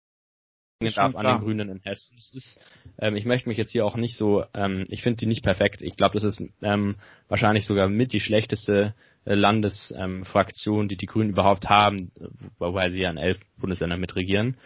an 1.14 1.26
den 1.26 1.44
Grünen 1.44 1.68
in 1.68 1.80
Hessen. 1.84 2.16
Ist, 2.16 2.58
ähm, 2.98 3.14
ich 3.16 3.24
möchte 3.24 3.48
mich 3.48 3.58
jetzt 3.58 3.70
hier 3.70 3.86
auch 3.86 3.96
nicht 3.96 4.16
so, 4.16 4.44
ähm, 4.54 4.84
ich 4.88 5.02
finde 5.02 5.18
die 5.18 5.26
nicht 5.26 5.44
perfekt. 5.44 5.82
Ich 5.82 5.96
glaube, 5.96 6.14
das 6.14 6.24
ist 6.24 6.42
ähm, 6.62 6.96
wahrscheinlich 7.28 7.66
sogar 7.66 7.88
mit 7.88 8.12
die 8.12 8.20
schlechteste 8.20 8.94
äh, 9.24 9.34
Landesfraktion, 9.34 10.88
die 10.88 10.96
die 10.96 11.06
Grünen 11.06 11.30
überhaupt 11.30 11.68
haben, 11.68 12.10
wobei 12.58 12.90
sie 12.90 13.02
ja 13.02 13.10
in 13.10 13.18
elf 13.18 13.38
Bundesländern 13.58 14.00
mitregieren. 14.00 14.56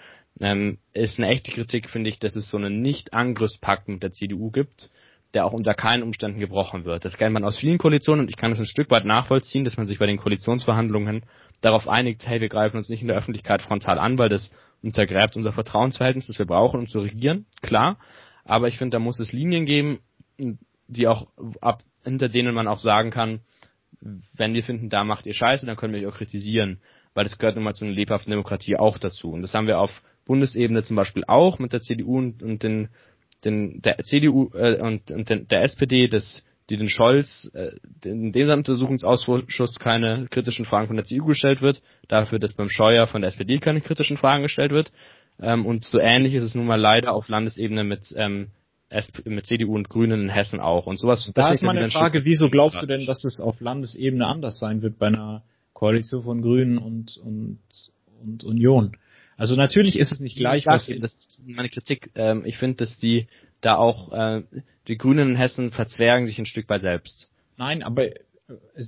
Ähm, 0.41 0.79
ist 0.93 1.19
eine 1.19 1.29
echte 1.29 1.51
Kritik, 1.51 1.89
finde 1.89 2.11
ich, 2.11 2.19
dass 2.19 2.37
es 2.37 2.51
so 2.51 2.57
einen 2.57 2.83
Nicht-Angriffspakt 2.83 3.89
mit 3.89 4.03
der 4.03 4.13
CDU 4.13 4.51
gibt, 4.51 4.91
der 5.37 5.45
auch 5.45 5.53
unter 5.53 5.75
keinen 5.75 6.03
Umständen 6.03 6.41
gebrochen 6.41 6.87
wird. 6.87 7.05
Das 7.05 7.19
kennt 7.19 7.35
man 7.35 7.45
aus 7.45 7.59
vielen 7.59 7.77
Koalitionen 7.77 8.23
und 8.23 8.31
ich 8.31 8.39
kann 8.39 8.53
es 8.53 8.59
ein 8.59 8.65
Stück 8.65 8.91
weit 8.91 9.05
nachvollziehen, 9.05 9.65
dass 9.65 9.77
man 9.77 9.85
sich 9.85 9.99
bei 9.99 10.07
den 10.07 10.17
Koalitionsverhandlungen 10.17 11.25
darauf 11.61 11.87
einigt, 11.87 12.27
hey, 12.27 12.41
wir 12.41 12.49
greifen 12.49 12.79
uns 12.79 12.89
nicht 12.89 13.03
in 13.03 13.09
der 13.09 13.19
Öffentlichkeit 13.19 13.61
frontal 13.61 13.99
an, 13.99 14.17
weil 14.17 14.31
das 14.31 14.51
untergräbt 14.83 15.37
unser 15.37 15.53
Vertrauensverhältnis, 15.53 16.29
das 16.29 16.39
wir 16.39 16.47
brauchen, 16.47 16.81
um 16.81 16.87
zu 16.87 17.01
regieren, 17.01 17.45
klar. 17.61 17.99
Aber 18.47 18.69
ich 18.69 18.79
finde, 18.79 18.95
da 18.95 18.99
muss 18.99 19.21
es 19.21 19.33
Linien 19.33 19.67
geben, 19.67 19.99
die 20.89 21.07
auch 21.07 21.27
ab, 21.61 21.83
hinter 22.03 22.31
denen 22.31 22.55
man 22.55 22.67
auch 22.67 22.79
sagen 22.79 23.11
kann, 23.11 23.41
wenn 24.33 24.55
wir 24.55 24.65
finden, 24.65 24.89
da 24.89 25.05
macht 25.05 25.27
ihr 25.27 25.35
Scheiße, 25.35 25.67
dann 25.67 25.77
können 25.77 25.93
wir 25.93 26.01
euch 26.01 26.15
auch 26.15 26.17
kritisieren, 26.17 26.81
weil 27.13 27.25
das 27.25 27.37
gehört 27.37 27.57
nun 27.57 27.65
mal 27.65 27.75
zu 27.75 27.85
einer 27.85 27.93
lebhaften 27.93 28.31
Demokratie 28.31 28.77
auch 28.77 28.97
dazu. 28.97 29.33
Und 29.33 29.43
das 29.43 29.53
haben 29.53 29.67
wir 29.67 29.81
auf 29.81 30.03
Bundesebene 30.25 30.83
zum 30.83 30.97
Beispiel 30.97 31.25
auch 31.27 31.59
mit 31.59 31.75
der 31.75 31.81
CDU 31.81 32.17
und, 32.17 32.43
und 32.43 32.63
den, 32.63 32.89
den, 33.45 33.81
der 33.83 33.99
CDU 33.99 34.51
äh, 34.55 34.81
und, 34.81 35.11
und 35.11 35.29
den, 35.29 35.49
der 35.49 35.63
SPD, 35.63 36.09
das 36.09 36.43
die 36.69 36.77
den 36.77 36.89
Scholz, 36.89 37.51
äh, 37.55 37.71
in 38.05 38.33
dem 38.33 38.51
Untersuchungsausschuss 38.51 39.79
keine 39.79 40.27
kritischen 40.29 40.65
Fragen 40.65 40.89
von 40.89 40.97
der 40.97 41.05
CDU 41.05 41.27
gestellt 41.27 41.63
wird, 41.63 41.83
dafür, 42.09 42.39
dass 42.39 42.55
beim 42.55 42.69
Scheuer 42.69 43.07
von 43.07 43.23
der 43.23 43.29
SPD 43.29 43.59
keine 43.59 43.81
kritischen 43.81 44.17
Fragen 44.17 44.43
gestellt 44.43 44.73
wird. 44.73 44.91
Ähm, 45.41 45.65
und 45.67 45.85
so 45.85 45.99
ähnlich 45.99 46.35
ist 46.35 46.43
es 46.43 46.55
nun 46.55 46.67
mal 46.67 46.81
leider 46.81 47.13
auf 47.13 47.29
Landesebene 47.29 47.85
mit, 47.85 48.13
ähm, 48.17 48.49
mit 49.25 49.47
CDU 49.47 49.75
und 49.75 49.89
Grünen 49.89 50.23
in 50.23 50.29
Hessen 50.29 50.61
auch. 50.61 50.87
Und 50.87 50.99
sowas. 50.99 51.31
Da 51.35 51.53
ist 51.53 51.63
meine 51.63 51.91
Frage, 51.91 52.25
wieso 52.25 52.49
glaubst 52.49 52.83
du 52.83 52.87
denn, 52.87 53.07
dass 53.07 53.25
es 53.25 53.41
auf 53.41 53.61
Landesebene 53.61 54.27
anders 54.27 54.59
sein 54.59 54.83
wird 54.83 54.99
bei 54.99 55.07
einer 55.09 55.43
Koalition 55.73 56.23
von 56.23 56.43
Grünen 56.43 56.79
und, 56.79 57.17
und, 57.19 57.61
und 58.23 58.45
Union? 58.45 58.97
Also 59.37 59.55
natürlich 59.55 59.99
ist 59.99 60.13
es 60.13 60.21
nicht 60.21 60.37
gleich, 60.37 60.67
was 60.67 60.87
das 60.87 61.15
ist 61.15 61.43
meine 61.47 61.69
Kritik. 61.69 62.11
Ähm, 62.15 62.45
ich 62.45 62.57
finde, 62.57 62.77
dass 62.79 62.99
die 62.99 63.27
da 63.61 63.77
auch 63.77 64.13
äh, 64.13 64.43
die 64.89 64.97
Grünen 64.97 65.31
in 65.31 65.37
Hessen 65.37 65.71
verzwergen 65.71 66.27
sich 66.27 66.39
ein 66.39 66.47
Stück 66.47 66.69
weit 66.69 66.83
selbst. 66.83 67.29
Nein, 67.57 67.83
aber 67.83 68.07
äh, 68.07 68.15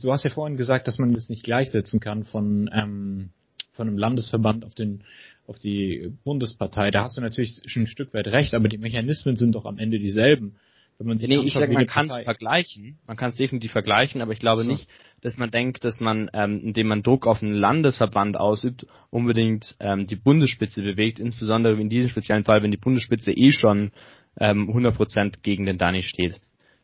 du 0.01 0.13
hast 0.13 0.25
ja 0.25 0.31
vorhin 0.31 0.57
gesagt, 0.57 0.89
dass 0.89 0.99
man 0.99 1.13
das 1.13 1.29
nicht 1.29 1.43
gleichsetzen 1.43 2.01
kann 2.01 2.25
von 2.25 2.71
ähm, 2.73 3.31
von 3.73 3.89
einem 3.89 3.99
Landesverband 3.99 4.65
auf 4.65 4.75
den 4.75 5.05
auf 5.47 5.59
die 5.59 6.13
Bundespartei. 6.25 6.91
Da 6.91 7.05
hast 7.05 7.17
du 7.17 7.21
natürlich 7.21 7.63
schon 7.67 7.85
ein 7.85 7.87
Stück 7.87 8.13
weit 8.13 8.29
recht, 8.29 8.55
aber 8.55 8.69
die 8.69 8.79
Mechanismen 8.79 9.37
sind 9.37 9.55
doch 9.55 9.65
am 9.65 9.79
Ende 9.79 9.99
dieselben. 9.99 10.57
Wenn 10.99 11.07
man 11.07 11.19
sich 11.19 11.29
nee, 11.29 11.39
ich 11.39 11.53
sage, 11.53 11.73
man 11.73 11.87
kann 11.87 12.11
es 12.11 12.23
vergleichen, 12.25 12.99
man 13.07 13.17
kann 13.17 13.29
es 13.29 13.37
definitiv 13.37 13.71
vergleichen, 13.71 14.21
aber 14.21 14.33
ich 14.33 14.41
glaube 14.41 14.63
so. 14.63 14.69
nicht, 14.69 14.89
dass 15.21 15.37
man 15.37 15.53
denkt, 15.53 15.85
dass 15.85 16.01
man, 16.01 16.29
ähm, 16.33 16.61
indem 16.61 16.89
man 16.89 17.05
Druck 17.05 17.27
auf 17.27 17.41
einen 17.41 17.55
Landesverband 17.55 18.37
ausübt, 18.37 18.85
unbedingt 19.11 19.77
ähm, 19.79 20.09
die 20.09 20.17
Bundesspitze 20.17 20.83
bewegt, 20.83 21.21
insbesondere 21.21 21.81
in 21.81 21.89
diesem 21.89 22.09
speziellen 22.09 22.45
Fall, 22.45 22.65
wenn 22.65 22.73
die 22.73 22.77
Bundesspitze 22.77 23.33
eh 23.33 23.53
schon 23.53 23.93
ähm, 24.41 24.69
100% 24.69 25.37
gegen 25.43 25.67
den 25.67 25.79
Dani 25.79 26.03
steht. 26.03 26.41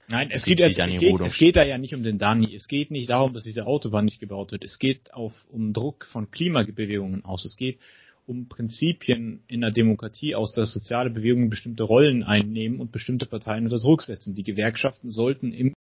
Nein, 0.07 0.31
es 0.31 0.45
geht, 0.45 0.61
jetzt, 0.61 0.79
es, 0.79 1.01
geht, 1.01 1.21
es 1.21 1.39
geht 1.39 1.57
da 1.57 1.65
ja 1.65 1.79
nicht 1.79 1.95
um 1.95 2.03
den 2.03 2.19
Dani. 2.19 2.55
Es 2.55 2.69
geht 2.69 2.91
nicht 2.91 3.11
darum, 3.11 3.33
dass 3.33 3.45
diese 3.45 3.67
Autobahn 3.67 4.05
nicht 4.05 4.21
gebaut 4.21 4.53
wird. 4.53 4.63
Es 4.63 4.79
geht 4.79 5.13
auf, 5.15 5.33
um 5.51 5.73
Druck 5.73 6.05
von 6.07 6.31
Klimabewegungen 6.31 7.25
aus. 7.25 7.45
Es 7.47 7.57
geht 7.57 7.79
um 8.27 8.49
Prinzipien 8.49 9.43
in 9.49 9.61
der 9.61 9.71
Demokratie 9.71 10.35
aus, 10.35 10.53
dass 10.53 10.73
soziale 10.73 11.11
Bewegungen 11.11 11.51
bestimmte 11.51 11.83
Rollen 11.83 12.23
einnehmen 12.23 12.81
und 12.81 12.93
bestimmte 12.93 13.27
Parteien 13.27 13.65
unter 13.65 13.79
Druck 13.79 14.03
setzen. 14.03 14.35
Die 14.35 14.43
Gewerkschaften 14.43 15.11
sollten 15.11 15.53
im 15.53 15.75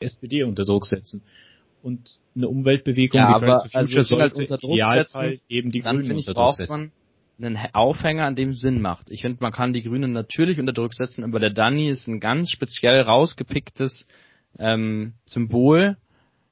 SPD 0.00 0.44
unter 0.44 0.64
Druck 0.64 0.86
setzen. 0.86 1.22
Und 1.82 2.18
eine 2.36 2.48
Umweltbewegung 2.48 3.20
ja, 3.20 3.34
wie 3.34 3.38
Fridays 3.40 3.62
for 3.62 3.80
Future 3.80 3.98
also 3.98 4.02
sollte 4.02 4.22
halt 4.22 4.34
unter 4.36 4.58
Druck 4.58 4.72
Idealfall 4.72 5.30
setzen, 5.30 5.44
eben 5.48 5.70
die 5.72 5.80
Grünen 5.80 6.12
unter 6.12 6.34
Druck 6.34 6.54
setzen 6.54 6.92
einen 7.44 7.58
Aufhänger, 7.72 8.26
an 8.26 8.36
dem 8.36 8.52
Sinn 8.54 8.80
macht. 8.80 9.10
Ich 9.10 9.22
finde, 9.22 9.38
man 9.40 9.52
kann 9.52 9.72
die 9.72 9.82
Grünen 9.82 10.12
natürlich 10.12 10.60
unter 10.60 10.72
Druck 10.72 10.94
setzen, 10.94 11.24
aber 11.24 11.40
der 11.40 11.50
Danny 11.50 11.88
ist 11.88 12.06
ein 12.06 12.20
ganz 12.20 12.50
speziell 12.50 13.00
rausgepicktes 13.00 14.06
ähm, 14.58 15.14
Symbol, 15.26 15.96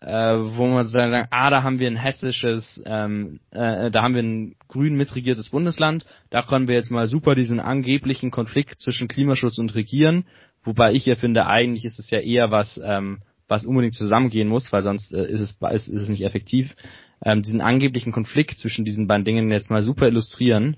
äh, 0.01 0.35
wo 0.37 0.67
man 0.67 0.87
sagen, 0.87 1.29
ah, 1.31 1.51
da 1.51 1.63
haben 1.63 1.79
wir 1.79 1.87
ein 1.87 1.97
hessisches, 1.97 2.83
ähm, 2.87 3.41
äh, 3.51 3.91
da 3.91 4.03
haben 4.03 4.15
wir 4.15 4.23
ein 4.23 4.57
grün 4.69 4.97
mitregiertes 4.97 5.51
Bundesland, 5.51 6.07
da 6.31 6.43
können 6.43 6.69
wir 6.69 6.75
jetzt 6.75 6.91
mal 6.91 7.07
super 7.07 7.35
diesen 7.35 7.61
angeblichen 7.61 8.31
Konflikt 8.31 8.81
zwischen 8.81 9.09
Klimaschutz 9.09 9.59
und 9.59 9.75
Regieren, 9.75 10.25
wobei 10.65 10.93
ich 10.93 11.05
ja 11.07 11.17
finde, 11.17 11.47
eigentlich 11.47 11.85
ist 11.85 11.99
es 11.99 12.11
ja 12.11 12.21
eher 12.21 12.51
was, 12.51 12.81
ähm, 12.83 13.19
was 13.49 13.65
unbedingt 13.65 13.95
zusammengehen 13.95 14.49
muss, 14.49 14.73
weil 14.73 14.83
sonst 14.83 15.13
äh, 15.13 15.31
ist, 15.31 15.41
es, 15.41 15.59
ist, 15.61 15.89
ist 15.89 16.03
es 16.03 16.09
nicht 16.09 16.25
effektiv 16.25 16.75
ähm, 17.25 17.43
diesen 17.43 17.61
angeblichen 17.61 18.13
Konflikt 18.13 18.59
zwischen 18.59 18.85
diesen 18.85 19.07
beiden 19.07 19.25
Dingen 19.25 19.51
jetzt 19.51 19.71
mal 19.71 19.83
super 19.83 20.09
illustrieren. 20.09 20.77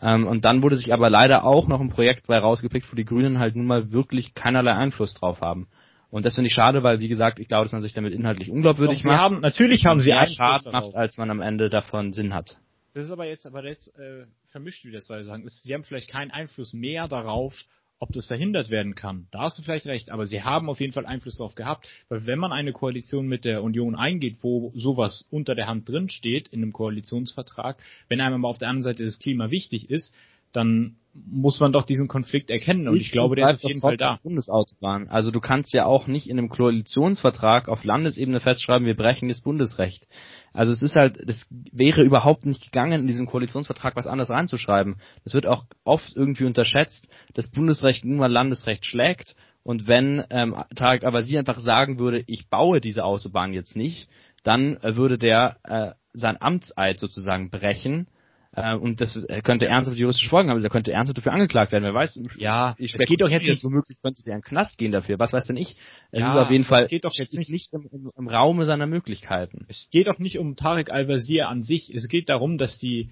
Ähm, 0.00 0.26
und 0.26 0.44
dann 0.44 0.62
wurde 0.62 0.76
sich 0.76 0.92
aber 0.92 1.10
leider 1.10 1.44
auch 1.44 1.68
noch 1.68 1.80
ein 1.80 1.90
Projekt 1.90 2.26
bei 2.26 2.38
rausgepickt, 2.38 2.90
wo 2.90 2.96
die 2.96 3.04
Grünen 3.04 3.38
halt 3.38 3.54
nun 3.54 3.66
mal 3.66 3.92
wirklich 3.92 4.34
keinerlei 4.34 4.72
Einfluss 4.72 5.14
drauf 5.14 5.40
haben. 5.40 5.68
Und 6.14 6.24
das 6.24 6.36
finde 6.36 6.46
ich 6.46 6.54
schade, 6.54 6.84
weil 6.84 7.00
wie 7.00 7.08
gesagt, 7.08 7.40
ich 7.40 7.48
glaube, 7.48 7.64
dass 7.64 7.72
man 7.72 7.82
sich 7.82 7.92
damit 7.92 8.14
inhaltlich 8.14 8.48
unglaubwürdig 8.48 9.00
Doch, 9.02 9.06
macht. 9.06 9.18
Haben, 9.18 9.40
natürlich 9.40 9.84
haben 9.84 10.00
sie 10.00 10.10
mehr 10.10 10.28
Schaden 10.28 10.70
macht, 10.70 10.94
als 10.94 11.16
man 11.16 11.28
am 11.28 11.40
Ende 11.40 11.68
davon 11.68 12.12
Sinn 12.12 12.32
hat. 12.32 12.56
Das 12.94 13.06
ist 13.06 13.10
aber 13.10 13.26
jetzt, 13.26 13.44
aber 13.46 13.64
jetzt 13.64 13.88
äh, 13.98 14.26
vermischt 14.52 14.84
wieder 14.84 15.00
zwei 15.00 15.24
Sachen. 15.24 15.42
Sie 15.48 15.74
haben 15.74 15.82
vielleicht 15.82 16.08
keinen 16.08 16.30
Einfluss 16.30 16.72
mehr 16.72 17.08
darauf, 17.08 17.64
ob 17.98 18.12
das 18.12 18.26
verhindert 18.26 18.70
werden 18.70 18.94
kann, 18.94 19.26
da 19.32 19.40
hast 19.40 19.58
du 19.58 19.62
vielleicht 19.62 19.86
recht, 19.86 20.10
aber 20.10 20.24
sie 20.24 20.42
haben 20.42 20.68
auf 20.68 20.78
jeden 20.78 20.92
Fall 20.92 21.04
Einfluss 21.04 21.38
darauf 21.38 21.56
gehabt, 21.56 21.88
weil 22.08 22.26
wenn 22.26 22.38
man 22.38 22.52
eine 22.52 22.72
Koalition 22.72 23.26
mit 23.26 23.44
der 23.44 23.64
Union 23.64 23.96
eingeht, 23.96 24.36
wo 24.42 24.70
sowas 24.76 25.26
unter 25.30 25.56
der 25.56 25.66
Hand 25.66 25.88
drin 25.88 26.08
steht 26.08 26.46
in 26.46 26.62
einem 26.62 26.72
Koalitionsvertrag, 26.72 27.76
wenn 28.08 28.20
einem 28.20 28.36
aber 28.36 28.50
auf 28.50 28.58
der 28.58 28.68
anderen 28.68 28.84
Seite 28.84 29.04
das 29.04 29.18
Klima 29.18 29.50
wichtig 29.50 29.90
ist, 29.90 30.14
dann 30.52 30.94
muss 31.14 31.60
man 31.60 31.72
doch 31.72 31.84
diesen 31.84 32.08
Konflikt 32.08 32.50
erkennen 32.50 32.88
und 32.88 32.96
ich 32.96 33.12
glaube, 33.12 33.36
der 33.36 33.50
ist 33.50 33.64
auf 33.64 33.70
jeden 33.70 33.80
Fall 33.80 33.96
da. 33.96 34.18
Bundesautobahn. 34.22 35.08
Also 35.08 35.30
du 35.30 35.40
kannst 35.40 35.72
ja 35.72 35.86
auch 35.86 36.06
nicht 36.06 36.28
in 36.28 36.38
einem 36.38 36.48
Koalitionsvertrag 36.48 37.68
auf 37.68 37.84
Landesebene 37.84 38.40
festschreiben, 38.40 38.86
wir 38.86 38.96
brechen 38.96 39.28
das 39.28 39.40
Bundesrecht. 39.40 40.06
Also 40.52 40.72
es 40.72 40.82
ist 40.82 40.96
halt, 40.96 41.18
das 41.28 41.46
wäre 41.50 42.02
überhaupt 42.02 42.46
nicht 42.46 42.62
gegangen, 42.62 43.00
in 43.00 43.06
diesen 43.06 43.26
Koalitionsvertrag 43.26 43.96
was 43.96 44.06
anderes 44.06 44.30
reinzuschreiben. 44.30 44.96
Das 45.24 45.34
wird 45.34 45.46
auch 45.46 45.64
oft 45.84 46.16
irgendwie 46.16 46.44
unterschätzt, 46.44 47.06
dass 47.34 47.48
Bundesrecht 47.48 48.04
nun 48.04 48.18
mal 48.18 48.30
Landesrecht 48.30 48.84
schlägt 48.84 49.36
und 49.62 49.86
wenn 49.86 50.22
ähm, 50.30 50.54
Tarek 50.76 51.04
Avasi 51.04 51.38
einfach 51.38 51.58
sagen 51.58 51.98
würde, 51.98 52.22
ich 52.26 52.48
baue 52.48 52.80
diese 52.80 53.04
Autobahn 53.04 53.52
jetzt 53.52 53.76
nicht, 53.76 54.08
dann 54.42 54.76
äh, 54.78 54.96
würde 54.96 55.16
der 55.16 55.56
äh, 55.64 55.92
sein 56.12 56.40
Amtseid 56.40 57.00
sozusagen 57.00 57.50
brechen 57.50 58.06
äh, 58.56 58.76
und 58.76 59.00
das 59.00 59.20
könnte 59.42 59.66
ernsthafte 59.66 60.00
juristische 60.00 60.28
Folgen 60.28 60.50
haben. 60.50 60.60
Der 60.60 60.70
könnte 60.70 60.92
ernsthaft 60.92 61.18
dafür 61.18 61.32
angeklagt 61.32 61.72
werden. 61.72 61.84
Wer 61.84 61.94
weiß, 61.94 62.20
ja, 62.36 62.76
es 62.78 62.92
geht 63.06 63.20
doch 63.20 63.28
jetzt 63.28 63.44
nicht. 63.44 63.64
Womöglich 63.64 64.00
könnte 64.00 64.22
der 64.22 64.34
in 64.34 64.40
den 64.40 64.44
Knast 64.44 64.78
gehen 64.78 64.92
dafür. 64.92 65.18
Was 65.18 65.32
weiß 65.32 65.46
denn 65.46 65.56
ich? 65.56 65.76
Es 66.12 66.20
ja, 66.20 66.32
ist 66.32 66.46
auf 66.46 66.50
jeden 66.50 66.64
Fall. 66.64 66.84
Es 66.84 66.88
geht 66.88 67.04
doch 67.04 67.14
jetzt 67.14 67.36
nicht, 67.36 67.50
nicht 67.50 67.72
im, 67.72 67.88
im, 67.90 68.10
im 68.16 68.28
Raume 68.28 68.64
seiner 68.64 68.86
Möglichkeiten. 68.86 69.64
Es 69.68 69.88
geht 69.90 70.06
doch 70.06 70.18
nicht 70.18 70.38
um 70.38 70.56
Tarek 70.56 70.90
Al-Wazir 70.90 71.48
an 71.48 71.62
sich. 71.64 71.92
Es 71.92 72.08
geht 72.08 72.30
darum, 72.30 72.58
dass 72.58 72.78
die 72.78 73.10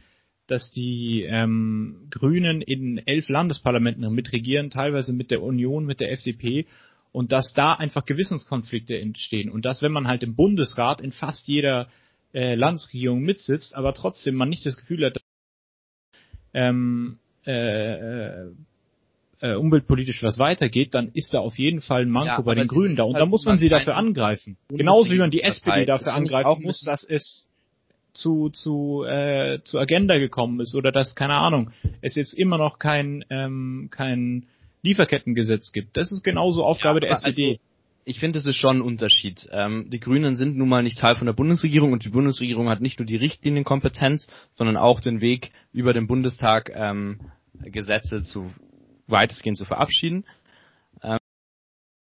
dass 0.49 0.71
die 0.71 1.23
ähm, 1.23 2.09
Grünen 2.11 2.61
in 2.61 2.99
elf 3.07 3.29
Landesparlamenten 3.29 4.13
mitregieren, 4.13 4.71
teilweise 4.71 5.13
mit 5.13 5.31
der 5.31 5.41
Union, 5.41 5.87
mit 5.87 6.01
der 6.01 6.13
FDP, 6.13 6.67
und 7.13 7.33
dass 7.33 7.55
da 7.55 7.75
einfach 7.75 8.05
Gewissenskonflikte 8.05 8.99
entstehen. 8.99 9.51
Und 9.51 9.65
dass, 9.65 9.83
wenn 9.83 9.93
man 9.93 10.09
halt 10.09 10.23
im 10.23 10.35
Bundesrat 10.35 11.01
in 11.01 11.13
fast 11.13 11.47
jeder 11.47 11.89
äh, 12.35 12.55
Landesregierung 12.55 13.23
mitsitzt, 13.23 13.75
aber 13.77 13.95
trotzdem 13.95 14.35
man 14.35 14.49
nicht 14.49 14.67
das 14.67 14.77
Gefühl 14.77 15.07
hat, 15.07 15.19
ähm, 16.55 17.19
äh, 17.45 18.47
äh, 19.43 19.55
umweltpolitisch 19.55 20.23
was 20.23 20.39
weitergeht, 20.39 20.95
dann 20.95 21.11
ist 21.15 21.35
da 21.35 21.41
auf 21.41 21.59
jeden 21.59 21.81
Fall 21.81 22.03
ein 22.03 22.11
Manko 22.11 22.29
ja, 22.29 22.41
bei 22.41 22.55
den 22.55 22.69
Grünen 22.69 22.97
da. 22.97 23.03
Und 23.03 23.15
halt 23.15 23.23
da 23.23 23.27
muss 23.27 23.45
man 23.45 23.59
sie 23.59 23.69
dafür 23.69 23.97
angreifen. 23.97 24.57
Genauso 24.69 25.13
wie 25.13 25.19
man 25.19 25.31
die 25.31 25.43
SPD 25.43 25.85
dafür 25.85 26.15
angreifen 26.15 26.63
muss, 26.63 26.81
dass 26.83 27.03
es 27.03 27.49
zu, 28.13 28.51
zu, 28.51 29.05
äh, 29.05 29.61
zu 29.65 29.79
Agenda 29.79 30.19
gekommen 30.19 30.61
ist 30.61 30.75
oder 30.75 30.93
dass, 30.93 31.15
keine 31.15 31.39
Ahnung, 31.39 31.71
es 32.03 32.15
jetzt 32.15 32.35
immer 32.35 32.59
noch 32.59 32.79
kein, 32.79 33.25
ähm, 33.31 33.89
kein 33.91 34.47
Lieferkettengesetz 34.83 35.73
gibt. 35.73 35.97
Das 35.97 36.13
ist 36.13 36.23
genauso 36.23 36.65
Aufgabe 36.65 36.99
ja, 36.99 37.01
der 37.01 37.11
SPD. 37.13 37.49
Also, 37.49 37.61
ich 38.05 38.19
finde, 38.19 38.39
es 38.39 38.47
ist 38.47 38.57
schon 38.57 38.79
ein 38.79 38.83
Unterschied. 38.83 39.49
Ähm, 39.53 39.89
die 39.91 40.01
Grünen 40.01 40.35
sind 40.35 40.57
nun 40.57 40.69
mal 40.69 40.83
nicht 40.83 40.99
Teil 40.99 41.17
von 41.17 41.27
der 41.27 41.35
Bundesregierung 41.35 41.93
und 41.93 42.05
die 42.05 42.11
Bundesregierung 42.11 42.69
hat 42.69 42.81
nicht 42.81 42.99
nur 42.99 43.07
die 43.07 43.17
Richtlinienkompetenz, 43.17 44.27
sondern 44.55 44.77
auch 44.77 45.01
den 45.01 45.21
Weg 45.21 45.53
über 45.73 45.93
den 45.93 46.07
Bundestag 46.07 46.73
ähm, 46.75 47.21
Gesetze 47.55 48.23
zu 48.23 48.51
weitestgehend 49.07 49.59
zu 49.59 49.65
verabschieden. 49.65 50.25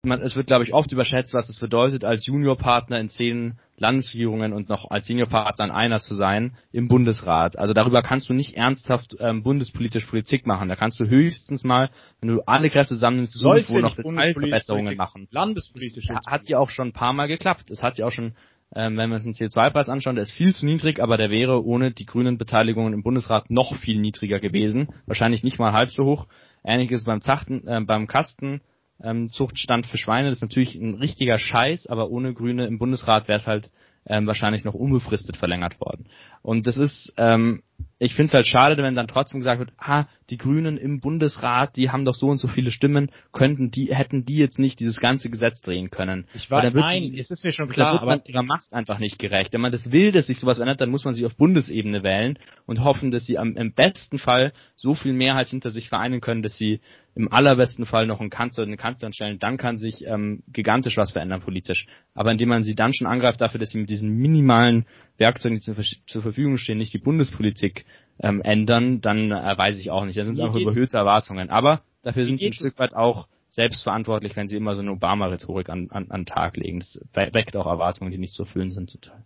Man, 0.05 0.21
es 0.21 0.35
wird, 0.35 0.47
glaube 0.47 0.63
ich, 0.63 0.73
oft 0.73 0.91
überschätzt, 0.91 1.33
was 1.33 1.49
es 1.49 1.59
bedeutet, 1.59 2.05
als 2.05 2.25
Juniorpartner 2.25 2.99
in 2.99 3.09
zehn 3.09 3.59
Landesregierungen 3.77 4.53
und 4.53 4.69
noch 4.69 4.89
als 4.89 5.07
Seniorpartner 5.07 5.65
in 5.65 5.71
einer 5.71 5.99
zu 5.99 6.15
sein 6.15 6.55
im 6.71 6.87
Bundesrat. 6.87 7.57
Also 7.57 7.73
darüber 7.73 8.01
kannst 8.01 8.29
du 8.29 8.33
nicht 8.33 8.55
ernsthaft 8.55 9.17
ähm, 9.19 9.43
bundespolitisch 9.43 10.05
Politik 10.05 10.45
machen. 10.45 10.69
Da 10.69 10.75
kannst 10.75 10.99
du 10.99 11.05
höchstens 11.05 11.63
mal, 11.63 11.89
wenn 12.21 12.29
du 12.29 12.41
alle 12.45 12.69
Kräfte 12.69 12.93
zusammennimmst, 12.93 13.35
irgendwo 13.35 13.79
noch 13.79 13.95
Detailverbesserungen 13.95 14.95
machen. 14.95 15.27
Landespolitisch. 15.31 16.07
Das 16.07 16.25
hat 16.27 16.47
ja 16.47 16.59
auch 16.59 16.69
schon 16.69 16.89
ein 16.89 16.93
paar 16.93 17.13
Mal 17.13 17.27
geklappt. 17.27 17.69
Es 17.69 17.83
hat 17.83 17.97
ja 17.97 18.05
auch 18.05 18.11
schon 18.11 18.33
ähm, 18.75 18.97
wenn 18.97 19.09
wir 19.09 19.15
uns 19.15 19.23
den 19.23 19.33
CO2-Preis 19.33 19.89
anschauen, 19.89 20.15
der 20.15 20.23
ist 20.23 20.31
viel 20.31 20.53
zu 20.53 20.65
niedrig, 20.65 20.99
aber 20.99 21.17
der 21.17 21.29
wäre 21.29 21.63
ohne 21.63 21.91
die 21.91 22.05
grünen 22.05 22.37
Beteiligungen 22.37 22.93
im 22.93 23.03
Bundesrat 23.03 23.49
noch 23.49 23.75
viel 23.75 23.99
niedriger 23.99 24.39
gewesen. 24.39 24.89
Wahrscheinlich 25.05 25.43
nicht 25.43 25.59
mal 25.59 25.71
halb 25.71 25.91
so 25.91 26.03
hoch. 26.05 26.27
Ähnliches 26.63 27.05
beim 27.05 27.21
Zachten, 27.21 27.67
äh, 27.67 27.81
beim 27.81 28.07
Kasten. 28.07 28.61
Ähm, 29.03 29.29
Zuchtstand 29.29 29.85
für 29.85 29.97
Schweine, 29.97 30.29
das 30.29 30.37
ist 30.37 30.41
natürlich 30.41 30.75
ein 30.75 30.95
richtiger 30.95 31.37
Scheiß, 31.37 31.87
aber 31.87 32.09
ohne 32.09 32.33
Grüne 32.33 32.65
im 32.65 32.79
Bundesrat 32.79 33.27
wäre 33.27 33.39
es 33.39 33.47
halt 33.47 33.71
ähm, 34.07 34.27
wahrscheinlich 34.27 34.63
noch 34.63 34.73
unbefristet 34.73 35.35
verlängert 35.37 35.79
worden. 35.81 36.05
Und 36.41 36.67
das 36.67 36.77
ist, 36.77 37.13
ähm, 37.17 37.63
ich 37.97 38.13
finde 38.13 38.27
es 38.27 38.33
halt 38.33 38.47
schade, 38.47 38.81
wenn 38.83 38.95
dann 38.95 39.07
trotzdem 39.07 39.39
gesagt 39.39 39.59
wird, 39.59 39.71
ah, 39.77 40.05
die 40.29 40.37
Grünen 40.37 40.77
im 40.77 40.99
Bundesrat, 40.99 41.77
die 41.77 41.91
haben 41.91 42.03
doch 42.03 42.15
so 42.15 42.27
und 42.27 42.37
so 42.37 42.47
viele 42.47 42.71
Stimmen, 42.71 43.09
könnten 43.31 43.71
die, 43.71 43.95
hätten 43.95 44.25
die 44.25 44.35
jetzt 44.35 44.59
nicht 44.59 44.79
dieses 44.79 44.99
ganze 44.99 45.29
Gesetz 45.29 45.61
drehen 45.61 45.91
können. 45.91 46.27
Ich 46.33 46.51
war, 46.51 46.69
nein, 46.71 47.15
es 47.17 47.31
ist 47.31 47.45
mir 47.45 47.51
schon 47.51 47.69
klar, 47.69 48.01
aber 48.01 48.05
man 48.05 48.21
ihrer 48.25 48.43
Macht 48.43 48.73
einfach 48.73 48.99
nicht 48.99 49.17
gerecht. 49.17 49.53
Wenn 49.53 49.61
man 49.61 49.71
das 49.71 49.91
will, 49.91 50.11
dass 50.11 50.27
sich 50.27 50.39
sowas 50.39 50.59
ändert, 50.59 50.81
dann 50.81 50.89
muss 50.89 51.05
man 51.05 51.13
sich 51.13 51.25
auf 51.25 51.35
Bundesebene 51.35 52.03
wählen 52.03 52.37
und 52.65 52.83
hoffen, 52.83 53.11
dass 53.11 53.25
sie 53.25 53.37
am, 53.37 53.55
im 53.55 53.73
besten 53.73 54.17
Fall 54.17 54.51
so 54.75 54.93
viel 54.93 55.13
Mehrheit 55.13 55.47
hinter 55.47 55.69
sich 55.69 55.87
vereinen 55.87 56.19
können, 56.19 56.43
dass 56.43 56.57
sie 56.57 56.81
im 57.15 57.31
allerbesten 57.31 57.85
Fall 57.85 58.07
noch 58.07 58.19
einen 58.19 58.29
Kanzler 58.29 58.65
eine 58.65 58.75
Kanzlerin 58.75 59.13
stellen, 59.13 59.39
dann 59.39 59.57
kann 59.57 59.77
sich 59.77 60.05
ähm, 60.05 60.43
gigantisch 60.51 60.97
was 60.97 61.13
verändern 61.13 61.41
politisch. 61.41 61.87
Aber 62.13 62.31
indem 62.31 62.49
man 62.49 62.63
sie 62.63 62.75
dann 62.75 62.93
schon 62.93 63.07
angreift 63.07 63.39
dafür, 63.39 63.59
dass 63.59 63.69
sie 63.69 63.79
mit 63.79 63.89
diesen 63.89 64.11
minimalen 64.11 64.85
Werkzeugen, 65.17 65.57
die 65.57 65.61
zur, 65.61 65.75
zur 66.07 66.21
Verfügung 66.21 66.57
stehen, 66.57 66.77
nicht 66.77 66.93
die 66.93 66.99
Bundespolitik 66.99 67.85
ähm, 68.19 68.41
ändern, 68.41 69.01
dann 69.01 69.31
äh, 69.31 69.57
weiß 69.57 69.77
ich 69.77 69.91
auch 69.91 70.05
nicht. 70.05 70.17
Da 70.17 70.25
sind 70.25 70.33
es 70.33 70.39
einfach 70.39 70.59
überhöhte 70.59 70.97
Erwartungen. 70.97 71.49
Aber 71.49 71.81
dafür 72.01 72.25
sind 72.25 72.37
sie 72.37 72.47
ein 72.47 72.53
Stück 72.53 72.77
weit 72.79 72.93
auch 72.93 73.27
selbstverantwortlich, 73.49 74.35
wenn 74.35 74.47
sie 74.47 74.57
immer 74.57 74.75
so 74.75 74.81
eine 74.81 74.91
Obama-Rhetorik 74.91 75.69
an, 75.69 75.89
an, 75.89 76.11
an 76.11 76.25
Tag 76.25 76.57
legen. 76.57 76.79
Das 76.79 76.99
weckt 77.13 77.55
auch 77.55 77.67
Erwartungen, 77.67 78.11
die 78.11 78.17
nicht 78.17 78.33
zu 78.33 78.43
erfüllen 78.43 78.71
sind 78.71 78.89
zum 78.89 79.01
Teil. 79.01 79.23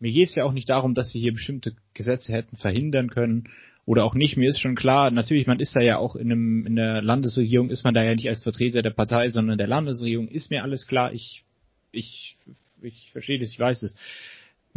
Mir 0.00 0.12
geht 0.12 0.28
es 0.28 0.34
ja 0.34 0.44
auch 0.44 0.52
nicht 0.52 0.68
darum, 0.68 0.94
dass 0.94 1.10
sie 1.10 1.20
hier 1.20 1.32
bestimmte 1.32 1.72
Gesetze 1.94 2.32
hätten 2.32 2.56
verhindern 2.56 3.10
können 3.10 3.48
oder 3.84 4.04
auch 4.04 4.14
nicht. 4.14 4.36
Mir 4.36 4.50
ist 4.50 4.60
schon 4.60 4.76
klar, 4.76 5.10
natürlich, 5.10 5.46
man 5.46 5.60
ist 5.60 5.74
da 5.74 5.80
ja 5.80 5.96
auch 5.96 6.14
in, 6.14 6.30
einem, 6.30 6.66
in 6.66 6.76
der 6.76 7.02
Landesregierung, 7.02 7.70
ist 7.70 7.84
man 7.84 7.94
da 7.94 8.04
ja 8.04 8.14
nicht 8.14 8.28
als 8.28 8.42
Vertreter 8.42 8.82
der 8.82 8.90
Partei, 8.90 9.30
sondern 9.30 9.58
der 9.58 9.66
Landesregierung. 9.66 10.28
Ist 10.28 10.50
mir 10.50 10.62
alles 10.62 10.86
klar. 10.86 11.12
Ich, 11.12 11.42
ich, 11.90 12.36
ich 12.82 13.10
verstehe 13.12 13.38
das, 13.38 13.50
ich 13.50 13.58
weiß 13.58 13.82
es. 13.82 13.96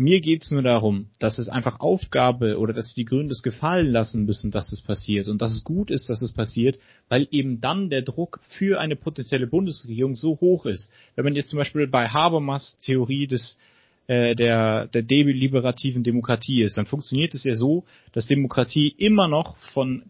Mir 0.02 0.20
geht's 0.20 0.50
nur 0.50 0.64
darum, 0.64 1.12
dass 1.20 1.38
es 1.38 1.48
einfach 1.48 1.80
Aufgabe 1.80 2.58
oder 2.58 2.74
dass 2.74 2.96
die 2.96 3.06
Grünen 3.06 3.30
das 3.30 3.44
gefallen 3.44 3.92
lassen 3.92 4.26
müssen, 4.26 4.50
dass 4.50 4.72
es 4.72 4.82
passiert 4.82 5.28
und 5.28 5.44
dass 5.44 5.52
es 5.52 5.64
gut 5.64 5.92
ist, 5.92 6.10
dass 6.10 6.24
es 6.24 6.34
passiert, 6.34 6.80
weil 7.08 7.28
eben 7.30 7.62
dann 7.62 7.92
der 7.92 8.02
Druck 8.02 8.40
für 8.42 8.80
eine 8.80 8.96
potenzielle 8.96 9.46
Bundesregierung 9.46 10.16
so 10.16 10.40
hoch 10.42 10.66
ist. 10.66 10.92
Wenn 11.14 11.26
man 11.26 11.36
jetzt 11.36 11.50
zum 11.50 11.58
Beispiel 11.58 11.86
bei 11.86 12.08
Habermas 12.08 12.80
Theorie 12.80 13.28
des 13.28 13.60
äh, 14.08 14.34
der, 14.34 14.88
der 14.88 15.04
deliberativen 15.04 16.02
Demokratie 16.02 16.64
ist, 16.64 16.80
dann 16.80 16.88
funktioniert 16.88 17.36
es 17.36 17.44
ja 17.44 17.54
so, 17.54 17.84
dass 18.12 18.26
Demokratie 18.26 18.96
immer 18.98 19.28
noch 19.28 19.56
von 19.58 20.06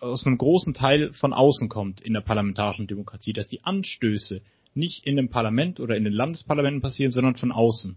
aus 0.00 0.26
einem 0.26 0.36
großen 0.36 0.74
Teil 0.74 1.12
von 1.12 1.32
außen 1.32 1.68
kommt 1.68 2.00
in 2.00 2.12
der 2.12 2.22
parlamentarischen 2.22 2.88
Demokratie, 2.88 3.32
dass 3.32 3.48
die 3.48 3.62
Anstöße 3.62 4.40
nicht 4.74 5.06
in 5.06 5.14
dem 5.14 5.28
Parlament 5.28 5.78
oder 5.78 5.96
in 5.96 6.02
den 6.02 6.12
Landesparlamenten 6.12 6.82
passieren, 6.82 7.12
sondern 7.12 7.36
von 7.36 7.52
außen. 7.52 7.96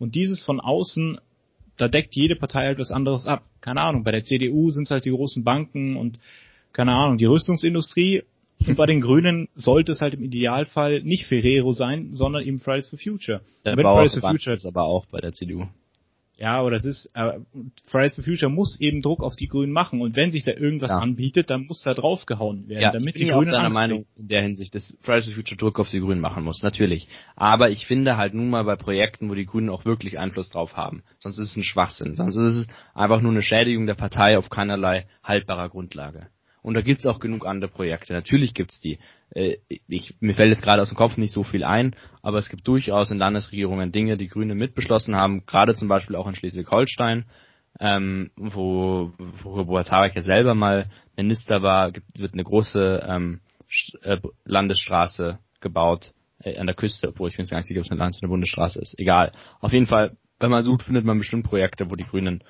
Und 0.00 0.16
dieses 0.16 0.42
von 0.42 0.58
außen, 0.58 1.20
da 1.76 1.86
deckt 1.86 2.16
jede 2.16 2.34
Partei 2.34 2.64
halt 2.64 2.78
was 2.78 2.90
anderes 2.90 3.26
ab. 3.26 3.44
Keine 3.60 3.82
Ahnung, 3.82 4.02
bei 4.02 4.10
der 4.10 4.22
CDU 4.22 4.70
sind 4.70 4.84
es 4.84 4.90
halt 4.90 5.04
die 5.04 5.10
großen 5.10 5.44
Banken 5.44 5.96
und 5.96 6.18
keine 6.72 6.92
Ahnung, 6.92 7.18
die 7.18 7.26
Rüstungsindustrie 7.26 8.22
und 8.66 8.76
bei 8.76 8.86
den 8.86 9.00
Grünen 9.02 9.48
sollte 9.54 9.92
es 9.92 10.00
halt 10.00 10.14
im 10.14 10.24
Idealfall 10.24 11.02
nicht 11.02 11.26
Ferrero 11.26 11.72
sein, 11.72 12.10
sondern 12.12 12.42
eben 12.42 12.58
Fridays 12.58 12.88
for 12.88 12.98
Future. 12.98 13.42
Der 13.64 13.76
Wenn 13.76 13.84
Fridays 13.84 14.18
for 14.18 14.30
Future 14.30 14.56
ist 14.56 14.66
aber 14.66 14.84
auch 14.84 15.06
bei 15.06 15.20
der 15.20 15.32
CDU. 15.32 15.66
Ja, 16.40 16.62
oder 16.62 16.80
das, 16.80 17.04
äh, 17.12 17.38
Fridays 17.84 18.14
for 18.14 18.24
Future 18.24 18.50
muss 18.50 18.80
eben 18.80 19.02
Druck 19.02 19.22
auf 19.22 19.36
die 19.36 19.46
Grünen 19.46 19.72
machen 19.72 20.00
und 20.00 20.16
wenn 20.16 20.30
sich 20.30 20.42
da 20.42 20.52
irgendwas 20.52 20.88
ja. 20.88 20.98
anbietet, 20.98 21.50
dann 21.50 21.66
muss 21.66 21.82
da 21.82 21.92
draufgehauen 21.92 22.66
werden, 22.66 22.82
ja, 22.82 22.92
damit 22.92 23.14
ich 23.14 23.20
bin 23.20 23.28
die 23.28 23.32
Grünen 23.34 23.54
auch 23.54 23.58
deiner 23.58 23.74
Meinung 23.74 24.06
in 24.16 24.28
der 24.28 24.40
Hinsicht, 24.40 24.74
dass 24.74 24.96
Fridays 25.02 25.26
for 25.26 25.34
Future 25.34 25.58
Druck 25.58 25.78
auf 25.78 25.90
die 25.90 26.00
Grünen 26.00 26.22
machen 26.22 26.42
muss, 26.42 26.62
natürlich. 26.62 27.08
Aber 27.36 27.70
ich 27.70 27.86
finde 27.86 28.16
halt 28.16 28.32
nun 28.32 28.48
mal 28.48 28.64
bei 28.64 28.76
Projekten, 28.76 29.28
wo 29.28 29.34
die 29.34 29.44
Grünen 29.44 29.68
auch 29.68 29.84
wirklich 29.84 30.18
Einfluss 30.18 30.48
drauf 30.48 30.78
haben, 30.78 31.02
sonst 31.18 31.38
ist 31.38 31.50
es 31.50 31.56
ein 31.56 31.62
Schwachsinn, 31.62 32.16
sonst 32.16 32.36
ist 32.36 32.54
es 32.54 32.66
einfach 32.94 33.20
nur 33.20 33.32
eine 33.32 33.42
Schädigung 33.42 33.84
der 33.84 33.94
Partei 33.94 34.38
auf 34.38 34.48
keinerlei 34.48 35.06
haltbarer 35.22 35.68
Grundlage. 35.68 36.28
Und 36.62 36.74
da 36.74 36.82
gibt's 36.82 37.06
auch 37.06 37.20
genug 37.20 37.46
andere 37.46 37.70
Projekte. 37.70 38.12
Natürlich 38.12 38.54
gibt's 38.54 38.80
die. 38.80 38.98
Äh, 39.30 39.56
ich, 39.88 40.14
mir 40.20 40.34
fällt 40.34 40.50
jetzt 40.50 40.62
gerade 40.62 40.82
aus 40.82 40.88
dem 40.88 40.96
Kopf 40.96 41.16
nicht 41.16 41.32
so 41.32 41.42
viel 41.42 41.64
ein, 41.64 41.96
aber 42.22 42.38
es 42.38 42.48
gibt 42.48 42.66
durchaus 42.66 43.10
in 43.10 43.18
Landesregierungen 43.18 43.92
Dinge, 43.92 44.16
die 44.16 44.28
Grüne 44.28 44.54
mitbeschlossen 44.54 45.16
haben, 45.16 45.46
gerade 45.46 45.74
zum 45.74 45.88
Beispiel 45.88 46.16
auch 46.16 46.26
in 46.26 46.34
Schleswig-Holstein, 46.34 47.24
ähm, 47.78 48.30
wo, 48.36 49.12
wo 49.42 49.54
Robert 49.54 49.90
Habeck 49.90 50.16
ja 50.16 50.22
selber 50.22 50.54
mal 50.54 50.90
Minister 51.16 51.62
war, 51.62 51.92
gibt, 51.92 52.18
wird 52.18 52.34
eine 52.34 52.44
große 52.44 53.06
ähm, 53.08 53.40
äh, 54.02 54.18
Landesstraße 54.44 55.38
gebaut 55.60 56.12
äh, 56.42 56.58
an 56.58 56.66
der 56.66 56.76
Küste, 56.76 57.08
obwohl 57.08 57.28
ich 57.28 57.36
bin 57.36 57.46
gar 57.46 57.58
nicht 57.58 57.66
sicher, 57.66 57.80
ob 57.80 57.86
es 57.86 57.90
eine 57.90 58.00
Landes- 58.00 58.18
oder 58.18 58.24
eine 58.24 58.32
Bundesstraße 58.32 58.80
ist. 58.80 58.98
Egal. 58.98 59.32
Auf 59.60 59.72
jeden 59.72 59.86
Fall, 59.86 60.16
wenn 60.38 60.50
man 60.50 60.64
sucht, 60.64 60.82
findet 60.82 61.04
man 61.04 61.18
bestimmt 61.18 61.46
Projekte, 61.46 61.90
wo 61.90 61.96
die 61.96 62.04
Grünen 62.04 62.42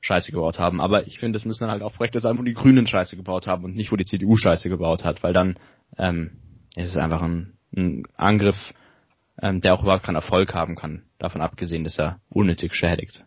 Scheiße 0.00 0.30
gebaut 0.30 0.58
haben. 0.58 0.80
Aber 0.80 1.06
ich 1.06 1.18
finde, 1.18 1.38
es 1.38 1.44
müssen 1.44 1.64
dann 1.64 1.70
halt 1.70 1.82
auch 1.82 1.94
Projekte 1.94 2.20
sein, 2.20 2.38
wo 2.38 2.42
die 2.42 2.54
Grünen 2.54 2.86
Scheiße 2.86 3.16
gebaut 3.16 3.46
haben 3.46 3.64
und 3.64 3.74
nicht, 3.74 3.90
wo 3.92 3.96
die 3.96 4.04
CDU 4.04 4.36
Scheiße 4.36 4.68
gebaut 4.68 5.04
hat, 5.04 5.22
weil 5.22 5.32
dann 5.32 5.56
ähm, 5.96 6.38
ist 6.76 6.90
es 6.90 6.96
einfach 6.96 7.22
ein, 7.22 7.54
ein 7.76 8.04
Angriff, 8.16 8.56
ähm, 9.40 9.60
der 9.60 9.74
auch 9.74 9.82
überhaupt 9.82 10.04
keinen 10.04 10.16
Erfolg 10.16 10.54
haben 10.54 10.76
kann, 10.76 11.02
davon 11.18 11.40
abgesehen, 11.40 11.84
dass 11.84 11.98
er 11.98 12.20
unnötig 12.28 12.74
schädigt. 12.74 13.24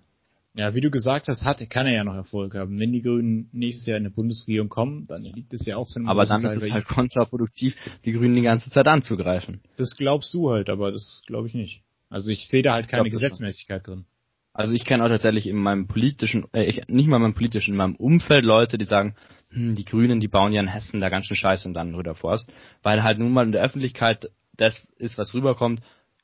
Ja, 0.53 0.75
wie 0.75 0.81
du 0.81 0.91
gesagt 0.91 1.29
hast, 1.29 1.45
hat, 1.45 1.69
kann 1.69 1.87
er 1.87 1.93
ja 1.93 2.03
noch 2.03 2.15
Erfolg 2.15 2.55
haben. 2.55 2.77
Wenn 2.77 2.91
die 2.91 3.01
Grünen 3.01 3.49
nächstes 3.53 3.87
Jahr 3.87 3.97
in 3.97 4.03
eine 4.03 4.11
Bundesregierung 4.11 4.67
kommen, 4.67 5.07
dann 5.07 5.23
liegt 5.23 5.53
es 5.53 5.65
ja 5.65 5.77
auch 5.77 5.87
zu 5.87 5.99
einem 5.99 6.09
Aber 6.09 6.25
dann 6.25 6.41
Teil 6.41 6.57
ist 6.57 6.63
es 6.63 6.71
halt 6.71 6.87
kontraproduktiv, 6.87 7.75
die 8.03 8.11
Grünen 8.11 8.35
die 8.35 8.41
ganze 8.41 8.69
Zeit 8.69 8.85
anzugreifen. 8.87 9.61
Das 9.77 9.95
glaubst 9.95 10.33
du 10.33 10.51
halt, 10.51 10.69
aber 10.69 10.91
das 10.91 11.23
glaube 11.25 11.47
ich 11.47 11.53
nicht. 11.53 11.83
Also 12.09 12.31
ich 12.31 12.49
sehe 12.49 12.63
da 12.63 12.73
halt 12.73 12.89
keine 12.89 13.09
Gesetzmäßigkeit 13.09 13.87
drin. 13.87 14.05
Also 14.53 14.73
ich 14.73 14.83
kenne 14.85 15.03
auch 15.03 15.09
tatsächlich 15.09 15.47
in 15.47 15.57
meinem 15.57 15.87
politischen, 15.87 16.45
äh, 16.53 16.63
ich, 16.63 16.87
nicht 16.87 17.07
mal 17.07 17.17
in 17.17 17.21
meinem 17.23 17.33
politischen, 17.33 17.71
in 17.71 17.77
meinem 17.77 17.95
Umfeld 17.95 18.43
Leute, 18.43 18.77
die 18.77 18.85
sagen, 18.85 19.15
hm, 19.49 19.75
die 19.75 19.85
Grünen, 19.85 20.19
die 20.19 20.27
bauen 20.27 20.53
ja 20.53 20.61
in 20.61 20.67
Hessen 20.67 20.99
da 20.99 21.09
ganz 21.09 21.25
schön 21.25 21.37
Scheiße 21.37 21.67
und 21.67 21.73
dann 21.73 21.95
Rüderforst, 21.95 22.51
weil 22.83 23.03
halt 23.03 23.19
nun 23.19 23.31
mal 23.31 23.45
in 23.45 23.53
der 23.53 23.63
Öffentlichkeit 23.63 24.29
das 24.57 24.85
ist, 24.97 25.17
was 25.17 25.33
rüberkommt. 25.33 25.81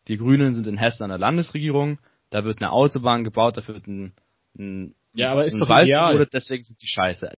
Die 0.07 0.17
Grünen 0.17 0.55
sind 0.55 0.67
in 0.67 0.77
Hessen 0.77 1.03
an 1.03 1.09
der 1.09 1.19
Landesregierung, 1.19 1.99
da 2.29 2.43
wird 2.43 2.61
eine 2.61 2.71
Autobahn 2.71 3.23
gebaut, 3.23 3.57
da 3.57 3.67
wird 3.67 3.87
ein, 3.87 4.13
ein 4.57 4.93
ja, 5.13 5.31
aber 5.31 5.45
ist 5.45 5.55
ein 5.55 5.61
doch 5.61 5.69
Wald 5.69 5.87
ideal. 5.87 6.27
Deswegen 6.31 6.63
sind 6.63 6.81
die 6.81 6.87
Scheiße. 6.87 7.33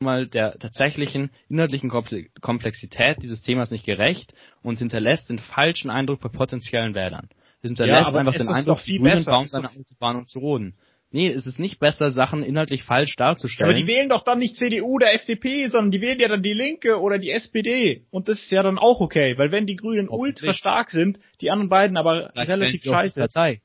Mal 0.00 0.26
der 0.26 0.58
tatsächlichen 0.58 1.30
inhaltlichen 1.48 1.90
Komplexität 1.90 3.22
dieses 3.22 3.42
Themas 3.42 3.70
nicht 3.70 3.86
gerecht 3.86 4.34
und 4.62 4.78
hinterlässt 4.78 5.30
den 5.30 5.38
falschen 5.38 5.90
Eindruck 5.90 6.20
bei 6.20 6.28
potenziellen 6.28 6.94
Wählern. 6.94 7.28
Das 7.62 7.70
hinterlässt 7.70 8.10
ja, 8.10 8.18
einfach 8.18 8.34
den 8.34 8.48
Eindruck, 8.48 8.82
die 8.82 8.98
Grünen 8.98 9.24
bauen 9.24 9.46
seine 9.46 9.70
Autobahn 9.70 10.26
zu 10.26 10.40
roden. 10.40 10.74
Nee, 11.12 11.28
es 11.28 11.46
ist 11.46 11.58
nicht 11.58 11.78
besser, 11.78 12.10
Sachen 12.10 12.42
inhaltlich 12.42 12.84
falsch 12.84 13.16
darzustellen. 13.16 13.70
aber 13.70 13.78
die 13.78 13.86
wählen 13.86 14.08
doch 14.08 14.24
dann 14.24 14.38
nicht 14.38 14.56
CDU 14.56 14.94
oder 14.94 15.12
FDP, 15.12 15.66
sondern 15.66 15.90
die 15.90 16.00
wählen 16.00 16.18
ja 16.18 16.28
dann 16.28 16.42
die 16.42 16.54
Linke 16.54 16.98
oder 17.00 17.18
die 17.18 17.30
SPD. 17.30 18.06
Und 18.10 18.28
das 18.28 18.38
ist 18.38 18.50
ja 18.50 18.62
dann 18.62 18.78
auch 18.78 19.00
okay, 19.00 19.36
weil 19.36 19.52
wenn 19.52 19.66
die 19.66 19.76
Grünen 19.76 20.08
ultra 20.08 20.54
stark 20.54 20.90
sind, 20.90 21.20
die 21.42 21.50
anderen 21.50 21.68
beiden 21.68 21.98
aber 21.98 22.30
Vielleicht 22.32 22.50
relativ 22.50 22.82
scheiße. 22.82 23.20
Partei. 23.20 23.60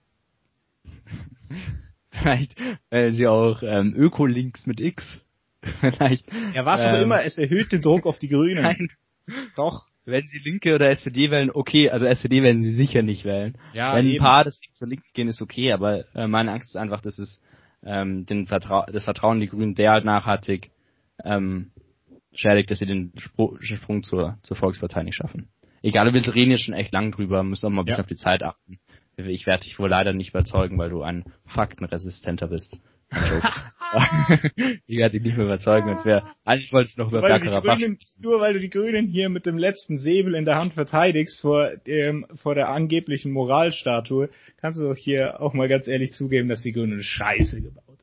Vielleicht 2.12 2.54
wählen 2.90 3.14
sie 3.14 3.28
auch 3.28 3.64
ähm, 3.64 3.94
Öko-Links 3.96 4.66
mit 4.68 4.82
X. 4.82 5.24
Vielleicht. 5.80 6.26
Ja, 6.54 6.66
was 6.66 6.82
ähm, 6.82 6.96
auch 6.96 7.02
immer, 7.02 7.24
es 7.24 7.38
erhöht 7.38 7.72
den 7.72 7.82
Druck 7.82 8.06
auf 8.06 8.20
die 8.20 8.30
Grünen. 8.30 8.62
Nein. 8.64 8.90
Doch. 9.56 9.86
Wenn 10.08 10.26
sie 10.26 10.40
Linke 10.40 10.74
oder 10.74 10.90
SPD 10.90 11.32
wählen, 11.32 11.52
okay, 11.54 11.90
also 11.90 12.06
SPD 12.06 12.42
werden 12.42 12.64
sie 12.64 12.74
sicher 12.74 13.02
nicht 13.02 13.26
wählen. 13.26 13.58
Ja, 13.74 13.94
Wenn 13.94 14.08
eben. 14.08 14.24
ein 14.24 14.26
paar 14.26 14.46
des 14.46 14.62
zur 14.72 14.88
Linken 14.88 15.10
gehen, 15.14 15.28
ist 15.28 15.42
okay, 15.42 15.74
aber 15.74 16.06
äh, 16.16 16.28
meine 16.28 16.54
Angst 16.54 16.70
ist 16.70 16.78
einfach, 16.78 17.02
dass 17.02 17.20
es 17.20 17.42
ähm, 17.84 18.26
den 18.26 18.48
Vertrau 18.48 18.86
das 18.86 19.04
Vertrauen 19.04 19.38
in 19.38 19.42
die 19.42 19.48
Grünen 19.50 19.76
derart 19.76 20.06
nachhaltig 20.06 20.72
ähm, 21.26 21.72
schädigt, 22.34 22.72
dass 22.72 22.80
sie 22.80 22.86
den 22.86 23.12
Spr 23.18 23.58
Sprung 23.60 24.02
zur, 24.02 24.38
zur 24.44 24.56
Volkspartei 24.56 25.04
nicht 25.04 25.16
schaffen. 25.16 25.50
Egal, 25.82 26.14
wir 26.14 26.34
reden 26.34 26.52
jetzt 26.52 26.64
schon 26.64 26.74
echt 26.74 26.94
lang 26.94 27.12
drüber, 27.12 27.44
müssen 27.44 27.66
auch 27.66 27.70
mal 27.70 27.82
ein 27.82 27.86
bisschen 27.86 27.98
ja. 27.98 28.04
auf 28.04 28.10
die 28.10 28.16
Zeit 28.16 28.44
achten. 28.44 28.80
Ich 29.18 29.46
werde 29.46 29.66
dich 29.66 29.78
wohl 29.78 29.90
leider 29.90 30.14
nicht 30.14 30.30
überzeugen, 30.30 30.78
weil 30.78 30.90
du 30.90 31.02
ein 31.02 31.26
faktenresistenter 31.46 32.48
bist. 32.48 32.80
Die 34.88 35.04
hat 35.04 35.14
dich 35.14 35.22
nicht 35.22 35.38
mehr 35.38 35.46
überzeugen 35.46 35.90
und 35.90 36.04
wer, 36.04 36.24
eigentlich 36.44 36.74
wollte 36.74 36.90
es 36.90 36.98
noch 36.98 37.10
über 37.10 37.22
Bergkarabach. 37.22 37.80
Nur 38.20 38.42
weil 38.42 38.54
du 38.54 38.60
die 38.60 38.70
Grünen 38.70 39.08
hier 39.08 39.30
mit 39.30 39.46
dem 39.46 39.58
letzten 39.58 39.98
Säbel 39.98 40.36
in 40.36 40.46
der 40.46 40.58
Hand 40.58 40.74
verteidigst 40.74 41.42
vor, 41.42 41.72
ähm, 41.86 42.26
vor 42.36 42.56
der 42.56 42.70
angeblichen 42.70 43.32
Moralstatue, 43.32 44.30
kannst 44.58 44.80
du 44.80 44.90
doch 44.90 44.98
hier 44.98 45.42
auch 45.42 45.54
mal 45.54 45.70
ganz 45.70 45.88
ehrlich 45.88 46.12
zugeben, 46.12 46.50
dass 46.50 46.62
die 46.64 46.74
Grünen 46.74 47.02
Scheiße 47.02 47.62
gebaut 47.62 47.84
haben. 47.88 47.98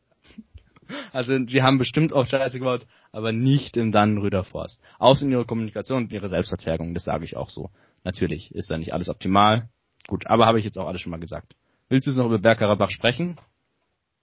Also 1.12 1.39
sie 1.47 1.62
haben 1.62 1.78
bestimmt 1.78 2.12
auch 2.12 2.26
Scheiße 2.26 2.59
gebaut, 2.59 2.86
aber 3.12 3.32
nicht 3.32 3.76
im 3.76 3.93
Dannenröder 3.93 4.44
Forst. 4.44 4.81
Außer 4.98 5.26
in 5.26 5.32
ihrer 5.32 5.44
Kommunikation 5.44 6.05
und 6.05 6.12
ihrer 6.12 6.28
Selbstverzerrung, 6.28 6.94
das 6.94 7.05
sage 7.05 7.24
ich 7.24 7.36
auch 7.36 7.51
so. 7.51 7.70
Natürlich 8.05 8.55
ist 8.55 8.70
da 8.70 8.78
nicht 8.78 8.93
alles 8.93 9.09
optimal. 9.09 9.68
Gut, 10.06 10.26
aber 10.26 10.47
habe 10.47 10.59
ich 10.59 10.64
jetzt 10.64 10.78
auch 10.78 10.86
alles 10.86 11.01
schon 11.01 11.10
mal 11.10 11.20
gesagt. 11.20 11.55
Willst 11.89 12.06
du 12.06 12.10
jetzt 12.10 12.18
noch 12.18 12.26
über 12.26 12.39
Bergkarabach 12.39 12.90
sprechen? 12.90 13.36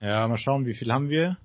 Ja, 0.02 0.28
mal 0.28 0.38
schauen, 0.38 0.66
wie 0.66 0.74
viel 0.74 0.92
haben 0.92 1.10
wir? 1.10 1.38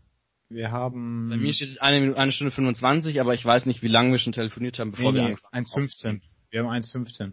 Wir 0.49 0.71
haben... 0.71 1.29
Bei 1.29 1.37
mir 1.37 1.53
steht 1.53 1.83
eine, 1.83 2.01
Minute, 2.01 2.19
eine 2.19 2.33
Stunde 2.33 2.53
25, 2.53 3.21
aber 3.21 3.35
ich 3.35 3.45
weiß 3.45 3.67
nicht, 3.67 3.83
wie 3.83 3.89
lange 3.89 4.13
wir 4.13 4.19
schon 4.19 4.33
telefoniert 4.33 4.79
haben, 4.79 4.93
bevor 4.93 5.13
nee, 5.13 5.19
wir 5.19 5.23
nee, 5.25 5.37
angefangen 5.53 5.67
haben. 5.67 6.21
1,15. 6.21 6.21
Wir 6.51 6.65
haben 6.65 6.71
1,15. 6.71 7.33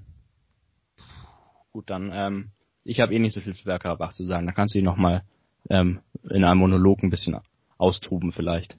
Gut, 1.72 1.90
dann, 1.90 2.12
ähm, 2.14 2.52
ich 2.84 3.00
habe 3.00 3.14
eh 3.14 3.20
nicht 3.20 3.34
so 3.34 3.42
viel 3.42 3.54
zu 3.54 3.64
Bergkarabach 3.64 4.14
zu 4.14 4.26
sagen. 4.26 4.46
Da 4.46 4.52
kannst 4.52 4.76
du 4.76 4.80
ihn 4.80 4.86
nochmal 4.86 5.24
ähm, 5.70 6.02
in 6.30 6.44
einem 6.44 6.60
Monolog 6.60 7.02
ein 7.04 7.10
bisschen 7.10 7.38
austoben 7.78 8.34
vielleicht. 8.34 8.78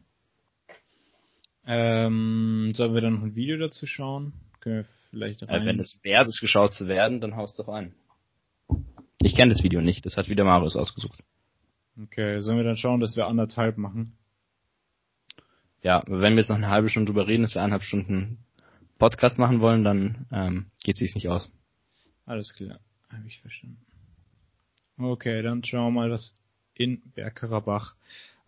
Ähm, 1.67 2.73
sollen 2.75 2.95
wir 2.95 3.01
dann 3.01 3.15
noch 3.15 3.23
ein 3.23 3.35
Video 3.35 3.57
dazu 3.57 3.87
schauen? 3.87 4.35
Können 4.61 4.77
wir 4.77 4.85
vielleicht 5.11 5.43
rein? 5.45 5.63
Äh, 5.63 5.67
wenn 5.67 5.81
es 5.81 5.99
wert 6.03 6.29
ist, 6.29 6.41
geschaut 6.41 6.75
zu 6.75 6.89
werden, 6.89 7.23
dann 7.23 7.37
haust 7.37 7.59
doch 7.59 7.69
ein. 7.69 7.95
Ich 9.23 9.35
kenne 9.35 9.53
das 9.53 9.63
Video 9.63 9.81
nicht, 9.81 10.05
das 10.05 10.19
hat 10.19 10.29
wieder 10.29 10.45
Marius 10.45 10.77
ausgesucht. 10.77 11.25
Okay, 12.03 12.41
sollen 12.41 12.57
wir 12.57 12.65
dann 12.65 12.77
schauen, 12.77 13.01
dass 13.01 13.17
wir 13.17 13.27
anderthalb 13.27 13.79
machen? 13.79 14.17
Ja, 15.83 16.03
wenn 16.07 16.35
wir 16.35 16.39
jetzt 16.39 16.49
noch 16.49 16.57
eine 16.57 16.71
halbe 16.71 16.89
Stunde 16.89 17.13
drüber 17.13 17.27
reden, 17.27 17.43
dass 17.43 17.55
wir 17.55 17.63
eineinhalb 17.63 17.85
Stunden 17.85 18.39
Podcast 18.99 19.39
machen 19.39 19.61
wollen, 19.61 19.85
dann 19.85 20.27
ähm, 20.33 20.67
geht 20.83 20.97
sich's 20.97 21.15
nicht 21.15 21.29
aus. 21.29 21.53
Alles 22.27 22.55
klar, 22.55 22.81
habe 23.11 23.27
ich 23.27 23.39
verstanden. 23.41 23.85
Okay, 24.97 25.43
dann 25.43 25.63
schauen 25.63 25.95
wir 25.95 26.01
mal, 26.01 26.11
was 26.11 26.35
in 26.75 27.03
Bergkarabach, 27.15 27.97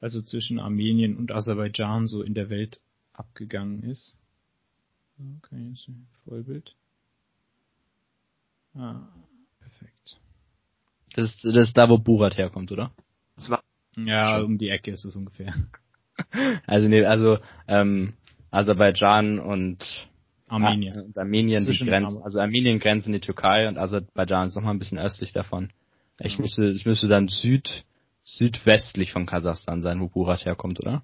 also 0.00 0.22
zwischen 0.22 0.58
Armenien 0.58 1.16
und 1.16 1.30
Aserbaidschan, 1.30 2.06
so 2.06 2.22
in 2.22 2.34
der 2.34 2.50
Welt 2.50 2.80
abgegangen 3.12 3.82
ist. 3.82 4.16
Okay, 5.18 5.70
jetzt 5.70 5.88
ein 5.88 6.06
Vollbild. 6.24 6.74
Ah, 8.74 9.08
perfekt. 9.60 10.18
Das 11.14 11.26
ist, 11.26 11.44
das 11.44 11.56
ist 11.56 11.76
da, 11.76 11.88
wo 11.88 11.98
Burat 11.98 12.36
herkommt, 12.36 12.72
oder? 12.72 12.92
Ja, 13.96 14.40
um 14.40 14.58
die 14.58 14.68
Ecke 14.68 14.90
ist 14.90 15.04
es 15.04 15.16
ungefähr. 15.16 15.54
Also 16.66 16.88
nee, 16.88 17.04
also 17.04 17.38
ähm, 17.68 18.14
Aserbaidschan 18.50 19.38
und 19.38 20.08
Armenien. 20.48 20.96
Ah, 20.96 21.02
und 21.02 21.18
Armenien 21.18 21.66
die 21.66 21.76
Grenzen, 21.84 22.22
also 22.22 22.40
Armenien 22.40 22.78
grenzt 22.78 23.06
in 23.06 23.12
die 23.12 23.20
Türkei 23.20 23.68
und 23.68 23.76
Aserbaidschan 23.76 24.48
ist 24.48 24.56
nochmal 24.56 24.72
ein 24.72 24.78
bisschen 24.78 24.98
östlich 24.98 25.34
davon. 25.34 25.68
Ich 26.18 26.38
müsste, 26.38 26.68
ich 26.70 26.86
müsste 26.86 27.08
dann 27.08 27.28
süd, 27.28 27.84
südwestlich 28.24 29.12
von 29.12 29.26
Kasachstan 29.26 29.82
sein, 29.82 30.00
wo 30.00 30.08
Burat 30.08 30.46
herkommt, 30.46 30.80
oder? 30.80 31.02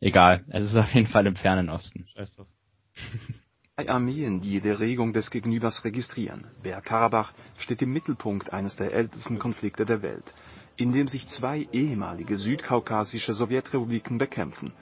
Egal, 0.00 0.44
es 0.48 0.66
ist 0.66 0.76
auf 0.76 0.92
jeden 0.94 1.06
Fall 1.06 1.26
im 1.26 1.36
fernen 1.36 1.70
Osten. 1.70 2.06
Scheiß 2.14 2.36
drauf. 2.36 2.48
Zwei 3.74 3.88
Armeen, 3.88 4.40
die 4.40 4.60
die 4.60 4.70
Regung 4.70 5.12
des 5.12 5.30
Gegenübers 5.30 5.84
registrieren. 5.84 6.48
Bergkarabach 6.62 7.32
steht 7.58 7.80
im 7.80 7.92
Mittelpunkt 7.92 8.52
eines 8.52 8.74
der 8.74 8.92
ältesten 8.92 9.38
Konflikte 9.38 9.84
der 9.84 10.02
Welt, 10.02 10.34
in 10.78 10.92
dem 10.92 11.08
sich 11.08 11.26
zwei 11.28 11.68
ehemalige 11.72 12.38
südkaukasische 12.38 13.34
Sowjetrepubliken 13.34 14.16
bekämpfen. 14.16 14.72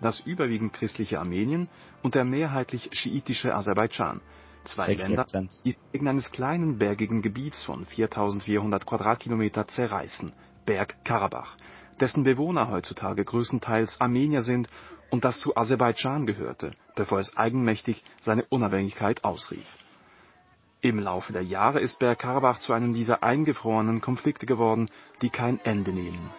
Das 0.00 0.20
überwiegend 0.20 0.72
christliche 0.74 1.20
Armenien 1.20 1.68
und 2.02 2.14
der 2.14 2.24
mehrheitlich 2.24 2.90
schiitische 2.92 3.54
Aserbaidschan. 3.54 4.20
Zwei 4.64 4.94
Länder, 4.94 5.24
die 5.64 5.76
wegen 5.92 6.08
eines 6.08 6.32
kleinen 6.32 6.78
bergigen 6.78 7.22
Gebiets 7.22 7.64
von 7.64 7.86
4400 7.86 8.84
Quadratkilometer 8.84 9.68
zerreißen, 9.68 10.32
Bergkarabach, 10.66 11.56
dessen 12.00 12.24
Bewohner 12.24 12.68
heutzutage 12.68 13.24
größtenteils 13.24 14.00
Armenier 14.00 14.42
sind 14.42 14.68
und 15.10 15.24
das 15.24 15.38
zu 15.38 15.56
Aserbaidschan 15.56 16.26
gehörte, 16.26 16.72
bevor 16.96 17.20
es 17.20 17.36
eigenmächtig 17.36 18.02
seine 18.20 18.44
Unabhängigkeit 18.46 19.22
ausrief. 19.22 19.66
Im 20.86 21.00
Laufe 21.00 21.32
der 21.32 21.42
Jahre 21.42 21.80
ist 21.80 21.98
Bergkarabach 21.98 22.60
zu 22.60 22.72
einem 22.72 22.94
dieser 22.94 23.24
eingefrorenen 23.24 24.00
Konflikte 24.00 24.46
geworden, 24.46 24.88
die 25.20 25.30
kein 25.30 25.58
Ende 25.64 25.92
nehmen. 25.92 26.30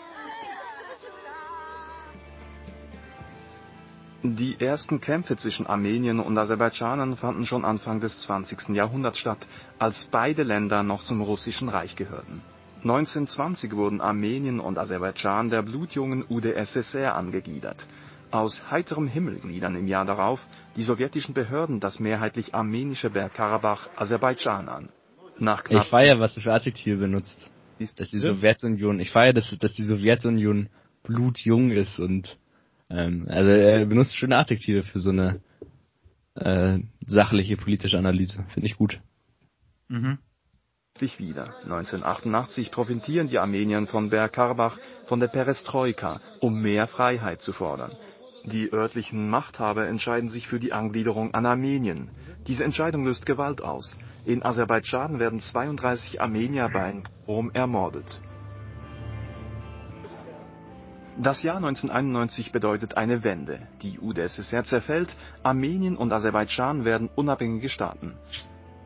Die 4.24 4.56
ersten 4.57 5.02
Kämpfe 5.02 5.36
zwischen 5.36 5.68
Armenien 5.68 6.22
und 6.22 6.38
Aserbaidschanern 6.38 7.18
fanden 7.18 7.45
schon 7.45 7.65
Anfang 7.65 7.99
des 7.99 8.22
20. 8.22 8.69
Jahrhunderts 8.69 9.18
statt, 9.18 9.45
als 9.80 10.07
beide 10.11 10.44
Länder 10.44 10.82
noch 10.82 11.03
zum 11.03 11.19
Russischen 11.22 11.68
Reich 11.68 11.98
gehörten. 11.98 12.41
1920 12.84 13.76
wurden 13.76 13.99
Armenien 13.99 14.61
und 14.61 14.78
Aserbaidschan 14.78 15.49
der 15.49 15.61
blutjungen 15.61 16.24
UdSSR 16.30 17.15
angegliedert. 17.15 17.86
Aus 18.32 18.70
heiterem 18.70 19.08
Himmel 19.08 19.40
gliedern 19.40 19.76
im 19.76 19.88
Jahr 19.88 20.06
darauf 20.06 20.45
die 20.76 20.84
sowjetischen 20.84 21.34
Behörden 21.34 21.80
das 21.80 21.99
mehrheitlich 21.99 22.54
armenische 22.54 23.10
Bergkarabach 23.10 23.90
Aserbaidschan 23.95 24.68
an. 24.68 24.90
Nach 25.40 25.64
knapp 25.64 25.84
Ich 25.84 25.90
feier, 25.90 26.20
was 26.20 26.36
du 26.36 26.41
für 26.41 26.54
Adjektive 26.54 26.98
benutzt. 26.98 27.52
Dass 27.95 28.10
die 28.10 28.20
Sowjetunion, 28.20 28.99
ich 28.99 29.12
feier, 29.12 29.34
dass, 29.34 29.56
dass 29.60 29.74
die 29.74 29.84
Sowjetunion 29.84 30.70
blutjung 31.04 31.72
ist 31.72 31.99
und 31.99 32.38
ähm, 32.90 33.28
also 33.30 33.49
er 33.52 33.86
benutzt 33.86 34.18
schöne 34.18 34.38
Adjektive 34.38 34.84
für 34.84 34.99
so 34.99 35.12
eine 35.12 35.41
äh, 36.36 36.80
sachliche 37.06 37.56
politische 37.58 37.98
Analyse. 37.98 38.45
Finde 38.49 38.68
ich 38.68 38.78
gut. 38.78 38.99
Mhm. 39.90 40.20
sich 40.98 41.20
wieder. 41.20 41.56
1988 41.64 42.72
profitieren 42.72 43.28
die 43.28 43.38
Armenier 43.40 43.86
von 43.88 44.10
Bergkarabach 44.10 44.80
von 45.06 45.20
der 45.20 45.28
Perestroika, 45.28 46.20
um 46.41 46.62
mehr 46.62 46.88
Freiheit 46.88 47.41
zu 47.41 47.54
fordern. 47.54 47.95
Die 48.52 48.72
örtlichen 48.72 49.30
Machthaber 49.30 49.90
entscheiden 49.90 50.30
sich 50.30 50.48
für 50.48 50.57
die 50.57 50.72
Angliederung 50.72 51.34
an 51.34 51.45
Armenien. 51.45 52.11
Diese 52.48 52.64
Entscheidung 52.64 53.03
löst 53.03 53.26
Gewalt 53.26 53.61
aus. 53.61 53.98
In 54.24 54.41
Aserbaidschan 54.41 55.19
werden 55.19 55.41
32 55.41 56.22
Armenier 56.22 56.69
bei 56.72 57.03
Pogrom 57.26 57.52
ermordet. 57.52 58.22
Das 61.18 61.44
Jahr 61.44 61.57
1991 61.57 62.53
bedeutet 62.53 62.95
eine 62.95 63.26
Wende. 63.26 63.68
Die 63.82 63.99
UdSSR 63.99 64.64
zerfällt, 64.64 65.18
Armenien 65.44 65.98
und 65.98 66.14
Aserbaidschan 66.14 66.86
werden 66.86 67.10
unabhängige 67.15 67.68
Staaten. 67.68 68.14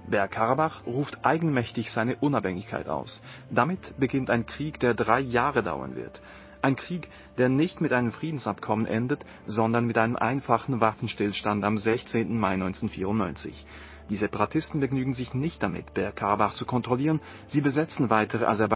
Bergkarabach 0.10 0.88
ruft 0.88 1.24
eigenmächtig 1.24 1.92
seine 1.92 2.16
Unabhängigkeit 2.16 2.90
aus. 2.90 3.22
Damit 3.52 4.00
beginnt 4.00 4.32
ein 4.32 4.48
Krieg, 4.48 4.80
der 4.80 4.96
drei 4.96 5.20
Jahre 5.20 5.62
dauern 5.62 5.96
wird. 5.96 6.20
Ein 6.62 6.76
Krieg, 6.76 7.10
der 7.38 7.50
nicht 7.50 7.82
mit 7.82 7.92
einem 7.92 8.12
Friedensabkommen 8.12 8.86
endet, 8.86 9.26
sondern 9.46 9.86
mit 9.88 9.98
einem 9.98 10.16
einfachen 10.16 10.80
Waffenstillstand 10.80 11.64
am 11.64 11.78
16. 11.78 12.38
Mai 12.38 12.54
1994. 12.54 13.66
Die 14.10 14.16
Separatisten 14.16 14.80
begnügen 14.80 15.14
sich 15.14 15.34
nicht 15.34 15.64
damit, 15.64 15.94
Bergkarabach 15.94 16.54
zu 16.54 16.66
kontrollieren, 16.66 17.22
sie 17.48 17.62
besetzen 17.62 18.10
weitere 18.10 18.46
Aserbaidschan 18.46 18.76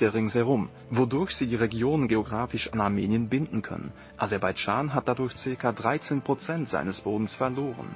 ringsherum, 0.00 0.70
wodurch 0.90 1.30
sie 1.30 1.46
die 1.46 1.56
Region 1.56 2.08
geografisch 2.08 2.72
an 2.72 2.80
Armenien 2.80 3.28
binden 3.28 3.62
können. 3.62 3.92
Aserbaidschan 4.16 4.92
hat 4.92 5.08
dadurch 5.08 5.34
ca. 5.58 5.72
13 5.72 6.22
Prozent 6.22 6.68
seines 6.68 7.00
Bodens 7.00 7.36
verloren. 7.36 7.94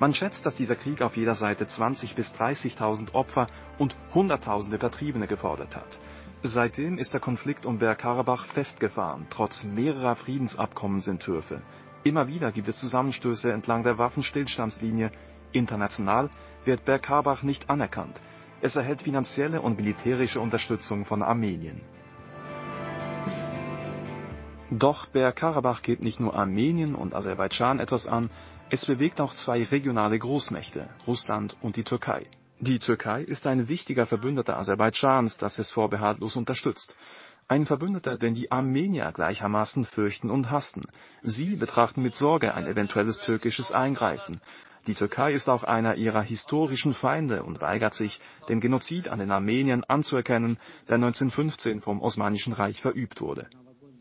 Man 0.00 0.14
schätzt, 0.14 0.44
dass 0.44 0.56
dieser 0.56 0.76
Krieg 0.76 1.02
auf 1.02 1.16
jeder 1.16 1.34
Seite 1.34 1.66
20.000 1.66 2.14
bis 2.14 2.32
30.000 2.34 3.12
Opfer 3.14 3.46
und 3.78 3.96
Hunderttausende 4.14 4.78
Vertriebene 4.78 5.26
gefordert 5.26 5.76
hat. 5.76 5.98
Seitdem 6.42 6.96
ist 6.96 7.12
der 7.12 7.20
Konflikt 7.20 7.66
um 7.66 7.78
Bergkarabach 7.78 8.46
festgefahren, 8.46 9.26
trotz 9.28 9.64
mehrerer 9.64 10.16
Friedensabkommensentwürfe. 10.16 11.60
Immer 12.02 12.28
wieder 12.28 12.50
gibt 12.50 12.68
es 12.68 12.78
Zusammenstöße 12.78 13.52
entlang 13.52 13.82
der 13.82 13.98
Waffenstillstandslinie. 13.98 15.10
International 15.52 16.30
wird 16.64 16.86
Bergkarabach 16.86 17.42
nicht 17.42 17.68
anerkannt. 17.68 18.22
Es 18.62 18.74
erhält 18.74 19.02
finanzielle 19.02 19.60
und 19.60 19.76
militärische 19.76 20.40
Unterstützung 20.40 21.04
von 21.04 21.22
Armenien. 21.22 21.82
Doch 24.70 25.08
Bergkarabach 25.08 25.82
geht 25.82 26.02
nicht 26.02 26.20
nur 26.20 26.34
Armenien 26.34 26.94
und 26.94 27.14
Aserbaidschan 27.14 27.80
etwas 27.80 28.06
an, 28.06 28.30
es 28.70 28.86
bewegt 28.86 29.20
auch 29.20 29.34
zwei 29.34 29.64
regionale 29.64 30.18
Großmächte, 30.18 30.88
Russland 31.06 31.56
und 31.60 31.76
die 31.76 31.84
Türkei. 31.84 32.24
Die 32.62 32.78
Türkei 32.78 33.22
ist 33.22 33.46
ein 33.46 33.68
wichtiger 33.68 34.04
Verbündeter 34.04 34.58
Aserbaidschans, 34.58 35.38
das 35.38 35.58
es 35.58 35.70
vorbehaltlos 35.70 36.36
unterstützt. 36.36 36.94
Ein 37.48 37.64
Verbündeter, 37.64 38.18
den 38.18 38.34
die 38.34 38.52
Armenier 38.52 39.12
gleichermaßen 39.12 39.84
fürchten 39.84 40.28
und 40.28 40.50
hassen. 40.50 40.84
Sie 41.22 41.56
betrachten 41.56 42.02
mit 42.02 42.16
Sorge 42.16 42.52
ein 42.52 42.66
eventuelles 42.66 43.18
türkisches 43.20 43.72
Eingreifen. 43.72 44.42
Die 44.86 44.94
Türkei 44.94 45.32
ist 45.32 45.48
auch 45.48 45.64
einer 45.64 45.94
ihrer 45.94 46.20
historischen 46.20 46.92
Feinde 46.92 47.44
und 47.44 47.62
weigert 47.62 47.94
sich, 47.94 48.20
den 48.50 48.60
Genozid 48.60 49.08
an 49.08 49.20
den 49.20 49.30
Armeniern 49.30 49.82
anzuerkennen, 49.88 50.58
der 50.86 50.96
1915 50.96 51.80
vom 51.80 52.02
Osmanischen 52.02 52.52
Reich 52.52 52.82
verübt 52.82 53.22
wurde. 53.22 53.48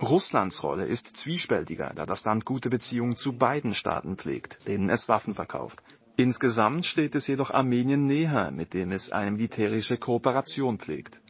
Russlands 0.02 0.64
Rolle 0.64 0.86
ist 0.86 1.16
zwiespältiger, 1.16 1.94
da 1.96 2.06
das 2.06 2.26
Land 2.26 2.44
gute 2.44 2.70
Beziehungen 2.70 3.16
zu 3.16 3.38
beiden 3.38 3.74
Staaten 3.74 4.18
pflegt, 4.18 4.68
denen 4.68 4.90
es 4.90 5.08
Waffen 5.08 5.36
verkauft. 5.36 5.82
Insgesamt 6.20 6.86
steht 6.86 7.16
es 7.16 7.28
jedoch 7.28 7.50
Armenien 7.50 8.06
näher, 8.06 8.52
mit 8.52 8.74
dem 8.74 8.92
es 8.92 9.10
eine 9.10 9.32
militärische 9.32 9.96
Kooperation 9.96 10.78
pflegt. 10.78 11.22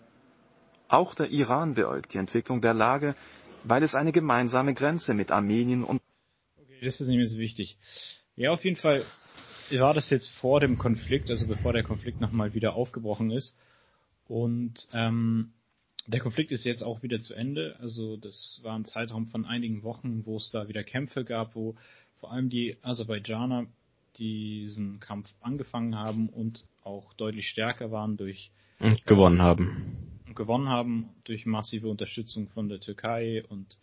Auch 0.87 1.13
der 1.13 1.29
Iran 1.29 1.75
beäugt 1.75 2.15
die 2.15 2.17
Entwicklung 2.17 2.59
der 2.59 2.73
Lage, 2.73 3.13
weil 3.63 3.83
es 3.83 3.93
eine 3.93 4.11
gemeinsame 4.11 4.73
Grenze 4.73 5.13
mit 5.13 5.29
Armenien 5.29 5.83
und 5.83 6.01
Okay, 6.57 6.79
das 6.81 6.99
ist 6.99 7.07
mehr 7.07 7.27
so 7.27 7.37
wichtig. 7.37 7.77
Ja, 8.35 8.49
auf 8.49 8.65
jeden 8.65 8.77
Fall 8.77 9.05
war 9.69 9.93
das 9.93 10.09
jetzt 10.09 10.35
vor 10.39 10.59
dem 10.59 10.79
Konflikt, 10.79 11.29
also 11.29 11.45
bevor 11.45 11.71
der 11.71 11.83
Konflikt 11.83 12.19
nochmal 12.19 12.55
wieder 12.55 12.73
aufgebrochen 12.73 13.29
ist. 13.29 13.55
Und 14.27 14.87
ähm, 14.91 15.51
der 16.07 16.19
Konflikt 16.19 16.51
ist 16.51 16.65
jetzt 16.65 16.81
auch 16.81 17.03
wieder 17.03 17.19
zu 17.19 17.35
Ende. 17.35 17.75
Also 17.79 18.17
das 18.17 18.59
war 18.63 18.75
ein 18.75 18.85
Zeitraum 18.85 19.27
von 19.27 19.45
einigen 19.45 19.83
Wochen, 19.83 20.25
wo 20.25 20.37
es 20.37 20.49
da 20.49 20.67
wieder 20.67 20.83
Kämpfe 20.83 21.25
gab, 21.25 21.53
wo 21.53 21.75
vor 22.19 22.31
allem 22.31 22.49
die 22.49 22.77
Aserbaidschaner 22.81 23.67
diesen 24.17 24.99
Kampf 24.99 25.33
angefangen 25.41 25.95
haben 25.95 26.29
und 26.29 26.65
auch 26.83 27.13
deutlich 27.13 27.47
stärker 27.49 27.91
waren 27.91 28.17
durch 28.17 28.51
und 28.79 29.05
gewonnen 29.05 29.41
haben. 29.41 30.23
gewonnen 30.35 30.69
haben 30.69 31.09
durch 31.25 31.45
massive 31.45 31.89
Unterstützung 31.89 32.47
von 32.49 32.69
der 32.69 32.79
Türkei 32.79 33.43
und 33.49 33.77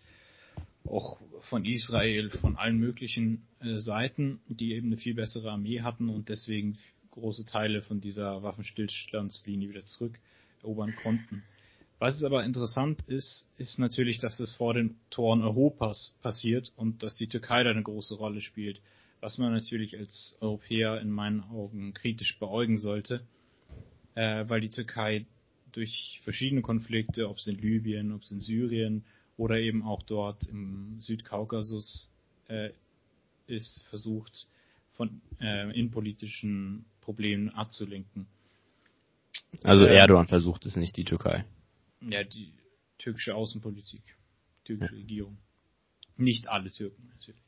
auch 0.88 1.20
von 1.42 1.64
Israel, 1.64 2.30
von 2.30 2.56
allen 2.56 2.78
möglichen 2.78 3.42
äh, 3.60 3.78
Seiten, 3.78 4.40
die 4.48 4.72
eben 4.72 4.88
eine 4.88 4.96
viel 4.96 5.14
bessere 5.14 5.50
Armee 5.50 5.82
hatten 5.82 6.08
und 6.08 6.28
deswegen 6.28 6.78
große 7.10 7.44
Teile 7.44 7.82
von 7.82 8.00
dieser 8.00 8.42
Waffenstillstandslinie 8.42 9.68
wieder 9.68 9.84
zurückerobern 9.84 10.94
konnten. 11.02 11.42
Was 11.98 12.22
aber 12.22 12.44
interessant 12.44 13.02
ist, 13.06 13.48
ist 13.56 13.78
natürlich, 13.78 14.18
dass 14.18 14.38
es 14.38 14.54
vor 14.54 14.74
den 14.74 14.96
Toren 15.08 15.42
Europas 15.42 16.14
passiert 16.20 16.70
und 16.76 17.02
dass 17.02 17.16
die 17.16 17.26
Türkei 17.26 17.62
da 17.62 17.70
eine 17.70 17.82
große 17.82 18.16
Rolle 18.16 18.42
spielt, 18.42 18.80
was 19.20 19.38
man 19.38 19.52
natürlich 19.52 19.96
als 19.96 20.36
Europäer 20.40 21.00
in 21.00 21.10
meinen 21.10 21.42
Augen 21.42 21.94
kritisch 21.94 22.38
beäugen 22.38 22.78
sollte, 22.78 23.26
äh, 24.14 24.44
weil 24.48 24.60
die 24.60 24.70
Türkei 24.70 25.26
durch 25.72 26.20
verschiedene 26.24 26.62
Konflikte, 26.62 27.28
ob 27.28 27.38
es 27.38 27.46
in 27.46 27.58
Libyen, 27.58 28.12
ob 28.12 28.22
es 28.22 28.30
in 28.30 28.40
Syrien 28.40 29.04
oder 29.36 29.58
eben 29.58 29.82
auch 29.82 30.02
dort 30.02 30.48
im 30.48 31.00
Südkaukasus 31.00 32.10
äh, 32.48 32.70
ist, 33.46 33.82
versucht, 33.90 34.48
von 34.92 35.20
äh, 35.40 35.70
innenpolitischen 35.78 36.86
Problemen 37.02 37.50
abzulenken. 37.50 38.26
Also 39.62 39.84
Ähm, 39.84 39.92
Erdogan 39.92 40.26
versucht 40.26 40.66
es 40.66 40.76
nicht, 40.76 40.96
die 40.96 41.04
Türkei. 41.04 41.44
Ja, 42.00 42.24
die 42.24 42.52
türkische 42.98 43.34
Außenpolitik, 43.34 44.02
türkische 44.64 44.96
Regierung. 44.96 45.36
Nicht 46.16 46.48
alle 46.48 46.70
Türken 46.70 47.08
natürlich. 47.12 47.45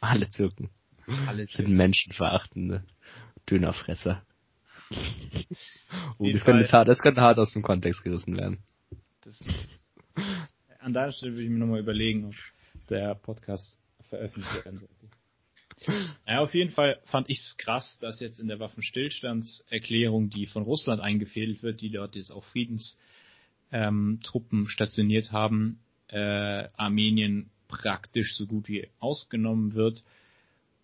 Alle 0.00 0.28
Türken. 0.30 0.70
Alle 1.26 1.46
sind 1.46 1.68
menschenverachtende 1.68 2.84
Dönerfresser. 3.48 4.22
Oh, 6.18 6.30
das, 6.32 6.44
könnte 6.44 6.72
hart, 6.72 6.88
das 6.88 7.00
könnte 7.00 7.20
hart 7.20 7.38
aus 7.38 7.52
dem 7.52 7.62
Kontext 7.62 8.02
gerissen 8.02 8.36
werden. 8.36 8.58
Das, 9.20 9.44
an 10.80 10.92
deiner 10.92 11.12
Stelle 11.12 11.32
würde 11.32 11.44
ich 11.44 11.50
mir 11.50 11.58
nochmal 11.58 11.80
überlegen, 11.80 12.24
ob 12.24 12.34
der 12.88 13.14
Podcast 13.14 13.78
veröffentlicht 14.08 14.64
werden 14.64 14.78
sollte. 14.78 15.08
Ja, 16.26 16.40
auf 16.40 16.54
jeden 16.54 16.70
Fall 16.70 17.00
fand 17.04 17.30
ich 17.30 17.38
es 17.38 17.56
krass, 17.56 17.98
dass 18.00 18.20
jetzt 18.20 18.40
in 18.40 18.48
der 18.48 18.58
Waffenstillstandserklärung, 18.58 20.30
die 20.30 20.46
von 20.46 20.62
Russland 20.62 21.00
eingefädelt 21.00 21.62
wird, 21.62 21.80
die 21.80 21.90
dort 21.90 22.16
jetzt 22.16 22.30
auch 22.30 22.44
Friedenstruppen 22.44 23.04
ähm, 23.70 24.20
Truppen 24.22 24.68
stationiert 24.68 25.32
haben, 25.32 25.80
äh, 26.08 26.68
Armenien 26.76 27.50
praktisch 27.68 28.36
so 28.36 28.46
gut 28.46 28.68
wie 28.68 28.88
ausgenommen 28.98 29.74
wird 29.74 30.02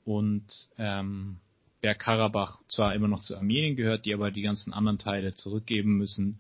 und 0.04 0.44
ähm, 0.78 1.38
Bergkarabach 1.80 2.60
zwar 2.68 2.94
immer 2.94 3.08
noch 3.08 3.22
zu 3.22 3.36
Armenien 3.36 3.76
gehört, 3.76 4.06
die 4.06 4.14
aber 4.14 4.30
die 4.30 4.42
ganzen 4.42 4.72
anderen 4.72 4.98
Teile 4.98 5.34
zurückgeben 5.34 5.96
müssen 5.96 6.38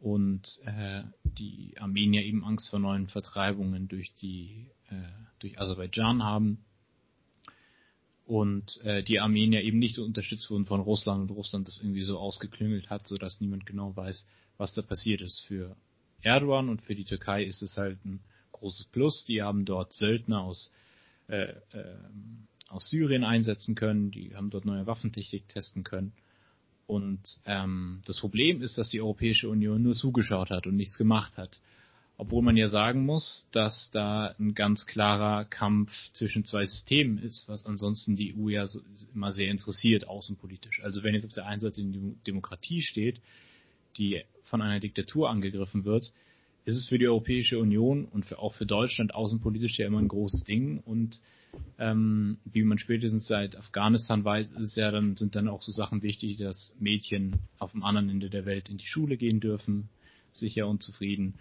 und 0.00 0.60
äh, 0.64 1.02
die 1.24 1.74
Armenier 1.78 2.22
eben 2.24 2.44
Angst 2.44 2.70
vor 2.70 2.78
neuen 2.78 3.08
Vertreibungen 3.08 3.88
durch 3.88 4.12
die 4.20 4.66
äh, 4.90 4.94
durch 5.38 5.60
Aserbaidschan 5.60 6.22
haben 6.22 6.64
und 8.26 8.80
äh, 8.84 9.02
die 9.02 9.20
Armenier 9.20 9.62
eben 9.62 9.78
nicht 9.78 9.98
unterstützt 9.98 10.50
wurden 10.50 10.66
von 10.66 10.80
Russland 10.80 11.22
und 11.22 11.36
Russland 11.36 11.68
das 11.68 11.78
irgendwie 11.80 12.02
so 12.02 12.18
ausgeklüngelt 12.18 12.90
hat, 12.90 13.06
so 13.06 13.16
dass 13.16 13.40
niemand 13.40 13.66
genau 13.66 13.94
weiß, 13.94 14.26
was 14.58 14.74
da 14.74 14.82
passiert 14.82 15.20
ist. 15.20 15.40
Für 15.46 15.76
Erdogan 16.22 16.68
und 16.68 16.82
für 16.82 16.94
die 16.94 17.04
Türkei 17.04 17.44
ist 17.44 17.62
es 17.62 17.76
halt 17.76 18.04
ein 18.04 18.20
großes 18.62 18.86
Plus. 18.86 19.24
Die 19.26 19.42
haben 19.42 19.64
dort 19.64 19.92
Söldner 19.92 20.40
aus 20.40 20.72
äh, 21.28 21.52
äh, 21.72 21.96
aus 22.72 22.88
Syrien 22.88 23.22
einsetzen 23.22 23.74
können, 23.74 24.10
die 24.10 24.34
haben 24.34 24.50
dort 24.50 24.64
neue 24.64 24.86
Waffentechnik 24.86 25.48
testen 25.48 25.84
können. 25.84 26.12
Und 26.86 27.20
ähm, 27.44 28.00
das 28.06 28.18
Problem 28.18 28.62
ist, 28.62 28.78
dass 28.78 28.88
die 28.88 29.00
Europäische 29.00 29.48
Union 29.48 29.82
nur 29.82 29.94
zugeschaut 29.94 30.50
hat 30.50 30.66
und 30.66 30.76
nichts 30.76 30.98
gemacht 30.98 31.36
hat. 31.36 31.60
Obwohl 32.16 32.42
man 32.42 32.56
ja 32.56 32.68
sagen 32.68 33.04
muss, 33.04 33.46
dass 33.52 33.90
da 33.90 34.34
ein 34.38 34.54
ganz 34.54 34.86
klarer 34.86 35.44
Kampf 35.44 35.92
zwischen 36.12 36.44
zwei 36.44 36.64
Systemen 36.66 37.18
ist, 37.18 37.48
was 37.48 37.66
ansonsten 37.66 38.16
die 38.16 38.34
EU 38.36 38.48
ja 38.48 38.66
so, 38.66 38.80
immer 39.14 39.32
sehr 39.32 39.50
interessiert, 39.50 40.06
außenpolitisch. 40.06 40.82
Also 40.82 41.02
wenn 41.02 41.14
jetzt 41.14 41.26
auf 41.26 41.32
der 41.32 41.46
einen 41.46 41.60
Seite 41.60 41.82
die 41.82 42.16
Demokratie 42.26 42.82
steht, 42.82 43.20
die 43.96 44.22
von 44.44 44.62
einer 44.62 44.80
Diktatur 44.80 45.30
angegriffen 45.30 45.84
wird, 45.84 46.12
ist 46.64 46.76
es 46.76 46.88
für 46.88 46.98
die 46.98 47.08
Europäische 47.08 47.58
Union 47.58 48.04
und 48.04 48.24
für, 48.24 48.38
auch 48.38 48.54
für 48.54 48.66
Deutschland 48.66 49.14
außenpolitisch 49.14 49.78
ja 49.78 49.86
immer 49.86 49.98
ein 49.98 50.08
großes 50.08 50.44
Ding. 50.44 50.78
Und 50.78 51.20
ähm, 51.78 52.38
wie 52.44 52.62
man 52.62 52.78
spätestens 52.78 53.26
seit 53.26 53.56
Afghanistan 53.56 54.24
weiß, 54.24 54.52
ist 54.52 54.68
es 54.68 54.76
ja 54.76 54.90
dann, 54.90 55.16
sind 55.16 55.34
dann 55.34 55.48
auch 55.48 55.62
so 55.62 55.72
Sachen 55.72 56.02
wichtig, 56.02 56.38
dass 56.38 56.76
Mädchen 56.78 57.40
auf 57.58 57.72
dem 57.72 57.82
anderen 57.82 58.08
Ende 58.08 58.30
der 58.30 58.46
Welt 58.46 58.68
in 58.68 58.78
die 58.78 58.86
Schule 58.86 59.16
gehen 59.16 59.40
dürfen, 59.40 59.88
sicher 60.32 60.68
und 60.68 60.82
zufrieden. 60.82 61.34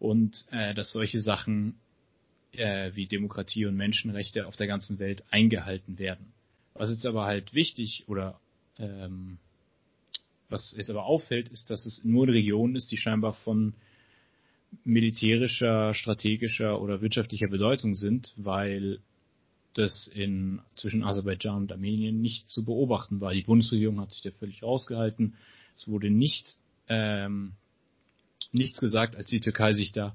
Und 0.00 0.44
äh, 0.50 0.74
dass 0.74 0.92
solche 0.92 1.20
Sachen 1.20 1.76
äh, 2.52 2.90
wie 2.94 3.06
Demokratie 3.06 3.66
und 3.66 3.76
Menschenrechte 3.76 4.46
auf 4.46 4.56
der 4.56 4.66
ganzen 4.66 4.98
Welt 4.98 5.22
eingehalten 5.30 5.98
werden. 5.98 6.32
Was 6.74 6.90
jetzt 6.90 7.06
aber 7.06 7.24
halt 7.24 7.54
wichtig 7.54 8.04
oder 8.08 8.40
ähm, 8.78 9.38
was 10.48 10.74
jetzt 10.76 10.90
aber 10.90 11.04
auffällt, 11.04 11.48
ist, 11.48 11.70
dass 11.70 11.86
es 11.86 12.04
nur 12.04 12.24
eine 12.24 12.34
Region 12.34 12.76
ist, 12.76 12.90
die 12.90 12.96
scheinbar 12.96 13.32
von 13.32 13.74
militärischer, 14.84 15.94
strategischer 15.94 16.80
oder 16.80 17.00
wirtschaftlicher 17.00 17.48
Bedeutung 17.48 17.94
sind, 17.94 18.34
weil 18.36 19.00
das 19.74 20.06
in, 20.06 20.60
zwischen 20.76 21.02
Aserbaidschan 21.02 21.62
und 21.62 21.72
Armenien 21.72 22.20
nicht 22.20 22.48
zu 22.48 22.64
beobachten 22.64 23.20
war. 23.20 23.32
Die 23.32 23.42
Bundesregierung 23.42 24.00
hat 24.00 24.12
sich 24.12 24.22
da 24.22 24.30
völlig 24.30 24.62
rausgehalten. 24.62 25.34
Es 25.76 25.88
wurde 25.88 26.10
nicht, 26.10 26.58
ähm, 26.88 27.52
nichts 28.52 28.80
gesagt, 28.80 29.16
als 29.16 29.30
die 29.30 29.40
Türkei 29.40 29.72
sich 29.72 29.92
da 29.92 30.14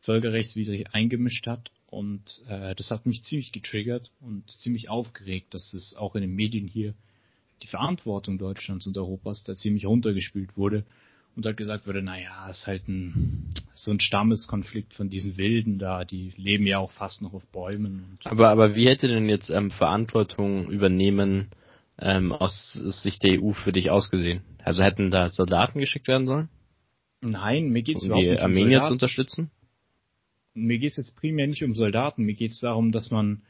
völkerrechtswidrig 0.00 0.92
eingemischt 0.92 1.46
hat. 1.46 1.70
Und 1.88 2.42
äh, 2.48 2.74
das 2.74 2.90
hat 2.90 3.06
mich 3.06 3.22
ziemlich 3.22 3.52
getriggert 3.52 4.10
und 4.20 4.50
ziemlich 4.50 4.88
aufgeregt, 4.88 5.54
dass 5.54 5.72
es 5.72 5.94
auch 5.94 6.16
in 6.16 6.22
den 6.22 6.34
Medien 6.34 6.66
hier 6.66 6.94
die 7.62 7.68
Verantwortung 7.68 8.38
Deutschlands 8.38 8.86
und 8.86 8.98
Europas 8.98 9.44
da 9.44 9.54
ziemlich 9.54 9.86
runtergespielt 9.86 10.56
wurde 10.56 10.84
und 11.36 11.44
halt 11.44 11.56
gesagt 11.58 11.86
wurde, 11.86 12.02
naja, 12.02 12.48
es 12.50 12.60
ist 12.60 12.66
halt 12.66 12.88
ein, 12.88 13.52
so 13.74 13.90
ein 13.92 14.00
Stammeskonflikt 14.00 14.94
von 14.94 15.10
diesen 15.10 15.36
Wilden 15.36 15.78
da, 15.78 16.04
die 16.04 16.32
leben 16.36 16.66
ja 16.66 16.78
auch 16.78 16.90
fast 16.92 17.20
noch 17.22 17.34
auf 17.34 17.44
Bäumen. 17.52 18.18
Aber, 18.24 18.48
aber 18.48 18.74
wie 18.74 18.86
hätte 18.88 19.06
denn 19.06 19.28
jetzt 19.28 19.50
ähm, 19.50 19.70
Verantwortung 19.70 20.70
übernehmen 20.70 21.48
ähm, 21.98 22.32
aus, 22.32 22.80
aus 22.82 23.02
Sicht 23.02 23.22
der 23.22 23.42
EU 23.42 23.52
für 23.52 23.72
dich 23.72 23.90
ausgesehen? 23.90 24.40
Also 24.64 24.82
hätten 24.82 25.10
da 25.10 25.28
Soldaten 25.30 25.78
geschickt 25.78 26.08
werden 26.08 26.26
sollen? 26.26 26.48
Nein, 27.20 27.68
mir 27.68 27.82
geht's 27.82 28.02
um 28.02 28.08
überhaupt 28.08 28.24
die 28.24 28.28
nicht 28.30 28.38
um 28.38 28.44
Armenier 28.44 28.64
Soldaten. 28.80 28.86
zu 28.86 28.92
unterstützen? 28.94 29.50
Mir 30.54 30.78
geht's 30.78 30.96
jetzt 30.96 31.14
primär 31.16 31.46
nicht 31.46 31.62
um 31.62 31.74
Soldaten, 31.74 32.24
mir 32.24 32.34
geht's 32.34 32.60
darum, 32.60 32.92
dass 32.92 33.10
man 33.10 33.42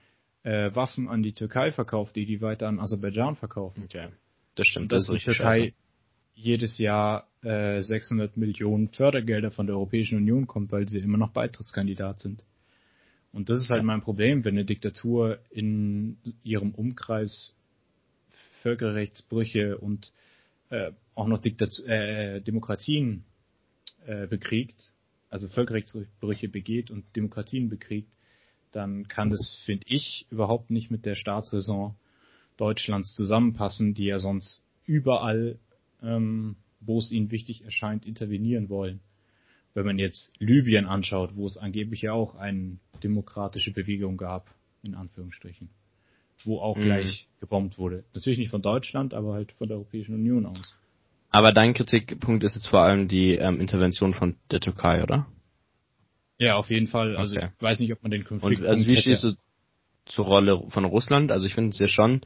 äh, 0.42 0.74
Waffen 0.74 1.08
an 1.08 1.22
die 1.22 1.32
Türkei 1.32 1.70
verkauft, 1.70 2.16
die 2.16 2.26
die 2.26 2.40
weiter 2.40 2.66
an 2.68 2.80
Aserbaidschan 2.80 3.36
verkaufen. 3.36 3.84
Okay. 3.84 4.08
Das 4.56 4.66
stimmt, 4.66 4.84
Und 4.84 4.92
dass 4.92 5.06
das 5.06 5.14
ist 5.16 5.24
die 5.24 5.30
richtig 5.30 5.36
Türkei 5.36 5.58
scheiße. 5.60 5.74
jedes 6.34 6.78
Jahr 6.78 7.26
äh, 7.47 7.82
600 7.82 8.36
Millionen 8.36 8.89
Fördergelder 8.89 9.51
von 9.52 9.66
der 9.66 9.77
Europäischen 9.77 10.18
Union 10.18 10.47
kommt, 10.47 10.73
weil 10.73 10.89
sie 10.89 10.98
immer 10.98 11.18
noch 11.18 11.31
Beitrittskandidat 11.31 12.20
sind. 12.20 12.44
Und 13.32 13.48
das 13.48 13.60
ist 13.60 13.70
halt 13.70 13.85
mein 13.85 14.02
Problem, 14.02 14.44
wenn 14.44 14.55
eine 14.55 14.64
Diktatur 14.64 15.39
in 15.51 16.16
ihrem 16.43 16.73
Umkreis 16.73 17.55
Völkerrechtsbrüche 18.62 19.78
und 19.78 20.12
äh, 20.70 20.90
auch 21.14 21.28
noch 21.28 21.40
Diktat 21.40 21.78
äh, 21.86 22.40
Demokratien 22.40 23.24
äh, 24.06 24.27
bekriegt, 24.27 24.93
also 25.31 25.48
Völkerrechtsbrüche 25.48 26.48
begeht 26.48 26.90
und 26.90 27.05
Demokratien 27.14 27.68
bekriegt, 27.68 28.12
dann 28.73 29.06
kann 29.06 29.31
das, 29.31 29.62
finde 29.64 29.86
ich, 29.89 30.27
überhaupt 30.31 30.70
nicht 30.70 30.90
mit 30.90 31.06
der 31.06 31.14
Staatsräson 31.14 31.94
Deutschlands 32.56 33.14
zusammenpassen, 33.14 33.94
die 33.94 34.06
ja 34.06 34.18
sonst 34.18 34.62
überall, 34.86 35.59
ähm, 36.02 36.56
wo 36.81 36.98
es 36.98 37.11
ihnen 37.11 37.31
wichtig 37.31 37.65
erscheint, 37.65 38.07
intervenieren 38.07 38.69
wollen. 38.69 39.01
wenn 39.74 39.85
man 39.85 39.98
jetzt 39.98 40.32
Libyen 40.39 40.86
anschaut, 40.86 41.32
wo 41.35 41.47
es 41.47 41.59
angeblich 41.59 42.01
ja 42.01 42.12
auch 42.12 42.35
eine 42.35 42.78
demokratische 43.03 43.73
Bewegung 43.73 44.16
gab, 44.16 44.55
in 44.82 44.94
Anführungsstrichen, 44.94 45.69
wo 46.44 46.61
auch 46.61 46.78
mhm. 46.78 46.85
gleich 46.85 47.28
gebombt 47.40 47.77
wurde. 47.77 48.05
Natürlich 48.15 48.39
nicht 48.39 48.51
von 48.51 48.62
Deutschland, 48.62 49.12
aber 49.12 49.35
halt 49.35 49.53
von 49.53 49.69
der 49.69 49.77
Europäischen 49.77 50.15
Union 50.15 50.47
aus. 50.47 50.74
Aber 51.31 51.53
dein 51.53 51.74
Kritikpunkt 51.74 52.43
ist 52.44 52.55
jetzt 52.55 52.69
vor 52.69 52.81
allem 52.81 53.09
die 53.09 53.35
ähm, 53.35 53.61
Intervention 53.61 54.15
von 54.15 54.36
der 54.51 54.61
Türkei, 54.61 55.03
oder? 55.03 55.27
Ja, 56.39 56.57
auf 56.57 56.70
jeden 56.70 56.86
Fall. 56.86 57.16
Also 57.16 57.36
okay. 57.36 57.51
ich 57.55 57.62
weiß 57.62 57.81
nicht, 57.81 57.93
ob 57.93 58.03
man 58.03 58.11
den 58.11 58.24
Konflikt. 58.24 58.61
Und 58.61 58.66
also 58.66 58.86
wie 58.86 58.97
stehst 58.97 59.24
du 59.24 59.35
zur 60.07 60.24
Rolle 60.24 60.62
von 60.69 60.85
Russland? 60.85 61.32
Also 61.32 61.47
ich 61.47 61.55
finde 61.55 61.70
es 61.70 61.78
ja 61.78 61.89
schon, 61.89 62.20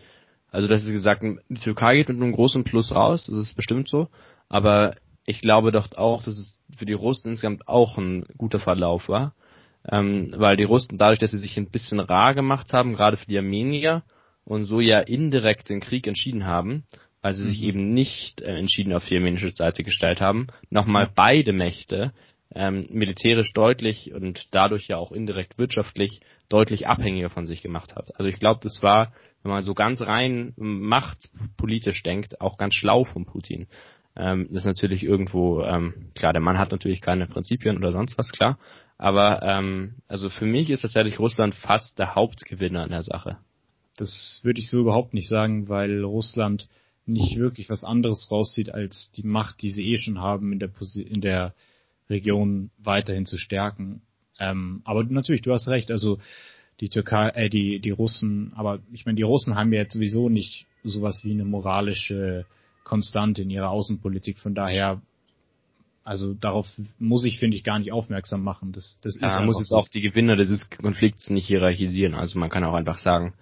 also 0.51 0.69
das 0.69 0.85
ist 0.85 0.91
gesagt, 0.91 1.25
die 1.49 1.61
Türkei 1.61 1.97
geht 1.97 2.09
mit 2.09 2.21
einem 2.21 2.33
großen 2.33 2.65
Plus 2.65 2.93
raus, 2.93 3.25
das 3.25 3.37
ist 3.37 3.55
bestimmt 3.55 3.89
so. 3.89 4.09
Aber 4.51 4.97
ich 5.25 5.41
glaube 5.41 5.73
doch 5.73 5.91
auch, 5.97 6.23
dass 6.23 6.37
es 6.37 6.61
für 6.77 6.85
die 6.85 6.93
Russen 6.93 7.31
insgesamt 7.31 7.67
auch 7.67 7.97
ein 7.97 8.27
guter 8.37 8.59
Verlauf 8.59 9.09
war. 9.09 9.35
Ähm, 9.91 10.35
weil 10.37 10.59
die 10.59 10.65
Russen, 10.65 10.99
dadurch, 10.99 11.21
dass 11.21 11.31
sie 11.31 11.39
sich 11.39 11.57
ein 11.57 11.71
bisschen 11.71 12.01
rar 12.01 12.35
gemacht 12.35 12.75
haben, 12.75 12.93
gerade 12.93 13.17
für 13.17 13.27
die 13.27 13.39
Armenier, 13.39 14.03
und 14.45 14.65
so 14.65 14.81
ja 14.81 15.01
indirekt 15.01 15.69
den 15.69 15.81
Krieg 15.81 16.07
entschieden 16.07 16.45
haben, 16.45 16.85
weil 17.23 17.35
sie 17.35 17.45
mhm. 17.45 17.49
sich 17.49 17.63
eben 17.63 17.95
nicht 17.95 18.41
äh, 18.41 18.57
entschieden 18.57 18.93
auf 18.93 19.07
die 19.07 19.17
armenische 19.17 19.51
Seite 19.51 19.85
gestellt 19.85 20.21
haben, 20.21 20.49
nochmal 20.71 21.05
ja. 21.05 21.13
beide 21.15 21.53
Mächte 21.53 22.13
ähm, 22.53 22.89
militärisch 22.91 23.53
deutlich 23.53 24.13
und 24.13 24.49
dadurch 24.51 24.89
ja 24.89 24.97
auch 24.97 25.13
indirekt 25.13 25.57
wirtschaftlich 25.57 26.21
deutlich 26.49 26.89
abhängiger 26.89 27.31
von 27.31 27.47
sich 27.47 27.63
gemacht 27.63 27.95
hat. 27.95 28.11
Also 28.19 28.29
ich 28.29 28.41
glaube, 28.41 28.61
das 28.63 28.83
war, 28.83 29.13
wenn 29.43 29.53
man 29.53 29.63
so 29.63 29.75
ganz 29.75 30.01
rein 30.01 30.53
machtpolitisch 30.57 32.03
denkt, 32.03 32.41
auch 32.41 32.59
ganz 32.59 32.75
schlau 32.75 33.05
von 33.05 33.27
Putin. 33.27 33.69
Ähm, 34.21 34.49
das 34.51 34.59
ist 34.59 34.67
natürlich 34.67 35.03
irgendwo, 35.03 35.63
ähm, 35.63 35.95
klar, 36.15 36.35
der 36.35 36.43
Mann 36.43 36.59
hat 36.59 36.73
natürlich 36.73 37.01
keine 37.01 37.27
Prinzipien 37.27 37.79
oder 37.79 37.93
sonst 37.93 38.19
was, 38.19 38.31
klar. 38.33 38.59
Aber 38.99 39.43
ähm, 39.43 39.95
also 40.09 40.29
für 40.29 40.45
mich 40.45 40.69
ist 40.69 40.83
tatsächlich 40.83 41.19
Russland 41.19 41.55
fast 41.55 41.99
der 41.99 42.15
Hauptgewinner 42.15 42.85
in 42.85 42.91
der 42.91 43.03
Sache. 43.03 43.39
Das 43.97 44.41
würde 44.43 44.61
ich 44.61 44.69
so 44.69 44.81
überhaupt 44.81 45.15
nicht 45.15 45.29
sagen, 45.29 45.71
weil 45.71 46.05
Russland 46.05 46.69
nicht 47.07 47.39
wirklich 47.39 47.71
was 47.71 47.83
anderes 47.83 48.31
rauszieht, 48.31 48.75
als 48.75 49.11
die 49.13 49.23
Macht, 49.23 49.63
die 49.63 49.71
sie 49.71 49.91
eh 49.91 49.97
schon 49.97 50.21
haben, 50.21 50.53
in 50.53 50.59
der, 50.59 50.71
in 50.97 51.21
der 51.23 51.55
Region 52.11 52.71
weiterhin 52.77 53.25
zu 53.25 53.39
stärken. 53.39 54.03
Ähm, 54.39 54.83
aber 54.85 55.03
natürlich, 55.05 55.43
du 55.43 55.53
hast 55.53 55.69
recht, 55.69 55.91
also 55.91 56.19
die 56.81 56.91
Türkei, 56.91 57.31
äh, 57.31 57.49
die, 57.49 57.81
die 57.81 57.91
Russen, 57.91 58.53
aber 58.55 58.81
ich 58.93 59.07
meine, 59.07 59.17
die 59.17 59.23
Russen 59.23 59.55
haben 59.55 59.73
ja 59.73 59.81
jetzt 59.81 59.95
sowieso 59.95 60.29
nicht 60.29 60.67
sowas 60.85 61.25
wie 61.25 61.33
eine 61.33 61.45
moralische 61.47 62.45
Konstante 62.85 63.43
in 63.43 63.51
ihrer 63.51 63.71
Außenpolitik. 63.71 64.39
Von 64.39 64.55
daher, 64.55 65.01
also 66.05 66.35
darauf 66.35 66.67
muss 66.99 67.25
ich, 67.25 67.39
finde 67.39 67.57
ich, 67.57 67.65
gar 67.65 67.79
nicht 67.79 67.93
aufmerksam 67.93 68.43
machen. 68.43 68.73
Das, 68.73 68.99
das 69.03 69.17
ist 69.17 69.23
ja, 69.23 69.37
man 69.37 69.47
muss 69.47 69.59
jetzt 69.59 69.73
auch 69.73 69.89
die 69.89 70.01
Gewinner 70.01 70.37
dieses 70.37 70.69
Konflikts 70.71 71.31
nicht 71.31 71.47
hierarchisieren. 71.47 72.15
Also 72.15 72.39
man 72.39 72.51
kann 72.51 72.65
auch 72.65 72.75
einfach 72.75 72.99
sagen, 72.99 73.35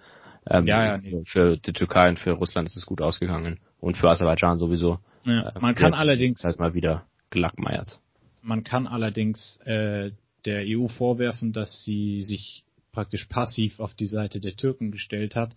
ähm, 0.47 0.65
ja, 0.67 0.97
ja, 0.97 1.21
für 1.25 1.57
die 1.57 1.73
Türkei 1.73 2.09
und 2.09 2.19
für 2.19 2.31
Russland 2.31 2.67
ist 2.67 2.77
es 2.77 2.85
gut 2.85 3.01
ausgegangen 3.01 3.59
und 3.79 3.97
für 3.97 4.09
Aserbaidschan 4.09 4.59
sowieso. 4.59 4.99
Ja, 5.25 5.53
man 5.59 5.75
äh, 5.75 5.79
kann 5.79 5.93
allerdings 5.93 6.43
halt 6.43 6.59
mal 6.59 6.73
wieder 6.73 7.05
gelackmeiert. 7.29 7.99
Man 8.41 8.63
kann 8.63 8.87
allerdings 8.87 9.59
äh, 9.65 10.11
der 10.45 10.63
EU 10.65 10.87
vorwerfen, 10.87 11.51
dass 11.51 11.83
sie 11.83 12.21
sich 12.21 12.63
praktisch 12.91 13.25
passiv 13.25 13.79
auf 13.79 13.93
die 13.93 14.05
Seite 14.05 14.39
der 14.39 14.55
Türken 14.55 14.91
gestellt 14.91 15.35
hat, 15.35 15.55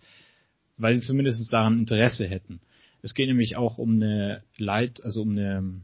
weil 0.77 0.95
sie 0.95 1.01
zumindest 1.01 1.51
daran 1.51 1.79
Interesse 1.79 2.27
hätten. 2.27 2.59
Es 3.03 3.13
geht 3.13 3.27
nämlich 3.27 3.57
auch 3.57 3.77
um 3.77 3.95
eine 3.95 4.43
Leit, 4.57 5.03
also 5.03 5.21
um 5.21 5.31
eine 5.31 5.81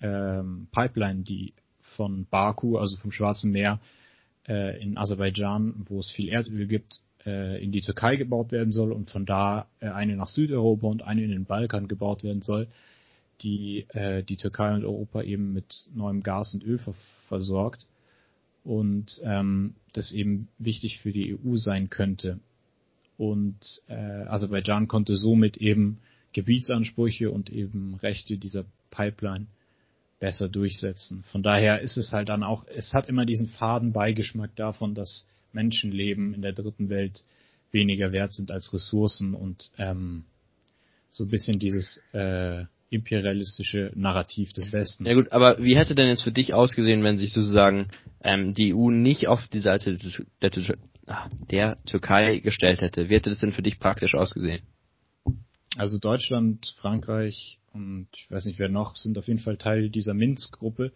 ähm, 0.00 0.68
Pipeline, 0.72 1.22
die 1.22 1.52
von 1.82 2.24
Baku, 2.24 2.78
also 2.78 2.96
vom 2.96 3.12
Schwarzen 3.12 3.52
Meer 3.52 3.78
äh, 4.48 4.82
in 4.82 4.96
Aserbaidschan, 4.96 5.86
wo 5.86 6.00
es 6.00 6.10
viel 6.10 6.30
Erdöl 6.30 6.66
gibt, 6.66 7.02
äh, 7.26 7.62
in 7.62 7.72
die 7.72 7.82
Türkei 7.82 8.16
gebaut 8.16 8.52
werden 8.52 8.72
soll 8.72 8.90
und 8.90 9.10
von 9.10 9.26
da 9.26 9.66
äh, 9.80 9.88
eine 9.88 10.16
nach 10.16 10.28
Südeuropa 10.28 10.86
und 10.86 11.02
eine 11.02 11.22
in 11.22 11.30
den 11.30 11.44
Balkan 11.44 11.88
gebaut 11.88 12.24
werden 12.24 12.40
soll, 12.40 12.68
die 13.42 13.86
äh, 13.90 14.22
die 14.22 14.36
Türkei 14.36 14.74
und 14.74 14.84
Europa 14.84 15.22
eben 15.22 15.52
mit 15.52 15.88
neuem 15.94 16.22
Gas 16.22 16.54
und 16.54 16.64
Öl 16.64 16.78
ver 16.78 16.94
versorgt 17.28 17.86
und 18.64 19.20
ähm, 19.24 19.74
das 19.92 20.12
eben 20.12 20.48
wichtig 20.58 21.00
für 21.00 21.12
die 21.12 21.34
EU 21.34 21.56
sein 21.56 21.90
könnte. 21.90 22.40
Und 23.18 23.82
äh, 23.88 23.92
Aserbaidschan 23.94 24.88
konnte 24.88 25.16
somit 25.16 25.58
eben 25.58 25.98
Gebietsansprüche 26.32 27.30
und 27.30 27.50
eben 27.50 27.94
Rechte 27.96 28.36
dieser 28.36 28.64
Pipeline 28.90 29.46
besser 30.20 30.48
durchsetzen. 30.48 31.24
Von 31.32 31.42
daher 31.42 31.80
ist 31.80 31.96
es 31.96 32.12
halt 32.12 32.28
dann 32.28 32.42
auch, 32.42 32.66
es 32.66 32.92
hat 32.92 33.08
immer 33.08 33.24
diesen 33.24 33.48
faden 33.48 33.92
Beigeschmack 33.92 34.54
davon, 34.54 34.94
dass 34.94 35.26
Menschenleben 35.52 36.34
in 36.34 36.42
der 36.42 36.52
dritten 36.52 36.88
Welt 36.88 37.24
weniger 37.72 38.12
wert 38.12 38.32
sind 38.32 38.50
als 38.50 38.72
Ressourcen 38.72 39.34
und 39.34 39.70
ähm, 39.78 40.24
so 41.10 41.24
ein 41.24 41.30
bisschen 41.30 41.58
dieses 41.58 42.02
äh, 42.12 42.64
imperialistische 42.90 43.92
Narrativ 43.94 44.52
des 44.52 44.72
Westens. 44.72 45.08
Ja 45.08 45.14
gut, 45.14 45.32
aber 45.32 45.62
wie 45.62 45.76
hätte 45.76 45.94
denn 45.94 46.08
jetzt 46.08 46.22
für 46.22 46.32
dich 46.32 46.54
ausgesehen, 46.54 47.02
wenn 47.02 47.16
sich 47.16 47.32
sozusagen 47.32 47.88
ähm, 48.22 48.54
die 48.54 48.74
EU 48.74 48.90
nicht 48.90 49.28
auf 49.28 49.46
die 49.48 49.60
Seite 49.60 49.96
der, 50.42 50.50
der, 50.50 50.76
der 51.50 51.84
Türkei 51.84 52.38
gestellt 52.38 52.80
hätte? 52.80 53.08
Wie 53.08 53.14
hätte 53.14 53.30
das 53.30 53.38
denn 53.38 53.52
für 53.52 53.62
dich 53.62 53.78
praktisch 53.78 54.14
ausgesehen? 54.14 54.62
Also 55.76 55.98
Deutschland, 55.98 56.74
Frankreich 56.78 57.58
und 57.72 58.08
ich 58.14 58.30
weiß 58.30 58.46
nicht 58.46 58.58
wer 58.58 58.68
noch, 58.68 58.96
sind 58.96 59.18
auf 59.18 59.28
jeden 59.28 59.38
Fall 59.38 59.56
Teil 59.56 59.90
dieser 59.90 60.14
Minsk-Gruppe, 60.14 60.92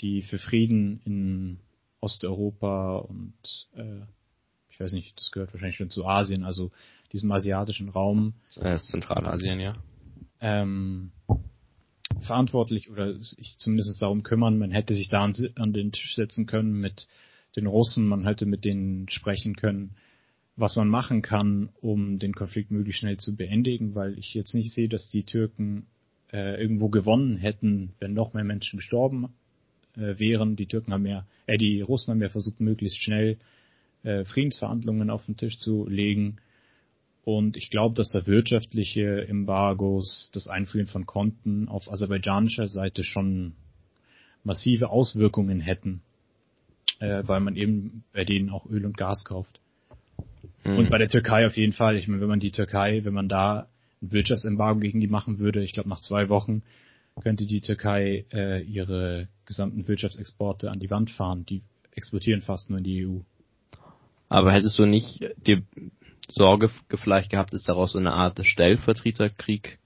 die 0.00 0.22
für 0.22 0.38
Frieden 0.38 1.00
in 1.04 1.60
Osteuropa 2.00 2.98
und 2.98 3.34
äh, 3.76 4.02
ich 4.70 4.80
weiß 4.80 4.92
nicht, 4.92 5.18
das 5.18 5.32
gehört 5.32 5.52
wahrscheinlich 5.52 5.76
schon 5.76 5.90
zu 5.90 6.06
Asien, 6.06 6.44
also 6.44 6.70
diesem 7.12 7.32
asiatischen 7.32 7.88
Raum. 7.88 8.34
Das 8.54 8.86
Zentralasien, 8.86 9.58
ja. 9.58 9.76
Ähm, 10.40 11.10
verantwortlich 12.20 12.88
oder 12.88 13.20
sich 13.22 13.58
zumindest 13.58 14.00
darum 14.00 14.22
kümmern, 14.22 14.58
man 14.58 14.70
hätte 14.70 14.94
sich 14.94 15.08
da 15.08 15.24
an, 15.24 15.34
an 15.56 15.72
den 15.72 15.92
Tisch 15.92 16.14
setzen 16.14 16.46
können 16.46 16.74
mit 16.74 17.08
den 17.56 17.66
Russen, 17.66 18.06
man 18.06 18.24
hätte 18.24 18.46
mit 18.46 18.64
denen 18.64 19.08
sprechen 19.08 19.56
können 19.56 19.96
was 20.58 20.74
man 20.74 20.88
machen 20.88 21.22
kann, 21.22 21.70
um 21.80 22.18
den 22.18 22.34
Konflikt 22.34 22.72
möglichst 22.72 23.00
schnell 23.00 23.16
zu 23.16 23.36
beendigen, 23.36 23.94
weil 23.94 24.18
ich 24.18 24.34
jetzt 24.34 24.54
nicht 24.54 24.72
sehe, 24.72 24.88
dass 24.88 25.08
die 25.08 25.22
Türken 25.22 25.86
äh, 26.32 26.60
irgendwo 26.60 26.88
gewonnen 26.88 27.36
hätten, 27.36 27.92
wenn 28.00 28.12
noch 28.12 28.34
mehr 28.34 28.42
Menschen 28.42 28.78
gestorben 28.78 29.28
äh, 29.96 30.18
wären. 30.18 30.56
Die 30.56 30.66
Türken 30.66 30.92
haben 30.92 31.06
ja, 31.06 31.26
äh, 31.46 31.58
die 31.58 31.80
Russen 31.80 32.10
haben 32.10 32.22
ja 32.22 32.28
versucht, 32.28 32.60
möglichst 32.60 32.98
schnell 32.98 33.38
äh, 34.02 34.24
Friedensverhandlungen 34.24 35.10
auf 35.10 35.26
den 35.26 35.36
Tisch 35.36 35.58
zu 35.58 35.86
legen. 35.88 36.38
Und 37.24 37.56
ich 37.56 37.70
glaube, 37.70 37.94
dass 37.94 38.10
da 38.10 38.26
wirtschaftliche 38.26 39.28
Embargos, 39.28 40.30
das 40.32 40.48
Einfrieren 40.48 40.88
von 40.88 41.06
Konten 41.06 41.68
auf 41.68 41.90
aserbaidschanischer 41.90 42.68
Seite 42.68 43.04
schon 43.04 43.52
massive 44.42 44.90
Auswirkungen 44.90 45.60
hätten, 45.60 46.00
äh, 46.98 47.22
weil 47.24 47.40
man 47.40 47.54
eben 47.54 48.02
bei 48.12 48.24
denen 48.24 48.50
auch 48.50 48.66
Öl 48.66 48.84
und 48.84 48.96
Gas 48.96 49.24
kauft. 49.24 49.60
Mhm. 50.68 50.78
Und 50.78 50.90
bei 50.90 50.98
der 50.98 51.08
Türkei 51.08 51.46
auf 51.46 51.56
jeden 51.56 51.72
Fall. 51.72 51.96
Ich 51.96 52.08
meine, 52.08 52.20
wenn 52.20 52.28
man 52.28 52.40
die 52.40 52.52
Türkei, 52.52 53.04
wenn 53.04 53.14
man 53.14 53.28
da 53.28 53.68
ein 54.02 54.12
Wirtschaftsembargo 54.12 54.80
gegen 54.80 55.00
die 55.00 55.08
machen 55.08 55.38
würde, 55.38 55.62
ich 55.62 55.72
glaube 55.72 55.88
nach 55.88 56.00
zwei 56.00 56.28
Wochen 56.28 56.62
könnte 57.20 57.46
die 57.46 57.60
Türkei 57.60 58.26
äh, 58.32 58.62
ihre 58.62 59.28
gesamten 59.44 59.88
Wirtschaftsexporte 59.88 60.70
an 60.70 60.78
die 60.78 60.90
Wand 60.90 61.10
fahren. 61.10 61.44
Die 61.46 61.62
exportieren 61.92 62.42
fast 62.42 62.70
nur 62.70 62.78
in 62.78 62.84
die 62.84 63.06
EU. 63.06 63.18
Aber 64.28 64.52
hättest 64.52 64.78
du 64.78 64.86
nicht 64.86 65.24
die 65.46 65.64
Sorge 66.30 66.70
vielleicht 66.94 67.30
gehabt, 67.30 67.52
dass 67.52 67.64
daraus 67.64 67.92
so 67.92 67.98
eine 67.98 68.12
Art 68.12 68.38
Stellvertreterkrieg 68.44 69.78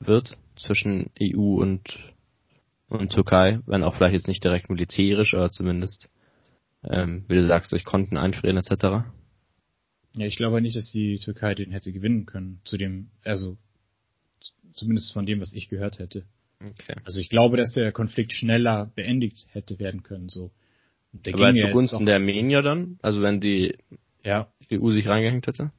wird 0.00 0.36
zwischen 0.56 1.10
EU 1.20 1.60
und, 1.60 1.98
und 2.88 3.12
Türkei, 3.12 3.60
wenn 3.66 3.84
auch 3.84 3.94
vielleicht 3.94 4.14
jetzt 4.14 4.28
nicht 4.28 4.44
direkt 4.44 4.68
militärisch, 4.68 5.34
aber 5.34 5.50
zumindest, 5.50 6.08
ähm, 6.82 7.24
wie 7.28 7.36
du 7.36 7.46
sagst, 7.46 7.72
durch 7.72 7.84
Konten 7.84 8.16
einfrieren 8.16 8.56
etc.? 8.56 9.04
Ja, 10.16 10.26
ich 10.26 10.36
glaube 10.36 10.60
nicht, 10.60 10.76
dass 10.76 10.92
die 10.92 11.18
Türkei 11.18 11.54
den 11.54 11.72
hätte 11.72 11.92
gewinnen 11.92 12.26
können. 12.26 12.60
Zu 12.64 12.76
dem, 12.76 13.08
also 13.24 13.56
zumindest 14.74 15.12
von 15.12 15.26
dem, 15.26 15.40
was 15.40 15.52
ich 15.52 15.68
gehört 15.68 15.98
hätte. 15.98 16.24
Okay. 16.60 16.94
Also 17.04 17.20
ich 17.20 17.28
glaube, 17.28 17.56
dass 17.56 17.72
der 17.72 17.92
Konflikt 17.92 18.32
schneller 18.32 18.90
beendigt 18.94 19.46
hätte 19.50 19.78
werden 19.78 20.02
können. 20.02 20.28
So. 20.28 20.50
Aber 21.32 21.54
zugunsten 21.54 22.06
der 22.06 22.16
Armenier 22.16 22.62
dann? 22.62 22.98
Also 23.02 23.22
wenn 23.22 23.40
die 23.40 23.76
ja. 24.24 24.48
EU 24.72 24.90
sich 24.90 25.06
reingehängt 25.06 25.46
hätte? 25.46 25.70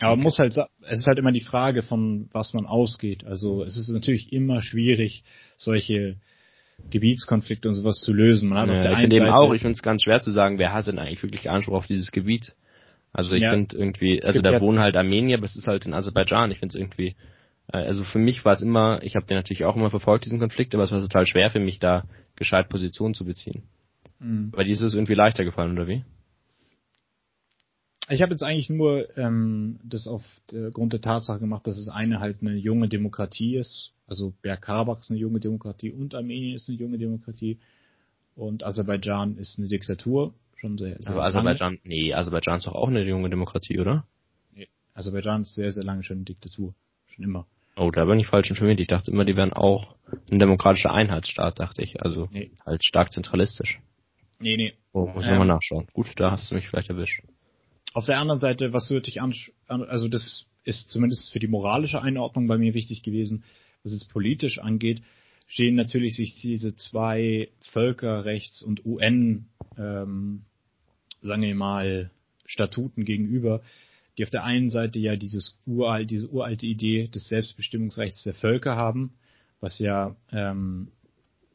Aber 0.00 0.12
okay. 0.12 0.22
muss 0.22 0.38
halt, 0.38 0.56
es 0.82 1.00
ist 1.00 1.06
halt 1.06 1.18
immer 1.18 1.32
die 1.32 1.42
Frage, 1.42 1.82
von 1.82 2.28
was 2.32 2.54
man 2.54 2.66
ausgeht. 2.66 3.24
Also 3.24 3.64
es 3.64 3.76
ist 3.76 3.88
natürlich 3.88 4.32
immer 4.32 4.62
schwierig, 4.62 5.24
solche 5.56 6.16
Gebietskonflikte 6.90 7.68
und 7.68 7.74
sowas 7.74 7.96
zu 7.96 8.12
lösen. 8.12 8.50
Man 8.50 8.58
hat 8.58 8.84
ja, 8.84 8.92
auf 8.92 9.08
der 9.08 9.10
ich 9.10 9.32
auch, 9.32 9.52
ich 9.52 9.62
finde 9.62 9.72
es 9.72 9.82
ganz 9.82 10.04
schwer 10.04 10.20
zu 10.20 10.30
sagen, 10.30 10.58
wer 10.58 10.72
hat 10.72 10.86
denn 10.86 11.00
eigentlich 11.00 11.22
wirklich 11.22 11.50
Anspruch 11.50 11.74
auf 11.74 11.86
dieses 11.86 12.12
Gebiet? 12.12 12.54
Also 13.12 13.34
ich 13.34 13.42
ja. 13.42 13.50
finde 13.50 13.76
irgendwie, 13.76 14.22
also 14.22 14.42
da 14.42 14.60
wohnen 14.60 14.78
halt 14.78 14.96
Armenier, 14.96 15.38
aber 15.38 15.46
es 15.46 15.56
ist 15.56 15.66
halt 15.66 15.86
in 15.86 15.94
Aserbaidschan. 15.94 16.50
Ich 16.50 16.58
finde 16.58 16.74
es 16.74 16.80
irgendwie 16.80 17.16
Äh, 17.72 17.78
also 17.78 18.04
für 18.04 18.18
mich 18.18 18.44
war 18.44 18.54
es 18.54 18.60
immer, 18.60 19.02
ich 19.02 19.16
habe 19.16 19.26
den 19.26 19.36
natürlich 19.36 19.64
auch 19.64 19.76
immer 19.76 19.90
verfolgt, 19.90 20.24
diesen 20.24 20.38
Konflikt, 20.38 20.74
aber 20.74 20.84
es 20.84 20.92
war 20.92 21.00
total 21.00 21.26
schwer 21.26 21.50
für 21.50 21.60
mich, 21.60 21.78
da 21.78 22.04
gescheit 22.36 22.68
Position 22.68 23.14
zu 23.14 23.24
beziehen. 23.24 23.62
Mhm. 24.18 24.52
Weil 24.52 24.64
dir 24.64 24.72
ist 24.72 24.82
es 24.82 24.94
irgendwie 24.94 25.14
leichter 25.14 25.44
gefallen, 25.44 25.72
oder 25.72 25.88
wie? 25.88 26.04
Ich 28.10 28.22
habe 28.22 28.32
jetzt 28.32 28.42
eigentlich 28.42 28.70
nur 28.70 29.16
ähm, 29.18 29.80
das 29.84 30.08
aufgrund 30.08 30.94
der 30.94 31.02
Tatsache 31.02 31.40
gemacht, 31.40 31.66
dass 31.66 31.76
es 31.76 31.88
eine 31.88 32.20
halt 32.20 32.38
eine 32.40 32.54
junge 32.54 32.88
Demokratie 32.88 33.56
ist. 33.56 33.92
Also 34.06 34.32
Bergkarabach 34.40 35.00
ist 35.00 35.10
eine 35.10 35.20
junge 35.20 35.40
Demokratie 35.40 35.90
und 35.90 36.14
Armenien 36.14 36.56
ist 36.56 36.70
eine 36.70 36.78
junge 36.78 36.96
Demokratie 36.96 37.58
und 38.34 38.64
Aserbaidschan 38.64 39.36
ist 39.36 39.58
eine 39.58 39.68
Diktatur. 39.68 40.32
Schon 40.60 40.76
sehr, 40.76 40.96
sehr 40.98 41.12
Aber 41.12 41.24
Aserbaidschan, 41.24 41.78
nee, 41.84 42.12
Aserbaidschan 42.12 42.58
ist 42.58 42.66
doch 42.66 42.74
auch 42.74 42.88
eine 42.88 43.04
junge 43.04 43.30
Demokratie, 43.30 43.78
oder? 43.78 44.04
Nee, 44.54 44.68
Aserbaidschan 44.94 45.42
ist 45.42 45.54
sehr, 45.54 45.70
sehr 45.70 45.84
lange 45.84 46.02
schon 46.02 46.18
eine 46.18 46.24
Diktatur. 46.24 46.74
Schon 47.06 47.24
immer. 47.24 47.46
Oh, 47.76 47.92
da 47.92 48.04
bin 48.06 48.18
ich 48.18 48.26
falsch 48.26 48.50
informiert. 48.50 48.80
Ich 48.80 48.88
dachte 48.88 49.12
immer, 49.12 49.24
die 49.24 49.36
wären 49.36 49.52
auch 49.52 49.94
ein 50.30 50.40
demokratischer 50.40 50.92
Einheitsstaat, 50.92 51.60
dachte 51.60 51.82
ich. 51.82 52.02
Also 52.02 52.28
nee. 52.32 52.50
halt 52.66 52.84
stark 52.84 53.12
zentralistisch. 53.12 53.78
Nee, 54.40 54.56
nee. 54.56 54.72
Oh, 54.92 55.06
muss 55.06 55.24
ich 55.24 55.30
ähm, 55.30 55.38
mal 55.38 55.44
nachschauen. 55.44 55.86
Gut, 55.92 56.08
da 56.16 56.32
hast 56.32 56.50
du 56.50 56.56
mich 56.56 56.68
vielleicht 56.68 56.90
erwischt. 56.90 57.22
Auf 57.94 58.06
der 58.06 58.18
anderen 58.18 58.40
Seite, 58.40 58.72
was 58.72 58.90
würde 58.90 59.08
ich 59.08 59.22
an, 59.22 59.32
also 59.68 60.08
das 60.08 60.46
ist 60.64 60.90
zumindest 60.90 61.32
für 61.32 61.38
die 61.38 61.46
moralische 61.46 62.02
Einordnung 62.02 62.48
bei 62.48 62.58
mir 62.58 62.74
wichtig 62.74 63.02
gewesen, 63.02 63.44
was 63.84 63.92
es 63.92 64.04
politisch 64.04 64.58
angeht, 64.58 65.02
stehen 65.46 65.76
natürlich 65.76 66.16
sich 66.16 66.40
diese 66.40 66.74
zwei 66.74 67.48
Völkerrechts- 67.60 68.62
und 68.62 68.84
UN, 68.84 69.46
ähm, 69.78 70.44
sagen 71.22 71.42
wir 71.42 71.54
mal, 71.54 72.10
Statuten 72.46 73.04
gegenüber, 73.04 73.60
die 74.16 74.24
auf 74.24 74.30
der 74.30 74.44
einen 74.44 74.70
Seite 74.70 74.98
ja 74.98 75.16
dieses 75.16 75.56
uralt, 75.66 76.10
diese 76.10 76.28
uralte 76.28 76.66
Idee 76.66 77.08
des 77.08 77.28
Selbstbestimmungsrechts 77.28 78.24
der 78.24 78.34
Völker 78.34 78.76
haben, 78.76 79.12
was 79.60 79.78
ja 79.78 80.16
ähm, 80.32 80.88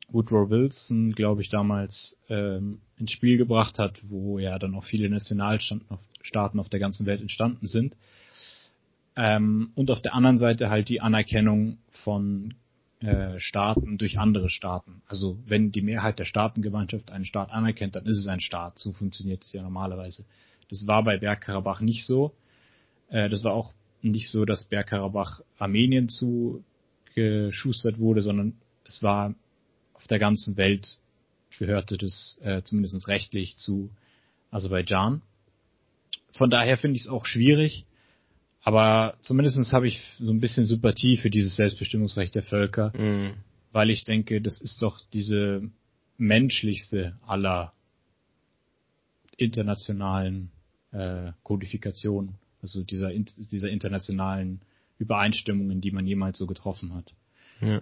Woodrow 0.09 0.49
Wilson, 0.49 1.13
glaube 1.13 1.41
ich, 1.41 1.49
damals 1.49 2.17
ähm, 2.29 2.79
ins 2.97 3.11
Spiel 3.11 3.37
gebracht 3.37 3.79
hat, 3.79 4.01
wo 4.07 4.39
ja 4.39 4.59
dann 4.59 4.75
auch 4.75 4.83
viele 4.83 5.09
Nationalstaaten 5.09 6.59
auf, 6.59 6.69
der 6.69 6.79
ganzen 6.79 7.05
Welt 7.05 7.21
entstanden 7.21 7.67
sind. 7.67 7.97
Ähm, 9.15 9.71
und 9.75 9.91
auf 9.91 10.01
der 10.01 10.13
anderen 10.13 10.37
Seite 10.37 10.69
halt 10.69 10.89
die 10.89 11.01
Anerkennung 11.01 11.77
von 12.03 12.53
äh, 13.03 13.39
Staaten 13.39 13.97
durch 13.97 14.17
andere 14.17 14.49
Staaten. 14.49 15.01
Also 15.07 15.37
wenn 15.45 15.71
die 15.71 15.81
Mehrheit 15.81 16.19
der 16.19 16.25
Staatengemeinschaft 16.25 17.11
einen 17.11 17.25
Staat 17.25 17.51
anerkennt, 17.51 17.95
dann 17.95 18.05
ist 18.05 18.17
es 18.17 18.27
ein 18.27 18.39
Staat. 18.39 18.79
So 18.79 18.93
funktioniert 18.93 19.43
es 19.43 19.53
ja 19.53 19.61
normalerweise. 19.61 20.25
Das 20.69 20.87
war 20.87 21.03
bei 21.03 21.17
Bergkarabach 21.17 21.81
nicht 21.81 22.05
so. 22.05 22.33
Äh, 23.09 23.29
das 23.29 23.43
war 23.43 23.53
auch 23.53 23.73
nicht 24.01 24.29
so, 24.29 24.45
dass 24.45 24.65
Bergkarabach 24.65 25.41
Armenien 25.57 26.07
zugeschustert 26.09 27.99
wurde, 27.99 28.21
sondern 28.21 28.55
es 28.85 29.03
war 29.03 29.35
auf 29.93 30.07
der 30.07 30.19
ganzen 30.19 30.57
Welt 30.57 30.97
gehörte 31.59 31.97
das 31.97 32.37
äh, 32.41 32.61
zumindest 32.63 33.07
rechtlich 33.07 33.55
zu 33.57 33.89
Aserbaidschan. 34.51 35.21
Von 36.33 36.49
daher 36.49 36.77
finde 36.77 36.97
ich 36.97 37.03
es 37.03 37.09
auch 37.09 37.25
schwierig, 37.25 37.85
aber 38.63 39.15
zumindest 39.21 39.73
habe 39.73 39.87
ich 39.87 40.01
so 40.19 40.31
ein 40.31 40.39
bisschen 40.39 40.65
Sympathie 40.65 41.17
für 41.17 41.29
dieses 41.29 41.57
Selbstbestimmungsrecht 41.57 42.33
der 42.33 42.43
Völker, 42.43 42.93
mhm. 42.97 43.33
weil 43.73 43.89
ich 43.89 44.05
denke, 44.05 44.41
das 44.41 44.61
ist 44.61 44.81
doch 44.81 45.01
diese 45.11 45.69
menschlichste 46.17 47.17
aller 47.27 47.73
internationalen 49.35 50.51
äh, 50.91 51.31
Kodifikationen, 51.43 52.35
also 52.61 52.83
dieser, 52.83 53.11
dieser 53.11 53.69
internationalen 53.69 54.61
Übereinstimmungen, 54.97 55.81
die 55.81 55.91
man 55.91 56.07
jemals 56.07 56.37
so 56.37 56.47
getroffen 56.47 56.93
hat. 56.93 57.13
Ja. 57.59 57.81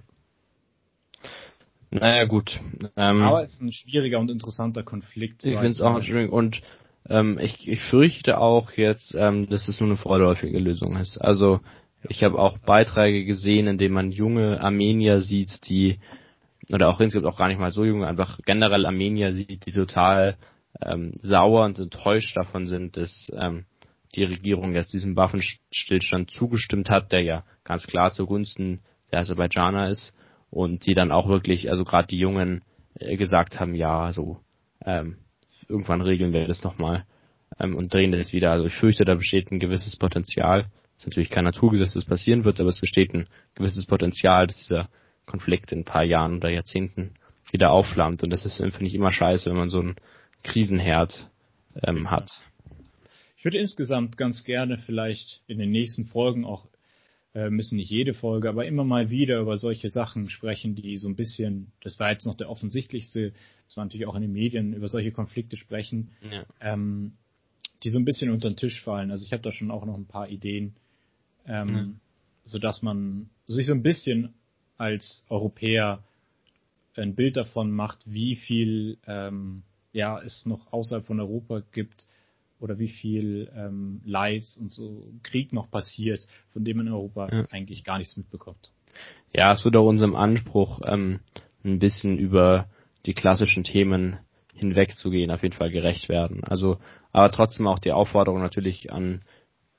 Naja, 1.91 2.23
gut. 2.25 2.59
Ähm, 2.95 3.21
Aber 3.21 3.43
es 3.43 3.53
ist 3.53 3.61
ein 3.61 3.71
schwieriger 3.71 4.17
und 4.17 4.31
interessanter 4.31 4.81
Konflikt. 4.81 5.43
Ich 5.43 5.53
finde 5.53 5.67
es 5.67 5.81
auch 5.81 6.01
schwierig 6.01 6.31
und 6.31 6.61
ähm, 7.09 7.39
ich, 7.41 7.67
ich 7.67 7.81
fürchte 7.81 8.39
auch 8.39 8.71
jetzt, 8.73 9.15
ähm, 9.15 9.49
dass 9.49 9.67
es 9.67 9.79
nur 9.79 9.89
eine 9.89 9.97
vorläufige 9.97 10.59
Lösung 10.59 10.97
ist. 10.97 11.17
Also 11.17 11.59
ich 12.07 12.23
habe 12.23 12.39
auch 12.39 12.57
Beiträge 12.59 13.25
gesehen, 13.25 13.67
in 13.67 13.77
denen 13.77 13.93
man 13.93 14.11
junge 14.11 14.61
Armenier 14.61 15.21
sieht, 15.21 15.67
die 15.67 15.99
oder 16.69 16.89
auch 16.89 16.99
insgesamt 16.99 17.27
auch 17.27 17.37
gar 17.37 17.47
nicht 17.47 17.59
mal 17.59 17.71
so 17.71 17.83
junge, 17.83 18.07
einfach 18.07 18.39
generell 18.45 18.85
Armenier 18.85 19.33
sieht, 19.33 19.65
die 19.65 19.71
total 19.71 20.37
ähm, 20.81 21.13
sauer 21.21 21.65
und 21.65 21.79
enttäuscht 21.79 22.37
davon 22.37 22.67
sind, 22.67 22.97
dass 22.97 23.29
ähm, 23.35 23.65
die 24.15 24.23
Regierung 24.23 24.73
jetzt 24.73 24.93
diesem 24.93 25.15
Waffenstillstand 25.15 26.31
zugestimmt 26.31 26.89
hat, 26.89 27.11
der 27.11 27.23
ja 27.23 27.43
ganz 27.63 27.87
klar 27.87 28.11
zugunsten 28.11 28.81
der 29.11 29.19
Aserbaidschaner 29.19 29.89
ist 29.89 30.13
und 30.49 30.85
die 30.85 30.93
dann 30.93 31.11
auch 31.11 31.27
wirklich, 31.27 31.69
also 31.69 31.83
gerade 31.83 32.07
die 32.07 32.17
Jungen 32.17 32.63
äh, 32.95 33.15
gesagt 33.17 33.59
haben, 33.59 33.73
ja, 33.73 34.11
so 34.13 34.39
ähm, 34.85 35.17
irgendwann 35.71 36.01
regeln 36.01 36.33
wir 36.33 36.47
das 36.47 36.63
nochmal 36.63 37.05
ähm, 37.59 37.75
und 37.75 37.93
drehen 37.93 38.11
das 38.11 38.33
wieder. 38.33 38.51
Also 38.51 38.65
ich 38.65 38.75
fürchte, 38.75 39.05
da 39.05 39.15
besteht 39.15 39.51
ein 39.51 39.59
gewisses 39.59 39.95
Potenzial. 39.95 40.63
Das 40.95 41.05
ist 41.05 41.07
natürlich 41.07 41.29
kein 41.29 41.45
Naturgesetz, 41.45 41.93
dass 41.93 42.03
das 42.03 42.09
passieren 42.09 42.43
wird, 42.43 42.59
aber 42.59 42.69
es 42.69 42.79
besteht 42.79 43.13
ein 43.13 43.27
gewisses 43.55 43.85
Potenzial, 43.85 44.47
dass 44.47 44.57
dieser 44.57 44.89
Konflikt 45.25 45.71
in 45.71 45.79
ein 45.79 45.85
paar 45.85 46.03
Jahren 46.03 46.37
oder 46.37 46.49
Jahrzehnten 46.49 47.13
wieder 47.51 47.71
aufflammt. 47.71 48.23
Und 48.23 48.29
das 48.29 48.45
ist, 48.45 48.57
finde 48.57 48.85
ich, 48.85 48.95
immer 48.95 49.11
scheiße, 49.11 49.49
wenn 49.49 49.57
man 49.57 49.69
so 49.69 49.79
einen 49.79 49.95
Krisenherd 50.43 51.29
ähm, 51.83 52.11
hat. 52.11 52.29
Ich 53.37 53.45
würde 53.45 53.57
insgesamt 53.57 54.17
ganz 54.17 54.43
gerne 54.43 54.77
vielleicht 54.77 55.41
in 55.47 55.57
den 55.57 55.71
nächsten 55.71 56.05
Folgen 56.05 56.45
auch 56.45 56.67
äh, 57.33 57.49
müssen 57.49 57.77
nicht 57.77 57.89
jede 57.89 58.13
Folge, 58.13 58.49
aber 58.49 58.65
immer 58.65 58.83
mal 58.83 59.09
wieder 59.09 59.39
über 59.39 59.57
solche 59.57 59.89
Sachen 59.89 60.29
sprechen, 60.29 60.75
die 60.75 60.97
so 60.97 61.07
ein 61.07 61.15
bisschen, 61.15 61.71
das 61.81 61.99
war 61.99 62.11
jetzt 62.11 62.25
noch 62.25 62.35
der 62.35 62.49
offensichtlichste, 62.49 63.33
das 63.65 63.77
war 63.77 63.85
natürlich 63.85 64.07
auch 64.07 64.15
in 64.15 64.21
den 64.21 64.33
Medien, 64.33 64.73
über 64.73 64.89
solche 64.89 65.11
Konflikte 65.11 65.55
sprechen, 65.55 66.09
ja. 66.29 66.45
ähm, 66.59 67.13
die 67.83 67.89
so 67.89 67.99
ein 67.99 68.05
bisschen 68.05 68.31
unter 68.31 68.49
den 68.49 68.57
Tisch 68.57 68.81
fallen. 68.83 69.11
Also 69.11 69.25
ich 69.25 69.31
habe 69.31 69.43
da 69.43 69.51
schon 69.51 69.71
auch 69.71 69.85
noch 69.85 69.95
ein 69.95 70.07
paar 70.07 70.29
Ideen, 70.29 70.75
ähm, 71.45 71.67
mhm. 71.67 71.99
so 72.45 72.59
dass 72.59 72.81
man 72.81 73.29
sich 73.47 73.65
so 73.65 73.73
ein 73.73 73.83
bisschen 73.83 74.33
als 74.77 75.25
Europäer 75.29 76.03
ein 76.95 77.15
Bild 77.15 77.37
davon 77.37 77.71
macht, 77.71 77.99
wie 78.05 78.35
viel 78.35 78.97
ähm, 79.07 79.63
ja 79.93 80.21
es 80.21 80.45
noch 80.45 80.73
außerhalb 80.73 81.05
von 81.05 81.19
Europa 81.19 81.63
gibt, 81.71 82.07
oder 82.61 82.79
wie 82.79 82.87
viel 82.87 83.51
ähm, 83.55 84.01
Leid 84.05 84.45
und 84.59 84.71
so 84.71 85.11
Krieg 85.23 85.51
noch 85.51 85.69
passiert, 85.69 86.25
von 86.53 86.63
dem 86.63 86.79
in 86.79 86.87
Europa 86.87 87.29
ja. 87.31 87.45
eigentlich 87.51 87.83
gar 87.83 87.97
nichts 87.97 88.15
mitbekommt. 88.15 88.71
Ja, 89.33 89.53
es 89.53 89.65
wird 89.65 89.75
auch 89.75 89.87
unserem 89.87 90.15
Anspruch, 90.15 90.81
ähm, 90.85 91.19
ein 91.63 91.79
bisschen 91.79 92.17
über 92.17 92.67
die 93.05 93.13
klassischen 93.13 93.63
Themen 93.63 94.17
hinwegzugehen, 94.53 95.31
auf 95.31 95.43
jeden 95.43 95.55
Fall 95.55 95.71
gerecht 95.71 96.07
werden. 96.07 96.43
Also, 96.43 96.77
aber 97.11 97.31
trotzdem 97.31 97.67
auch 97.67 97.79
die 97.79 97.91
Aufforderung 97.91 98.41
natürlich 98.41 98.91
an 98.91 99.21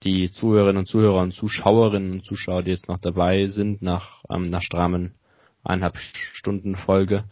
die 0.02 0.28
Zuhörerinnen 0.30 0.78
und 0.78 0.86
Zuhörer 0.86 1.22
und 1.22 1.32
Zuschauerinnen 1.32 2.12
und 2.12 2.24
Zuschauer, 2.24 2.64
die 2.64 2.72
jetzt 2.72 2.88
noch 2.88 2.98
dabei 2.98 3.46
sind, 3.46 3.82
nach 3.82 4.24
ähm, 4.28 4.50
nach 4.50 4.62
strammen 4.62 5.14
eineinhalb 5.62 5.96
Stunden 5.98 6.74
Folge, 6.74 7.24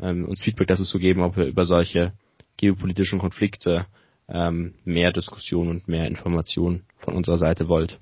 ähm, 0.00 0.28
uns 0.28 0.42
Feedback 0.42 0.68
dazu 0.68 0.84
zu 0.84 0.98
geben, 0.98 1.22
ob 1.22 1.36
wir 1.36 1.46
über 1.46 1.66
solche 1.66 2.12
geopolitischen 2.56 3.18
Konflikte 3.18 3.86
ähm, 4.28 4.74
mehr 4.84 5.12
Diskussion 5.12 5.68
und 5.68 5.88
mehr 5.88 6.06
Information 6.06 6.84
von 6.98 7.14
unserer 7.14 7.38
Seite 7.38 7.68
wollt. 7.68 8.00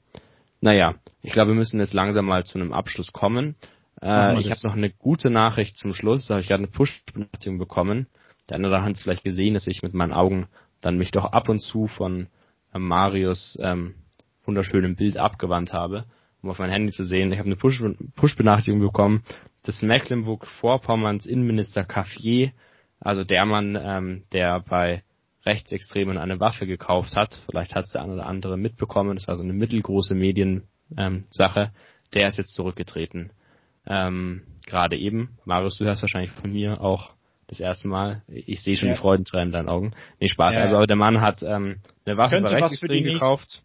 Naja, 0.60 0.94
ich 1.22 1.32
glaube, 1.32 1.50
wir 1.50 1.56
müssen 1.56 1.80
jetzt 1.80 1.94
langsam 1.94 2.26
mal 2.26 2.44
zu 2.44 2.58
einem 2.58 2.72
Abschluss 2.72 3.12
kommen. 3.12 3.56
Äh, 4.00 4.38
ich 4.40 4.50
habe 4.50 4.60
noch 4.62 4.74
eine 4.74 4.90
gute 4.90 5.30
Nachricht 5.30 5.76
zum 5.76 5.94
Schluss. 5.94 6.26
Da 6.26 6.34
habe 6.34 6.42
ich 6.42 6.48
gerade 6.48 6.62
eine 6.62 6.70
Push-Benachrichtigung 6.70 7.58
bekommen. 7.58 8.06
Der 8.48 8.56
andere 8.56 8.82
hat 8.82 8.92
es 8.92 9.02
vielleicht 9.02 9.24
gesehen, 9.24 9.54
dass 9.54 9.66
ich 9.66 9.82
mit 9.82 9.94
meinen 9.94 10.12
Augen 10.12 10.46
dann 10.80 10.98
mich 10.98 11.10
doch 11.10 11.26
ab 11.26 11.48
und 11.48 11.60
zu 11.60 11.86
von 11.86 12.28
äh, 12.72 12.78
Marius 12.78 13.58
ähm, 13.60 13.94
wunderschönem 14.44 14.96
Bild 14.96 15.16
abgewandt 15.16 15.72
habe, 15.72 16.04
um 16.42 16.50
auf 16.50 16.58
mein 16.58 16.70
Handy 16.70 16.92
zu 16.92 17.04
sehen. 17.04 17.32
Ich 17.32 17.38
habe 17.38 17.46
eine 17.46 17.56
Push-Benachrichtigung 17.56 18.80
bekommen, 18.80 19.22
dass 19.62 19.82
Mecklenburg-Vorpommerns 19.82 21.26
Innenminister 21.26 21.84
Caffier, 21.84 22.52
also 23.00 23.24
der 23.24 23.46
Mann, 23.46 23.78
ähm, 23.80 24.24
der 24.32 24.60
bei 24.60 25.02
Rechtsextremen 25.44 26.18
eine 26.18 26.40
Waffe 26.40 26.66
gekauft 26.66 27.16
hat. 27.16 27.42
Vielleicht 27.50 27.74
hat 27.74 27.84
es 27.84 27.90
der 27.90 28.02
eine 28.02 28.14
oder 28.14 28.26
andere 28.26 28.56
mitbekommen. 28.56 29.16
Das 29.16 29.28
war 29.28 29.36
so 29.36 29.42
eine 29.42 29.52
mittelgroße 29.52 30.14
Mediensache. 30.14 30.64
Ähm, 30.96 31.70
der 32.14 32.28
ist 32.28 32.38
jetzt 32.38 32.54
zurückgetreten. 32.54 33.30
Ähm, 33.86 34.42
Gerade 34.66 34.96
eben. 34.96 35.38
Marius, 35.44 35.78
du 35.78 35.84
hörst 35.84 36.02
wahrscheinlich 36.02 36.30
von 36.30 36.52
mir 36.52 36.80
auch 36.80 37.12
das 37.48 37.60
erste 37.60 37.88
Mal. 37.88 38.22
Ich 38.28 38.62
sehe 38.62 38.76
schon 38.76 38.88
ja. 38.88 38.94
die 38.94 39.00
Freudentränen 39.00 39.48
in 39.48 39.52
deinen 39.52 39.68
Augen. 39.68 39.92
Nee, 40.20 40.28
Spaß. 40.28 40.54
Ja. 40.54 40.60
Also 40.62 40.76
aber 40.76 40.86
der 40.86 40.96
Mann 40.96 41.20
hat 41.20 41.42
ähm, 41.42 41.80
eine 42.06 42.16
Waffe 42.16 42.40
bei 42.40 42.50
Rechtsextremen 42.50 43.14
gekauft. 43.14 43.62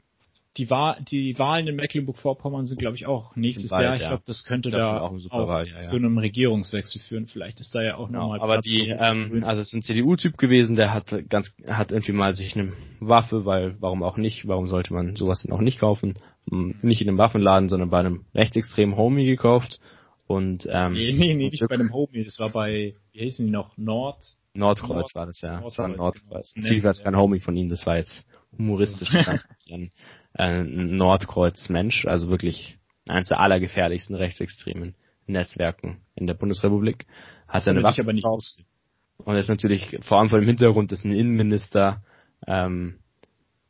Die, 0.58 0.70
Wahl, 0.70 0.98
die 1.10 1.38
Wahlen 1.38 1.68
in 1.68 1.76
Mecklenburg-Vorpommern 1.76 2.66
sind, 2.66 2.80
glaube 2.80 2.96
ich, 2.96 3.06
auch 3.06 3.36
nächstes 3.36 3.70
Jahr. 3.70 3.96
Ich 3.96 4.02
ja. 4.02 4.10
glaube, 4.10 4.24
das 4.26 4.44
könnte 4.44 4.70
glaub, 4.70 4.82
da 4.82 5.00
auch 5.02 5.12
auch 5.12 5.48
Wahl, 5.48 5.68
ja, 5.68 5.76
ja. 5.78 5.82
zu 5.82 5.96
einem 5.96 6.18
Regierungswechsel 6.18 7.00
führen. 7.02 7.28
Vielleicht 7.28 7.60
ist 7.60 7.74
da 7.76 7.82
ja 7.82 7.96
auch 7.96 8.10
nochmal 8.10 8.40
aber 8.40 8.56
Platz 8.56 8.66
die, 8.66 8.90
ähm, 8.90 9.44
also 9.46 9.62
es 9.62 9.68
ist 9.68 9.74
ein 9.74 9.82
CDU-Typ 9.84 10.38
gewesen, 10.38 10.76
der 10.76 10.94
hat 10.94 11.14
ganz, 11.30 11.56
hat 11.68 11.92
irgendwie 11.92 12.14
mal 12.14 12.36
sich 12.36 12.58
eine 12.58 12.74
Waffe, 13.00 13.46
weil 13.46 13.76
warum 13.80 14.04
auch 14.04 14.18
nicht, 14.18 14.48
warum 14.48 14.68
sollte 14.68 14.94
man 14.94 15.16
sowas 15.16 15.44
denn 15.44 15.52
auch 15.52 15.62
nicht 15.62 15.80
kaufen? 15.80 16.16
Nicht 16.50 17.02
in 17.02 17.10
einem 17.10 17.18
Waffenladen, 17.18 17.70
sondern 17.70 17.90
bei 17.90 18.00
einem 18.00 18.26
rechtsextremen 18.34 18.96
Homie 18.96 19.26
gekauft 19.26 19.80
und 20.28 20.68
ähm, 20.70 20.94
nee, 20.94 21.14
nee, 21.14 21.34
nee, 21.34 21.50
nicht 21.50 21.66
bei 21.68 21.76
einem 21.76 21.94
Homie. 21.94 22.24
Das 22.24 22.40
war 22.40 22.50
bei, 22.50 22.96
wie 23.12 23.20
hießen 23.20 23.46
die 23.46 23.52
noch? 23.52 23.78
Nord? 23.78 24.24
Nordkreuz 24.54 24.90
Nord- 24.90 25.16
war 25.16 25.26
das 25.28 25.42
ja. 25.42 25.62
Das 25.62 25.62
Nordkreuz, 25.62 25.78
war 25.78 25.86
ein 25.86 25.92
genau. 25.92 26.04
Nordkreuz. 26.04 26.54
Das 26.54 26.56
Natürlich 26.56 26.84
war 26.84 26.94
kein 26.94 27.16
Homie 27.16 27.40
von 27.40 27.56
ihm, 27.56 27.70
das 27.70 27.86
war 27.86 27.98
jetzt 27.98 28.26
humoristisch 28.58 29.10
äh, 30.38 30.64
Nordkreuz-Mensch, 30.64 32.06
also 32.06 32.30
wirklich 32.30 32.78
eines 33.08 33.30
der 33.30 33.40
allergefährlichsten 33.40 34.16
rechtsextremen 34.16 34.96
Netzwerken 35.26 36.02
in 36.16 36.28
der 36.28 36.34
Bundesrepublik. 36.34 37.06
Hat 37.48 37.64
seine 37.64 37.84
Waffe 37.84 38.02
aber 38.02 38.14
nicht 38.14 38.24
gekauft. 38.24 38.38
wusste. 38.38 38.64
Und 39.18 39.36
das 39.36 39.46
ist 39.46 39.50
natürlich 39.50 39.98
vor 40.02 40.20
allem 40.20 40.30
vor 40.30 40.40
dem 40.40 40.48
Hintergrund, 40.48 40.92
dass 40.92 41.04
ein 41.04 41.12
Innenminister, 41.12 42.04
ähm, 42.46 43.00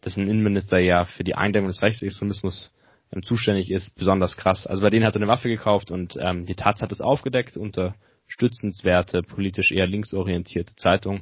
dass 0.01 0.17
ein 0.17 0.27
Innenminister 0.27 0.79
ja 0.79 1.05
für 1.05 1.23
die 1.23 1.35
Eindämmung 1.35 1.69
des 1.69 1.81
Rechtsextremismus 1.81 2.71
ähm, 3.11 3.23
zuständig 3.23 3.71
ist, 3.71 3.95
besonders 3.97 4.35
krass. 4.35 4.67
Also 4.67 4.81
bei 4.81 4.89
denen 4.89 5.05
hat 5.05 5.15
er 5.15 5.21
eine 5.21 5.31
Waffe 5.31 5.47
gekauft 5.47 5.91
und 5.91 6.17
ähm, 6.19 6.45
die 6.45 6.55
Taz 6.55 6.81
hat 6.81 6.91
es 6.91 7.01
aufgedeckt, 7.01 7.55
unterstützenswerte, 7.55 9.23
politisch 9.23 9.71
eher 9.71 9.87
linksorientierte 9.87 10.75
Zeitung. 10.75 11.21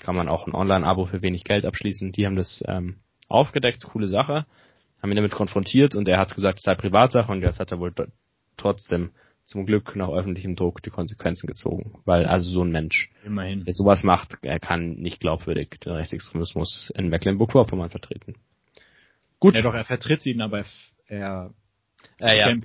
Kann 0.00 0.16
man 0.16 0.28
auch 0.28 0.46
ein 0.46 0.54
Online-Abo 0.54 1.06
für 1.06 1.22
wenig 1.22 1.44
Geld 1.44 1.64
abschließen. 1.64 2.12
Die 2.12 2.26
haben 2.26 2.36
das 2.36 2.62
ähm, 2.66 2.96
aufgedeckt, 3.28 3.84
coole 3.84 4.08
Sache, 4.08 4.46
haben 5.02 5.10
ihn 5.10 5.16
damit 5.16 5.32
konfrontiert 5.32 5.94
und 5.94 6.08
er 6.08 6.18
hat 6.18 6.34
gesagt, 6.34 6.58
es 6.58 6.64
sei 6.64 6.74
Privatsache 6.74 7.30
und 7.30 7.42
jetzt 7.42 7.60
hat 7.60 7.70
er 7.70 7.78
wohl 7.78 7.92
trotzdem 8.56 9.10
zum 9.44 9.64
Glück 9.64 9.94
nach 9.94 10.08
öffentlichem 10.08 10.56
Druck 10.56 10.82
die 10.82 10.90
Konsequenzen 10.90 11.46
gezogen. 11.46 12.00
Weil 12.04 12.26
also 12.26 12.50
so 12.50 12.62
ein 12.62 12.72
Mensch, 12.72 13.10
Immerhin. 13.24 13.64
Wer 13.64 13.74
sowas 13.74 14.02
macht, 14.02 14.38
er 14.42 14.58
kann 14.58 14.94
nicht 14.96 15.20
glaubwürdig 15.20 15.78
den 15.84 15.92
Rechtsextremismus 15.92 16.92
in 16.96 17.08
Mecklenburg-Vorpommern 17.08 17.90
vertreten. 17.90 18.34
Gut. 19.38 19.54
Ja 19.54 19.62
doch, 19.62 19.74
er 19.74 19.84
vertritt 19.84 20.26
ihn, 20.26 20.40
aber 20.40 20.64
er 21.06 21.52
Äh, 22.18 22.38
ja, 22.38 22.50
ihn 22.50 22.62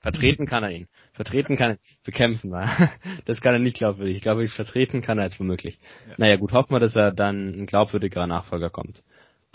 vertreten 0.00 0.46
kann 0.46 0.64
er 0.64 0.70
ihn. 0.70 0.88
Vertreten 1.12 1.56
kann 1.56 1.72
er, 1.72 1.78
bekämpfen. 2.04 2.52
Das 3.24 3.40
kann 3.40 3.54
er 3.54 3.60
nicht 3.60 3.76
glaubwürdig. 3.76 4.16
Ich 4.16 4.22
glaube, 4.22 4.46
vertreten 4.48 5.00
kann 5.00 5.18
er 5.18 5.24
jetzt 5.24 5.40
womöglich. 5.40 5.78
Ja. 6.08 6.14
Naja, 6.18 6.36
gut, 6.36 6.52
hoffen 6.52 6.72
wir, 6.72 6.80
dass 6.80 6.96
er 6.96 7.12
dann 7.12 7.54
ein 7.54 7.66
glaubwürdigerer 7.66 8.26
Nachfolger 8.26 8.70
kommt. 8.70 9.02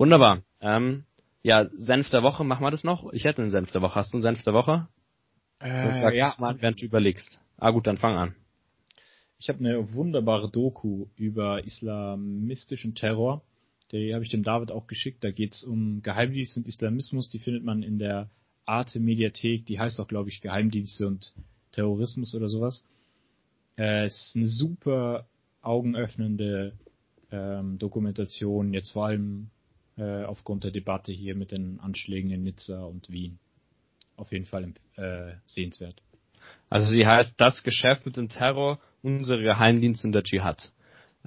Wunderbar. 0.04 0.44
Ähm, 0.60 1.06
ja, 1.44 1.64
Senf 1.64 2.10
der 2.10 2.24
Woche, 2.24 2.44
machen 2.44 2.62
wir 2.62 2.72
das 2.72 2.84
noch? 2.84 3.14
Ich 3.14 3.24
hätte 3.24 3.42
einen 3.42 3.52
Senf 3.52 3.72
der 3.72 3.82
Woche. 3.82 3.96
Hast 3.96 4.12
du 4.12 4.18
einen 4.18 4.22
Senf 4.22 4.44
der 4.44 4.54
Woche? 4.54 4.90
Äh, 5.60 5.98
Sag 5.98 6.14
ja, 6.14 6.36
mal, 6.40 6.62
während 6.62 6.82
du 6.82 6.86
überlegst. 6.86 7.40
Ah 7.56 7.72
gut, 7.72 7.88
dann 7.88 7.96
fang 7.96 8.18
an. 8.18 8.36
Ich 9.40 9.48
habe 9.48 9.60
eine 9.60 9.94
wunderbare 9.94 10.52
Doku 10.52 11.06
über 11.16 11.64
islamistischen 11.64 12.96
Terror. 12.96 13.44
Die 13.94 14.14
habe 14.14 14.26
ich 14.26 14.30
dem 14.30 14.44
David 14.44 14.74
auch 14.74 14.88
geschickt. 14.88 15.24
Da 15.24 15.32
geht's 15.32 15.64
um 15.64 16.02
Geheimdienst 16.02 16.58
und 16.58 16.68
Islamismus. 16.68 17.30
Die 17.30 17.40
findet 17.40 17.64
man 17.64 17.82
in 17.82 17.98
der 17.98 18.30
Arte 18.66 19.00
Mediathek. 19.00 19.66
Die 19.68 19.80
heißt 19.80 20.02
auch, 20.02 20.10
glaube 20.10 20.28
ich, 20.28 20.42
Geheimdienste 20.42 21.08
und 21.08 21.34
Terrorismus 21.72 22.36
oder 22.36 22.50
sowas. 22.50 22.84
Äh, 23.78 24.04
es 24.04 24.18
ist 24.18 24.36
eine 24.36 24.48
super 24.48 25.28
augenöffnende 25.62 26.74
ähm, 27.32 27.80
Dokumentation, 27.80 28.74
jetzt 28.74 28.92
vor 28.92 29.06
allem 29.06 29.50
äh, 29.98 30.24
aufgrund 30.24 30.64
der 30.64 30.72
Debatte 30.72 31.11
hier 31.11 31.36
mit 31.36 31.52
den 31.52 31.80
Anschlägen 31.80 32.32
in 32.32 32.44
Nizza 32.44 32.84
und 32.84 33.10
Wien. 33.10 33.40
Auf 34.15 34.32
jeden 34.32 34.45
Fall 34.45 34.74
äh, 34.95 35.34
sehenswert. 35.45 36.02
Also 36.70 36.88
sie 36.91 37.06
heißt 37.06 37.36
Das 37.38 37.64
Geschäft 37.64 38.06
mit 38.06 38.18
dem 38.18 38.30
Terror, 38.30 38.80
unsere 39.02 39.41
Geheimdienste 39.41 40.07
und 40.07 40.14
der 40.14 40.24
Dschihad. 40.24 40.72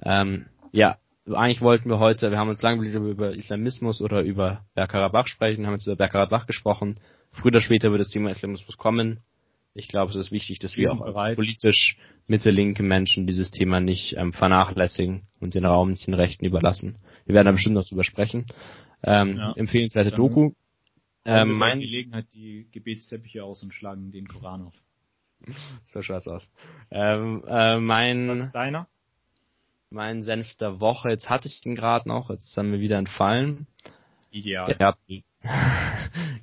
Ähm, 0.03 0.45
ja, 0.71 0.97
eigentlich 1.25 1.61
wollten 1.61 1.89
wir 1.89 1.99
heute, 1.99 2.31
wir 2.31 2.37
haben 2.37 2.49
uns 2.49 2.61
lange 2.61 2.85
über 2.87 3.33
Islamismus 3.33 4.01
oder 4.01 4.21
über 4.21 4.65
Bergkarabach 4.75 5.27
sprechen, 5.27 5.65
haben 5.65 5.73
jetzt 5.73 5.87
über 5.87 5.95
Bergkarabach 5.95 6.45
gesprochen. 6.47 6.99
Früher 7.31 7.47
oder 7.47 7.61
später 7.61 7.91
wird 7.91 8.01
das 8.01 8.09
Thema 8.09 8.29
Islamismus 8.29 8.77
kommen. 8.77 9.19
Ich 9.73 9.87
glaube, 9.87 10.11
es 10.11 10.17
ist 10.17 10.31
wichtig, 10.31 10.59
dass 10.59 10.75
Wir 10.75 10.85
wir 10.85 10.93
auch 10.93 11.01
als 11.01 11.13
bereit. 11.13 11.35
politisch 11.35 11.97
mittellinke 12.25 12.81
Menschen 12.81 13.27
dieses 13.27 13.51
Thema 13.51 13.79
nicht 13.79 14.15
ähm, 14.17 14.33
vernachlässigen 14.33 15.23
und 15.39 15.53
den 15.53 15.65
Raum 15.65 15.91
nicht 15.91 16.07
den 16.07 16.13
Rechten 16.15 16.45
überlassen. 16.45 16.97
Wir 17.27 17.35
werden 17.35 17.45
da 17.45 17.51
bestimmt 17.51 17.75
noch 17.75 17.87
drüber 17.87 18.03
sprechen. 18.03 18.45
Ähm, 19.03 19.37
Ja. 19.37 19.53
Empfehlenswerte 19.53 20.11
Dann 20.11 20.17
Doku. 20.17 20.51
Ähm, 21.25 21.51
mein, 21.57 21.81
Gelegenheit 21.81 22.27
die 22.33 22.67
Gebetsteppiche 22.71 23.43
aus 23.43 23.61
und 23.61 23.73
schlagen 23.73 24.11
den 24.11 24.27
Koran 24.27 24.61
auf. 24.63 24.73
so 25.85 26.01
schwarz 26.01 26.25
aus. 26.27 26.49
Ähm, 26.89 27.43
äh, 27.45 27.79
mein, 27.79 28.29
Was 28.29 28.37
ist 28.37 28.55
deiner? 28.55 28.87
mein 29.89 30.23
Senf 30.23 30.55
der 30.55 30.79
Woche. 30.79 31.09
Jetzt 31.09 31.29
hatte 31.29 31.47
ich 31.47 31.59
den 31.61 31.75
gerade 31.75 32.07
noch, 32.07 32.29
jetzt 32.29 32.45
ist 32.45 32.57
er 32.57 32.63
mir 32.63 32.79
wieder 32.79 32.97
entfallen. 32.97 33.67
Ideal. 34.31 34.75
Ja, 34.79 34.95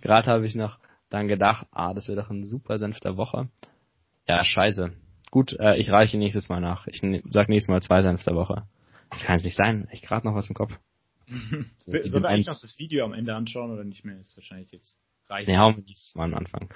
gerade 0.02 0.27
habe 0.31 0.47
ich 0.47 0.55
noch 0.55 0.78
dann 1.09 1.28
gedacht, 1.28 1.66
ah, 1.70 1.94
das 1.94 2.09
wäre 2.09 2.20
doch 2.23 2.31
ein 2.31 2.44
super 2.44 2.77
Senf 2.78 3.01
der 3.01 3.16
Woche. 3.16 3.48
Ja, 4.28 4.44
scheiße. 4.44 4.93
Gut, 5.31 5.55
äh, 5.59 5.77
ich 5.78 5.90
reiche 5.90 6.19
nächstes 6.19 6.48
Mal 6.51 6.61
nach. 6.61 6.86
Ich 6.89 7.02
ne- 7.02 7.23
sag 7.31 7.48
nächstes 7.48 7.70
Mal 7.70 7.82
zwei 7.82 8.02
Senf 8.02 8.23
der 8.24 8.35
Woche. 8.35 8.66
Das 9.14 9.24
kann 9.24 9.36
es 9.36 9.44
nicht 9.44 9.56
sein. 9.56 9.88
Ich 9.92 10.02
gerade 10.02 10.26
noch 10.26 10.34
was 10.34 10.48
im 10.48 10.54
Kopf. 10.54 10.72
Sollen 11.28 12.22
wir 12.22 12.28
eigentlich 12.28 12.46
noch 12.46 12.60
das 12.60 12.78
Video 12.78 13.04
am 13.04 13.12
Ende 13.12 13.34
anschauen 13.34 13.70
oder 13.70 13.84
nicht 13.84 14.04
mehr? 14.04 14.20
Ist 14.20 14.36
wahrscheinlich 14.36 14.70
jetzt 14.72 14.98
reicht. 15.28 15.48
Nee, 15.48 15.56
hauen 15.56 15.76
wir 15.76 15.84
nächstes 15.84 16.14
Mal 16.14 16.24
am 16.24 16.34
Anfang. 16.34 16.68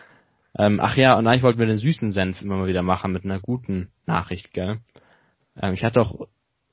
Ähm, 0.58 0.80
ach 0.80 0.96
ja, 0.96 1.18
und 1.18 1.26
eigentlich 1.26 1.42
wollten 1.42 1.58
wir 1.58 1.66
den 1.66 1.76
süßen 1.76 2.12
Senf 2.12 2.40
immer 2.40 2.56
mal 2.56 2.68
wieder 2.68 2.82
machen 2.82 3.12
mit 3.12 3.24
einer 3.24 3.40
guten 3.40 3.90
Nachricht, 4.06 4.52
gell? 4.52 4.80
Ähm, 5.60 5.74
ich 5.74 5.84
hatte 5.84 6.00
auch, 6.00 6.26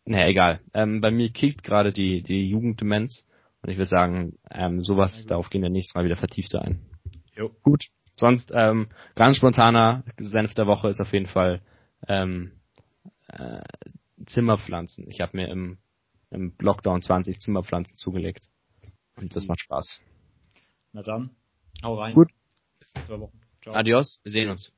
naja, 0.05 0.27
egal. 0.27 0.61
Ähm, 0.73 1.01
bei 1.01 1.11
mir 1.11 1.29
kickt 1.29 1.63
gerade 1.63 1.91
die, 1.91 2.21
die 2.21 2.47
Jugenddemenz 2.47 3.27
und 3.61 3.69
ich 3.69 3.77
würde 3.77 3.89
sagen, 3.89 4.37
ähm, 4.49 4.81
sowas, 4.81 5.25
darauf 5.25 5.49
gehen 5.49 5.61
wir 5.61 5.69
nächstes 5.69 5.95
Mal 5.95 6.05
wieder 6.05 6.15
vertiefter 6.15 6.61
ein. 6.61 6.81
Jo. 7.35 7.51
Gut. 7.63 7.85
Sonst, 8.17 8.51
ähm, 8.55 8.87
ganz 9.15 9.37
spontaner 9.37 10.03
Senf 10.17 10.53
der 10.53 10.67
Woche 10.67 10.87
ist 10.87 11.01
auf 11.01 11.11
jeden 11.11 11.25
Fall 11.25 11.61
ähm, 12.07 12.53
äh, 13.27 13.61
Zimmerpflanzen. 14.25 15.09
Ich 15.09 15.21
habe 15.21 15.37
mir 15.37 15.47
im, 15.49 15.77
im 16.29 16.53
Lockdown 16.59 17.01
20 17.01 17.39
Zimmerpflanzen 17.39 17.95
zugelegt. 17.95 18.47
Und 19.15 19.35
das 19.35 19.47
macht 19.47 19.61
Spaß. 19.61 20.01
Na 20.93 21.03
dann, 21.03 21.31
hau 21.83 21.95
rein. 21.99 22.13
Gut. 22.13 22.31
Bis 22.79 22.89
in 22.95 23.03
zwei 23.03 23.19
Wochen. 23.19 23.39
Ciao. 23.61 23.75
Adios, 23.75 24.19
wir 24.23 24.31
sehen 24.31 24.49
uns. 24.49 24.71